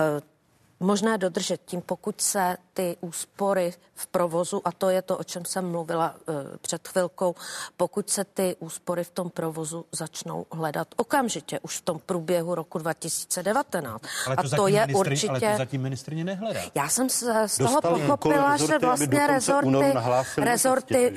možné 0.81 1.19
dodržet 1.19 1.61
tím, 1.65 1.81
pokud 1.81 2.20
se 2.20 2.57
ty 2.81 2.97
úspory 3.01 3.73
v 3.94 4.07
provozu, 4.07 4.62
a 4.65 4.73
to 4.73 4.89
je 4.89 5.02
to, 5.02 5.19
o 5.19 5.24
čem 5.24 5.44
jsem 5.44 5.70
mluvila 5.70 6.15
uh, 6.15 6.35
před 6.61 6.89
chvilkou, 6.89 7.35
pokud 7.77 8.11
se 8.11 8.24
ty 8.24 8.57
úspory 8.59 9.05
v 9.05 9.11
tom 9.11 9.31
provozu 9.31 9.85
začnou 9.93 10.47
hledat 10.52 10.89
okamžitě, 10.97 11.61
už 11.61 11.78
v 11.78 11.82
tom 11.82 11.98
průběhu 12.07 12.55
roku 12.55 12.78
2019. 12.78 14.05
Ale 14.27 14.36
to 14.36 14.43
a 14.43 14.57
to 14.57 14.66
je 14.66 14.86
ministri, 14.86 15.11
určitě... 15.11 15.28
Ale 15.28 15.40
to 15.40 15.59
zatím 15.59 15.82
ministrině 15.82 16.24
nehledá. 16.24 16.61
Já 16.74 16.89
jsem 16.89 17.11
se 17.11 17.48
z 17.48 17.59
toho 17.59 17.81
pochopila, 17.81 18.57
že 18.57 18.78
vlastně 18.78 19.27
rezorty, 19.27 19.93
rezorty 20.36 21.11
uh, 21.11 21.16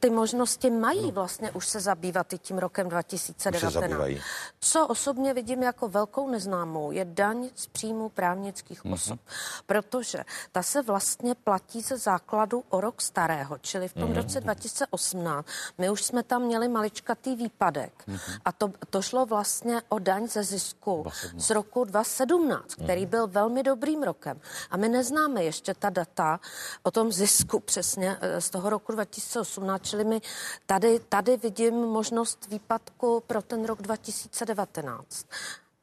ty 0.00 0.10
možnosti 0.10 0.70
mají 0.70 1.12
vlastně 1.12 1.50
už 1.50 1.66
se 1.66 1.80
zabývat 1.80 2.32
i 2.32 2.38
tím 2.38 2.58
rokem 2.58 2.88
2019. 2.88 4.22
Co 4.60 4.86
osobně 4.86 5.34
vidím 5.34 5.62
jako 5.62 5.88
velkou 5.88 6.30
neznámou, 6.30 6.90
je 6.90 7.04
daň 7.04 7.48
z 7.54 7.66
příjmu 7.66 8.08
právnických 8.08 8.84
mm-hmm. 8.84 8.94
osob, 8.94 9.20
protože 9.66 10.18
ta 10.52 10.62
se 10.62 10.82
vlastně 10.82 11.03
platí 11.34 11.82
ze 11.82 11.98
základu 11.98 12.64
o 12.68 12.80
rok 12.80 13.02
starého, 13.02 13.58
čili 13.58 13.88
v 13.88 13.92
tom 13.92 14.10
mm-hmm. 14.10 14.16
roce 14.16 14.40
2018 14.40 15.48
my 15.78 15.90
už 15.90 16.02
jsme 16.02 16.22
tam 16.22 16.42
měli 16.42 16.68
maličkatý 16.68 17.36
výpadek 17.36 17.92
mm-hmm. 18.08 18.40
a 18.44 18.52
to, 18.52 18.72
to 18.90 19.02
šlo 19.02 19.26
vlastně 19.26 19.82
o 19.88 19.98
daň 19.98 20.28
ze 20.28 20.42
zisku 20.42 21.02
2017. 21.02 21.46
z 21.46 21.50
roku 21.50 21.84
2017, 21.84 22.74
který 22.74 23.06
mm-hmm. 23.06 23.08
byl 23.08 23.26
velmi 23.26 23.62
dobrým 23.62 24.02
rokem. 24.02 24.40
A 24.70 24.76
my 24.76 24.88
neznáme 24.88 25.44
ještě 25.44 25.74
ta 25.74 25.90
data 25.90 26.40
o 26.82 26.90
tom 26.90 27.12
zisku 27.12 27.60
přesně 27.60 28.16
eh, 28.20 28.40
z 28.40 28.50
toho 28.50 28.70
roku 28.70 28.92
2018, 28.92 29.82
čili 29.82 30.04
my 30.04 30.20
tady, 30.66 31.00
tady 31.08 31.36
vidím 31.36 31.74
možnost 31.74 32.46
výpadku 32.50 33.22
pro 33.26 33.42
ten 33.42 33.64
rok 33.64 33.82
2019. 33.82 35.26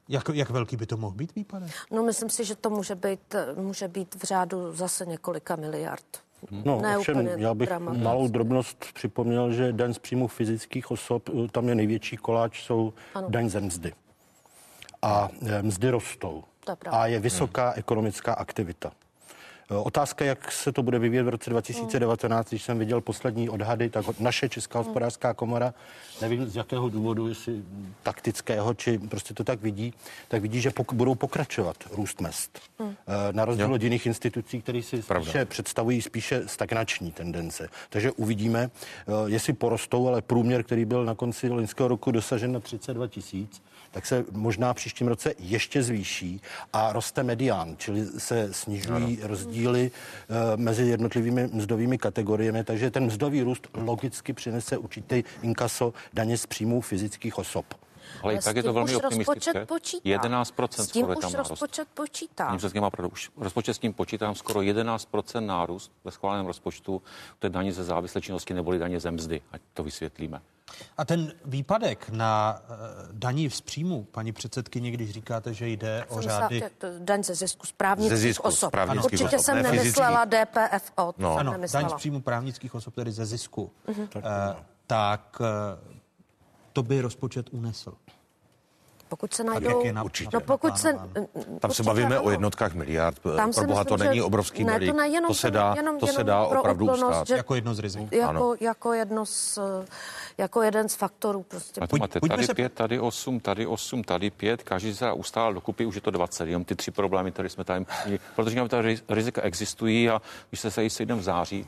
Jak, 0.10 0.30
jak 0.34 0.50
velký 0.50 0.78
by 0.78 0.86
to 0.86 0.98
mohl 0.98 1.16
být 1.16 1.36
výpadek? 1.36 1.72
No 1.92 2.04
myslím 2.04 2.30
si, 2.30 2.46
že 2.46 2.56
to 2.56 2.70
může 2.70 2.96
být, 2.96 3.36
může 3.56 3.88
být 3.88 4.16
v 4.16 4.24
řádu 4.24 4.76
zase 4.76 5.06
několika 5.06 5.56
miliard. 5.56 6.06
No, 6.52 6.82
ne 6.82 6.98
ovšem, 6.98 7.28
já 7.28 7.54
bych 7.54 7.68
dramaticky. 7.68 8.04
malou 8.04 8.28
drobnost 8.28 8.86
připomněl, 8.94 9.54
že 9.54 9.74
daň 9.74 9.94
z 9.94 10.00
příjmu 10.00 10.28
fyzických 10.28 10.92
osob, 10.92 11.30
eh, 11.30 11.48
tam 11.48 11.70
je 11.70 11.76
největší 11.76 12.18
koláč, 12.18 12.64
jsou 12.64 12.94
ano. 13.16 13.30
daň 13.30 13.50
ze 13.50 13.62
mzdy. 13.62 13.94
A 15.02 15.30
eh, 15.48 15.64
mzdy 15.64 15.90
rostou. 15.90 16.44
A 16.90 17.08
je 17.08 17.20
vysoká 17.20 17.70
hmm. 17.70 17.74
ekonomická 17.80 18.34
aktivita. 18.34 18.92
Otázka, 19.80 20.26
jak 20.26 20.52
se 20.52 20.72
to 20.72 20.84
bude 20.84 21.00
vyvíjet 21.00 21.24
v 21.24 21.30
roce 21.30 21.50
2019, 21.50 22.50
když 22.50 22.64
jsem 22.64 22.80
viděl 22.80 23.02
poslední 23.02 23.50
odhady, 23.50 23.90
tak 23.90 24.20
naše 24.20 24.50
Česká 24.50 24.80
hospodářská 24.80 25.34
komora, 25.34 25.74
nevím 26.22 26.46
z 26.50 26.56
jakého 26.56 26.90
důvodu, 26.90 27.28
jestli 27.28 27.62
taktického, 28.04 28.74
či 28.74 28.98
prostě 28.98 29.34
to 29.34 29.44
tak 29.44 29.62
vidí, 29.62 29.94
tak 30.28 30.42
vidí, 30.42 30.62
že 30.62 30.70
pok- 30.70 30.94
budou 30.96 31.16
pokračovat 31.16 31.76
růst 31.92 32.22
mest. 32.22 32.60
Hmm. 32.80 32.96
Na 33.32 33.46
rozdíl 33.46 33.66
Jo. 33.68 33.74
od 33.76 33.84
jiných 33.84 34.06
institucí, 34.06 34.62
které 34.62 34.82
si 34.82 35.02
Pravda. 35.02 35.26
spíše 35.26 35.46
představují 35.46 36.02
spíše 36.02 36.48
stagnační 36.48 37.12
tendence. 37.12 37.70
Takže 37.90 38.12
uvidíme, 38.12 38.70
eh, 39.08 39.12
jestli 39.26 39.54
porostou, 39.54 40.08
ale 40.08 40.22
průměr, 40.22 40.64
který 40.64 40.86
byl 40.86 41.06
na 41.06 41.16
konci 41.16 41.50
loňského 41.50 41.88
roku 41.90 42.12
dosažen 42.12 42.52
na 42.52 42.60
32 42.60 43.08
tisíc, 43.08 43.62
tak 43.92 44.06
se 44.06 44.26
možná 44.32 44.74
příštím 44.74 45.08
roce 45.08 45.34
ještě 45.40 45.84
zvýší 45.84 46.42
a 46.74 46.94
roste 46.94 47.24
medián, 47.24 47.76
čili 47.78 48.06
se 48.06 48.54
snižují 48.54 49.20
rozdíly 49.22 49.92
eh, 49.92 50.58
mezi 50.58 50.84
jednotlivými 50.84 51.50
mzdovými 51.54 51.98
kategoriemi, 51.98 52.64
takže 52.64 52.92
ten 52.92 53.06
mzdový 53.06 53.42
růst 53.42 53.68
logicky 53.74 54.34
přinese 54.34 54.78
určitý 54.78 55.24
inkaso 55.42 55.94
daně 56.14 56.38
z 56.38 56.46
příjmů 56.46 56.82
fyzických 56.82 57.38
osob. 57.38 57.66
Ale 58.24 58.34
i 58.34 58.40
tak 58.40 58.56
je 58.56 58.64
to 58.64 58.70
tím 58.70 58.76
velmi 58.76 58.96
optimistické. 58.96 59.60
rozpočet 59.60 59.68
počítá. 59.68 60.10
11% 60.10 60.84
S 60.84 60.88
tím 60.88 61.10
už 61.10 61.18
nárůst. 61.24 61.50
rozpočet 61.50 61.88
počítá. 61.94 62.48
Předsedkyně 62.48 62.82
má 62.82 62.90
pravdu. 62.90 63.10
Už 63.14 63.32
rozpočet 63.38 63.74
s 63.74 63.80
tím 63.80 63.94
počítám 63.94 64.36
skoro 64.36 64.60
11% 64.60 65.46
nárůst 65.46 65.92
ve 66.04 66.12
schváleném 66.12 66.46
rozpočtu. 66.46 67.02
To 67.40 67.48
je 67.48 67.50
daně 67.50 67.74
ze 67.74 67.84
závislé 67.84 68.22
činnosti 68.22 68.54
neboli 68.54 68.80
daně 68.80 69.00
ze 69.00 69.12
mzdy, 69.12 69.42
ať 69.52 69.62
to 69.74 69.84
vysvětlíme. 69.84 70.42
A 70.98 71.06
ten 71.06 71.34
výpadek 71.46 72.10
na 72.10 72.62
uh, 72.70 72.76
daní 73.12 73.50
z 73.50 73.62
příjmu, 73.62 74.04
paní 74.04 74.32
předsedkyně, 74.32 74.92
když 74.92 75.12
říkáte, 75.12 75.54
že 75.54 75.68
jde 75.68 76.06
o 76.10 76.14
Jsem 76.14 76.22
řády... 76.24 76.64
Daň 77.00 77.24
ze 77.24 77.36
zisku 77.36 77.66
z 77.68 77.72
právnických 77.72 78.18
Ze 78.18 78.28
zisku 78.28 78.48
osob. 78.48 78.72
právnických 78.72 79.06
Určitě 79.22 79.36
osob, 79.36 79.46
jsem 79.46 79.56
ne 79.56 79.64
nemyslela 79.64 80.26
DPFO, 80.26 81.12
to 81.12 81.14
No. 81.18 81.30
jsem 81.32 81.40
Ano, 81.40 81.52
nemyslela. 81.52 81.82
daň 81.82 81.92
z 81.92 81.94
příjmu 81.96 82.22
právnických 82.22 82.76
osob, 82.76 82.96
tedy 82.96 83.12
ze 83.12 83.26
zisku. 83.26 83.72
Mhm. 83.88 84.08
Tak, 84.08 84.24
tak 84.88 85.38
uh, 85.40 85.48
to 86.74 86.84
by 86.84 87.02
rozpočet 87.02 87.50
unesl. 87.52 87.94
Pokud 89.12 89.34
se 89.34 89.44
Tak 89.44 89.54
najdou... 89.54 89.70
jak 89.78 89.86
je 89.86 89.94
na- 89.94 90.04
Určitě. 90.04 90.30
No 90.34 90.40
pokud 90.42 90.78
se... 90.78 90.94
Tam 90.94 91.04
se 91.62 91.68
určitě 91.68 91.84
bavíme 91.84 92.16
ano. 92.16 92.24
o 92.24 92.30
jednotkách 92.32 92.74
miliard. 92.74 93.20
Tam 93.36 93.54
si 93.54 93.60
Pro 93.60 93.68
boha 93.68 93.84
to 93.84 93.98
není 93.98 94.22
obrovský 94.22 94.64
ne, 94.64 94.72
balík. 94.74 94.92
to 94.92 94.98
nejenom 94.98 95.28
To 95.28 95.34
se 95.34 95.52
dá, 95.52 95.74
jenom- 95.78 96.00
to 96.00 96.08
se 96.08 96.14
jenom 96.14 96.26
dá 96.28 96.44
opravdu 96.46 96.86
úplnost, 96.86 97.04
ustát. 97.12 97.28
že- 97.28 97.36
Jako 97.36 97.56
jedno 97.56 97.74
z 97.74 97.80
rizik. 97.80 98.12
Jako, 98.12 98.56
jako 98.60 98.94
jedno 98.94 99.26
z... 99.26 99.60
Jako 100.38 100.62
jeden 100.62 100.90
z 100.90 100.96
faktorů 100.96 101.44
prostě. 101.44 101.82
To 101.88 101.98
máte 101.98 102.20
tady 102.20 102.48
pět, 102.48 102.74
tady 102.74 103.00
osm, 103.00 103.40
tady 103.40 103.66
osm, 103.68 104.04
tady 104.04 104.30
pět, 104.32 104.64
každý 104.64 104.96
se 104.96 105.12
ustál 105.12 105.54
dokupy, 105.54 105.86
už 105.86 105.96
je 105.96 106.02
to 106.02 106.12
20, 106.12 106.48
jenom 106.48 106.66
ty 106.66 106.76
tři 106.76 106.92
problémy, 106.92 107.32
které 107.32 107.50
jsme 107.50 107.64
tady 107.64 107.86
měli. 108.06 108.20
Protože 108.36 108.50
říkám, 108.50 108.68
ta 108.70 108.82
ri- 108.82 109.02
rizika 109.10 109.42
existují 109.42 110.10
a 110.10 110.22
když 110.50 110.60
se 110.60 110.72
se 110.72 110.90
sejdeme 110.90 111.22
v 111.22 111.24
září, 111.24 111.68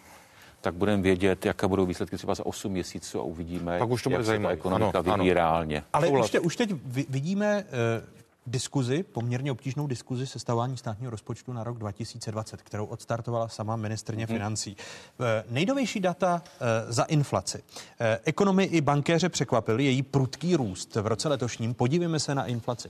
tak 0.64 0.73
budeme 0.76 1.02
vědět, 1.03 1.45
jaké 1.45 1.68
budou 1.68 1.85
výsledky 1.85 2.18
třeba 2.18 2.35
za 2.35 2.45
8 2.45 2.72
měsíců 2.72 3.19
a 3.19 3.23
uvidíme, 3.23 3.80
Pak 3.80 3.90
už 3.90 4.03
to 4.03 4.10
bude 4.10 4.18
jak 4.18 4.26
se 4.26 4.40
ta 4.40 4.49
ekonomika 4.49 4.99
Ano, 4.99 5.03
vyvíjí 5.03 5.31
ano. 5.31 5.34
reálně. 5.34 5.84
Ale 5.94 6.07
Souhlas. 6.07 6.26
už, 6.26 6.31
te, 6.31 6.40
už 6.40 6.56
teď 6.56 6.73
vi- 6.85 7.06
vidíme 7.10 7.64
uh, 7.64 7.69
diskuzi, 8.48 9.03
poměrně 9.03 9.52
obtížnou 9.52 9.88
diskuzi 9.88 10.27
sestavování 10.27 10.77
státního 10.77 11.10
rozpočtu 11.11 11.53
na 11.53 11.64
rok 11.64 11.77
2020, 11.77 12.61
kterou 12.61 12.85
odstartovala 12.85 13.48
sama 13.48 13.76
ministrně 13.76 14.26
Mhm. 14.26 14.35
financí. 14.35 14.77
Eh, 15.19 15.44
Nejnovější 15.49 15.99
data 15.99 16.41
eh, 16.45 16.94
za 16.94 17.03
inflaci. 17.03 17.64
Ekonomy 18.23 18.64
i 18.64 18.81
bankéře 18.81 19.30
překvapili 19.30 19.84
její 19.85 20.03
prudký 20.03 20.56
růst 20.56 20.95
v 20.95 21.07
roce 21.07 21.30
letošním. 21.30 21.73
Podívejme 21.73 22.19
se 22.19 22.35
na 22.35 22.45
inflaci. 22.45 22.90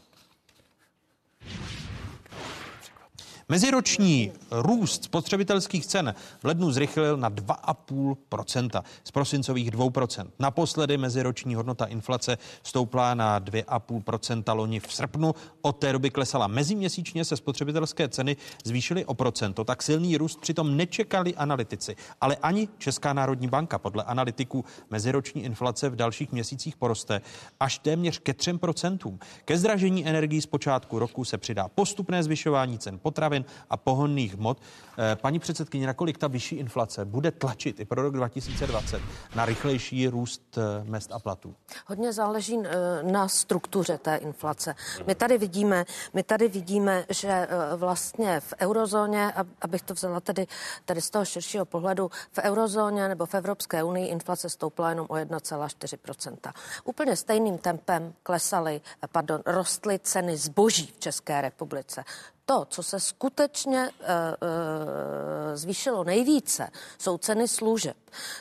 Meziroční 3.53 4.31
růst 4.51 5.03
spotřebitelských 5.03 5.85
cen 5.85 6.15
v 6.39 6.45
lednu 6.45 6.71
zrychlil 6.71 7.17
na 7.17 7.29
2,5%, 7.29 8.83
z 9.03 9.11
prosincových 9.11 9.71
2%. 9.71 10.27
Naposledy 10.39 10.97
meziroční 10.97 11.55
hodnota 11.55 11.85
inflace 11.85 12.37
stoupla 12.63 13.13
na 13.13 13.39
2,5% 13.39 14.55
loni 14.55 14.79
v 14.79 14.93
srpnu. 14.93 15.35
Od 15.61 15.71
té 15.71 15.91
doby 15.91 16.09
klesala. 16.09 16.47
Meziměsíčně 16.47 17.25
se 17.25 17.37
spotřebitelské 17.37 18.09
ceny 18.09 18.37
zvýšily 18.65 19.05
o 19.05 19.13
procento. 19.13 19.63
Tak 19.63 19.83
silný 19.83 20.17
růst 20.17 20.41
přitom 20.41 20.77
nečekali 20.77 21.35
analytici. 21.35 21.95
Ale 22.21 22.35
ani 22.35 22.67
Česká 22.77 23.13
národní 23.13 23.47
banka. 23.47 23.79
Podle 23.79 24.03
analytiků 24.03 24.65
meziroční 24.89 25.43
inflace 25.43 25.89
v 25.89 25.95
dalších 25.95 26.31
měsících 26.31 26.75
poroste 26.75 27.21
až 27.59 27.79
téměř 27.79 28.19
ke 28.19 28.31
3%. 28.31 29.17
Ke 29.45 29.57
zdražení 29.57 30.07
energií 30.07 30.41
z 30.41 30.45
počátku 30.45 30.99
roku 30.99 31.25
se 31.25 31.37
přidá 31.37 31.67
postupné 31.67 32.23
zvyšování 32.23 32.79
cen 32.79 32.99
potravin 32.99 33.42
a 33.69 33.77
pohonných 33.77 34.35
hmot. 34.35 34.57
Eh, 34.97 35.15
Paní 35.15 35.39
předsedkyně, 35.39 35.87
nakolik 35.87 36.17
ta 36.17 36.27
vyšší 36.27 36.55
inflace 36.55 37.05
bude 37.05 37.31
tlačit 37.31 37.79
i 37.79 37.85
pro 37.85 38.01
rok 38.01 38.13
2020 38.13 39.01
na 39.35 39.45
rychlejší 39.45 40.07
růst 40.07 40.57
eh, 40.57 40.83
mest 40.83 41.11
a 41.11 41.19
platů? 41.19 41.55
Hodně 41.85 42.13
záleží 42.13 42.59
eh, 42.63 43.03
na 43.03 43.27
struktuře 43.27 43.97
té 43.97 44.15
inflace. 44.15 44.75
My 45.07 45.15
tady 45.15 45.37
vidíme, 45.37 45.85
my 46.13 46.23
tady 46.23 46.47
vidíme, 46.47 47.05
že 47.09 47.47
vlastně 47.75 48.39
v 48.39 48.53
eurozóně, 48.59 49.33
ab- 49.35 49.47
abych 49.61 49.81
to 49.81 49.93
vzala 49.93 50.19
tedy, 50.19 50.47
tedy 50.85 51.01
z 51.01 51.09
toho 51.09 51.25
širšího 51.25 51.65
pohledu, 51.65 52.11
v 52.31 52.37
eurozóně 52.37 53.07
nebo 53.07 53.25
v 53.25 53.33
Evropské 53.33 53.83
unii 53.83 54.07
inflace 54.07 54.49
stoupla 54.49 54.89
jenom 54.89 55.07
o 55.09 55.13
1,4% 55.13 56.53
Úplně 56.83 57.15
stejným 57.15 57.57
tempem 57.57 58.13
klesaly, 58.23 58.81
pardon, 59.11 59.41
rostly 59.45 59.99
ceny 59.99 60.37
zboží 60.37 60.85
v 60.95 60.99
České 60.99 61.41
republice. 61.41 62.03
To, 62.45 62.65
co 62.69 62.83
se 62.83 62.99
skutečně 62.99 63.89
uh, 63.99 64.05
uh, 64.07 65.55
zvýšilo 65.55 66.03
nejvíce, 66.03 66.69
jsou 66.99 67.17
ceny 67.17 67.47
služeb. 67.47 67.97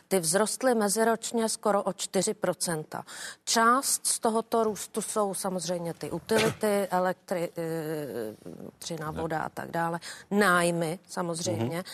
Ty 0.08 0.20
vzrostly 0.20 0.74
meziročně 0.74 1.48
skoro 1.48 1.82
o 1.82 1.90
4%. 1.90 3.02
Část 3.44 4.06
z 4.06 4.18
tohoto 4.18 4.64
růstu 4.64 5.02
jsou 5.02 5.34
samozřejmě 5.34 5.94
ty 5.94 6.10
utility, 6.10 6.88
elektřina, 6.90 9.10
voda 9.10 9.40
a 9.40 9.48
tak 9.48 9.70
dále, 9.70 10.00
nájmy 10.30 10.98
samozřejmě. 11.08 11.76
Mhm. 11.76 11.84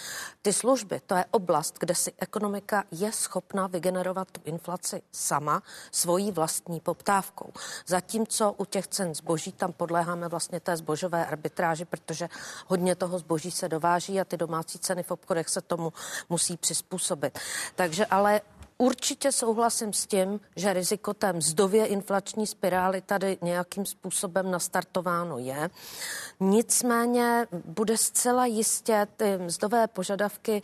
Ty 0.43 0.53
služby, 0.53 1.01
to 1.07 1.15
je 1.15 1.25
oblast, 1.31 1.75
kde 1.79 1.95
si 1.95 2.13
ekonomika 2.19 2.85
je 2.91 3.13
schopna 3.13 3.67
vygenerovat 3.67 4.31
tu 4.31 4.41
inflaci 4.45 5.03
sama 5.13 5.63
svojí 5.93 6.33
vlastní 6.33 6.81
poptávkou. 6.81 7.53
Zatímco 7.87 8.53
u 8.53 8.65
těch 8.65 8.87
cen 8.87 9.15
zboží 9.15 9.53
tam 9.53 9.73
podléháme 9.73 10.29
vlastně 10.29 10.61
té 10.61 10.77
zbožové 10.77 11.27
arbitráži, 11.27 11.85
protože 12.01 12.29
hodně 12.66 12.95
toho 12.95 13.19
zboží 13.19 13.51
se 13.51 13.69
dováží 13.69 14.20
a 14.20 14.25
ty 14.25 14.37
domácí 14.37 14.79
ceny 14.79 15.03
v 15.03 15.11
obchodech 15.11 15.49
se 15.49 15.61
tomu 15.61 15.93
musí 16.29 16.57
přizpůsobit. 16.57 17.39
Takže 17.75 18.07
ale 18.07 18.41
Určitě 18.81 19.33
souhlasím 19.33 19.93
s 19.93 20.07
tím, 20.07 20.41
že 20.57 20.73
riziko 20.73 21.15
té 21.15 21.33
mzdově 21.33 21.87
inflační 21.87 22.47
spirály 22.47 23.01
tady 23.01 23.39
nějakým 23.43 23.87
způsobem 23.87 24.51
nastartováno 24.51 25.39
je. 25.39 25.71
Nicméně 26.41 27.47
bude 27.65 27.97
zcela 27.97 28.47
jistě, 28.47 29.07
ty 29.17 29.39
mzdové 29.39 29.87
požadavky 29.87 30.63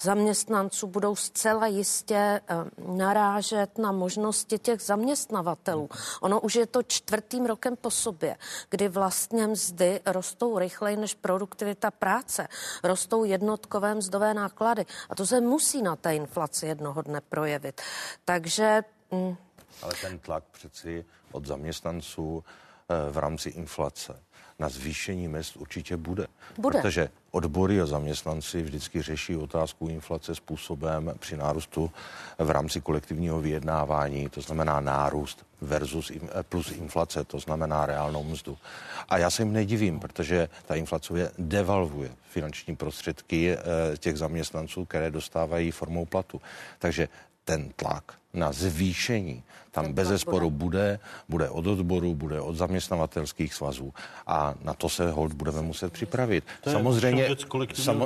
zaměstnanců 0.00 0.86
budou 0.86 1.16
zcela 1.16 1.66
jistě 1.66 2.16
eh, 2.16 2.40
narážet 2.78 3.78
na 3.78 3.92
možnosti 3.92 4.58
těch 4.58 4.80
zaměstnavatelů. 4.80 5.88
Ono 6.20 6.40
už 6.40 6.54
je 6.54 6.66
to 6.66 6.82
čtvrtým 6.82 7.46
rokem 7.46 7.76
po 7.76 7.90
sobě, 7.90 8.36
kdy 8.70 8.88
vlastně 8.88 9.46
mzdy 9.46 10.00
rostou 10.06 10.58
rychleji 10.58 10.96
než 10.96 11.14
produktivita 11.14 11.90
práce. 11.90 12.48
Rostou 12.82 13.24
jednotkové 13.24 13.94
mzdové 13.94 14.34
náklady. 14.34 14.86
A 15.10 15.14
to 15.14 15.26
se 15.26 15.40
musí 15.40 15.82
na 15.82 15.96
té 15.96 16.16
inflaci 16.16 16.66
jednoho 16.66 17.02
dne 17.02 17.20
projevit. 17.20 17.53
Takže 18.24 18.82
mm, 19.10 19.36
Ale 19.82 19.92
ten 20.00 20.18
tlak 20.18 20.44
přeci 20.52 21.04
od 21.32 21.46
zaměstnanců 21.46 22.44
eh, 22.88 23.10
v 23.12 23.18
rámci 23.18 23.48
inflace 23.48 24.20
na 24.58 24.68
zvýšení 24.68 25.28
mest 25.28 25.56
určitě 25.56 25.96
bude. 25.96 26.26
Bude. 26.58 26.78
Protože 26.78 27.08
odbory 27.30 27.80
a 27.80 27.86
zaměstnanci 27.86 28.62
vždycky 28.62 29.02
řeší 29.02 29.36
otázku 29.36 29.88
inflace 29.88 30.34
způsobem 30.34 31.14
při 31.18 31.36
nárůstu 31.36 31.90
v 32.38 32.50
rámci 32.50 32.80
kolektivního 32.80 33.40
vyjednávání, 33.40 34.28
to 34.28 34.40
znamená 34.40 34.80
nárůst 34.80 35.46
versus 35.60 36.10
eh, 36.10 36.42
plus 36.42 36.70
inflace, 36.70 37.24
to 37.24 37.38
znamená 37.38 37.86
reálnou 37.86 38.24
mzdu. 38.24 38.58
A 39.08 39.18
já 39.18 39.30
se 39.30 39.42
jim 39.42 39.52
nedivím, 39.52 40.00
protože 40.00 40.48
ta 40.66 40.74
inflace 40.74 41.18
je 41.18 41.30
devalvuje 41.38 42.10
finanční 42.30 42.76
prostředky 42.76 43.56
eh, 43.56 43.96
těch 43.96 44.18
zaměstnanců, 44.18 44.84
které 44.84 45.10
dostávají 45.10 45.70
formou 45.70 46.04
platu. 46.04 46.40
Takže 46.78 47.08
ten 47.44 47.70
tlak 47.76 48.14
na 48.34 48.52
zvýšení 48.52 49.42
tam 49.74 49.92
bez 49.92 50.08
zesporu 50.08 50.50
bude, 50.50 50.98
bude 51.28 51.50
od 51.50 51.66
odboru, 51.66 52.14
bude 52.14 52.40
od 52.40 52.56
zaměstnavatelských 52.56 53.54
svazů 53.54 53.94
a 54.26 54.54
na 54.62 54.74
to 54.74 54.88
se 54.88 55.10
hold 55.10 55.32
budeme 55.32 55.62
muset 55.62 55.92
připravit. 55.92 56.44
To 56.60 56.70
Samozřejmě, 56.70 57.28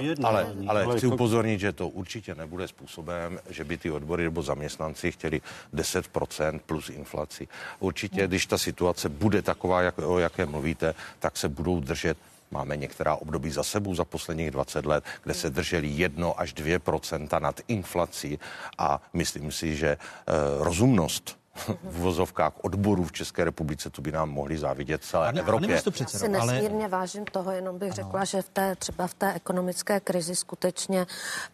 vyjednávání, 0.00 0.68
ale, 0.68 0.68
ale 0.68 0.84
ale 0.84 0.96
chci 0.96 1.06
jako- 1.06 1.14
upozornit, 1.14 1.60
že 1.60 1.72
to 1.72 1.88
určitě 1.88 2.34
nebude 2.34 2.68
způsobem, 2.68 3.38
že 3.50 3.64
by 3.64 3.76
ty 3.76 3.90
odbory 3.90 4.24
nebo 4.24 4.42
zaměstnanci 4.42 5.12
chtěli 5.12 5.40
10% 5.72 6.60
plus 6.66 6.90
inflaci. 6.90 7.48
Určitě, 7.80 8.26
když 8.26 8.46
ta 8.46 8.58
situace 8.58 9.08
bude 9.08 9.42
taková, 9.42 9.82
jak, 9.82 9.98
o 9.98 10.18
jaké 10.18 10.46
mluvíte, 10.46 10.94
tak 11.18 11.36
se 11.36 11.48
budou 11.48 11.80
držet 11.80 12.18
Máme 12.50 12.76
některá 12.76 13.14
období 13.14 13.50
za 13.50 13.62
sebou 13.62 13.94
za 13.94 14.04
posledních 14.04 14.50
20 14.50 14.86
let, 14.86 15.04
kde 15.24 15.34
se 15.34 15.50
drželi 15.50 15.88
1 15.88 16.30
až 16.36 16.54
2% 16.54 17.40
nad 17.40 17.60
inflací 17.68 18.38
a 18.78 19.02
myslím 19.12 19.52
si, 19.52 19.76
že 19.76 19.88
eh, 19.88 20.32
rozumnost 20.58 21.37
v 21.66 21.98
vozovkách 22.00 22.52
odborů 22.62 23.04
v 23.04 23.12
České 23.12 23.44
republice, 23.44 23.90
to 23.90 24.02
by 24.02 24.12
nám 24.12 24.30
mohli 24.30 24.58
závidět 24.58 25.04
celé 25.04 25.26
Pane- 25.26 25.40
Evropě. 25.40 25.66
pane 25.66 25.74
místopředsedo, 25.74 26.34
si 26.34 26.40
ale- 26.40 26.52
nesmírně 26.52 26.88
vážím 26.88 27.24
toho, 27.24 27.50
jenom 27.50 27.78
bych 27.78 27.92
řekla, 27.92 28.24
že 28.24 28.42
v 28.42 28.48
té, 28.48 28.76
třeba 28.76 29.06
v 29.06 29.14
té 29.14 29.32
ekonomické 29.32 30.00
krizi 30.00 30.36
skutečně, 30.36 31.06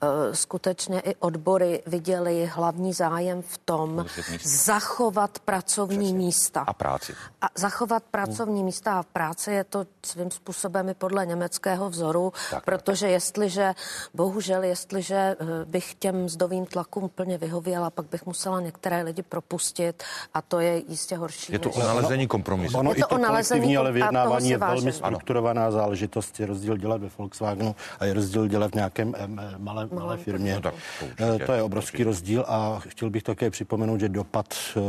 uh, 0.03 0.09
skutečně 0.33 1.01
i 1.01 1.15
odbory 1.15 1.83
viděli 1.87 2.51
hlavní 2.55 2.93
zájem 2.93 3.43
v 3.43 3.59
tom 3.59 4.07
zachovat 4.43 5.39
pracovní 5.39 6.15
místa. 6.15 6.61
A 6.67 6.73
práci. 6.73 7.15
A 7.41 7.47
zachovat 7.55 8.03
pracovní 8.11 8.65
místa 8.65 8.99
a 8.99 9.03
v 9.03 9.07
práci 9.07 9.51
je 9.51 9.65
to 9.65 9.87
svým 10.07 10.31
způsobem 10.31 10.89
i 10.89 10.95
podle 10.95 11.27
německého 11.27 11.91
vzoru, 11.91 12.33
tak, 12.51 12.65
protože 12.65 13.09
jestliže, 13.09 13.75
bohužel, 14.15 14.63
jestliže 14.63 15.17
eh, 15.17 15.37
bych 15.65 15.95
těm 15.95 16.25
mzdovým 16.25 16.67
tlakům 16.67 17.09
plně 17.09 17.39
vyhověla, 17.39 17.91
pak 17.91 18.07
bych 18.07 18.27
musela 18.27 18.61
některé 18.61 19.03
lidi 19.03 19.23
propustit 19.23 19.94
a 20.35 20.43
to 20.43 20.61
je 20.61 20.83
jistě 20.89 21.17
horší. 21.17 21.53
Je 21.53 21.59
to 21.59 21.69
než- 21.69 21.77
o 21.77 21.81
nalezení 21.87 22.27
kompromisu. 22.27 22.79
Ono 22.79 22.91
Je 22.91 22.97
i 22.97 23.01
to 23.01 23.09
to 23.09 23.15
o 23.15 23.19
nalezení 23.19 23.61
kolektivní, 23.61 23.77
ale 23.77 23.93
vyjednávání 23.93 24.51
je 24.51 24.59
velmi 24.59 24.93
strukturovaná 24.93 25.71
záležitost. 25.71 26.41
Je 26.41 26.47
rozdíl 26.47 26.77
dělat 26.77 27.01
ve 27.01 27.09
Volkswagenu 27.19 27.75
a 28.01 28.05
je 28.05 28.15
rozdíl 28.15 28.49
dělat 28.49 28.71
v 28.71 28.75
nějakém 28.75 29.15
malé, 29.59 29.89
malé 29.93 30.17
firmě. 30.17 30.55
No 30.55 30.61
tak 30.61 30.75
to 31.01 31.07
určitě, 31.07 31.25
Eh, 31.43 31.47
to 31.47 31.53
je 31.53 31.63
obrovský 31.63 32.05
rozdíl 32.05 32.45
a 32.49 32.81
chtěl 32.89 33.11
bych 33.11 33.23
také 33.23 33.51
připomenout, 33.51 34.01
že 34.01 34.09
dopad 34.09 34.47
eh, 34.77 34.81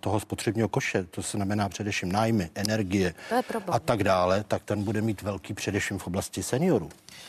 toho 0.00 0.20
spotřebního 0.20 0.68
koše, 0.68 1.04
to 1.04 1.22
znamená 1.22 1.68
především 1.68 2.12
nájmy, 2.12 2.50
energie 2.54 3.14
a 3.70 3.78
tak 3.78 4.04
dále, 4.04 4.44
tak 4.48 4.62
ten 4.64 4.82
bude 4.82 5.00
mít 5.00 5.22
velký 5.22 5.54
především 5.54 5.98
v 5.98 6.06
oblasti 6.06 6.42
seniorů. 6.42 6.88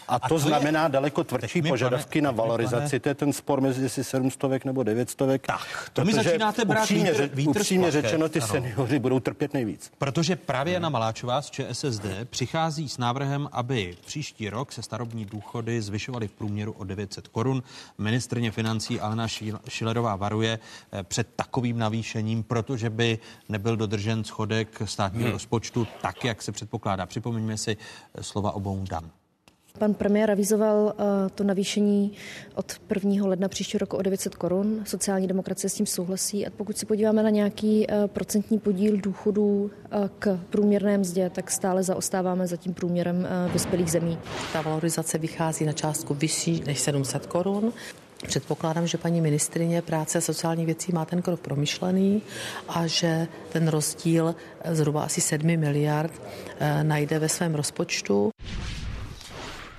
A, 0.10 0.20
to, 0.20 0.28
to 0.28 0.36
je- 0.36 0.40
znamená 0.40 0.88
daleko 0.88 1.24
tvrdší 1.24 1.62
mi, 1.62 1.70
požadavky 1.70 2.20
pane- 2.20 2.26
na 2.26 2.32
valorizaci. 2.32 2.90
pane- 2.90 3.00
To 3.00 3.10
je 3.10 3.16
ten 3.16 3.34
spor 3.34 3.62
mezi 3.62 3.82
jestli 3.84 4.04
700 4.04 4.66
nebo 4.66 4.84
900. 4.84 5.42
Tak, 5.42 5.90
to 5.94 6.06
mi 6.06 6.14
začínáte 6.14 6.66
brát 6.66 6.82
upřímně, 6.82 7.14
vítr- 7.14 7.30
vítr 7.34 7.50
upřímně 7.60 7.92
řečeno, 7.92 8.30
ty 8.30 8.40
Ano. 8.40 8.48
seniori 8.48 9.00
budou 9.00 9.20
trpět 9.20 9.54
nejvíc. 9.54 9.92
Protože 9.98 10.36
právě 10.36 10.74
Jana 10.74 10.90
Maláčová 10.90 11.42
z 11.42 11.50
ČSSD 11.52 12.06
přichází 12.26 12.90
s 12.90 12.98
návrhem, 12.98 13.50
aby 13.52 13.96
příští 14.06 14.50
rok 14.50 14.72
se 14.72 14.82
starobní 14.82 15.26
důchody 15.26 15.82
zvyšovaly 15.82 16.28
v 16.28 16.32
průměru 16.32 16.72
o 16.72 16.84
900 16.84 17.28
korun. 17.28 17.64
Ministrně 17.98 18.52
financí 18.52 19.00
Alena 19.00 19.28
Šilerová 19.70 20.16
varuje 20.16 20.60
eh, 20.94 21.04
před 21.04 21.28
takovým 21.36 21.78
navýšením, 21.78 22.44
protože 22.44 22.90
by 22.90 23.20
nebyl 23.50 23.78
dodržen 23.78 24.24
schodek 24.24 24.82
státního 24.86 25.24
Hmm. 25.26 25.34
rozpočtu 25.34 25.88
tak, 26.02 26.26
jak 26.26 26.42
se 26.42 26.52
předpokládá. 26.52 27.06
Připomeňme 27.06 27.58
si 27.58 27.78
eh, 28.16 28.24
slova 28.24 28.52
obou 28.52 28.86
dam. 28.90 29.10
Pan 29.78 29.94
premiér 29.94 30.32
avizoval 30.32 30.84
uh, 30.84 31.30
to 31.36 31.44
navýšení 31.44 32.12
od 32.56 32.74
1. 33.06 33.28
ledna 33.28 33.48
příštího 33.48 33.80
roku 33.80 33.98
o 33.98 34.02
900 34.02 34.36
korun. 34.36 34.82
Sociální 34.86 35.28
demokracie 35.28 35.70
s 35.70 35.74
tím 35.74 35.86
souhlasí. 35.86 36.48
A 36.48 36.50
pokud 36.50 36.78
se 36.78 36.86
podíváme 36.86 37.24
na 37.24 37.30
nějaký 37.30 37.88
uh, 37.88 38.08
procentní 38.08 38.60
podíl 38.60 38.98
důchodů 38.98 39.62
uh, 39.62 40.08
k 40.20 40.40
průměrné 40.50 40.98
mzdě, 40.98 41.30
tak 41.30 41.52
stále 41.52 41.84
zaostáváme 41.84 42.48
za 42.48 42.58
tím 42.58 42.74
průměrem 42.74 43.28
vyspělých 43.54 43.92
zemí. 43.92 44.18
Ta 44.54 44.62
valorizace 44.62 45.18
vychází 45.18 45.66
na 45.66 45.74
částku 45.74 46.14
vyšší 46.14 46.64
než 46.66 46.80
700 46.80 47.26
korun. 47.26 47.74
Předpokládám, 48.28 48.88
že 48.88 48.98
paní 48.98 49.22
ministrině 49.22 49.82
práce 49.82 50.18
a 50.18 50.22
sociálních 50.22 50.66
věcí 50.66 50.92
má 50.92 51.06
ten 51.06 51.22
krok 51.22 51.40
promyšlený 51.40 52.22
a 52.68 52.88
že 52.88 53.28
ten 53.52 53.68
rozdíl 53.68 54.36
eh, 54.62 54.76
zhruba 54.76 55.04
asi 55.04 55.22
7 55.22 55.58
miliard 55.58 56.22
eh, 56.60 56.84
najde 56.84 57.20
ve 57.20 57.30
svém 57.30 57.56
rozpočtu. 57.56 58.30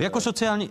Jako 0.00 0.20
sociální... 0.20 0.70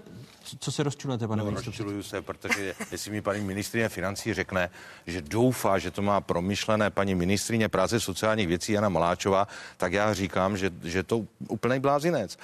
Co- 0.60 0.72
se 0.72 0.84
rozčilujete, 0.84 1.28
pane 1.28 1.44
No, 1.44 1.52
rozčiluju 1.52 2.04
se, 2.04 2.22
protože 2.22 2.76
jestli 2.92 3.12
mi 3.12 3.22
paní 3.22 3.42
ministrině 3.42 3.90
financí 3.90 4.34
řekne, 4.34 4.70
že 5.08 5.22
doufá, 5.22 5.78
že 5.80 5.92
to 5.92 6.02
má 6.02 6.22
promyšlené 6.22 6.90
paní 6.90 7.16
ministrině 7.16 7.70
práce 7.70 8.00
sociálních 8.00 8.48
věcí 8.48 8.72
Jana 8.72 8.90
Maláčová, 8.90 9.48
tak 9.78 9.94
já 9.94 10.14
říkám, 10.14 10.58
že, 10.58 10.72
že 10.84 11.04
to 11.04 11.26
úplný 11.48 11.80
blázinec. 11.80 12.38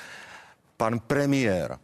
Pan 0.78 1.00
premiér 1.00 1.80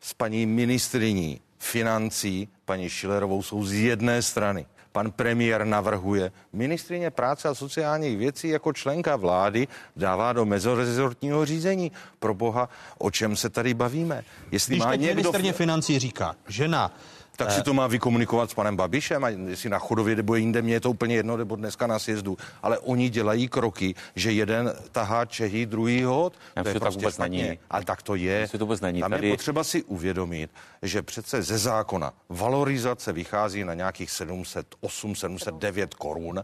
s 0.00 0.14
paní 0.14 0.46
ministriní 0.46 1.40
financí, 1.58 2.48
paní 2.64 2.88
Šilerovou, 2.88 3.42
jsou 3.42 3.64
z 3.64 3.72
jedné 3.72 4.22
strany. 4.22 4.66
Pan 4.94 5.10
premiér 5.10 5.64
navrhuje, 5.64 6.32
ministrině 6.52 7.10
práce 7.10 7.48
a 7.48 7.54
sociálních 7.54 8.18
věcí 8.18 8.48
jako 8.48 8.72
členka 8.72 9.16
vlády 9.16 9.68
dává 9.96 10.32
do 10.32 10.44
mezorezortního 10.44 11.44
řízení. 11.44 11.92
Pro 12.18 12.34
boha, 12.34 12.68
o 12.98 13.10
čem 13.10 13.36
se 13.36 13.50
tady 13.50 13.74
bavíme? 13.74 14.24
Jestli 14.50 14.70
Když 14.74 14.84
má 14.84 14.90
teď 14.90 15.00
někdo... 15.00 15.14
ministrně 15.14 15.52
financí 15.52 15.98
říká, 15.98 16.36
žena 16.48 16.92
Tak 17.36 17.50
si 17.52 17.62
to 17.62 17.74
má 17.74 17.86
vykomunikovat 17.86 18.50
s 18.50 18.54
panem 18.54 18.76
Babišem, 18.76 19.24
a 19.24 19.28
jestli 19.28 19.70
na 19.70 19.78
chodově 19.78 20.16
nebo 20.16 20.34
jinde, 20.34 20.62
mě 20.62 20.72
je 20.74 20.80
to 20.80 20.90
úplně 20.90 21.14
jedno, 21.14 21.36
nebo 21.36 21.56
dneska 21.56 21.86
na 21.86 21.98
sjezdu. 21.98 22.36
Ale 22.62 22.78
oni 22.78 23.08
dělají 23.08 23.48
kroky, 23.48 23.94
že 24.16 24.32
jeden 24.32 24.72
tahá 24.92 25.24
Čehy, 25.24 25.66
druhý 25.66 26.02
hod. 26.02 26.32
Já 26.56 26.62
To 26.62 26.68
je 26.68 26.72
že 26.74 26.80
tak 26.80 26.82
prostě 26.86 26.98
vůbec 27.00 27.14
špatně. 27.14 27.42
není. 27.42 27.58
Ale 27.70 27.84
tak 27.84 28.02
to 28.02 28.14
je. 28.14 28.48
To 28.48 28.58
vůbec 28.58 28.80
není. 28.80 29.00
Tam 29.00 29.10
Tady- 29.10 29.26
je 29.28 29.32
potřeba 29.32 29.64
si 29.64 29.82
uvědomit, 29.82 30.50
že 30.82 31.02
přece 31.02 31.42
ze 31.42 31.58
zákona 31.58 32.12
valorizace 32.28 33.12
vychází 33.12 33.64
na 33.64 33.74
nějakých 33.74 34.10
708, 34.10 35.14
709 35.16 35.94
korun, 35.94 36.38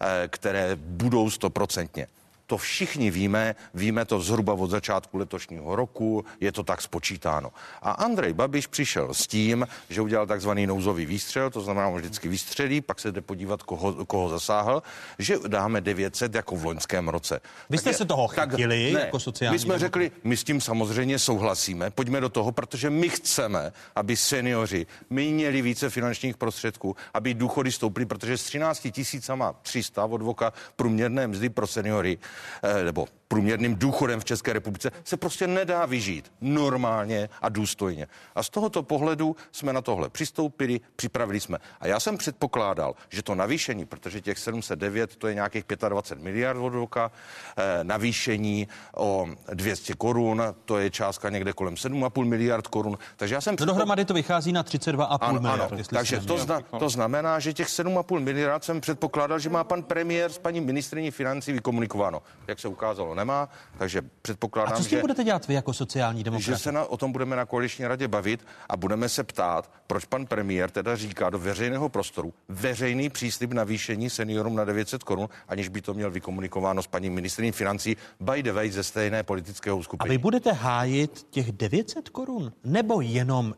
eh, 0.00 0.28
které 0.28 0.76
budou 0.76 1.30
stoprocentně. 1.30 2.06
To 2.52 2.56
všichni 2.58 3.10
víme, 3.10 3.54
víme 3.74 4.04
to 4.04 4.20
zhruba 4.20 4.52
od 4.52 4.70
začátku 4.70 5.18
letošního 5.18 5.76
roku, 5.76 6.24
je 6.40 6.52
to 6.52 6.62
tak 6.62 6.82
spočítáno. 6.82 7.50
A 7.82 7.90
Andrej 7.90 8.32
Babiš 8.32 8.66
přišel 8.66 9.14
s 9.14 9.26
tím, 9.26 9.66
že 9.88 10.00
udělal 10.00 10.26
takzvaný 10.26 10.66
nouzový 10.66 11.06
výstřel, 11.06 11.50
to 11.50 11.60
znamená, 11.60 11.88
on 11.88 12.00
vždycky 12.00 12.28
vystřelí, 12.28 12.80
pak 12.80 13.00
se 13.00 13.12
jde 13.12 13.20
podívat, 13.20 13.62
koho, 13.62 14.04
koho 14.04 14.28
zasáhl, 14.28 14.82
že 15.18 15.36
dáme 15.48 15.80
900 15.80 16.34
jako 16.34 16.56
v 16.56 16.64
loňském 16.64 17.08
roce. 17.08 17.40
Vy 17.70 17.78
jste 17.78 17.90
je- 17.90 17.94
se 17.94 18.04
toho 18.04 18.28
chytili 18.28 18.92
jako 18.92 19.20
sociální 19.20 19.54
My 19.54 19.58
jsme 19.58 19.78
řekli, 19.78 20.10
my 20.24 20.36
s 20.36 20.44
tím 20.44 20.60
samozřejmě 20.60 21.18
souhlasíme, 21.18 21.90
pojďme 21.90 22.20
do 22.20 22.28
toho, 22.28 22.52
protože 22.52 22.90
my 22.90 23.08
chceme, 23.08 23.72
aby 23.96 24.16
seniori 24.16 24.86
měli 25.10 25.62
více 25.62 25.90
finančních 25.90 26.36
prostředků, 26.36 26.96
aby 27.14 27.34
důchody 27.34 27.72
stouply, 27.72 28.06
protože 28.06 28.38
s 28.38 28.44
13 28.44 28.86
tisícama 28.92 29.52
300 29.62 30.04
od 30.04 30.22
voka 30.22 30.52
průměrné 30.76 31.26
mzdy 31.26 31.48
pro 31.48 31.66
seniory, 31.66 32.18
eh, 32.62 32.84
nebo 32.84 33.06
průměrným 33.32 33.76
důchodem 33.76 34.20
v 34.20 34.24
České 34.24 34.52
republice 34.52 34.90
se 35.04 35.16
prostě 35.16 35.46
nedá 35.46 35.86
vyžít 35.86 36.32
normálně 36.40 37.28
a 37.42 37.48
důstojně. 37.48 38.06
A 38.34 38.42
z 38.42 38.50
tohoto 38.50 38.82
pohledu 38.82 39.36
jsme 39.52 39.72
na 39.72 39.80
tohle 39.80 40.08
přistoupili, 40.08 40.80
připravili 40.96 41.40
jsme. 41.40 41.58
A 41.80 41.86
já 41.86 42.00
jsem 42.00 42.18
předpokládal, 42.18 42.94
že 43.08 43.22
to 43.22 43.34
navýšení, 43.34 43.84
protože 43.84 44.20
těch 44.20 44.38
709 44.38 45.16
to 45.16 45.28
je 45.28 45.34
nějakých 45.34 45.64
25 45.88 46.24
miliard 46.24 46.58
od 46.60 46.68
roka, 46.68 47.10
eh, 47.56 47.84
navýšení 47.84 48.68
o 48.96 49.26
200 49.54 49.94
korun, 49.94 50.42
to 50.64 50.78
je 50.78 50.90
částka 50.90 51.30
někde 51.30 51.52
kolem 51.52 51.76
7,5 51.76 52.24
miliard 52.24 52.66
korun. 52.66 52.98
Takže 53.16 53.34
já 53.34 53.40
jsem 53.40 53.56
No 53.60 53.66
dohromady 53.66 54.04
to 54.04 54.14
vychází 54.14 54.52
na 54.52 54.62
32,5 54.62 55.28
ano, 55.28 55.40
miliard. 55.40 55.72
ano. 55.72 55.82
Takže 55.90 56.20
to, 56.20 56.38
zna, 56.38 56.60
to 56.78 56.88
znamená, 56.88 57.38
že 57.38 57.52
těch 57.52 57.68
7,5 57.68 58.20
miliard 58.20 58.64
jsem 58.64 58.80
předpokládal, 58.80 59.38
že 59.38 59.50
má 59.50 59.64
pan 59.64 59.82
premiér 59.82 60.32
s 60.32 60.38
paní 60.38 60.60
ministriní 60.60 61.10
financí 61.10 61.52
vykomunikováno. 61.52 62.22
Jak 62.48 62.60
se 62.60 62.68
ukázalo, 62.68 63.14
nemá, 63.22 63.48
takže 63.78 63.98
A 63.98 64.02
předpokládám, 64.22 64.76
co 64.76 64.84
s 64.84 64.86
tím 64.86 64.98
že, 64.98 65.00
budete 65.00 65.24
dělat 65.24 65.48
vy 65.48 65.54
jako 65.54 65.72
sociální 65.72 66.20
že 66.20 66.24
demokrat? 66.24 66.58
se 66.60 66.72
na, 66.72 66.84
o 66.84 66.96
tom 66.96 67.12
budeme 67.12 67.36
na 67.36 67.44
koaliční 67.46 67.86
radě 67.86 68.08
bavit 68.08 68.46
a 68.68 68.76
budeme 68.76 69.08
se 69.08 69.24
ptát, 69.24 69.70
proč 69.86 70.04
pan 70.04 70.26
premiér 70.26 70.70
teda 70.70 70.96
říká 70.96 71.30
do 71.30 71.38
veřejného 71.38 71.88
prostoru 71.88 72.34
veřejný 72.48 73.10
příslip 73.10 73.52
navýšení 73.52 74.10
seniorům 74.10 74.56
na 74.56 74.64
900 74.64 75.02
korun, 75.04 75.28
aniž 75.48 75.68
by 75.68 75.80
to 75.82 75.94
měl 75.94 76.10
vykomunikováno 76.10 76.82
s 76.82 76.86
paní 76.86 77.10
ministriní 77.10 77.52
financí 77.52 77.96
by 78.20 78.42
the 78.42 78.52
way 78.52 78.70
ze 78.70 78.84
stejné 78.84 79.22
politického 79.22 79.76
A 79.76 79.80
uskupení. 79.80 80.10
vy 80.10 80.18
budete 80.18 80.52
hájit 80.52 81.26
těch 81.30 81.52
900 81.52 82.08
korun? 82.08 82.52
Nebo 82.64 83.00
jenom 83.00 83.54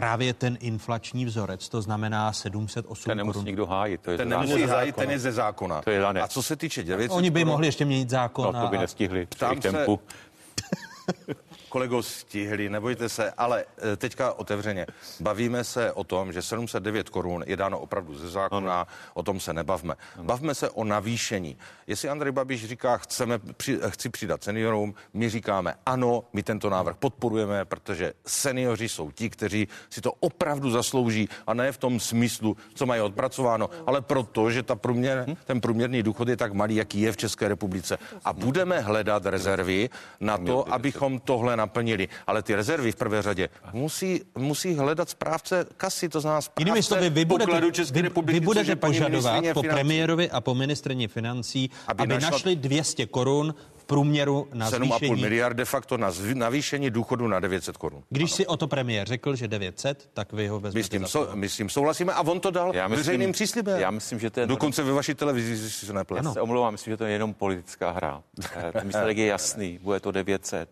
právě 0.00 0.34
ten 0.34 0.58
inflační 0.60 1.24
vzorec, 1.24 1.68
to 1.68 1.82
znamená 1.82 2.32
708 2.32 3.04
Ten 3.10 3.18
nemusí 3.18 3.34
korun? 3.34 3.46
nikdo 3.46 3.66
hájit. 3.66 4.00
To 4.00 4.10
je 4.10 4.16
Ten 4.18 4.28
ze 4.28 4.30
nemusí 4.36 4.52
zákona. 4.60 4.74
hájit, 4.76 4.96
ten 4.96 5.10
je 5.10 5.18
ze 5.18 5.32
zákona. 5.32 5.82
To 5.82 5.90
je 5.90 6.00
dané. 6.00 6.20
A 6.20 6.28
co 6.28 6.42
se 6.42 6.56
týče 6.56 6.82
900 6.82 7.16
Oni 7.16 7.30
by 7.30 7.40
korun, 7.40 7.48
mohli 7.52 7.66
ještě 7.66 7.84
měnit 7.84 8.10
zákon. 8.10 8.54
No, 8.54 8.60
to 8.62 8.68
by 8.68 8.76
a- 8.76 8.80
nestihli 8.80 9.26
při 9.26 9.60
tempu. 9.60 10.00
Kolego, 11.70 12.02
stihli, 12.02 12.68
nebojte 12.68 13.08
se, 13.08 13.30
ale 13.30 13.64
eh, 13.78 13.96
teďka 13.96 14.32
otevřeně. 14.32 14.86
Bavíme 15.20 15.64
se 15.64 15.92
o 15.92 16.04
tom, 16.04 16.32
že 16.32 16.42
709 16.42 17.08
korun 17.08 17.44
je 17.46 17.56
dáno 17.56 17.78
opravdu 17.78 18.14
ze 18.14 18.28
zákona, 18.28 18.86
o 19.14 19.22
tom 19.22 19.40
se 19.40 19.52
nebavme. 19.52 19.94
Bavme 20.22 20.54
se 20.54 20.70
o 20.70 20.84
navýšení. 20.84 21.56
Jestli 21.86 22.08
Andrej 22.08 22.32
Babiš 22.32 22.66
říká, 22.66 22.96
chceme, 22.96 23.38
při, 23.38 23.78
chci 23.88 24.08
přidat 24.08 24.44
seniorům, 24.44 24.94
my 25.14 25.30
říkáme 25.30 25.74
ano, 25.86 26.24
my 26.32 26.42
tento 26.42 26.70
návrh 26.70 26.96
podporujeme, 26.96 27.64
protože 27.64 28.12
seniori 28.26 28.88
jsou 28.88 29.10
ti, 29.10 29.30
kteří 29.30 29.68
si 29.90 30.00
to 30.00 30.12
opravdu 30.12 30.70
zaslouží 30.70 31.28
a 31.46 31.54
ne 31.54 31.72
v 31.72 31.78
tom 31.78 32.00
smyslu, 32.00 32.56
co 32.74 32.86
mají 32.86 33.00
odpracováno, 33.02 33.70
ale 33.86 34.00
proto, 34.00 34.50
že 34.50 34.62
ta 34.62 34.74
průměr, 34.74 35.36
ten 35.44 35.60
průměrný 35.60 36.02
důchod 36.02 36.28
je 36.28 36.36
tak 36.36 36.52
malý, 36.52 36.76
jaký 36.76 37.00
je 37.00 37.12
v 37.12 37.16
České 37.16 37.48
republice. 37.48 37.98
A 38.24 38.32
budeme 38.32 38.80
hledat 38.80 39.26
rezervy 39.26 39.90
na 40.20 40.38
to, 40.38 40.72
abychom 40.72 41.20
tohle 41.20 41.59
naplnili. 41.60 42.08
Ale 42.26 42.42
ty 42.42 42.54
rezervy 42.54 42.92
v 42.92 42.96
prvé 42.96 43.22
řadě 43.22 43.48
musí, 43.72 44.20
musí 44.38 44.74
hledat 44.74 45.10
správce 45.10 45.66
kasy, 45.76 46.08
to 46.08 46.20
znamená 46.20 46.40
správce 46.40 46.60
Jinými 46.60 46.82
slovy, 46.82 47.10
vy 47.10 47.24
budete, 47.24 47.60
vy, 47.92 48.02
republiky, 48.02 48.40
vy 48.40 48.44
budete 48.46 48.76
požadovat 48.76 49.44
po 49.54 49.62
financí. 49.62 49.68
premiérovi 49.68 50.30
a 50.30 50.40
po 50.40 50.54
ministrině 50.54 51.08
financí, 51.08 51.70
aby, 51.86 52.02
Aby 52.02 52.14
našla- 52.14 52.30
našli 52.30 52.56
200 52.56 53.06
korun 53.06 53.54
v 53.76 53.84
průměru 53.84 54.48
na 54.54 54.70
7,5 54.70 54.98
zvýšení. 54.98 55.22
miliard 55.22 55.56
de 55.56 55.64
facto 55.64 55.96
na 55.98 56.10
zvi- 56.10 56.34
navýšení 56.34 56.90
důchodu 56.90 57.28
na 57.28 57.40
900 57.40 57.76
korun. 57.76 58.02
Když 58.10 58.32
si 58.32 58.46
o 58.46 58.56
to 58.56 58.68
premiér 58.68 59.06
řekl, 59.08 59.36
že 59.36 59.48
900, 59.48 60.10
tak 60.14 60.32
vy 60.32 60.48
ho 60.48 60.60
vezmete 60.60 60.78
My 60.80 60.84
s, 60.84 60.88
tím 60.88 61.00
za 61.02 61.08
so, 61.08 61.36
my 61.36 61.48
s 61.48 61.56
tím 61.56 61.68
souhlasíme 61.68 62.12
a 62.12 62.20
on 62.22 62.40
to 62.40 62.50
dal 62.50 62.74
Já 62.74 62.88
myslím- 62.88 63.06
veřejným 63.06 63.32
příslibem. 63.32 63.80
já 63.80 63.90
myslím, 63.90 64.18
že 64.20 64.30
to 64.30 64.40
je- 64.40 64.46
Dokonce 64.46 64.82
ve 64.82 64.92
vaší 64.92 65.14
televizi 65.14 65.70
si 65.70 65.86
se 65.86 65.92
neplet. 65.92 66.24
Já 66.24 66.32
se 66.32 66.40
omlouvám, 66.40 66.72
myslím, 66.74 66.92
že 66.92 66.96
to 66.96 67.04
je 67.04 67.12
jenom 67.12 67.34
politická 67.34 67.90
hra. 67.90 68.22
Eh, 68.56 68.72
Ten 68.72 68.86
výsledek 68.86 69.16
je 69.16 69.26
jasný, 69.26 69.78
bude 69.82 70.00
to 70.00 70.10
900. 70.12 70.68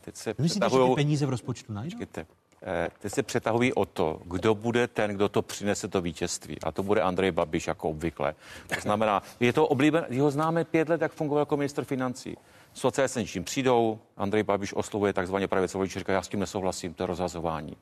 Teď 0.00 0.16
se 0.16 0.34
Myslíte, 0.38 0.48
že 0.48 0.54
ty 0.54 0.60
přetahujou, 0.60 0.94
peníze 0.94 1.26
v 1.26 1.30
rozpočtu 1.30 1.72
najdou? 1.72 1.98
Eh, 2.62 2.88
Teď 2.98 3.12
se 3.12 3.22
přetahují 3.22 3.72
o 3.74 3.84
to, 3.84 4.20
kdo 4.24 4.54
bude 4.54 4.86
ten, 4.86 5.10
kdo 5.10 5.28
to 5.28 5.42
přinese 5.42 5.88
to 5.88 6.00
vítězství. 6.00 6.60
A 6.62 6.72
to 6.72 6.82
bude 6.82 7.02
Andrej 7.02 7.30
Babiš, 7.30 7.66
jako 7.66 7.88
obvykle. 7.90 8.34
To 8.74 8.80
znamená, 8.80 9.22
je 9.40 9.52
to 9.52 9.66
oblíben, 9.66 10.06
jeho 10.08 10.30
známe 10.30 10.64
pět 10.64 10.88
let, 10.88 11.00
jak 11.00 11.12
fungoval 11.12 11.42
jako 11.42 11.56
minister 11.56 11.84
financí. 11.84 12.36
Sociální 12.74 13.08
s 13.08 13.14
něčím 13.16 13.44
přijdou, 13.44 13.98
Andrej 14.16 14.42
Babiš 14.42 14.74
oslovuje 14.74 15.12
takzvaně 15.12 15.48
pravicové 15.48 15.78
voliče, 15.78 15.98
říká, 15.98 16.12
já 16.12 16.22
s 16.22 16.28
tím 16.28 16.40
nesouhlasím, 16.40 16.94
to 16.94 17.02
je 17.02 17.06
rozhazování. 17.06 17.76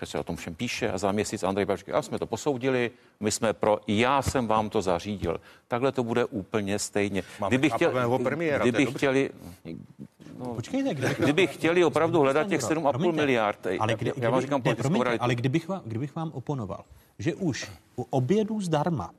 Teď 0.00 0.08
se 0.08 0.18
o 0.18 0.22
tom 0.22 0.36
všem 0.36 0.54
píše 0.54 0.90
a 0.90 0.98
za 0.98 1.12
měsíc 1.12 1.42
Andrej 1.42 1.66
Babiš 1.66 1.80
říká, 1.80 1.92
já 1.92 2.02
jsme 2.02 2.18
to 2.18 2.26
posoudili, 2.26 2.90
my 3.20 3.30
jsme 3.30 3.52
pro, 3.52 3.78
já 3.86 4.22
jsem 4.22 4.46
vám 4.46 4.70
to 4.70 4.82
zařídil. 4.82 5.40
Takhle 5.68 5.92
to 5.92 6.04
bude 6.04 6.24
úplně 6.24 6.78
stejně. 6.78 7.22
Máme 7.40 7.68
chápavého 7.68 8.18
premiéra, 8.18 8.58
to 8.58 8.66
je 8.66 8.72
kdyby 8.72 8.92
chtěli, 8.92 9.30
no, 10.38 10.54
Počkejte, 10.54 10.94
kdyby, 10.94 11.14
kdyby 11.18 11.46
chtěli 11.46 11.84
opravdu 11.84 12.20
hledat 12.20 12.48
těch 12.48 12.60
7,5 12.60 12.90
Promiňte, 12.90 13.16
miliard, 13.16 13.66
ale 13.66 13.92
já, 13.92 13.96
kdy, 13.96 14.12
já 14.16 14.30
vám 14.30 14.40
říkám 14.40 14.58
ne, 14.58 14.62
politickou 14.62 14.88
promiňte, 14.88 15.18
ale 15.18 15.34
kdybych 15.34 15.68
vám, 15.68 15.82
kdybych 15.84 16.16
vám 16.16 16.30
oponoval, 16.34 16.84
že 17.18 17.34
už 17.34 17.70
u 17.96 18.06
obědů 18.10 18.60
zdarma 18.60 19.10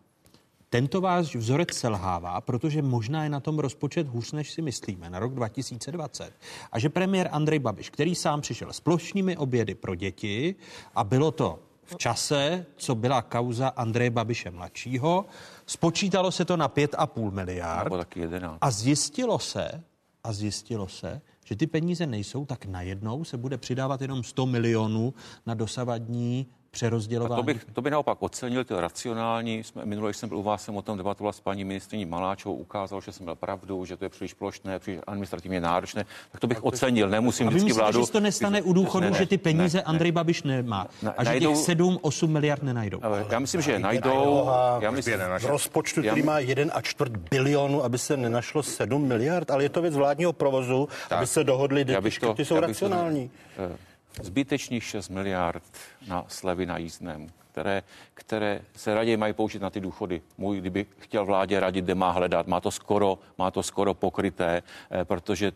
tento 0.70 1.02
váš 1.02 1.36
vzorec 1.36 1.74
selhává, 1.74 2.42
protože 2.42 2.82
možná 2.82 3.24
je 3.24 3.30
na 3.30 3.40
tom 3.40 3.60
rozpočet 3.60 4.08
hůř, 4.08 4.32
než 4.32 4.52
si 4.52 4.62
myslíme, 4.62 5.10
na 5.10 5.20
rok 5.20 5.34
2020. 5.34 6.34
A 6.72 6.80
že 6.80 6.90
premiér 6.90 7.30
Andrej 7.32 7.60
Babiš, 7.60 7.90
který 7.90 8.16
sám 8.16 8.42
přišel 8.42 8.74
s 8.74 8.80
plošnými 8.80 9.38
obědy 9.38 9.76
pro 9.76 9.96
děti 9.96 10.56
a 10.96 11.04
bylo 11.04 11.32
to 11.32 11.60
v 11.84 11.98
čase, 11.98 12.66
co 12.76 12.96
byla 12.96 13.22
kauza 13.22 13.68
Andreje 13.68 14.10
Babiše 14.10 14.52
mladšího, 14.52 15.26
spočítalo 15.66 16.32
se 16.32 16.46
to 16.46 16.58
na 16.58 16.70
5,5 16.70 17.32
miliard 17.32 17.84
Nebo 17.84 17.98
taky 17.98 18.20
11. 18.20 18.58
a 18.62 18.72
zjistilo 18.72 19.40
se, 19.40 19.84
a 20.24 20.34
zjistilo 20.34 20.88
se, 20.88 21.22
že 21.46 21.56
ty 21.56 21.68
peníze 21.68 22.06
nejsou, 22.06 22.46
tak 22.46 22.66
najednou 22.66 23.24
se 23.24 23.38
bude 23.38 23.58
přidávat 23.58 24.02
jenom 24.02 24.24
100 24.24 24.46
milionů 24.46 25.14
na 25.46 25.54
dosavadní 25.54 26.48
A 26.70 26.72
přerozdělování. 26.72 27.40
to 27.42 27.44
bych, 27.44 27.66
to 27.74 27.82
bych 27.82 27.92
naopak 27.92 28.18
ocenil, 28.22 28.64
to 28.64 28.82
racionální. 28.82 29.64
Jsme, 29.64 29.86
minule, 29.86 30.10
když 30.10 30.18
jsem 30.18 30.30
byl 30.30 30.38
u 30.38 30.44
vás, 30.44 30.64
jsem 30.64 30.76
o 30.78 30.82
tom 30.82 30.98
debatoval 30.98 31.34
s 31.34 31.40
paní 31.40 31.64
ministriní 31.66 32.06
Maláčovou, 32.06 32.56
ukázal, 32.56 33.02
že 33.02 33.12
jsem 33.12 33.24
měl 33.24 33.36
pravdu, 33.36 33.86
že 33.86 33.98
to 33.98 34.06
je 34.06 34.10
příliš 34.10 34.34
plošné, 34.34 34.80
příliš 34.80 35.00
administrativně 35.08 35.62
náročné. 35.62 36.06
Tak 36.32 36.42
to 36.42 36.48
bych 36.48 36.64
ocenil, 36.64 37.10
nemusím 37.10 37.48
a 37.48 37.50
vy 37.50 37.54
vždycky 37.56 37.66
myslíte, 37.66 37.82
vládu. 37.84 38.00
že 38.00 38.06
se 38.06 38.12
to 38.12 38.20
nestane 38.20 38.62
u 38.62 38.74
důchodu, 38.74 39.04
Ne, 39.06 39.12
ne, 39.12 39.18
že 39.18 39.26
ty 39.26 39.38
peníze 39.38 39.78
ne, 39.78 39.82
ne. 39.82 39.84
Andrej 39.84 40.12
Babiš 40.12 40.44
nemá 40.44 40.88
Na- 41.02 41.12
a 41.18 41.24
že 41.24 41.30
najdou- 41.30 41.54
těch 41.56 41.66
7-8 41.66 42.28
miliard 42.32 42.64
nenajdou? 42.64 43.00
Ale 43.04 43.26
Já 43.30 43.40
myslím, 43.40 43.62
že 43.62 43.72
je 43.72 43.80
najdou. 43.80 44.50
Já 44.80 44.92
myslím, 44.92 45.20
v 45.40 45.46
rozpočtu, 45.46 46.02
který 46.02 46.22
má 46.24 46.40
1 46.40 46.74
a 46.74 46.82
čtvrt 46.82 47.18
bilionu, 47.18 47.84
aby 47.84 47.98
se 47.98 48.18
nenašlo 48.18 48.64
7 48.64 49.08
miliard, 49.08 49.52
ale 49.52 49.64
je 49.64 49.70
to 49.70 49.82
věc 49.82 49.96
vládního 49.96 50.34
provozu, 50.34 50.88
tak, 51.10 51.18
aby 51.18 51.28
se 51.28 51.44
dohodli, 51.44 51.86
já 51.88 52.02
ty 52.02 52.10
to, 52.20 52.20
jsou 52.20 52.34
bych 52.34 52.48
to- 52.48 52.60
racionální. 52.62 53.32
eh, 53.58 53.78
Zbytečných 54.22 54.84
6 54.84 55.10
miliard 55.10 55.64
na 56.08 56.26
slevy 56.28 56.66
na 56.66 56.78
jízdném, 56.78 57.30
které, 57.52 57.84
které 58.14 58.62
se 58.76 58.94
raději 58.94 59.18
mají 59.18 59.34
použít 59.34 59.62
na 59.62 59.70
ty 59.70 59.80
důchody. 59.80 60.22
Můj, 60.38 60.58
kdyby 60.58 60.86
chtěl 61.00 61.26
vládě 61.26 61.60
radit, 61.60 61.86
kde 61.86 61.96
má 61.96 62.12
hledat, 62.12 62.48
má 62.48 62.60
to 62.60 62.72
skoro, 62.72 63.20
má 63.38 63.52
to 63.52 63.64
skoro 63.64 63.94
pokryté, 63.94 64.64
eh, 64.92 65.06
protože 65.06 65.52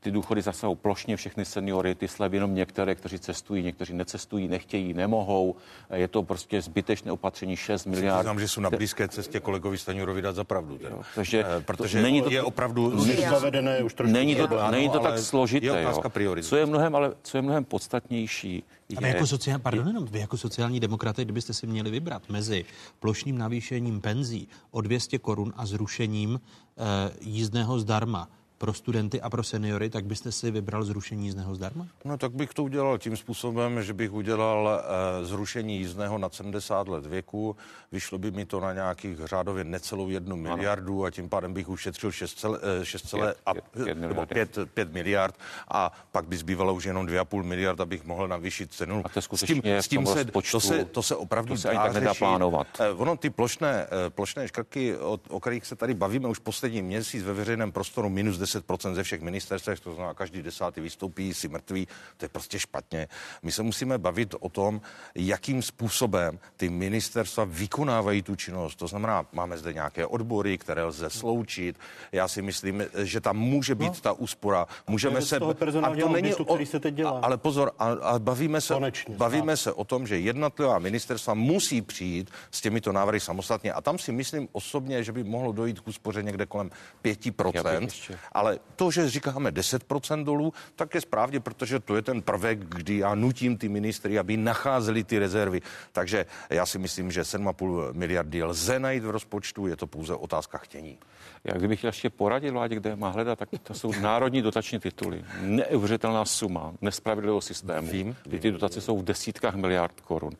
ty 0.00 0.10
důchody 0.10 0.42
zasahují 0.42 0.76
plošně 0.82 1.16
všechny 1.16 1.44
seniory, 1.44 1.94
ty 1.94 2.08
slevy 2.08 2.36
jenom 2.36 2.54
některé, 2.54 2.94
kteří 2.94 3.18
cestují, 3.18 3.62
někteří 3.62 3.94
necestují, 3.94 4.48
nechtějí, 4.48 4.94
nemohou. 4.94 5.56
Je 5.94 6.08
to 6.08 6.22
prostě 6.22 6.62
zbytečné 6.62 7.12
opatření 7.12 7.56
6 7.56 7.84
miliard. 7.86 8.18
Přiznám, 8.18 8.40
že 8.40 8.48
jsou 8.48 8.60
na 8.60 8.70
blízké 8.70 9.08
cestě 9.08 9.40
kolegovi 9.40 9.78
Staňurovi 9.78 10.22
dát 10.22 10.34
za 10.34 10.44
pravdu. 10.44 10.78
Takže 11.14 11.44
Eh, 11.48 11.60
protože 11.60 11.98
to, 11.98 12.02
není 12.02 12.22
to, 12.22 12.30
je 12.30 12.42
opravdu... 12.42 13.04
zavedené 13.30 13.82
už 13.82 13.94
trošku 13.94 14.12
Není 14.12 14.36
to, 14.36 14.46
problém, 14.48 14.70
není 14.70 14.90
to 14.90 14.98
tak 14.98 15.18
složité. 15.18 15.66
je 15.66 15.72
otázka 15.72 16.06
jo. 16.06 16.10
priorit. 16.10 16.44
Co 16.44 16.56
je 16.56 16.66
mnohem, 16.66 16.96
ale 16.96 17.12
co 17.22 17.38
je 17.38 17.42
mnohem 17.42 17.64
podstatnější, 17.64 18.62
A 18.96 19.00
vy 19.00 19.08
je, 19.08 19.14
jako, 19.14 19.26
sociál, 19.26 19.58
pardon, 19.58 19.86
jenom, 19.86 20.04
vy 20.04 20.18
jako 20.18 20.36
sociální 20.36 20.80
demokraté, 20.80 21.24
kdybyste 21.24 21.54
si 21.54 21.66
měli 21.66 21.90
vybrat 21.90 22.22
mezi 22.28 22.64
plošným 23.00 23.38
navýšením 23.38 24.00
penzí 24.00 24.48
o 24.70 24.80
200 24.80 25.18
korun 25.18 25.52
a 25.56 25.66
zrušením 25.66 26.40
eh, 26.40 27.10
jízdného 27.20 27.78
zdarma 27.78 28.28
pro 28.58 28.74
studenty 28.74 29.20
a 29.20 29.30
pro 29.30 29.42
seniory, 29.42 29.90
tak 29.90 30.04
byste 30.04 30.32
si 30.32 30.50
vybral 30.50 30.84
zrušení 30.84 31.24
jízdného 31.24 31.54
zdarma? 31.54 31.86
No 32.04 32.18
tak 32.18 32.32
bych 32.32 32.54
to 32.54 32.64
udělal 32.64 32.98
tím 32.98 33.16
způsobem, 33.16 33.82
že 33.82 33.92
bych 33.94 34.12
udělal 34.12 34.80
uh, 35.20 35.26
zrušení 35.26 35.78
jízdného 35.78 36.18
na 36.18 36.28
70 36.32 36.88
let 36.88 37.06
věku, 37.06 37.56
vyšlo 37.92 38.18
by 38.18 38.30
mi 38.30 38.44
to 38.46 38.60
na 38.60 38.72
nějakých 38.72 39.18
řádově 39.24 39.64
necelou 39.64 40.08
jednu 40.08 40.36
miliardu 40.36 41.04
a 41.04 41.10
tím 41.10 41.28
pádem 41.28 41.52
bych 41.54 41.68
ušetřil 41.68 42.12
6, 42.12 42.34
cel, 42.38 42.60
eh, 42.80 42.84
6 42.84 43.08
celé, 43.08 43.26
Pět- 43.32 43.36
a, 43.46 43.54
pět- 43.54 43.84
pět 43.84 43.94
nebo 43.98 44.14
miliard. 44.14 44.28
5, 44.28 44.58
5 44.74 44.92
miliard 44.92 45.34
a 45.68 45.92
pak 46.12 46.26
by 46.28 46.36
zbývalo 46.36 46.74
už 46.74 46.84
jenom 46.84 47.06
2,5 47.06 47.42
miliard, 47.42 47.80
abych 47.80 48.04
mohl 48.04 48.28
navýšit 48.28 48.72
cenu. 48.72 49.02
A 49.04 49.08
to 49.08 49.18
je 49.18 49.22
s 49.22 49.24
skutečně 49.24 49.54
tím, 49.62 49.72
s 49.72 49.88
tím 49.88 50.06
se, 50.06 50.22
rozpočtu, 50.22 50.52
to, 50.52 50.60
se, 50.60 50.84
to 50.84 51.02
se 51.02 51.16
opravdu 51.16 51.54
to 51.54 51.60
se 51.60 51.68
ani 51.68 51.78
dá 51.78 51.84
tak 51.84 51.94
nedá 51.94 52.12
řešit. 52.12 52.18
plánovat. 52.18 52.66
Eh, 52.80 52.90
Ono 52.90 53.16
ty 53.16 53.30
plošné, 53.30 53.86
eh, 54.06 54.10
plošné 54.10 54.48
škrky, 54.48 54.96
o, 54.96 55.18
o 55.28 55.40
kterých 55.40 55.66
se 55.66 55.76
tady 55.76 55.94
bavíme 55.94 56.28
už 56.28 56.38
poslední 56.38 56.82
měsíc 56.82 57.22
ve 57.22 57.32
veřejném 57.32 57.72
prostoru, 57.72 58.08
minus 58.08 58.38
10% 58.38 58.47
ze 58.94 59.02
všech 59.02 59.20
ministerstvech, 59.20 59.80
to 59.80 59.94
znamená 59.94 60.14
každý 60.14 60.42
desátý 60.42 60.80
vystoupí, 60.80 61.34
si 61.34 61.48
mrtvý, 61.48 61.88
to 62.16 62.24
je 62.24 62.28
prostě 62.28 62.58
špatně. 62.58 63.08
My 63.42 63.52
se 63.52 63.62
musíme 63.62 63.98
bavit 63.98 64.34
o 64.40 64.48
tom, 64.48 64.80
jakým 65.14 65.62
způsobem 65.62 66.38
ty 66.56 66.68
ministerstva 66.68 67.44
vykonávají 67.44 68.22
tu 68.22 68.36
činnost. 68.36 68.76
To 68.76 68.86
znamená, 68.86 69.26
máme 69.32 69.58
zde 69.58 69.72
nějaké 69.72 70.06
odbory, 70.06 70.58
které 70.58 70.84
lze 70.84 71.10
sloučit. 71.10 71.78
Já 72.12 72.28
si 72.28 72.42
myslím, 72.42 72.84
že 73.02 73.20
tam 73.20 73.36
může 73.36 73.74
být 73.74 73.94
no. 73.94 74.00
ta 74.02 74.12
úspora. 74.12 74.66
Můžeme 74.86 75.22
se... 75.22 75.38
toho 75.38 75.54
personálního 75.54 76.08
auditu, 76.08 76.44
který 76.44 76.66
se 76.66 76.80
teď 76.80 76.94
dělá. 76.94 77.10
A, 77.10 77.20
ale 77.20 77.36
pozor, 77.36 77.72
a, 77.78 77.86
a 77.86 78.18
bavíme 78.18 78.60
se, 78.60 78.74
Konečně, 78.74 79.16
bavíme 79.16 79.56
se 79.56 79.72
o 79.72 79.84
tom, 79.84 80.06
že 80.06 80.18
jednotlivá 80.18 80.78
ministerstva 80.78 81.34
musí 81.34 81.82
přijít 81.82 82.30
s 82.50 82.60
těmito 82.60 82.92
návrhy 82.92 83.20
samostatně. 83.20 83.72
A 83.72 83.80
tam 83.80 83.98
si 83.98 84.12
myslím 84.12 84.48
osobně, 84.52 85.04
že 85.04 85.12
by 85.12 85.24
mohlo 85.24 85.52
dojít 85.52 85.80
k 85.80 85.88
úspoře 85.88 86.22
někde 86.22 86.46
kolem 86.46 86.70
5%. 87.04 87.82
ještě- 87.82 88.18
Ale 88.38 88.58
to, 88.76 88.90
že 88.90 89.10
říkáme 89.10 89.50
10% 89.50 90.24
dolů, 90.24 90.52
tak 90.76 90.94
je 90.94 91.00
správně, 91.00 91.40
protože 91.40 91.80
to 91.80 91.96
je 91.96 92.02
ten 92.02 92.22
prvek, 92.22 92.58
kdy 92.58 92.98
já 92.98 93.14
nutím 93.14 93.58
ty 93.58 93.68
ministry, 93.68 94.18
aby 94.18 94.36
nacházeli 94.36 95.04
ty 95.04 95.18
rezervy. 95.18 95.60
Takže 95.92 96.26
já 96.50 96.66
si 96.66 96.78
myslím, 96.78 97.10
že 97.10 97.22
7,5 97.22 97.94
miliardy 97.94 98.42
lze 98.42 98.78
najít 98.78 99.04
v 99.04 99.10
rozpočtu, 99.10 99.66
je 99.66 99.76
to 99.76 99.86
pouze 99.86 100.14
otázka 100.14 100.58
chtění. 100.58 100.98
Já 101.44 101.54
kdybych 101.54 101.78
chtěl 101.78 101.88
ještě 101.88 102.10
poradit 102.10 102.50
vládě, 102.50 102.74
kde 102.74 102.96
má 102.96 103.08
hledat, 103.08 103.38
tak 103.38 103.48
to 103.62 103.74
jsou 103.74 103.92
národní 104.00 104.42
dotační 104.42 104.78
tituly. 104.78 105.24
Neuvěřitelná 105.40 106.24
suma 106.24 106.72
nespravedlivého 106.80 107.40
systému. 107.40 107.88
Vím, 107.88 108.16
Ty, 108.30 108.38
ty 108.38 108.50
dotace 108.50 108.80
jsou 108.80 108.98
v 108.98 109.04
desítkách 109.04 109.54
miliard 109.54 110.00
korun. 110.00 110.32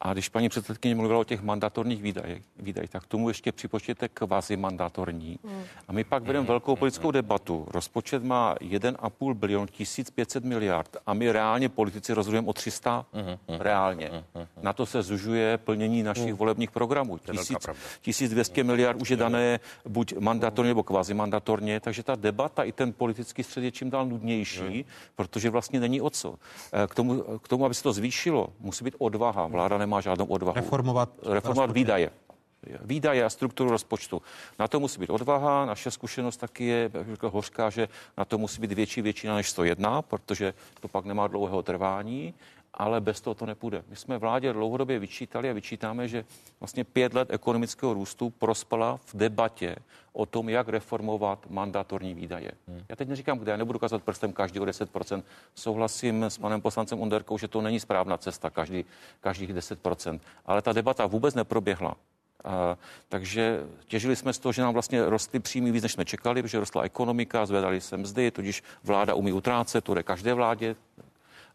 A 0.00 0.12
když 0.12 0.28
paní 0.28 0.48
předsedkyně 0.48 0.94
mluvila 0.94 1.20
o 1.20 1.24
těch 1.24 1.42
mandatorních 1.42 2.02
výdajích, 2.02 2.42
výdaj, 2.56 2.88
tak 2.88 3.02
k 3.02 3.06
tomu 3.06 3.28
ještě 3.28 3.52
připočtěte 3.52 4.08
kvazi 4.08 4.56
mandatorní. 4.56 5.38
A 5.88 5.92
my 5.92 6.04
pak 6.04 6.22
vedeme 6.22 6.46
velkou 6.46 6.76
politickou 6.76 7.10
debatu. 7.10 7.66
Rozpočet 7.70 8.24
má 8.24 8.54
1,5 8.54 9.34
bilion, 9.34 9.66
1500 9.66 10.44
miliard 10.44 10.96
a 11.06 11.14
my 11.14 11.32
reálně 11.32 11.68
politici 11.68 12.12
rozhodujeme 12.12 12.48
o 12.48 12.52
300 12.52 13.06
reálně. 13.58 14.24
Na 14.62 14.72
to 14.72 14.86
se 14.86 15.02
zužuje 15.02 15.58
plnění 15.58 16.02
našich 16.02 16.34
volebních 16.34 16.70
programů. 16.70 17.12
je 17.16 17.20
velká 17.26 17.42
1000, 17.42 17.58
pravda. 17.64 17.82
1200 18.00 18.64
miliard 18.64 19.00
už 19.00 19.10
je 19.10 19.16
dané 19.16 19.60
buď 19.88 20.14
mandatorně 20.18 20.68
nebo 20.68 20.82
kvazi 20.82 21.14
mandatorně, 21.14 21.80
takže 21.80 22.02
ta 22.02 22.14
debata 22.14 22.62
i 22.62 22.72
ten 22.72 22.92
politický 22.92 23.42
střed 23.42 23.64
je 23.64 23.70
čím 23.70 23.90
dál 23.90 24.06
nudnější, 24.06 24.84
protože 25.16 25.50
vlastně 25.50 25.80
není 25.80 26.00
o 26.00 26.10
co. 26.10 26.34
Eh, 26.72 26.86
K 26.86 26.94
tomu, 26.94 27.22
k 27.42 27.48
tomu, 27.48 27.64
aby 27.64 27.74
se 27.74 27.82
to 27.82 27.92
zvýšilo, 27.92 28.48
musí 28.60 28.84
být 28.84 28.94
odvaha. 28.98 29.46
Vláda 29.46 29.78
nemá 29.78 29.89
žádnou 29.98 30.24
odvahu. 30.24 30.56
Reformovat 30.56 31.08
Reformovat 31.22 31.46
rozpočet. 31.46 31.74
výdaje. 31.74 32.10
Výdaje 32.80 33.24
a 33.24 33.30
strukturu 33.30 33.70
rozpočtu. 33.70 34.22
Na 34.58 34.68
to 34.68 34.80
musí 34.80 35.00
být 35.00 35.10
odvaha. 35.10 35.64
Naše 35.64 35.90
zkušenost 35.90 36.36
taky 36.36 36.64
je 36.64 36.90
řekl 37.12 37.30
hořká, 37.30 37.70
že 37.70 37.88
na 38.18 38.24
to 38.24 38.38
musí 38.38 38.60
být 38.60 38.72
větší 38.72 39.02
většina 39.02 39.34
než 39.34 39.50
101, 39.50 40.02
protože 40.02 40.54
to 40.80 40.88
pak 40.88 41.04
nemá 41.04 41.26
dlouhého 41.26 41.62
trvání. 41.62 42.34
Ale 42.74 43.00
bez 43.00 43.20
toho 43.20 43.34
to 43.34 43.46
nepůjde. 43.46 43.84
My 43.88 43.96
jsme 43.96 44.18
vládě 44.18 44.52
dlouhodobě 44.52 44.98
vyčítali 44.98 45.50
a 45.50 45.52
vyčítáme, 45.52 46.08
že 46.08 46.24
vlastně 46.60 46.84
pět 46.84 47.14
let 47.14 47.28
ekonomického 47.30 47.94
růstu 47.94 48.30
prospala 48.30 48.96
v 48.96 49.14
debatě 49.14 49.76
o 50.12 50.26
tom, 50.26 50.48
jak 50.48 50.68
reformovat 50.68 51.46
mandatorní 51.50 52.14
výdaje. 52.14 52.50
Hmm. 52.68 52.82
Já 52.88 52.96
teď 52.96 53.08
neříkám, 53.08 53.38
kde, 53.38 53.50
já 53.50 53.56
nebudu 53.56 53.78
ukazovat 53.78 54.02
prstem 54.02 54.32
každý 54.32 54.60
o 54.60 54.64
10%. 54.64 55.22
Souhlasím 55.54 56.24
s 56.24 56.38
panem 56.38 56.60
poslancem 56.60 57.00
Onderkou, 57.00 57.38
že 57.38 57.48
to 57.48 57.60
není 57.60 57.80
správná 57.80 58.16
cesta, 58.16 58.50
každý, 58.50 58.84
každých 59.20 59.54
10%. 59.54 60.20
Ale 60.46 60.62
ta 60.62 60.72
debata 60.72 61.06
vůbec 61.06 61.34
neproběhla. 61.34 61.96
A, 62.44 62.78
takže 63.08 63.60
těžili 63.86 64.16
jsme 64.16 64.32
z 64.32 64.38
toho, 64.38 64.52
že 64.52 64.62
nám 64.62 64.72
vlastně 64.72 65.04
rostly 65.04 65.40
příjmy 65.40 65.72
víc, 65.72 65.82
než 65.82 65.92
jsme 65.92 66.04
čekali, 66.04 66.42
protože 66.42 66.60
rostla 66.60 66.82
ekonomika, 66.82 67.46
zvedali 67.46 67.80
se 67.80 67.96
mzdy, 67.96 68.30
tudíž 68.30 68.62
vláda 68.84 69.14
umí 69.14 69.32
utrácet, 69.32 69.84
to 69.84 69.94
jde 69.94 70.02
každé 70.02 70.34
vládě, 70.34 70.76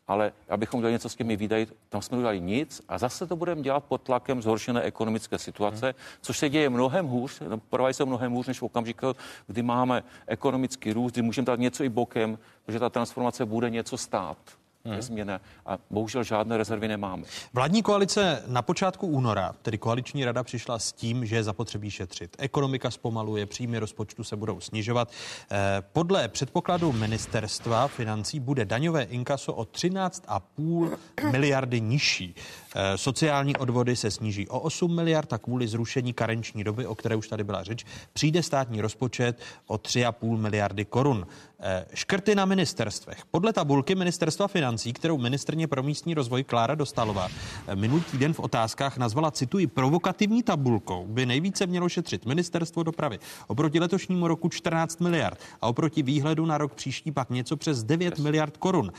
ale 0.07 0.33
abychom 0.49 0.79
dělali 0.79 0.93
něco 0.93 1.09
s 1.09 1.15
těmi 1.15 1.35
výdaji, 1.35 1.67
tam 1.89 2.01
jsme 2.01 2.17
udělali 2.17 2.41
nic 2.41 2.81
a 2.87 2.97
zase 2.97 3.27
to 3.27 3.35
budeme 3.35 3.61
dělat 3.61 3.83
pod 3.83 4.01
tlakem 4.01 4.41
zhoršené 4.41 4.81
ekonomické 4.81 5.37
situace, 5.37 5.95
což 6.21 6.37
se 6.37 6.49
děje 6.49 6.69
mnohem 6.69 7.07
hůř, 7.07 7.41
no, 7.49 7.57
provádí 7.57 7.93
se 7.93 8.05
mnohem 8.05 8.31
hůř 8.31 8.47
než 8.47 8.59
v 8.59 8.63
okamžiku, 8.63 9.15
kdy 9.47 9.63
máme 9.63 10.03
ekonomický 10.27 10.93
růst, 10.93 11.11
kdy 11.11 11.21
můžeme 11.21 11.45
dát 11.45 11.59
něco 11.59 11.83
i 11.83 11.89
bokem, 11.89 12.37
protože 12.65 12.79
ta 12.79 12.89
transformace 12.89 13.45
bude 13.45 13.69
něco 13.69 13.97
stát 13.97 14.37
hmm. 14.85 15.01
změna 15.01 15.41
a 15.65 15.77
bohužel 15.89 16.23
žádné 16.23 16.57
rezervy 16.57 16.87
nemáme. 16.87 17.23
Vládní 17.53 17.83
koalice 17.83 18.43
na 18.47 18.61
počátku 18.61 19.07
února, 19.07 19.55
tedy 19.61 19.77
koaliční 19.77 20.25
rada, 20.25 20.43
přišla 20.43 20.79
s 20.79 20.91
tím, 20.91 21.25
že 21.25 21.35
je 21.35 21.43
zapotřebí 21.43 21.91
šetřit. 21.91 22.35
Ekonomika 22.39 22.91
zpomaluje, 22.91 23.45
příjmy 23.45 23.79
rozpočtu 23.79 24.23
se 24.23 24.35
budou 24.35 24.59
snižovat. 24.59 25.11
Eh, 25.51 25.83
podle 25.93 26.27
předpokladu 26.27 26.91
ministerstva 26.91 27.87
financí 27.87 28.39
bude 28.39 28.65
daňové 28.65 29.03
inkaso 29.03 29.53
o 29.53 29.65
13,5 29.65 30.97
miliardy 31.31 31.81
nižší. 31.81 32.35
Eh, 32.77 32.97
sociální 32.97 33.55
odvody 33.55 33.95
se 33.95 34.11
sníží 34.11 34.47
o 34.47 34.59
8 34.59 34.95
miliard 34.95 35.33
a 35.33 35.37
kvůli 35.37 35.67
zrušení 35.67 36.13
karenční 36.13 36.63
doby, 36.63 36.87
o 36.87 36.95
které 36.95 37.15
už 37.15 37.27
tady 37.27 37.43
byla 37.43 37.63
řeč, 37.63 37.85
přijde 38.13 38.43
státní 38.43 38.81
rozpočet 38.81 39.39
o 39.67 39.77
3,5 39.77 40.37
miliardy 40.37 40.85
korun. 40.85 41.27
Eh, 41.59 41.85
škrty 41.93 42.35
na 42.35 42.45
ministerstvech. 42.45 43.25
Podle 43.31 43.53
tabulky 43.53 43.95
ministerstva 43.95 44.47
financí, 44.47 44.93
kterou 44.93 45.17
ministrně 45.17 45.67
pro 45.67 45.83
místní 45.83 46.13
rozvoj 46.13 46.43
Klára 46.43 46.75
Dostalová 46.75 47.27
eh, 47.67 47.75
minulý 47.75 48.01
týden 48.01 48.33
v 48.33 48.39
otázkách 48.39 48.97
nazvala, 48.97 49.31
cituji, 49.31 49.67
provokativní 49.67 50.43
tabulkou, 50.43 51.05
by 51.07 51.25
nejvíce 51.25 51.67
mělo 51.67 51.89
šetřit 51.89 52.25
ministerstvo 52.25 52.83
dopravy. 52.83 53.19
Oproti 53.47 53.79
letošnímu 53.79 54.27
roku 54.27 54.49
14 54.49 55.01
miliard 55.01 55.39
a 55.61 55.67
oproti 55.67 56.03
výhledu 56.03 56.45
na 56.45 56.57
rok 56.57 56.73
příští 56.73 57.11
pak 57.11 57.29
něco 57.29 57.57
přes 57.57 57.83
9 57.83 58.19
miliard 58.19 58.57
korun. 58.57 58.91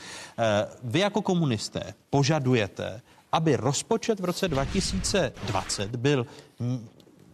Vy 0.82 1.00
jako 1.00 1.22
komunisté 1.22 1.94
požadujete, 2.10 3.00
aby 3.36 3.56
rozpočet 3.56 4.20
v 4.20 4.24
roce 4.24 4.48
2020 4.48 5.96
byl 5.96 6.26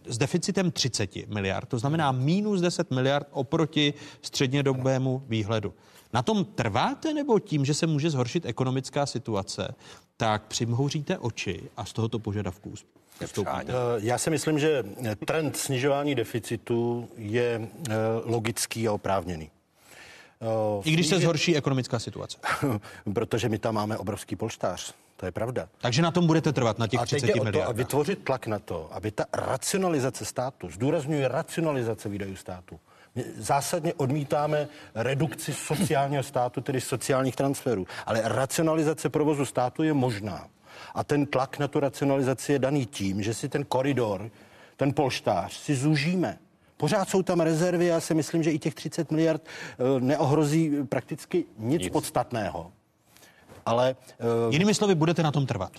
s 0.05 0.17
deficitem 0.17 0.71
30 0.71 1.15
miliard, 1.27 1.69
to 1.69 1.79
znamená 1.79 2.11
minus 2.11 2.61
10 2.61 2.91
miliard 2.91 3.27
oproti 3.31 3.93
střednědobému 4.21 5.23
výhledu. 5.27 5.73
Na 6.13 6.21
tom 6.21 6.45
trváte 6.45 7.13
nebo 7.13 7.39
tím, 7.39 7.65
že 7.65 7.73
se 7.73 7.87
může 7.87 8.09
zhoršit 8.09 8.45
ekonomická 8.45 9.05
situace, 9.05 9.75
tak 10.17 10.43
přimhouříte 10.47 11.17
oči 11.17 11.61
a 11.77 11.85
z 11.85 11.93
tohoto 11.93 12.19
požadavku 12.19 12.73
Vstoupíte. 13.25 13.65
Eh, 13.67 13.73
já 13.97 14.17
si 14.17 14.29
myslím, 14.29 14.59
že 14.59 14.83
trend 15.25 15.57
snižování 15.57 16.15
deficitu 16.15 17.09
je 17.17 17.67
eh, 17.89 17.93
logický 18.25 18.87
a 18.87 18.91
oprávněný. 18.91 19.49
I 20.83 20.91
když 20.91 21.07
se 21.07 21.19
zhorší 21.19 21.57
ekonomická 21.57 21.99
situace. 21.99 22.37
Protože 23.13 23.49
my 23.49 23.57
tam 23.57 23.75
máme 23.75 23.97
obrovský 23.97 24.35
polštář. 24.35 24.93
To 25.23 25.27
je 25.27 25.31
pravda. 25.31 25.69
Takže 25.81 26.01
na 26.01 26.11
tom 26.11 26.27
budete 26.27 26.53
trvat, 26.53 26.79
na 26.79 26.87
těch 26.87 26.99
a 26.99 27.05
30 27.05 27.27
miliardách. 27.27 27.69
A 27.69 27.71
vytvořit 27.71 28.23
tlak 28.23 28.47
na 28.47 28.59
to, 28.59 28.89
aby 28.91 29.11
ta 29.11 29.25
racionalizace 29.33 30.25
státu, 30.25 30.69
zdůrazňuje 30.69 31.27
racionalizace 31.27 32.09
výdajů 32.09 32.35
státu, 32.35 32.79
my 33.15 33.25
zásadně 33.37 33.93
odmítáme 33.93 34.67
redukci 34.95 35.53
sociálního 35.53 36.23
státu, 36.23 36.61
tedy 36.61 36.81
sociálních 36.81 37.35
transferů. 37.35 37.87
Ale 38.05 38.21
racionalizace 38.23 39.09
provozu 39.09 39.45
státu 39.45 39.83
je 39.83 39.93
možná. 39.93 40.47
A 40.95 41.03
ten 41.03 41.25
tlak 41.25 41.59
na 41.59 41.67
tu 41.67 41.79
racionalizaci 41.79 42.51
je 42.51 42.59
daný 42.59 42.85
tím, 42.85 43.23
že 43.23 43.33
si 43.33 43.49
ten 43.49 43.65
koridor, 43.65 44.31
ten 44.77 44.93
polštář 44.93 45.53
si 45.53 45.75
zúžíme. 45.75 46.37
Pořád 46.77 47.09
jsou 47.09 47.23
tam 47.23 47.39
rezervy, 47.39 47.85
já 47.85 47.99
si 47.99 48.13
myslím, 48.13 48.43
že 48.43 48.51
i 48.51 48.59
těch 48.59 48.75
30 48.75 49.11
miliard 49.11 49.41
eh, 49.45 49.99
neohrozí 49.99 50.83
prakticky 50.83 51.45
nic, 51.57 51.81
nic. 51.81 51.93
podstatného. 51.93 52.71
Ale... 53.65 53.95
Uh, 54.47 54.53
Jinými 54.53 54.73
slovy, 54.73 54.95
budete 54.95 55.23
na 55.23 55.31
tom 55.31 55.45
trvat? 55.45 55.71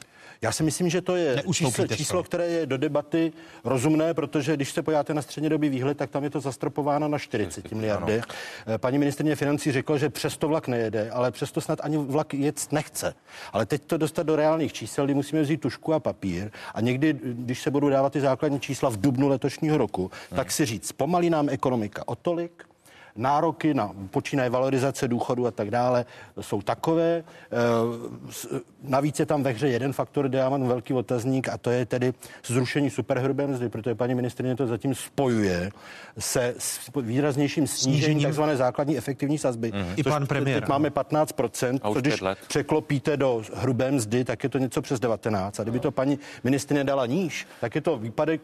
Já 0.44 0.52
si 0.52 0.62
myslím, 0.62 0.89
že 0.89 1.01
to 1.01 1.16
je 1.16 1.43
číslo, 1.52 1.86
číslo, 1.86 2.23
které 2.23 2.47
je 2.47 2.66
do 2.66 2.78
debaty 2.78 3.32
rozumné, 3.65 4.15
protože 4.15 4.56
když 4.56 4.73
se 4.73 4.82
podíváte 4.82 5.15
na 5.15 5.23
střednědobý 5.23 5.69
výhled, 5.69 5.97
tak 5.98 6.11
tam 6.11 6.24
je 6.24 6.31
to 6.31 6.40
zastropováno 6.40 7.09
na 7.09 7.19
40 7.19 7.73
miliardy. 7.73 8.23
Eh, 8.66 8.78
paní 8.78 8.98
ministrině 8.98 9.36
financí 9.36 9.73
řekla, 9.73 9.98
že 9.98 10.11
přesto 10.11 10.48
vlak 10.48 10.69
nejede, 10.69 11.11
ale 11.11 11.31
přesto 11.31 11.61
snad 11.61 11.78
ani 11.82 11.97
vlak 11.97 12.35
jet 12.35 12.73
nechce. 12.73 13.15
Ale 13.52 13.66
teď 13.66 13.82
to 13.86 13.97
dostat 13.97 14.23
do 14.23 14.36
reálných 14.36 14.73
čísel, 14.73 15.05
kdy 15.05 15.15
musíme 15.15 15.43
vzít 15.43 15.61
tušku 15.61 15.94
a 15.94 16.01
papír 16.01 16.51
a 16.74 16.81
někdy, 16.81 17.19
když 17.23 17.62
se 17.62 17.70
budou 17.70 17.89
dávat 17.89 18.12
ty 18.12 18.20
základní 18.20 18.61
čísla 18.61 18.90
v 18.90 18.97
dubnu 18.97 19.28
letošního 19.28 19.78
roku, 19.78 20.11
hmm. 20.31 20.36
tak 20.36 20.51
si 20.51 20.65
říct, 20.65 20.93
pomalí 20.93 21.31
nám 21.31 21.48
ekonomika 21.48 22.02
o 22.06 22.16
tolik, 22.16 22.65
nároky 23.16 23.74
na 23.74 23.91
počínaje 24.11 24.51
valorizace 24.51 25.09
důchodu 25.09 25.47
a 25.47 25.51
tak 25.51 25.70
dále 25.70 26.05
jsou 26.41 26.62
takové. 26.62 27.24
Eh, 27.24 27.57
navíc 28.82 29.20
je 29.20 29.27
tam 29.27 29.43
ve 29.43 29.51
hře 29.51 29.69
jeden 29.69 29.93
faktor, 29.93 30.28
kde 30.28 30.39
já 30.39 30.49
mám 30.49 30.69
velký 30.69 30.95
otazník 30.95 31.49
a 31.49 31.59
to 31.59 31.70
je 31.70 31.86
tedy 31.86 32.15
zrušení 32.47 32.91
superhrubé 32.91 33.47
mzdy, 33.47 33.69
protože 33.69 33.95
paní 33.95 34.15
ministrině 34.15 34.57
to 34.57 34.66
zatím 34.66 34.95
spojuje 34.95 35.70
se 36.19 36.55
s 36.59 36.91
výraznějším 37.03 37.66
snížením 37.66 38.31
tzv. 38.31 38.43
základní 38.55 38.99
efektivní 38.99 39.39
sazby. 39.39 39.73
Mm. 39.74 39.93
I 39.97 40.03
pan 40.03 40.27
premiér. 40.27 40.61
Teď 40.61 40.69
máme 40.69 40.89
15%, 40.89 41.78
a 41.82 42.01
když 42.01 42.20
let. 42.20 42.39
překlopíte 42.49 43.16
do 43.16 43.43
hrubé 43.55 43.91
mzdy, 43.91 44.24
tak 44.24 44.43
je 44.43 44.49
to 44.49 44.59
něco 44.59 44.82
přes 44.82 45.01
19. 45.01 45.61
A 45.61 45.62
kdyby 45.62 45.81
to 45.81 45.91
paní 45.91 46.19
ministrině 46.45 46.85
dala 46.85 47.07
níž, 47.07 47.47
tak 47.61 47.74
je 47.74 47.81
to 47.81 47.99
výpadek 47.99 48.41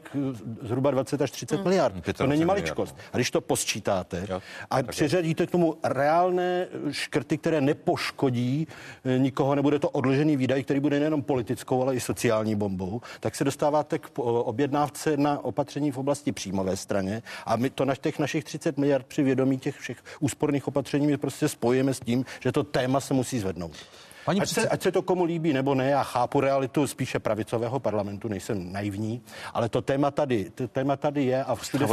zhruba 0.63 0.91
20 0.91 1.23
až 1.23 1.31
30 1.31 1.57
mm. 1.57 1.63
miliard. 1.63 1.95
To 2.17 2.27
není 2.27 2.45
maličkost. 2.45 2.97
A 3.13 3.17
když 3.17 3.31
to 3.31 3.41
posčítáte, 3.41 4.27
jo 4.29 4.41
a 4.70 4.82
přiřadíte 4.82 5.47
k 5.47 5.51
tomu 5.51 5.77
reálné 5.85 6.66
škrty, 6.91 7.39
které 7.39 7.61
nepoškodí 7.61 8.69
eh, 9.05 9.19
nikoho, 9.19 9.55
nebude 9.55 9.78
to 9.78 9.91
odložený 9.91 10.37
výdaj, 10.37 10.62
který 10.62 10.81
bude 10.81 10.99
nejenom 10.99 11.23
politickou, 11.23 11.82
ale 11.82 11.95
i 11.95 12.01
sociální 12.01 12.55
bombou, 12.55 13.01
tak 13.20 13.35
se 13.35 13.45
dostáváte 13.45 13.99
k 13.99 14.19
objednávce 14.19 15.16
na 15.16 15.45
opatření 15.45 15.91
v 15.91 15.99
oblasti 15.99 16.32
příjmové 16.32 16.77
straně 16.77 17.23
a 17.47 17.57
my 17.57 17.70
to 17.70 17.85
na 17.85 17.95
těch 17.95 18.19
našich 18.19 18.45
30 18.45 18.78
miliard 18.78 19.07
při 19.07 19.23
vědomí 19.23 19.59
těch 19.59 19.78
všech 19.78 19.99
úsporných 20.20 20.69
opatření 20.69 21.07
my 21.07 21.16
prostě 21.16 21.49
spojíme 21.49 21.95
s 21.95 22.01
tím, 22.01 22.24
že 22.41 22.53
to 22.53 22.65
téma 22.65 23.01
se 23.01 23.15
musí 23.15 23.39
zvednout. 23.39 23.77
Paní 24.25 24.41
ať, 24.41 24.49
se, 24.49 24.69
ať 24.69 24.83
se 24.83 24.93
to 24.93 25.03
komu 25.03 25.25
líbí 25.25 25.53
nebo 25.53 25.75
ne, 25.75 25.91
já 25.91 26.03
chápu 26.03 26.41
realitu 26.41 26.87
spíše 26.87 27.19
pravicového 27.19 27.81
parlamentu, 27.81 28.29
nejsem 28.29 28.73
naivní, 28.73 29.23
ale 29.55 29.69
to 29.69 29.83
téma 29.83 30.11
tady, 30.11 30.51
to 30.51 30.69
téma 30.69 30.97
tady 30.97 31.25
je 31.25 31.45
a 31.45 31.55
všude 31.55 31.87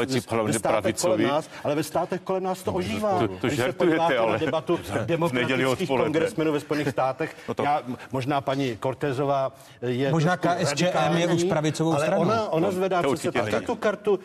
ve 0.43 0.53
státech 0.53 0.95
kolem 0.95 1.23
nás, 1.23 1.49
ale 1.63 1.75
ve 1.75 1.83
státech 1.83 2.21
kolem 2.21 2.43
nás 2.43 2.63
to 2.63 2.73
ožívá. 2.73 3.19
To, 3.19 3.27
to 3.27 3.49
žertujete, 3.49 4.17
ale... 4.17 4.31
Na 4.31 4.37
debatu 4.37 4.79
demokratických 5.05 5.87
kongresmenů 5.87 6.51
ve 6.51 6.59
Spojených 6.59 6.89
státech. 6.89 7.35
No 7.47 7.53
to... 7.53 7.63
já, 7.63 7.83
možná 8.11 8.41
paní 8.41 8.77
Cortezová 8.77 9.51
je 9.81 10.11
Možná 10.11 10.37
KSČM 10.37 11.17
je 11.17 11.27
už 11.27 11.43
pravicovou 11.43 11.93
ale 11.93 12.05
stranou. 12.05 12.21
Ona, 12.21 12.49
ona 12.49 12.67
no, 12.67 12.73
zvedá 12.73 13.01
to 13.01 13.13
přece 13.13 13.41
tuto 13.41 13.75
kartu 13.75 14.11
uh, 14.11 14.19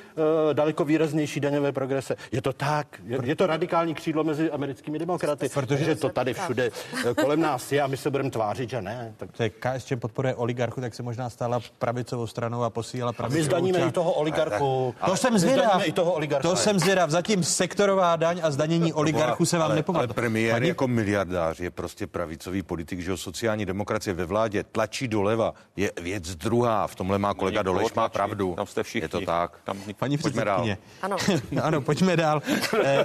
daleko 0.53 0.85
výraznější 0.85 1.41
daňové 1.41 1.73
progrese. 1.73 2.16
Je 2.33 2.43
to 2.43 2.53
tak, 2.53 2.87
je, 3.07 3.19
je 3.24 3.37
to 3.37 3.47
radikální 3.47 3.95
křídlo 3.95 4.24
mezi 4.24 4.51
americkými 4.51 4.99
demokraty, 4.99 5.49
protože 5.49 5.95
to 5.95 6.09
tady 6.09 6.35
všude 6.35 6.70
eh, 7.11 7.15
kolem 7.15 7.41
nás 7.41 7.73
je 7.73 7.83
a 7.83 7.87
my 7.93 7.97
se 7.97 8.10
budeme 8.10 8.31
tvářit, 8.31 8.70
že 8.70 8.82
ne. 8.82 9.14
Tak... 9.16 9.32
To 9.32 9.43
je 9.43 9.51
KSČ 9.51 9.93
podporuje 9.98 10.35
oligarchu, 10.35 10.81
tak 10.81 10.94
se 10.94 11.02
možná 11.02 11.31
stala 11.31 11.60
pravicovou 11.78 12.27
stranou 12.27 12.62
a 12.62 12.70
posílala 12.70 13.12
pravicovou. 13.12 13.39
My 13.39 13.44
zdaníme 13.44 13.78
i 13.78 13.93
toho 13.93 14.12
oligarchu. 14.12 14.94
To 15.05 15.16
jsem 15.16 15.39
zvědav. 15.39 15.86
I 15.86 15.93
toho 15.93 16.12
oligarchu. 16.12 16.48
To 16.48 16.56
jsem 16.56 16.78
zvědav. 16.78 17.10
Zatím 17.10 17.44
sektorová 17.44 18.16
daň 18.16 18.40
a 18.44 18.51
zdanění 18.51 18.93
oligarchu 18.93 19.44
se 19.44 19.59
vám 19.59 19.66
ale, 19.66 19.74
nepovedlo. 19.74 20.01
Ale 20.01 20.14
premiér 20.14 20.55
Pani... 20.55 20.69
jako 20.69 20.89
miliardář 20.89 21.60
je 21.60 21.70
prostě 21.70 22.06
pravicový 22.06 22.62
politik, 22.62 23.01
že 23.01 23.16
sociální 23.16 23.66
demokracie 23.66 24.14
ve 24.14 24.24
vládě 24.24 24.64
tlačí 24.64 25.09
doleva. 25.09 25.55
Je 25.77 25.93
věc 26.01 26.35
druhá. 26.35 26.86
V 26.86 26.94
tomhle 26.94 27.19
má 27.19 27.35
kolega 27.35 27.62
Doleš 27.62 27.93
má 27.93 28.09
pravdu. 28.09 28.55
Tam 28.55 28.66
jste 28.66 28.82
všichni. 28.82 29.05
Je 29.05 29.09
to 29.09 29.20
tak. 29.20 29.59
Tam 29.64 29.78
Paní 29.98 30.19
předsedkyně. 30.19 30.78
Ano. 31.02 31.16
ano, 31.62 31.81
pojďme 31.81 32.16
dál. 32.16 32.43
Eh, 32.85 33.05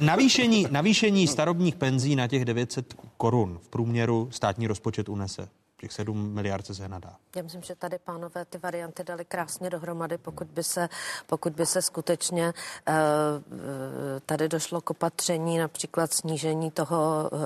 navýšení, 0.00 0.66
navýšení 0.70 1.28
starobních 1.28 1.74
penzí 1.74 2.16
na 2.16 2.28
těch 2.28 2.44
900 2.44 2.94
korun 3.16 3.58
v 3.62 3.68
průměru 3.68 4.21
státní 4.30 4.66
rozpočet 4.66 5.08
unese. 5.08 5.48
Těch 5.82 5.92
7 5.92 6.34
miliard 6.34 6.66
se 6.66 6.88
nadá. 6.88 7.16
Já 7.36 7.42
myslím, 7.42 7.62
že 7.62 7.74
tady 7.74 7.98
pánové 7.98 8.44
ty 8.44 8.58
varianty 8.58 9.04
dali 9.04 9.24
krásně 9.24 9.70
dohromady, 9.70 10.18
pokud 10.18 10.46
by 10.46 10.62
se, 10.62 10.88
pokud 11.26 11.52
by 11.52 11.66
se 11.66 11.82
skutečně 11.82 12.54
uh, 12.88 12.94
tady 14.26 14.48
došlo 14.48 14.80
k 14.80 14.90
opatření, 14.90 15.58
například 15.58 16.12
snížení 16.12 16.70
toho 16.70 17.30
uh, 17.32 17.38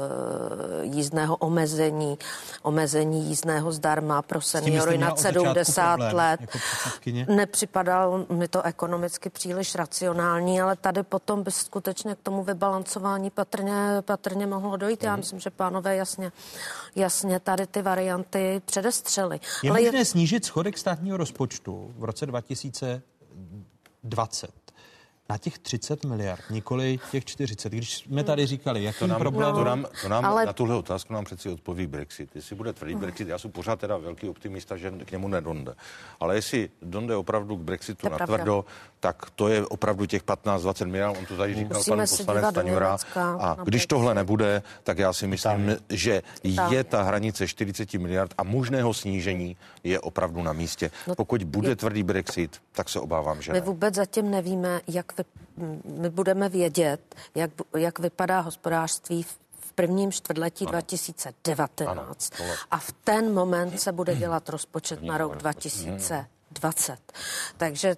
jízdného 0.80 1.36
omezení, 1.36 2.18
omezení 2.62 3.28
jízdného 3.28 3.72
zdarma 3.72 4.22
pro 4.22 4.40
seniory 4.40 4.98
nad 4.98 5.18
70 5.18 5.96
problém, 5.96 6.16
let. 6.16 6.40
Jako 6.40 7.32
Nepřipadalo 7.32 8.26
mi 8.30 8.48
to 8.48 8.62
ekonomicky 8.62 9.30
příliš 9.30 9.74
racionální, 9.74 10.60
ale 10.60 10.76
tady 10.76 11.02
potom 11.02 11.42
by 11.42 11.50
skutečně 11.50 12.14
k 12.14 12.18
tomu 12.22 12.44
vybalancování 12.44 13.30
patrně, 13.30 13.72
patrně 14.00 14.46
mohlo 14.46 14.76
dojít. 14.76 15.02
Já 15.02 15.10
mhm. 15.10 15.20
myslím, 15.20 15.40
že 15.40 15.50
pánové 15.50 15.96
jasně, 15.96 16.32
jasně 16.96 17.40
tady 17.40 17.66
ty 17.66 17.82
varianty 17.82 18.26
předestřeli. 18.65 19.40
Je 19.62 19.70
ale 19.70 19.81
možné 19.81 19.98
je... 19.98 20.05
snížit 20.05 20.44
schodek 20.44 20.78
státního 20.78 21.16
rozpočtu 21.16 21.94
v 21.98 22.05
roce 22.05 22.27
2020 22.27 24.65
na 25.28 25.39
těch 25.39 25.59
30 25.59 26.05
miliard, 26.05 26.43
nikoli 26.51 26.98
těch 27.11 27.24
40. 27.24 27.73
Když 27.73 27.97
jsme 27.97 28.24
tady 28.24 28.47
říkali, 28.47 28.85
jaký 28.85 28.98
to 28.98 29.07
nám, 29.07 29.19
problém... 29.19 29.55
To 29.55 29.65
nám, 29.65 29.86
to 30.03 30.09
nám 30.09 30.24
ale... 30.24 30.47
Na 30.47 30.53
tuhle 30.53 30.74
otázku 30.74 31.12
nám 31.12 31.24
přeci 31.24 31.48
odpoví 31.48 31.86
Brexit. 31.86 32.31
Jestli 32.35 32.57
bude 32.57 32.73
tvrdý 32.73 32.94
Brexit, 32.94 33.28
já 33.28 33.39
jsem 33.39 33.51
pořád 33.51 33.81
teda 33.81 33.97
velký 33.97 34.28
optimista, 34.28 34.77
že 34.77 34.90
k 34.90 35.11
němu 35.11 35.28
nedonde. 35.28 35.74
Ale 36.20 36.35
jestli 36.35 36.69
donde 36.82 37.16
opravdu 37.16 37.57
k 37.57 37.61
Brexitu 37.61 38.09
na 38.09 38.27
tvrdo, 38.27 38.65
tak 39.01 39.31
to 39.31 39.48
je 39.48 39.66
opravdu 39.66 40.07
těch 40.07 40.24
15-20 40.24 40.86
miliard, 40.86 41.19
on 41.19 41.27
to 41.27 41.36
tady 41.36 41.55
říkal 41.55 41.78
Musíme 41.78 41.97
pan 41.97 42.07
poslanec 42.07 42.51
Staňura. 42.51 42.97
A 43.16 43.57
když 43.65 43.86
tohle 43.86 44.15
nebude, 44.15 44.62
tak 44.82 44.98
já 44.98 45.12
si 45.12 45.27
myslím, 45.27 45.77
že 45.89 46.23
je 46.70 46.85
ta 46.85 47.03
hranice 47.03 47.48
40 47.48 47.94
miliard 47.94 48.35
a 48.39 48.43
možného 48.44 48.94
snížení 48.94 49.57
je 49.85 50.01
opravdu 50.01 50.43
na 50.43 50.53
místě. 50.53 50.90
No, 51.07 51.15
Pokud 51.15 51.44
bude 51.44 51.77
tvrdý 51.77 52.03
Brexit, 52.03 52.57
tak 52.73 52.89
se 52.89 53.01
obávám, 53.01 53.43
že 53.43 53.53
My 53.53 53.61
vůbec 53.61 53.94
zatím 53.94 54.31
nevíme, 54.31 54.81
jak 54.89 55.15
my 55.84 56.10
budeme 56.10 56.48
vědět, 56.48 57.14
jak, 57.34 57.51
jak 57.76 57.98
vypadá 57.98 58.40
hospodářství 58.40 59.22
v 59.22 59.72
prvním 59.74 60.12
čtvrtletí 60.12 60.64
ano. 60.64 60.70
2019 60.70 61.86
ano, 62.40 62.55
a 62.70 62.78
v 62.78 62.93
ten 62.93 63.34
moment 63.34 63.80
se 63.80 63.93
bude 63.93 64.14
dělat 64.14 64.48
rozpočet 64.48 65.02
na 65.02 65.18
rok 65.18 65.36
2020. 65.36 67.12
Takže 67.56 67.97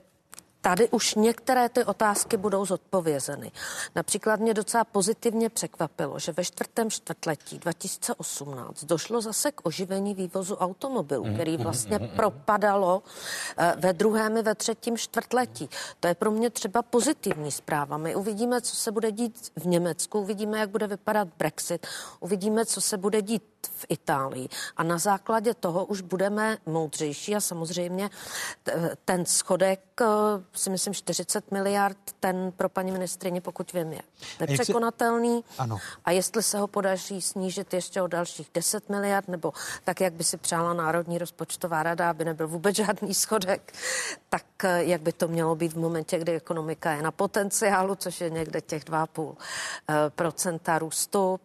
tady 0.61 0.89
už 0.89 1.15
některé 1.15 1.69
ty 1.69 1.85
otázky 1.85 2.37
budou 2.37 2.67
zodpovězeny. 2.67 3.53
Například 3.95 4.41
mě 4.41 4.55
docela 4.55 4.85
pozitivně 4.85 5.49
překvapilo, 5.49 6.19
že 6.19 6.33
ve 6.33 6.45
čtvrtém 6.45 6.91
čtvrtletí 6.91 7.59
2018 7.59 8.85
došlo 8.85 9.21
zase 9.21 9.53
k 9.53 9.67
oživení 9.67 10.15
vývozu 10.15 10.57
automobilů, 10.57 11.25
mhm, 11.25 11.35
který 11.35 11.57
vlastně 11.57 11.99
mhm, 11.99 12.09
propadalo 12.09 13.03
eh, 13.57 13.75
ve 13.79 13.93
druhém 13.93 14.37
i 14.37 14.43
ve 14.43 14.55
třetím 14.55 14.97
čtvrtletí. 14.97 15.69
To 16.01 16.09
je 16.09 16.15
pro 16.15 16.31
mě 16.31 16.51
třeba 16.51 16.83
pozitivní 16.83 17.51
zpráva. 17.51 17.97
My 17.97 18.15
uvidíme, 18.15 18.61
co 18.61 18.77
se 18.77 18.93
bude 18.93 19.13
dít 19.13 19.53
v 19.57 19.67
Německu, 19.67 20.21
uvidíme, 20.21 20.59
jak 20.59 20.71
bude 20.71 20.87
vypadat 20.87 21.29
Brexit, 21.39 21.87
uvidíme, 22.21 22.67
co 22.67 22.81
se 22.81 22.97
bude 22.97 23.23
dít 23.23 23.43
v 23.63 23.87
Itálii. 23.89 24.49
A 24.77 24.83
na 24.83 24.99
základě 24.99 25.55
toho 25.55 25.85
už 25.85 26.01
budeme 26.01 26.59
moudřejší 26.67 27.37
a 27.37 27.41
samozřejmě 27.41 28.11
ten 29.05 29.27
schodek, 29.27 29.81
si 30.55 30.71
myslím 30.71 30.95
40 30.95 31.51
miliard, 31.51 31.97
ten 32.21 32.53
pro 32.57 32.69
paní 32.69 32.93
ministrině, 32.93 33.41
pokud 33.41 33.73
vím, 33.73 33.93
je 33.93 34.01
nepřekonatelný. 34.41 35.45
Ano. 35.59 35.79
A 36.05 36.11
jestli 36.11 36.43
se 36.43 36.59
ho 36.59 36.67
podaří 36.67 37.23
snížit 37.23 37.75
ještě 37.75 38.03
o 38.03 38.07
dalších 38.07 38.51
10 38.55 38.89
miliard, 38.89 39.29
nebo 39.29 39.53
tak, 39.85 40.01
jak 40.01 40.13
by 40.13 40.25
si 40.25 40.37
přála 40.37 40.73
Národní 40.75 41.19
rozpočtová 41.19 41.83
rada, 41.83 42.11
aby 42.11 42.25
nebyl 42.25 42.49
vůbec 42.49 42.77
žádný 42.77 43.15
schodek, 43.15 43.73
tak 44.29 44.45
eh, 44.65 44.85
jak 44.85 45.03
by 45.03 45.13
to 45.13 45.29
mělo 45.29 45.55
být 45.55 45.73
v 45.73 45.79
momentě, 45.79 46.19
kdy 46.19 46.33
ekonomika 46.33 46.93
je 46.93 47.03
na 47.03 47.11
potenciálu, 47.11 47.95
což 47.95 48.21
je 48.21 48.31
někde 48.31 48.61
těch 48.61 48.85
2,5 48.85 49.35
eh, 49.89 49.95
procenta 50.11 50.79
růstu, 50.79 51.41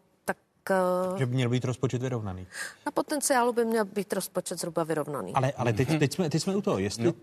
Eh, 0.69 1.19
že 1.19 1.25
by 1.25 1.35
měl 1.35 1.49
být 1.49 1.65
rozpočet 1.65 2.01
vyrovnaný. 2.01 2.47
Na 2.85 2.91
potenciálu 2.91 3.53
by 3.53 3.65
měl 3.65 3.85
být 3.85 4.13
rozpočet 4.13 4.59
zhruba 4.59 4.83
vyrovnaný. 4.83 5.33
Ale, 5.33 5.51
ale 5.51 5.73
teď, 5.73 5.99
teď, 5.99 6.13
jsme, 6.13 6.29
teď 6.29 6.41
jsme 6.41 6.55
u 6.55 6.61
toho, 6.61 6.79
jestli 6.79 7.03
no. 7.03 7.13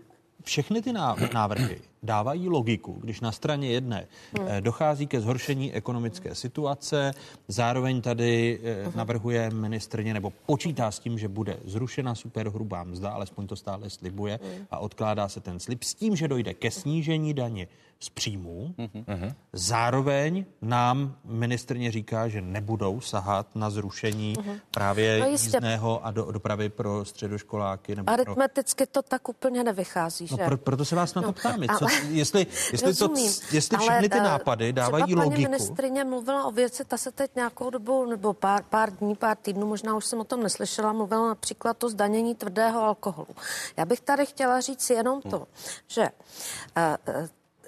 Všechny 0.45 0.81
ty 0.81 0.93
návrhy 1.33 1.90
dávají 2.03 2.49
logiku, 2.49 2.93
když 3.01 3.21
na 3.21 3.31
straně 3.31 3.67
jedné 3.67 4.07
hmm. 4.37 4.47
Eh, 4.49 4.61
dochází 4.61 5.07
ke 5.07 5.21
zhoršení 5.21 5.73
ekonomické 5.73 6.35
situace, 6.35 7.13
zároveň 7.47 8.01
tady 8.01 8.59
hmm. 8.83 8.93
navrhuje 8.95 9.49
ministrně 9.49 10.13
nebo 10.13 10.33
počítá 10.45 10.91
s 10.91 10.99
tím, 10.99 11.19
že 11.19 11.27
bude 11.27 11.57
zrušena 11.65 12.15
superhrubá 12.15 12.83
mzda, 12.83 13.09
alespoň 13.09 13.47
to 13.47 13.55
stále 13.55 13.89
slibuje 13.89 14.39
hmm. 14.43 14.65
a 14.71 14.77
odkládá 14.77 15.29
se 15.29 15.39
ten 15.39 15.59
slib 15.59 15.83
s 15.83 15.93
tím, 15.93 16.15
že 16.15 16.27
dojde 16.27 16.53
ke 16.53 16.71
snížení 16.71 17.33
daně 17.33 17.67
z 18.03 18.09
příjmů. 18.09 18.75
Mm-hmm. 18.77 19.33
Zároveň 19.53 20.45
nám 20.61 21.15
ministrně 21.25 21.91
říká, 21.91 22.27
že 22.27 22.41
nebudou 22.41 23.01
sahat 23.01 23.55
na 23.55 23.69
zrušení 23.69 24.35
mm-hmm. 24.35 24.59
právě 24.71 25.19
no 25.19 25.27
jízdného 25.27 26.05
a 26.05 26.11
do, 26.11 26.31
dopravy 26.31 26.69
pro 26.69 27.05
středoškoláky. 27.05 27.95
Nebo 27.95 28.11
Aritmeticky 28.11 28.85
pro... 28.85 29.01
to 29.01 29.09
tak 29.09 29.29
úplně 29.29 29.63
nevychází, 29.63 30.27
no, 30.31 30.37
že? 30.37 30.43
Pro, 30.43 30.57
proto 30.57 30.85
se 30.85 30.95
vás 30.95 31.15
na 31.15 31.21
to 31.21 31.27
no, 31.27 31.33
ptám. 31.33 31.61
Co, 31.79 31.85
jestli 32.09 32.47
jestli, 32.71 32.93
to, 32.93 33.13
jestli 33.51 33.77
všechny 33.77 34.09
ty 34.09 34.17
eh, 34.17 34.23
nápady 34.23 34.73
dávají 34.73 35.03
třeba 35.03 35.23
logiku. 35.23 35.41
paní 35.41 35.43
ministrině 35.43 36.03
mluvila 36.03 36.45
o 36.45 36.51
věci, 36.51 36.85
ta 36.85 36.97
se 36.97 37.11
teď 37.11 37.31
nějakou 37.35 37.69
dobu, 37.69 38.05
nebo 38.05 38.33
pár, 38.33 38.63
pár 38.63 38.91
dní, 38.91 39.15
pár 39.15 39.37
týdnů, 39.37 39.67
možná 39.67 39.95
už 39.95 40.05
jsem 40.05 40.19
o 40.19 40.23
tom 40.23 40.43
neslyšela, 40.43 40.93
mluvila 40.93 41.27
například 41.27 41.77
to 41.77 41.89
zdanění 41.89 42.35
tvrdého 42.35 42.81
alkoholu. 42.81 43.35
Já 43.77 43.85
bych 43.85 44.01
tady 44.01 44.25
chtěla 44.25 44.61
říct 44.61 44.89
jenom 44.89 45.21
to, 45.21 45.37
hmm. 45.37 45.45
že 45.87 46.01
uh, 46.01 47.27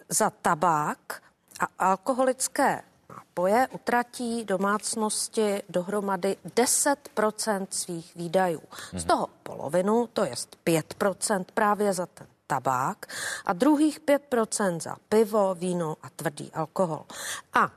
za 0.10 0.30
tabák 0.30 1.22
a 1.60 1.68
alkoholické 1.80 2.82
nápoje 3.10 3.68
utratí 3.72 4.44
domácnosti 4.44 5.62
dohromady 5.70 6.38
10% 6.56 7.68
svých 7.70 8.16
výdajů. 8.16 8.62
Z 8.90 8.94
mhm. 8.94 9.04
toho 9.04 9.30
polovinu, 9.44 10.10
to 10.14 10.24
je 10.24 10.34
5% 10.66 11.46
právě 11.54 11.94
za 11.94 12.06
ten 12.06 12.28
tabák 12.54 13.06
a 13.46 13.54
druhých 13.54 14.00
5% 14.02 14.80
za 14.80 14.96
pivo, 15.10 15.56
víno 15.56 15.98
a 16.02 16.10
tvrdý 16.10 16.52
alkohol. 16.54 17.06
A 17.54 17.72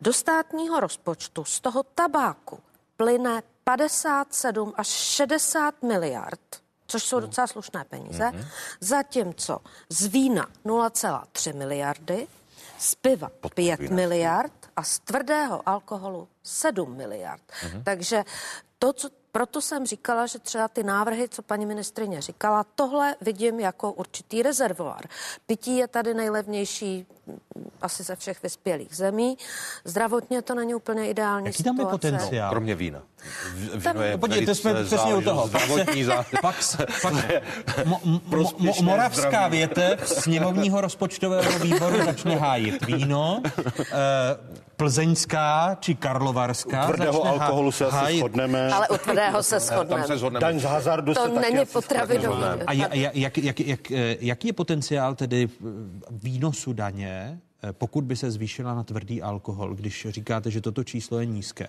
do 0.00 0.12
státního 0.12 0.80
rozpočtu 0.80 1.44
z 1.44 1.60
toho 1.60 1.82
tabáku 1.82 2.58
plyne 2.96 3.42
57 3.64 4.72
až 4.76 4.88
60 4.88 5.82
miliard 5.82 6.64
což 6.86 7.02
jsou 7.02 7.20
docela 7.20 7.46
slušné 7.46 7.84
peníze, 7.84 8.24
mm-hmm. 8.24 8.46
zatímco 8.80 9.60
z 9.88 10.06
vína 10.06 10.46
0,3 10.64 11.56
miliardy, 11.56 12.26
z 12.78 12.94
piva 12.94 13.30
5 13.54 13.80
miliard 13.80 14.52
a 14.76 14.82
z 14.82 14.98
tvrdého 14.98 15.68
alkoholu 15.68 16.28
7 16.42 16.96
miliard. 16.96 17.42
Mm-hmm. 17.42 17.82
Takže 17.82 18.24
to, 18.78 18.92
co 18.92 19.08
proto 19.34 19.60
jsem 19.60 19.86
říkala, 19.86 20.26
že 20.26 20.38
třeba 20.38 20.68
ty 20.68 20.82
návrhy, 20.82 21.28
co 21.28 21.42
paní 21.42 21.66
ministrině 21.66 22.22
říkala, 22.22 22.64
tohle 22.74 23.16
vidím 23.20 23.60
jako 23.60 23.92
určitý 23.92 24.42
rezervoár. 24.42 25.06
Pití 25.46 25.76
je 25.76 25.88
tady 25.88 26.14
nejlevnější 26.14 27.06
asi 27.82 28.02
ze 28.02 28.16
všech 28.16 28.42
vyspělých 28.42 28.96
zemí. 28.96 29.36
Zdravotně 29.84 30.42
to 30.42 30.54
není 30.54 30.74
úplně 30.74 31.08
ideální 31.08 31.46
Jaký 31.46 31.62
tam 31.62 31.80
je 31.80 31.86
potenciál? 31.86 32.50
Kromě 32.50 32.74
vína. 32.74 33.02
Víno 33.74 34.02
je 34.02 34.18
Podívejte, 34.18 34.54
jsme 34.54 34.84
přesně 34.84 35.14
u 35.14 35.20
toho. 35.20 35.46
Zdravotní 35.46 36.04
pak, 36.06 36.26
pak, 36.40 36.56
pak 37.02 37.14
mo, 37.84 38.00
mo, 38.04 38.20
mo, 38.58 38.72
moravská 38.82 39.48
větev 39.48 40.08
sněmovního 40.08 40.80
rozpočtového 40.80 41.58
výboru 41.58 42.04
začne 42.04 42.36
hájit 42.36 42.86
víno. 42.86 43.42
Eh, 43.80 44.64
plzeňská 44.76 45.76
či 45.80 45.94
karlovarská. 45.94 46.84
U 46.84 46.92
tvrdého 46.92 47.26
alkoholu 47.26 47.72
se 47.72 47.86
asi 47.86 48.18
shodneme. 48.18 48.72
Ale 48.72 48.88
u 48.88 48.96
tvrdého 48.98 49.42
se 49.42 49.60
shodneme. 49.60 50.06
se 50.06 50.18
shodneme. 50.18 50.40
Daň 50.40 50.60
z 50.60 50.62
hazardu 50.62 51.14
to 51.14 51.22
se 51.22 51.40
není 51.40 51.64
potravinový. 51.66 52.42
A 52.66 52.72
jak, 52.72 52.94
jak, 52.94 53.38
jak, 53.38 53.60
jak, 53.60 53.90
jaký 54.20 54.48
je 54.48 54.52
potenciál 54.52 55.14
tedy 55.14 55.48
výnosu 56.10 56.72
daně 56.72 57.13
Eh, 57.64 57.72
pokud 57.72 58.04
by 58.04 58.16
se 58.16 58.30
zvýšila 58.30 58.74
na 58.74 58.82
tvrdý 58.82 59.22
alkohol, 59.22 59.74
když 59.74 60.06
říkáte, 60.10 60.50
že 60.50 60.60
toto 60.60 60.84
číslo 60.84 61.20
je 61.20 61.26
nízké, 61.26 61.68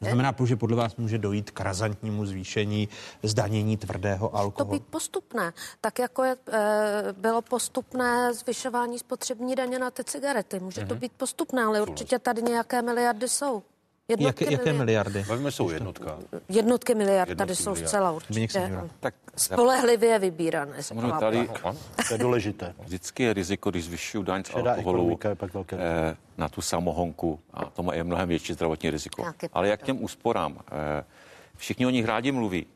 znamená, 0.00 0.34
že 0.44 0.56
podle 0.56 0.76
vás 0.76 0.96
může 0.96 1.18
dojít 1.18 1.50
k 1.50 1.60
razantnímu 1.60 2.26
zvýšení 2.26 2.88
zdanění 3.22 3.76
tvrdého 3.76 4.36
alkoholu? 4.36 4.78
To 4.78 4.82
být 4.82 4.90
postupné, 4.90 5.52
tak 5.80 5.98
jako 5.98 6.24
je, 6.24 6.36
e, 6.52 7.12
bylo 7.12 7.42
postupné 7.42 8.34
zvyšování 8.34 8.98
spotřební 8.98 9.54
daně 9.54 9.78
na 9.78 9.90
ty 9.90 10.04
cigarety. 10.04 10.60
Může 10.60 10.86
to 10.86 10.94
mhm. 10.94 11.00
být 11.00 11.12
postupné, 11.12 11.64
ale 11.64 11.82
určitě 11.82 12.18
tady 12.18 12.42
nějaké 12.42 12.82
miliardy 12.82 13.28
jsou. 13.28 13.62
Jednotky 14.08 14.44
jaké, 14.44 14.54
jaké 14.54 14.72
miliardy? 14.72 15.24
Bavíme 15.28 15.50
jsou 15.50 15.70
jednotka. 15.70 16.18
Jednotky 16.48 16.94
miliard, 16.94 17.28
jednotky 17.28 17.48
tady 17.48 17.56
jsou 17.56 17.70
miliard. 17.70 17.88
zcela 17.88 18.10
určitě. 18.10 18.72
Tak 19.00 19.14
spolehlivě 19.36 20.18
vybírané. 20.18 20.82
Samozřejmě 20.82 21.12
tady 21.20 21.48
to 22.08 22.14
je 22.14 22.18
důležité. 22.18 22.74
Vždycky 22.84 23.22
je 23.22 23.32
riziko, 23.32 23.70
když 23.70 23.84
zvyšují 23.84 24.24
daň 24.24 24.44
z 24.44 24.54
alkoholu 24.54 25.18
eh, 25.72 26.16
na 26.38 26.48
tu 26.48 26.60
samohonku 26.60 27.40
a 27.54 27.64
to 27.64 27.92
je 27.92 28.04
mnohem 28.04 28.28
větší 28.28 28.52
zdravotní 28.52 28.90
riziko. 28.90 29.24
Ale 29.52 29.68
jak 29.68 29.82
těm 29.82 30.04
úsporám? 30.04 30.58
Eh, 30.68 31.04
všichni 31.56 31.86
o 31.86 31.90
nich 31.90 32.04
rádi 32.04 32.32
mluví, 32.32 32.66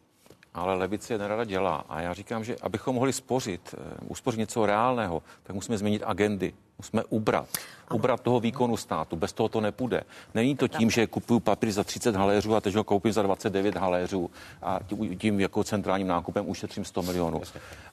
ale 0.54 0.74
levice 0.74 1.14
je 1.14 1.18
nerada 1.18 1.44
dělá. 1.44 1.84
A 1.88 2.00
já 2.00 2.14
říkám, 2.14 2.44
že 2.44 2.56
abychom 2.62 2.94
mohli 2.94 3.12
spořit, 3.12 3.74
eh, 3.78 3.96
uspořit 4.08 4.38
něco 4.38 4.66
reálného, 4.66 5.22
tak 5.42 5.54
musíme 5.54 5.78
změnit 5.78 6.02
agendy. 6.06 6.54
Musíme 6.78 7.04
ubrat. 7.04 7.48
Ubrat 7.92 8.20
toho 8.20 8.40
výkonu 8.40 8.76
státu. 8.76 9.16
Bez 9.16 9.32
toho 9.32 9.48
to 9.48 9.60
nepůjde. 9.60 10.02
Není 10.34 10.56
to 10.56 10.68
tím, 10.68 10.90
že 10.90 11.06
kupuju 11.06 11.40
papír 11.40 11.72
za 11.72 11.84
30 11.84 12.16
haléřů 12.16 12.54
a 12.54 12.60
teď 12.60 12.74
ho 12.74 12.84
koupím 12.84 13.12
za 13.12 13.22
29 13.22 13.76
haléřů 13.76 14.30
a 14.62 14.80
tím 15.18 15.40
jako 15.40 15.64
centrálním 15.64 16.06
nákupem 16.06 16.48
ušetřím 16.48 16.84
100 16.84 17.02
milionů. 17.02 17.40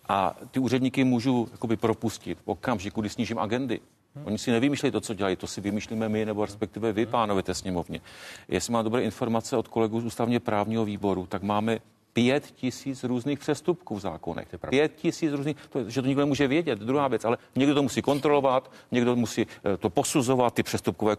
A 0.10 0.36
ty 0.52 0.60
úředníky 0.60 1.04
můžu 1.04 1.48
jakoby 1.52 1.78
propustit 1.78 2.38
v 2.46 2.48
okamžiku, 2.48 3.02
kdy 3.02 3.10
snížím 3.10 3.40
agendy. 3.40 3.80
Oni 4.24 4.38
si 4.38 4.52
nevymýšlejí 4.52 4.92
to, 4.92 5.02
co 5.02 5.14
dělají, 5.14 5.36
to 5.36 5.48
si 5.48 5.62
vymýšlíme 5.62 6.10
my, 6.10 6.26
nebo 6.26 6.46
respektive 6.46 6.94
vy, 6.94 7.06
pánové 7.06 7.44
té 7.44 7.54
sněmovně. 7.54 8.02
Jestli 8.48 8.74
má 8.74 8.82
dobré 8.82 9.04
informace 9.04 9.58
od 9.58 9.68
kolegů 9.68 10.02
z 10.02 10.06
ústavně 10.06 10.40
právního 10.40 10.86
výboru, 10.86 11.26
tak 11.26 11.44
máme 11.44 11.80
pět 12.18 12.52
tisíc 12.52 13.04
různých 13.04 13.40
přestupků 13.40 13.96
v 13.96 14.00
zákonech. 14.00 14.48
Pět 14.70 14.96
tisíc 14.96 15.34
různých, 15.34 15.56
to, 15.70 15.90
že 15.90 16.02
to 16.02 16.08
nikdo 16.08 16.22
nemůže 16.22 16.48
vědět, 16.48 16.80
druhá 16.80 17.08
věc, 17.08 17.26
ale 17.26 17.38
někdo 17.56 17.76
to 17.76 17.84
musí 17.84 18.02
kontrolovat, 18.02 18.72
někdo 18.92 19.16
musí 19.16 19.42
eh, 19.42 19.78
to 19.78 19.90
posuzovat, 19.90 20.54
ty 20.54 20.64
přestupkové 20.64 21.16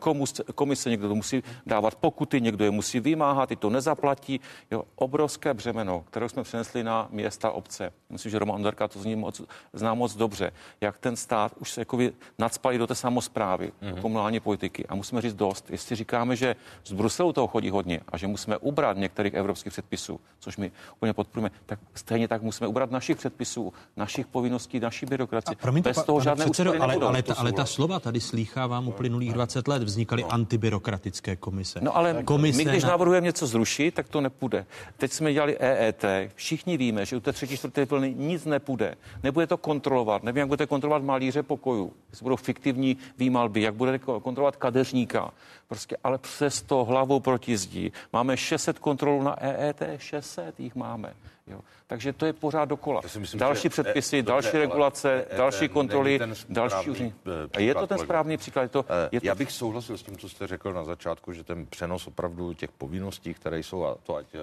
komise, 0.55 0.91
někdo 0.91 1.09
to 1.09 1.15
musí 1.15 1.43
dávat 1.67 1.95
pokuty, 1.95 2.41
někdo 2.41 2.65
je 2.65 2.71
musí 2.71 3.01
vymáhat, 3.01 3.49
ty 3.49 3.57
to 3.57 3.71
nezaplatí. 3.71 4.41
Jo, 4.71 4.85
obrovské 4.95 5.55
břemeno, 5.55 6.05
které 6.11 6.29
jsme 6.29 6.43
přenesli 6.43 6.85
na 6.85 7.09
města, 7.11 7.51
obce. 7.51 7.93
Myslím, 8.11 8.31
že 8.31 8.39
Roman 8.39 8.57
Onderka 8.57 8.89
to 8.89 8.99
z 8.99 9.05
ní 9.05 9.17
moc, 9.17 9.43
zná 9.73 9.95
moc 9.95 10.17
dobře, 10.17 10.51
jak 10.81 10.99
ten 10.99 11.17
stát 11.17 11.53
už 11.61 11.71
se 11.71 11.81
jako 11.81 11.99
nadspalí 12.39 12.79
do 12.79 12.87
té 12.87 12.95
samozprávy, 12.95 13.67
mm-hmm. 13.67 13.89
do 13.89 13.95
mhm. 13.95 14.03
komunální 14.03 14.41
politiky. 14.41 14.87
A 14.87 14.95
musíme 14.95 15.21
říct 15.23 15.35
dost. 15.35 15.71
Jestli 15.71 15.97
říkáme, 15.97 16.37
že 16.37 16.57
z 16.85 16.93
Bruselu 16.93 17.33
toho 17.33 17.47
chodí 17.47 17.71
hodně 17.71 18.01
a 18.09 18.17
že 18.17 18.27
musíme 18.27 18.59
ubrat 18.59 18.97
některých 18.97 19.35
evropských 19.35 19.73
předpisů, 19.73 20.21
což 20.39 20.57
my 20.57 20.73
úplně 20.97 21.13
podporujeme, 21.13 21.51
tak 21.67 21.79
stejně 21.95 22.29
tak 22.29 22.43
musíme 22.43 22.69
ubrat 22.69 22.91
našich 22.91 23.17
předpisů, 23.17 23.73
našich 23.97 24.27
povinností, 24.27 24.81
naší 24.81 25.07
byrokracie. 25.07 25.57
Promiňte, 25.57 25.91
Bez 25.91 26.03
toho 26.03 26.21
žádné 26.21 26.45
předsedo, 26.45 26.71
ale, 26.71 26.89
nebudou, 26.89 27.07
ale, 27.07 27.23
ta, 27.23 27.35
ale 27.35 27.53
ta 27.53 27.65
slova 27.65 28.01
tady 28.01 28.21
slýchávám 28.21 28.89
uplynulých 28.89 29.33
20 29.33 29.69
let. 29.69 29.83
Vznikaly 29.83 30.23
no. 30.23 30.33
antibyrokratické 30.33 31.37
komise. 31.37 31.81
No 31.83 31.97
ale 31.97 32.23
komise 32.23 32.59
my, 32.59 32.65
když 32.65 32.83
na... 32.83 32.89
navrhujeme 32.89 33.25
něco 33.25 33.47
zrušit, 33.47 33.95
tak 33.95 34.09
to 34.09 34.21
nepůjde. 34.21 34.67
Teď 34.97 35.13
jsme 35.13 35.33
dělali 35.33 35.59
EET. 35.59 36.05
Všichni 36.35 36.77
víme, 36.77 37.07
že 37.07 37.17
u 37.17 37.21
té 37.21 37.33
třetí, 37.33 37.57
čtvrté 37.57 37.85
vlny 37.85 38.15
nic 38.15 38.45
nepůjde. 38.45 38.95
Nebude 39.23 39.47
to 39.47 39.57
kontrolovat. 39.57 40.23
Nevím, 40.23 40.39
jak 40.39 40.49
budete 40.49 40.67
kontrolovat 40.67 41.03
malíře 41.03 41.43
pokoju. 41.43 41.93
Jestli 42.11 42.25
budou 42.25 42.37
fiktivní 42.37 42.97
výmalby, 43.19 43.63
jak 43.63 43.75
budete 43.75 43.99
kontrolovat 43.99 44.57
kadeřníka. 44.57 45.31
Prostě, 45.69 45.97
ale 46.05 46.19
přesto 46.19 46.85
hlavou 46.85 47.21
proti 47.21 47.57
zdí. 47.57 47.93
Máme 48.13 48.37
600 48.37 48.79
kontrolů 48.79 49.23
na 49.23 49.43
EET, 49.43 49.83
600 49.97 50.61
jich 50.61 50.75
máme. 50.75 51.15
Jo. 51.47 51.61
Takže 51.87 52.13
to 52.13 52.27
je 52.27 52.33
pořád 52.33 52.65
dokola. 52.65 53.01
Myslím, 53.19 53.41
další 53.41 53.69
předpisy, 53.69 54.19
e, 54.19 54.23
další 54.23 54.47
dobře, 54.47 54.59
regulace, 54.59 55.27
e, 55.31 55.37
další 55.37 55.69
kontroly, 55.69 56.21
další. 56.49 57.15
A 57.53 57.61
je 57.61 57.75
to 57.75 57.87
ten 57.87 57.99
správný 57.99 58.37
příklad? 58.37 58.63
Je 58.63 58.69
to, 58.69 58.85
e, 58.89 59.09
je 59.13 59.21
to... 59.21 59.27
Já 59.27 59.35
bych 59.35 59.53
souhlasil 59.53 59.99
s 59.99 60.03
tím, 60.03 60.17
co 60.17 60.29
jste 60.29 60.47
řekl 60.47 60.73
na 60.73 60.85
začátku, 60.85 61.33
že 61.33 61.45
ten 61.45 61.67
přenos 61.67 62.07
opravdu 62.07 62.53
těch 62.55 62.71
povinností, 62.71 63.35
které 63.35 63.59
jsou, 63.59 63.85
a 63.85 63.97
to 64.03 64.17
ať 64.17 64.27
e, 64.35 64.39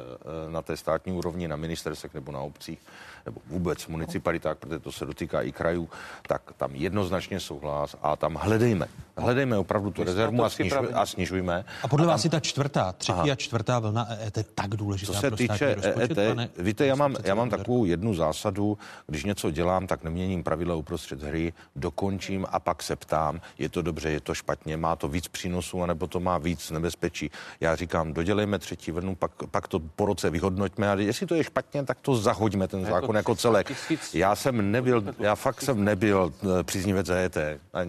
na 0.51 0.61
té 0.61 0.77
státní 0.77 1.13
úrovni, 1.13 1.47
na 1.47 1.55
ministerstvech 1.55 2.13
nebo 2.13 2.31
na 2.31 2.39
obcích, 2.39 2.79
nebo 3.25 3.41
vůbec 3.47 3.83
v 3.83 3.89
municipalitách, 3.89 4.57
protože 4.57 4.79
to 4.79 4.91
se 4.91 5.05
dotýká 5.05 5.41
i 5.41 5.51
krajů, 5.51 5.89
tak 6.27 6.41
tam 6.57 6.75
jednoznačně 6.75 7.39
souhlas 7.39 7.95
a 8.01 8.15
tam 8.15 8.35
hledejme. 8.35 8.87
Hledejme 9.17 9.57
opravdu 9.57 9.91
tu 9.91 10.03
rezervu 10.03 10.43
a, 10.43 10.49
snižuj, 10.49 10.87
a 10.93 11.05
snižujme. 11.05 11.65
A 11.83 11.87
podle 11.87 12.05
a 12.05 12.09
vás 12.09 12.23
je 12.23 12.29
ta 12.29 12.39
čtvrtá, 12.39 12.91
třetí 12.91 13.19
Aha. 13.19 13.31
a 13.31 13.35
čtvrtá 13.35 13.79
vlna 13.79 14.07
EET 14.09 14.47
tak 14.55 14.69
důležitá 14.69 15.13
Co 15.13 15.19
se 15.19 15.31
týče 15.31 15.75
EET, 15.81 16.17
víte, 16.57 16.85
já 16.85 16.95
mám, 16.95 17.15
já 17.23 17.35
mám 17.35 17.49
takovou 17.49 17.85
jednu 17.85 18.13
zásadu, 18.13 18.77
když 19.07 19.23
něco 19.23 19.51
dělám, 19.51 19.87
tak 19.87 20.03
neměním 20.03 20.43
pravidla 20.43 20.75
uprostřed 20.75 21.23
hry, 21.23 21.53
dokončím 21.75 22.45
a 22.49 22.59
pak 22.59 22.83
se 22.83 22.95
ptám, 22.95 23.41
je 23.57 23.69
to 23.69 23.81
dobře, 23.81 24.09
je 24.09 24.19
to 24.19 24.33
špatně, 24.33 24.77
má 24.77 24.95
to 24.95 25.07
víc 25.07 25.27
přínosů, 25.27 25.83
anebo 25.83 26.07
to 26.07 26.19
má 26.19 26.37
víc 26.37 26.71
nebezpečí. 26.71 27.31
Já 27.59 27.75
říkám, 27.75 28.13
dodělejme 28.13 28.59
třetí 28.59 28.91
vlnu, 28.91 29.15
pak, 29.15 29.31
pak 29.51 29.67
to 29.67 29.79
po 29.79 30.05
roce 30.05 30.29
vyhodnoťme 30.29 30.91
a 30.91 30.95
jestli 30.95 31.25
to 31.25 31.35
je 31.35 31.43
špatně, 31.43 31.83
tak 31.83 31.97
to 32.01 32.15
zahoďme 32.15 32.67
ten 32.67 32.85
zákon 32.85 33.14
jako 33.15 33.35
celek. 33.35 33.71
Já 34.13 34.35
jsem 34.35 34.71
nebyl, 34.71 35.03
já 35.19 35.35
fakt 35.35 35.61
jsem 35.61 35.83
nebyl 35.83 36.33
eh, 36.43 36.63
příznivec 36.63 37.09
EET, 37.09 37.37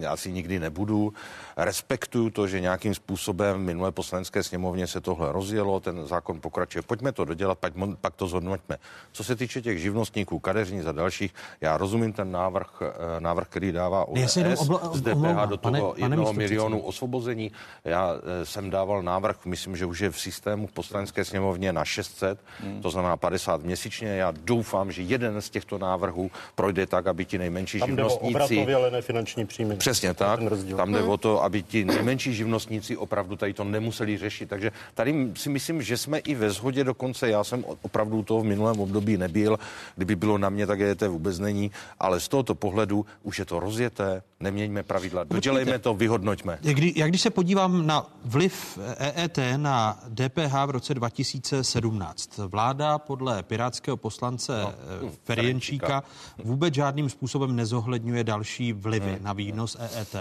asi 0.07 0.31
nikdy 0.31 0.59
nebudu. 0.59 1.13
Respektuju 1.57 2.29
to, 2.29 2.47
že 2.47 2.59
nějakým 2.59 2.95
způsobem 2.95 3.55
v 3.55 3.65
minulé 3.65 3.91
poslanecké 3.91 4.43
sněmovně 4.43 4.87
se 4.87 5.01
tohle 5.01 5.31
rozjelo, 5.31 5.79
ten 5.79 6.07
zákon 6.07 6.41
pokračuje. 6.41 6.81
Pojďme 6.81 7.11
to 7.11 7.25
dodělat, 7.25 7.57
pak, 7.57 7.73
pak 8.01 8.15
to 8.15 8.27
zhodnoťme. 8.27 8.77
Co 9.11 9.23
se 9.23 9.35
týče 9.35 9.61
těch 9.61 9.79
živnostníků, 9.79 10.39
kadeřní 10.39 10.81
a 10.81 10.91
dalších, 10.91 11.33
já 11.61 11.77
rozumím 11.77 12.13
ten 12.13 12.31
návrh, 12.31 12.81
eh, 12.81 13.19
návrh 13.19 13.47
který 13.47 13.71
dává 13.71 14.07
ODS 14.07 14.37
obla, 14.57 14.81
z 14.93 15.01
DPH 15.01 15.45
do 15.49 15.57
toho 15.57 15.57
pane, 15.57 15.79
jednoho 15.95 16.25
pane 16.25 16.37
milionu 16.37 16.79
osvobození. 16.79 17.51
Já 17.85 18.15
eh, 18.15 18.45
jsem 18.45 18.69
dával 18.69 19.03
návrh, 19.03 19.45
myslím, 19.45 19.75
že 19.75 19.85
už 19.85 19.99
je 19.99 20.09
v 20.09 20.19
systému 20.19 20.67
v 20.67 20.71
poslanecké 20.71 21.25
sněmovně 21.25 21.73
na 21.73 21.85
600, 21.85 22.39
hmm. 22.59 22.81
to 22.81 22.89
znamená 22.89 23.17
50 23.17 23.63
měsíčně. 23.63 24.07
Já 24.07 24.31
doufám, 24.31 24.91
že 24.91 25.01
jeden 25.01 25.41
z 25.41 25.49
těchto 25.49 25.77
návrhů 25.77 26.31
projde 26.55 26.85
tak, 26.87 27.07
aby 27.07 27.25
ti 27.25 27.37
nejmenší 27.37 27.79
Tam 27.79 27.89
živnostníci... 27.89 28.65
Tam 28.65 28.75
ale 28.75 28.91
ne 28.91 29.01
finanční 29.01 29.45
příjmy. 29.45 29.75
Přesně 29.75 30.13
tak. 30.13 30.39
Tam 30.75 30.91
jde 30.91 31.03
o 31.03 31.17
to, 31.17 31.46
aby 31.47 31.63
ti 31.63 31.85
nejmenší 31.85 32.33
živnostníci 32.33 32.97
opravdu 32.97 33.35
tady 33.35 33.53
to 33.53 33.63
nemuseli 33.63 34.17
řešit. 34.17 34.49
Takže 34.49 34.71
tady 34.93 35.31
si 35.35 35.49
myslím, 35.49 35.81
že 35.81 35.97
jsme 35.97 36.19
i 36.19 36.35
ve 36.35 36.49
shodě 36.51 36.83
dokonce. 36.83 37.29
Já 37.29 37.43
jsem 37.43 37.65
opravdu 37.81 38.23
toho 38.23 38.41
v 38.41 38.51
minulém 38.51 38.79
období 38.79 39.17
nebyl. 39.17 39.59
Kdyby 39.95 40.15
bylo 40.15 40.37
na 40.37 40.49
mě, 40.49 40.67
tak 40.67 40.79
je 40.79 40.95
to 40.95 41.11
vůbec 41.11 41.39
není. 41.39 41.71
Ale 41.99 42.19
z 42.19 42.27
tohoto 42.27 42.55
pohledu 42.55 43.05
už 43.23 43.39
je 43.39 43.45
to 43.45 43.59
rozjeté, 43.59 44.21
neměňme 44.39 44.83
pravidla, 44.83 45.23
dodělejme 45.23 45.79
to, 45.79 45.93
vyhodnoťme. 45.93 46.59
Jak, 46.61 46.75
kdy, 46.75 46.93
jak 46.95 47.09
když 47.09 47.21
se 47.21 47.29
podívám 47.29 47.87
na 47.87 48.05
vliv 48.25 48.79
EET 48.97 49.39
na 49.57 49.99
DPH 50.09 50.53
v 50.65 50.69
roce 50.69 50.93
2017, 50.93 52.37
vláda 52.37 52.99
podle 52.99 53.43
pirátského 53.43 53.97
poslance 53.97 54.61
no, 54.63 54.73
hm, 55.03 55.11
Ferienčíka 55.23 56.03
vůbec 56.43 56.73
žádným 56.73 57.09
způsobem 57.09 57.55
nezohledňuje 57.55 58.23
další 58.23 58.73
vlivy 58.73 59.11
hmm. 59.11 59.23
na 59.23 59.33
výnos 59.33 59.77
EET 59.79 60.15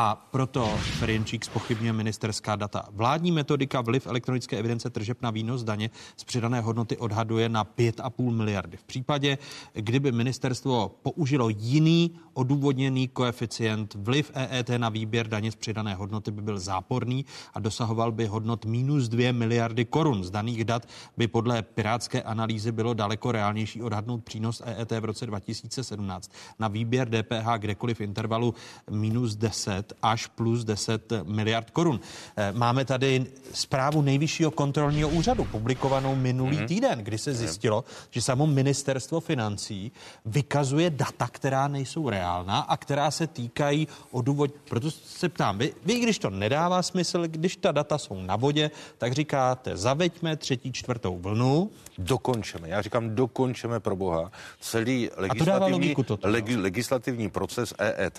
a 0.00 0.16
proto 0.30 0.66
Ferienčík 0.76 1.44
spochybňuje 1.44 1.92
ministerská 1.92 2.56
data. 2.56 2.88
Vládní 2.92 3.32
metodika 3.32 3.80
vliv 3.80 4.06
elektronické 4.06 4.56
evidence 4.56 4.90
tržeb 4.90 5.22
na 5.22 5.30
výnos 5.30 5.64
daně 5.64 5.90
z 6.16 6.24
přidané 6.24 6.60
hodnoty 6.60 6.96
odhaduje 6.96 7.48
na 7.48 7.64
5,5 7.64 8.30
miliardy. 8.30 8.76
V 8.76 8.84
případě, 8.84 9.38
kdyby 9.72 10.12
ministerstvo 10.12 10.88
použilo 11.02 11.48
jiný 11.48 12.16
odůvodněný 12.32 13.08
koeficient, 13.08 13.94
vliv 13.94 14.30
EET 14.34 14.68
na 14.76 14.88
výběr 14.88 15.28
daně 15.28 15.52
z 15.52 15.56
přidané 15.56 15.94
hodnoty 15.94 16.30
by 16.30 16.42
byl 16.42 16.58
záporný 16.58 17.24
a 17.54 17.60
dosahoval 17.60 18.12
by 18.12 18.26
hodnot 18.26 18.64
minus 18.64 19.08
2 19.08 19.32
miliardy 19.32 19.84
korun. 19.84 20.24
Z 20.24 20.30
daných 20.30 20.64
dat 20.64 20.88
by 21.16 21.28
podle 21.28 21.62
pirátské 21.62 22.22
analýzy 22.22 22.72
bylo 22.72 22.94
daleko 22.94 23.32
reálnější 23.32 23.82
odhadnout 23.82 24.24
přínos 24.24 24.62
EET 24.64 24.90
v 24.90 25.04
roce 25.04 25.26
2017 25.26 26.32
na 26.58 26.68
výběr 26.68 27.08
DPH 27.08 27.58
kdekoliv 27.58 27.98
v 27.98 28.00
intervalu 28.00 28.54
minus 28.90 29.36
10 29.36 29.89
až 30.02 30.26
plus 30.26 30.64
10 30.64 31.12
miliard 31.22 31.70
korun. 31.70 32.00
Eh, 32.36 32.52
máme 32.52 32.84
tady 32.84 33.26
zprávu 33.52 34.02
nejvyššího 34.02 34.50
kontrolního 34.50 35.08
úřadu, 35.08 35.44
publikovanou 35.44 36.16
minulý 36.16 36.56
mm-hmm. 36.56 36.68
týden, 36.68 36.98
kdy 36.98 37.18
se 37.18 37.34
zjistilo, 37.34 37.84
že 38.10 38.22
samo 38.22 38.46
ministerstvo 38.46 39.20
financí 39.20 39.92
vykazuje 40.24 40.90
data, 40.90 41.28
která 41.28 41.68
nejsou 41.68 42.08
reálná 42.08 42.60
a 42.60 42.76
která 42.76 43.10
se 43.10 43.26
týkají 43.26 43.88
odůvod. 44.10 44.50
Proto 44.68 44.90
se 44.90 45.28
ptám, 45.28 45.58
vy, 45.58 45.74
vy, 45.84 46.00
když 46.00 46.18
to 46.18 46.30
nedává 46.30 46.82
smysl, 46.82 47.22
když 47.26 47.56
ta 47.56 47.72
data 47.72 47.98
jsou 47.98 48.22
na 48.22 48.36
vodě, 48.36 48.70
tak 48.98 49.12
říkáte, 49.12 49.76
zaveďme 49.76 50.36
třetí, 50.36 50.72
čtvrtou 50.72 51.18
vlnu. 51.18 51.70
Dokončeme. 51.98 52.68
Já 52.68 52.82
říkám, 52.82 53.14
dokončeme 53.14 53.80
pro 53.80 53.96
boha 53.96 54.32
celý 54.60 55.10
legislativní, 55.16 55.94
to 55.94 56.18
legi, 56.22 56.56
legislativní 56.56 57.30
proces 57.30 57.74
EET 57.78 58.18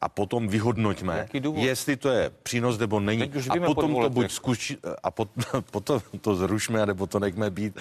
a 0.00 0.08
potom 0.08 0.48
vyhodnoťme, 1.02 1.62
jestli 1.62 1.96
to 1.96 2.08
je 2.08 2.30
přínos 2.42 2.78
nebo 2.78 3.00
není. 3.00 3.22
A 3.50 3.66
potom 3.66 4.02
to 4.02 4.10
buď 4.10 4.30
zkuši, 4.30 4.76
a 5.02 5.10
pot, 5.10 5.28
potom 5.70 6.00
to 6.20 6.34
zrušme, 6.34 6.86
nebo 6.86 7.06
to 7.06 7.18
nechme 7.18 7.50
být. 7.50 7.78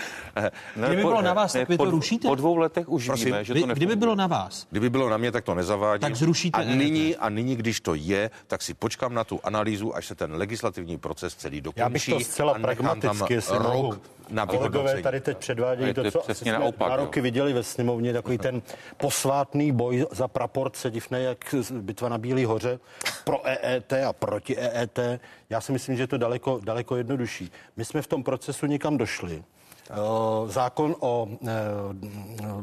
Ne, 0.76 0.88
kdyby 0.88 1.02
bylo 1.02 1.22
na 1.22 1.34
vás, 1.34 1.54
tak 1.54 1.70
vy 1.70 1.78
to 1.78 1.92
rušíte? 1.92 2.28
Po 2.28 2.36
dvou 2.36 2.58
letech 2.58 2.90
už 2.90 3.06
Prosím, 3.06 3.26
víme, 3.26 3.44
že 3.44 3.54
to 3.54 3.60
nefunguje. 3.60 3.76
Kdyby 3.76 3.96
bylo 3.96 4.16
na 4.16 4.28
vás. 4.28 4.68
Kdyby 4.70 4.90
bylo 4.90 5.10
na 5.10 5.18
mě, 5.18 5.32
tak 5.32 5.44
to 5.44 5.56
nezavádím. 5.56 6.02
Tak 6.02 6.16
zrušíte 6.16 6.62
a 6.62 6.64
nyní, 6.64 7.16
a 7.16 7.30
nyní, 7.30 7.56
když 7.56 7.82
to 7.82 7.96
je, 7.96 8.32
tak 8.48 8.62
si 8.62 8.74
počkám 8.74 9.14
na 9.14 9.24
tu 9.24 9.40
analýzu, 9.44 9.96
až 9.96 10.06
se 10.06 10.16
ten 10.16 10.34
legislativní 10.36 10.98
proces 10.98 11.36
celý 11.36 11.62
dokončí. 11.62 11.80
Já 11.80 11.90
bych 11.90 12.06
to 12.06 12.20
zcela 12.20 12.54
pragmaticky, 12.54 13.40
rok. 13.50 14.00
Na 14.30 14.46
Kolegové 14.46 15.02
tady 15.02 15.22
teď 15.22 15.38
předvádějí 15.38 15.94
to, 15.94 16.12
to, 16.12 16.20
co 16.20 16.34
jsme 16.34 16.52
naopak, 16.52 16.90
na 16.90 16.96
roky 16.96 17.20
jo. 17.20 17.24
viděli 17.24 17.54
ve 17.54 17.64
sněmovně, 17.64 18.14
takový 18.14 18.38
ten 18.38 18.62
posvátný 18.98 19.72
boj 19.72 20.06
za 20.12 20.28
praporce, 20.28 20.92
divné 20.92 21.22
jak 21.22 21.56
bitva 21.72 22.10
na 22.10 22.18
Bílý 22.18 22.46
hoře, 22.46 22.80
pro 23.24 23.48
EET 23.48 23.94
a 23.94 24.14
proti 24.14 24.58
EET. 24.58 25.00
Já 25.50 25.62
si 25.62 25.72
myslím, 25.72 25.96
že 25.96 26.04
je 26.04 26.08
to 26.08 26.18
daleko, 26.18 26.60
daleko 26.64 26.96
jednodušší. 26.96 27.52
My 27.78 27.86
jsme 27.86 28.02
v 28.02 28.08
tom 28.08 28.24
procesu 28.24 28.66
nikam 28.66 28.98
došli 28.98 29.44
Zákon 30.46 30.96
o 31.00 31.28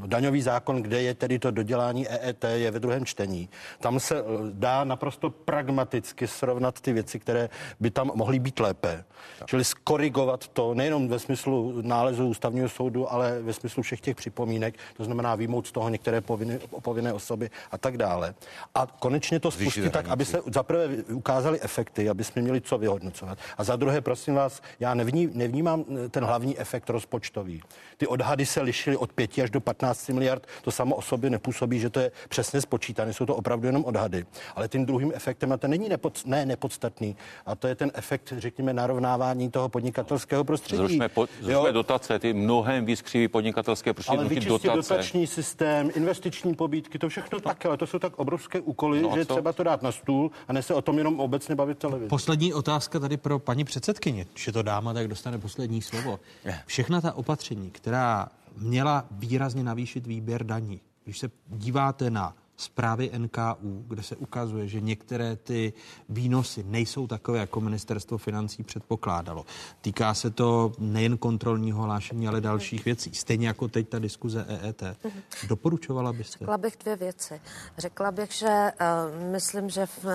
daňový 0.07 0.43
zákon, 0.43 0.83
kde 0.83 1.03
je 1.03 1.15
tedy 1.15 1.39
to 1.39 1.51
dodělání 1.51 2.09
EET, 2.09 2.45
je 2.55 2.71
ve 2.71 2.81
druhém 2.81 3.05
čtení. 3.05 3.49
Tam 3.81 4.01
se 4.01 4.25
dá 4.53 4.85
naprosto 4.85 5.31
pragmaticky 5.31 6.27
srovnat 6.27 6.81
ty 6.81 6.93
věci, 6.93 7.19
které 7.19 7.49
by 7.81 7.91
tam 7.91 8.11
mohly 8.15 8.39
být 8.39 8.61
lépe. 8.61 9.05
Čili 9.47 9.65
skorigovat 9.65 10.49
to 10.49 10.75
nejenom 10.75 11.09
ve 11.09 11.19
smyslu 11.19 11.83
nálezu 11.83 12.27
ústavního 12.27 12.69
soudu, 12.69 13.13
ale 13.13 13.43
ve 13.43 13.53
smyslu 13.53 13.83
všech 13.83 14.01
těch 14.01 14.17
připomínek, 14.17 14.75
to 14.97 15.05
znamená 15.05 15.35
výmout 15.35 15.67
z 15.67 15.73
toho 15.73 15.89
některé 15.89 16.21
povinné, 16.21 16.59
povinné 16.83 17.13
osoby 17.13 17.51
a 17.71 17.79
tak 17.79 17.97
dále. 17.97 18.35
A 18.75 18.87
konečně 18.87 19.41
to 19.41 19.51
spustit 19.51 19.93
tak, 19.93 20.09
aby 20.09 20.25
se 20.25 20.41
zaprvé 20.47 20.89
ukázaly 21.13 21.61
efekty, 21.61 22.09
aby 22.09 22.25
jsme 22.25 22.43
měli 22.43 22.61
co 22.61 22.79
vyhodnocovat. 22.79 23.39
A 23.59 23.65
za 23.65 23.77
druhé, 23.77 24.01
prosím 24.01 24.35
vás, 24.35 24.63
já 24.81 24.95
nevní, 24.95 25.31
nevnímám 25.35 25.85
ten 26.11 26.25
hlavní 26.25 26.59
efekt 26.59 26.91
rozpočtový. 27.11 27.63
Ty 27.97 28.07
odhady 28.07 28.47
se 28.47 28.63
lišily 28.63 28.97
od 28.97 29.13
5 29.13 29.39
až 29.39 29.51
do 29.51 29.61
15 29.61 30.09
miliard. 30.09 30.47
To 30.63 30.71
samo 30.71 30.95
o 30.95 31.03
sobě 31.03 31.31
nepůsobí, 31.31 31.79
že 31.79 31.91
to 31.91 32.01
je 32.01 32.13
přesně 32.29 32.61
spočítané, 32.61 33.13
jsou 33.13 33.27
to 33.27 33.37
opravdu 33.37 33.67
jenom 33.67 33.85
odhady. 33.85 34.27
Ale 34.57 34.69
tím 34.69 34.87
druhým 34.87 35.13
efektem, 35.15 35.53
a 35.53 35.57
ten 35.57 35.71
není 35.71 35.89
nepod, 35.89 36.27
ne 36.27 36.47
nepodstatný, 36.47 37.17
a 37.47 37.55
to 37.55 37.67
je 37.69 37.75
ten 37.75 37.91
efekt, 37.95 38.33
řekněme, 38.37 38.73
narovnávání 38.73 39.51
toho 39.51 39.69
podnikatelského 39.69 40.45
prostředí. 40.45 40.77
Zrušme, 40.77 41.09
po, 41.09 41.27
zrušme 41.41 41.73
dotace, 41.73 42.19
ty 42.19 42.33
mnohem 42.33 42.85
víc 42.85 43.03
křivý 43.03 43.29
podnikatelské 43.29 43.93
prostředí. 43.93 44.19
Ale 44.19 44.29
dotace. 44.41 44.77
dotační 44.77 45.27
systém, 45.27 45.91
investiční 45.95 46.55
pobídky, 46.55 46.99
to 46.99 47.09
všechno 47.09 47.39
no. 47.39 47.41
tak, 47.41 47.67
ale 47.67 47.77
to 47.77 47.87
jsou 47.87 47.99
tak 47.99 48.19
obrovské 48.19 48.61
úkoly, 48.61 49.03
no, 49.03 49.11
že 49.15 49.21
je 49.21 49.25
třeba 49.25 49.53
to 49.53 49.63
dát 49.63 49.83
na 49.83 49.93
stůl 49.93 50.31
a 50.49 50.53
ne 50.53 50.63
se 50.63 50.75
o 50.75 50.83
tom 50.83 50.99
jenom 50.99 51.21
obecně 51.21 51.55
bavit 51.55 51.79
televizi. 51.79 52.09
Poslední 52.09 52.55
otázka 52.55 52.99
tady 52.99 53.17
pro 53.17 53.39
paní 53.39 53.65
předsedkyně, 53.65 54.27
že 54.35 54.53
to 54.53 54.63
dáma 54.63 54.95
tak 54.95 55.09
dostane 55.09 55.39
poslední 55.39 55.83
slovo. 55.83 56.21
Všechna 56.67 57.00
ta 57.01 57.13
opatření, 57.13 57.71
která 57.71 58.29
měla 58.57 59.05
výrazně 59.11 59.63
navýšit 59.65 60.07
výběr 60.07 60.47
daní, 60.47 60.81
když 61.05 61.19
se 61.19 61.31
díváte 61.47 62.11
na 62.11 62.37
zprávy 62.61 63.11
NKU, 63.19 63.85
kde 63.89 64.03
se 64.03 64.17
ukazuje, 64.17 64.69
že 64.69 64.81
některé 64.81 65.37
ty 65.37 65.73
výnosy 66.09 66.65
nejsou 66.67 67.07
takové, 67.07 67.39
jako 67.39 67.61
ministerstvo 67.61 68.19
financí 68.19 68.63
předpokládalo. 68.63 69.47
Týká 69.81 70.15
se 70.15 70.31
to 70.31 70.73
nejen 70.79 71.19
kontrolního 71.19 71.83
hlášení, 71.83 72.29
ale 72.29 72.41
dalších 72.41 72.85
věcí. 72.85 73.15
Stejně 73.15 73.47
jako 73.49 73.69
teď 73.69 73.89
ta 73.89 73.99
diskuze 73.99 74.47
EET. 74.49 74.83
Mhm. 75.05 75.23
Doporučovala 75.49 76.13
byste? 76.13 76.39
Řekla 76.39 76.59
bych 76.59 76.77
dvě 76.77 76.97
věci. 76.97 77.41
Řekla 77.79 78.11
bych, 78.11 78.33
že 78.33 78.73
uh, 78.81 79.31
myslím, 79.33 79.71
že 79.71 79.87
v 79.87 80.05
uh, 80.05 80.11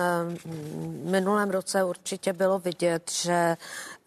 minulém 1.10 1.50
roce 1.50 1.84
určitě 1.84 2.32
bylo 2.32 2.58
vidět, 2.58 3.10
že 3.12 3.56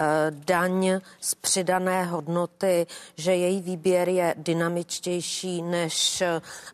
uh, 0.01 0.07
daň 0.45 0.99
z 1.21 1.35
přidané 1.35 2.05
hodnoty, 2.05 2.87
že 3.15 3.35
její 3.35 3.61
výběr 3.61 4.09
je 4.09 4.35
dynamičtější, 4.37 5.61
než 5.61 6.23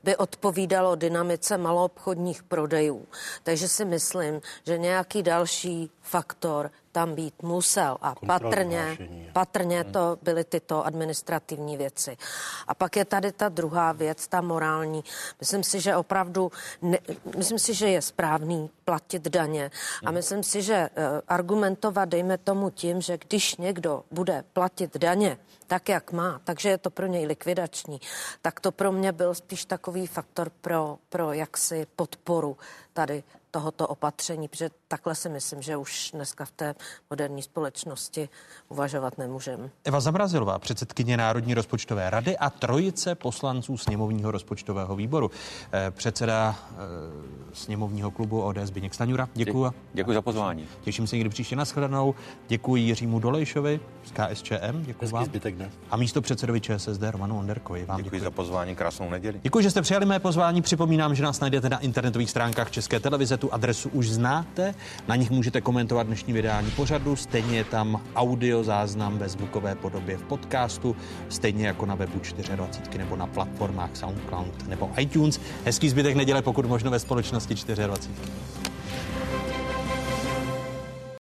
by 0.03 0.17
odpovídalo 0.17 0.95
dynamice 0.95 1.55
maloobchodních 1.57 2.44
prodejů. 2.44 3.07
Takže 3.44 3.68
si 3.68 3.86
myslím, 3.86 4.41
že 4.65 4.77
nějaký 4.77 5.23
další 5.23 5.91
faktor 6.06 6.72
tam 6.91 7.15
být 7.15 7.44
musel 7.44 7.98
a 8.02 8.15
patrně, 8.27 8.98
patrně 9.34 9.82
hmm. 9.82 9.91
to 9.91 10.18
byly 10.22 10.44
tyto 10.44 10.86
administrativní 10.86 11.77
věci. 11.77 12.18
A 12.68 12.73
pak 12.73 12.95
je 12.95 13.06
tady 13.06 13.32
ta 13.32 13.49
druhá 13.49 13.91
věc, 13.91 14.27
ta 14.27 14.41
morální. 14.41 15.03
Myslím 15.40 15.64
si, 15.64 15.82
že 15.82 15.95
opravdu, 15.95 16.52
ne, 16.82 16.98
myslím 17.38 17.60
si, 17.60 17.73
že 17.73 17.90
je 17.90 18.02
správný 18.02 18.69
platit 18.86 19.27
daně 19.27 19.72
a 20.06 20.10
hmm. 20.10 20.15
myslím 20.15 20.44
si, 20.44 20.61
že 20.61 20.90
uh, 20.90 21.03
argumentovat, 21.27 22.10
dejme 22.10 22.38
tomu 22.38 22.69
tím, 22.69 23.02
že 23.02 23.18
když 23.18 23.56
někdo 23.56 24.03
bude 24.11 24.44
platit 24.53 24.98
daně 24.98 25.38
tak, 25.68 25.90
jak 25.90 26.11
má, 26.11 26.41
takže 26.44 26.69
je 26.69 26.77
to 26.77 26.90
pro 26.90 27.06
něj 27.06 27.26
likvidační, 27.26 28.02
tak 28.41 28.60
to 28.60 28.72
pro 28.72 28.91
mě 28.91 29.11
byl 29.11 29.36
spíš 29.36 29.65
takový 29.65 30.07
faktor 30.07 30.52
pro, 30.61 30.98
pro 31.10 31.34
jaksi 31.34 31.88
podporu 31.95 32.57
tady 32.94 33.23
tohoto 33.56 33.88
opatření, 33.88 34.48
protože 34.48 34.69
takhle 34.88 35.15
si 35.15 35.30
myslím, 35.30 35.61
že 35.61 35.77
už 35.77 36.11
dneska 36.14 36.45
v 36.45 36.52
té 36.52 36.76
moderní 37.10 37.41
společnosti 37.41 38.30
uvažovat 38.69 39.18
nemůžeme. 39.18 39.69
Eva 39.84 39.99
Zamrazilová, 39.99 40.60
předsedkyně 40.60 41.18
Národní 41.18 41.53
rozpočtové 41.53 42.10
rady 42.10 42.38
a 42.38 42.49
trojice 42.49 43.15
poslanců 43.15 43.77
sněmovního 43.77 44.32
rozpočtového 44.32 44.95
výboru. 44.95 45.32
Eh, 45.72 45.91
předseda 45.91 46.56
eh, 46.72 46.76
sněmovního 47.53 48.11
klubu 48.11 48.41
ODS 48.41 48.57
Zbigněk 48.64 48.94
Staňura. 48.94 49.30
Děkuji. 49.34 49.72
Děkuji 49.94 50.14
za 50.14 50.22
pozvání. 50.22 50.68
Těším 50.82 51.07
se 51.07 51.15
někdy 51.15 51.30
příště 51.30 51.56
nashledanou. 51.56 52.15
Děkuji 52.48 52.84
Jiřímu 52.84 53.19
Dolejšovi 53.19 53.80
z 54.03 54.11
KSČM. 54.11 54.84
Děkuji 54.84 55.11
vám. 55.11 55.27
A 55.91 55.98
místo 55.98 56.22
předsedovi 56.22 56.61
ČSSD 56.61 57.03
Romanu 57.11 57.38
Onderkovi. 57.38 57.86
Vám 57.86 57.98
děkuji, 57.98 58.03
děkuji 58.03 58.22
za 58.22 58.32
pozvání, 58.32 58.76
krásnou 58.76 59.10
neděli. 59.10 59.40
Děkuji, 59.44 59.64
že 59.64 59.72
jste 59.72 59.82
přijali 59.82 60.06
mé 60.06 60.19
pozvání. 60.19 60.61
Připomínám, 60.61 61.15
že 61.15 61.23
nás 61.23 61.40
najdete 61.40 61.69
na 61.69 61.80
internetových 61.80 62.30
stránkách 62.30 62.72
České 62.72 62.99
televize. 62.99 63.38
Tu 63.45 63.53
adresu 63.53 63.89
už 63.89 64.09
znáte. 64.09 64.76
Na 65.07 65.15
nich 65.15 65.31
můžete 65.31 65.61
komentovat 65.61 66.07
dnešní 66.07 66.34
vydání 66.34 66.72
pořadu. 66.72 67.15
Stejně 67.15 67.57
je 67.57 67.63
tam 67.63 68.01
audio 68.15 68.63
záznam 68.63 69.17
ve 69.17 69.30
zvukové 69.30 69.76
podobě 69.76 70.17
v 70.17 70.23
podcastu, 70.23 70.95
stejně 71.30 71.67
jako 71.67 71.85
na 71.85 71.95
webu 71.95 72.19
24 72.35 72.97
nebo 72.97 73.15
na 73.15 73.27
platformách 73.27 73.89
SoundCloud 73.93 74.67
nebo 74.67 74.91
iTunes. 74.97 75.39
Hezký 75.65 75.89
zbytek 75.89 76.15
neděle, 76.15 76.41
pokud 76.41 76.65
možno 76.65 76.91
ve 76.91 76.99
společnosti 76.99 77.53
24. 77.53 78.11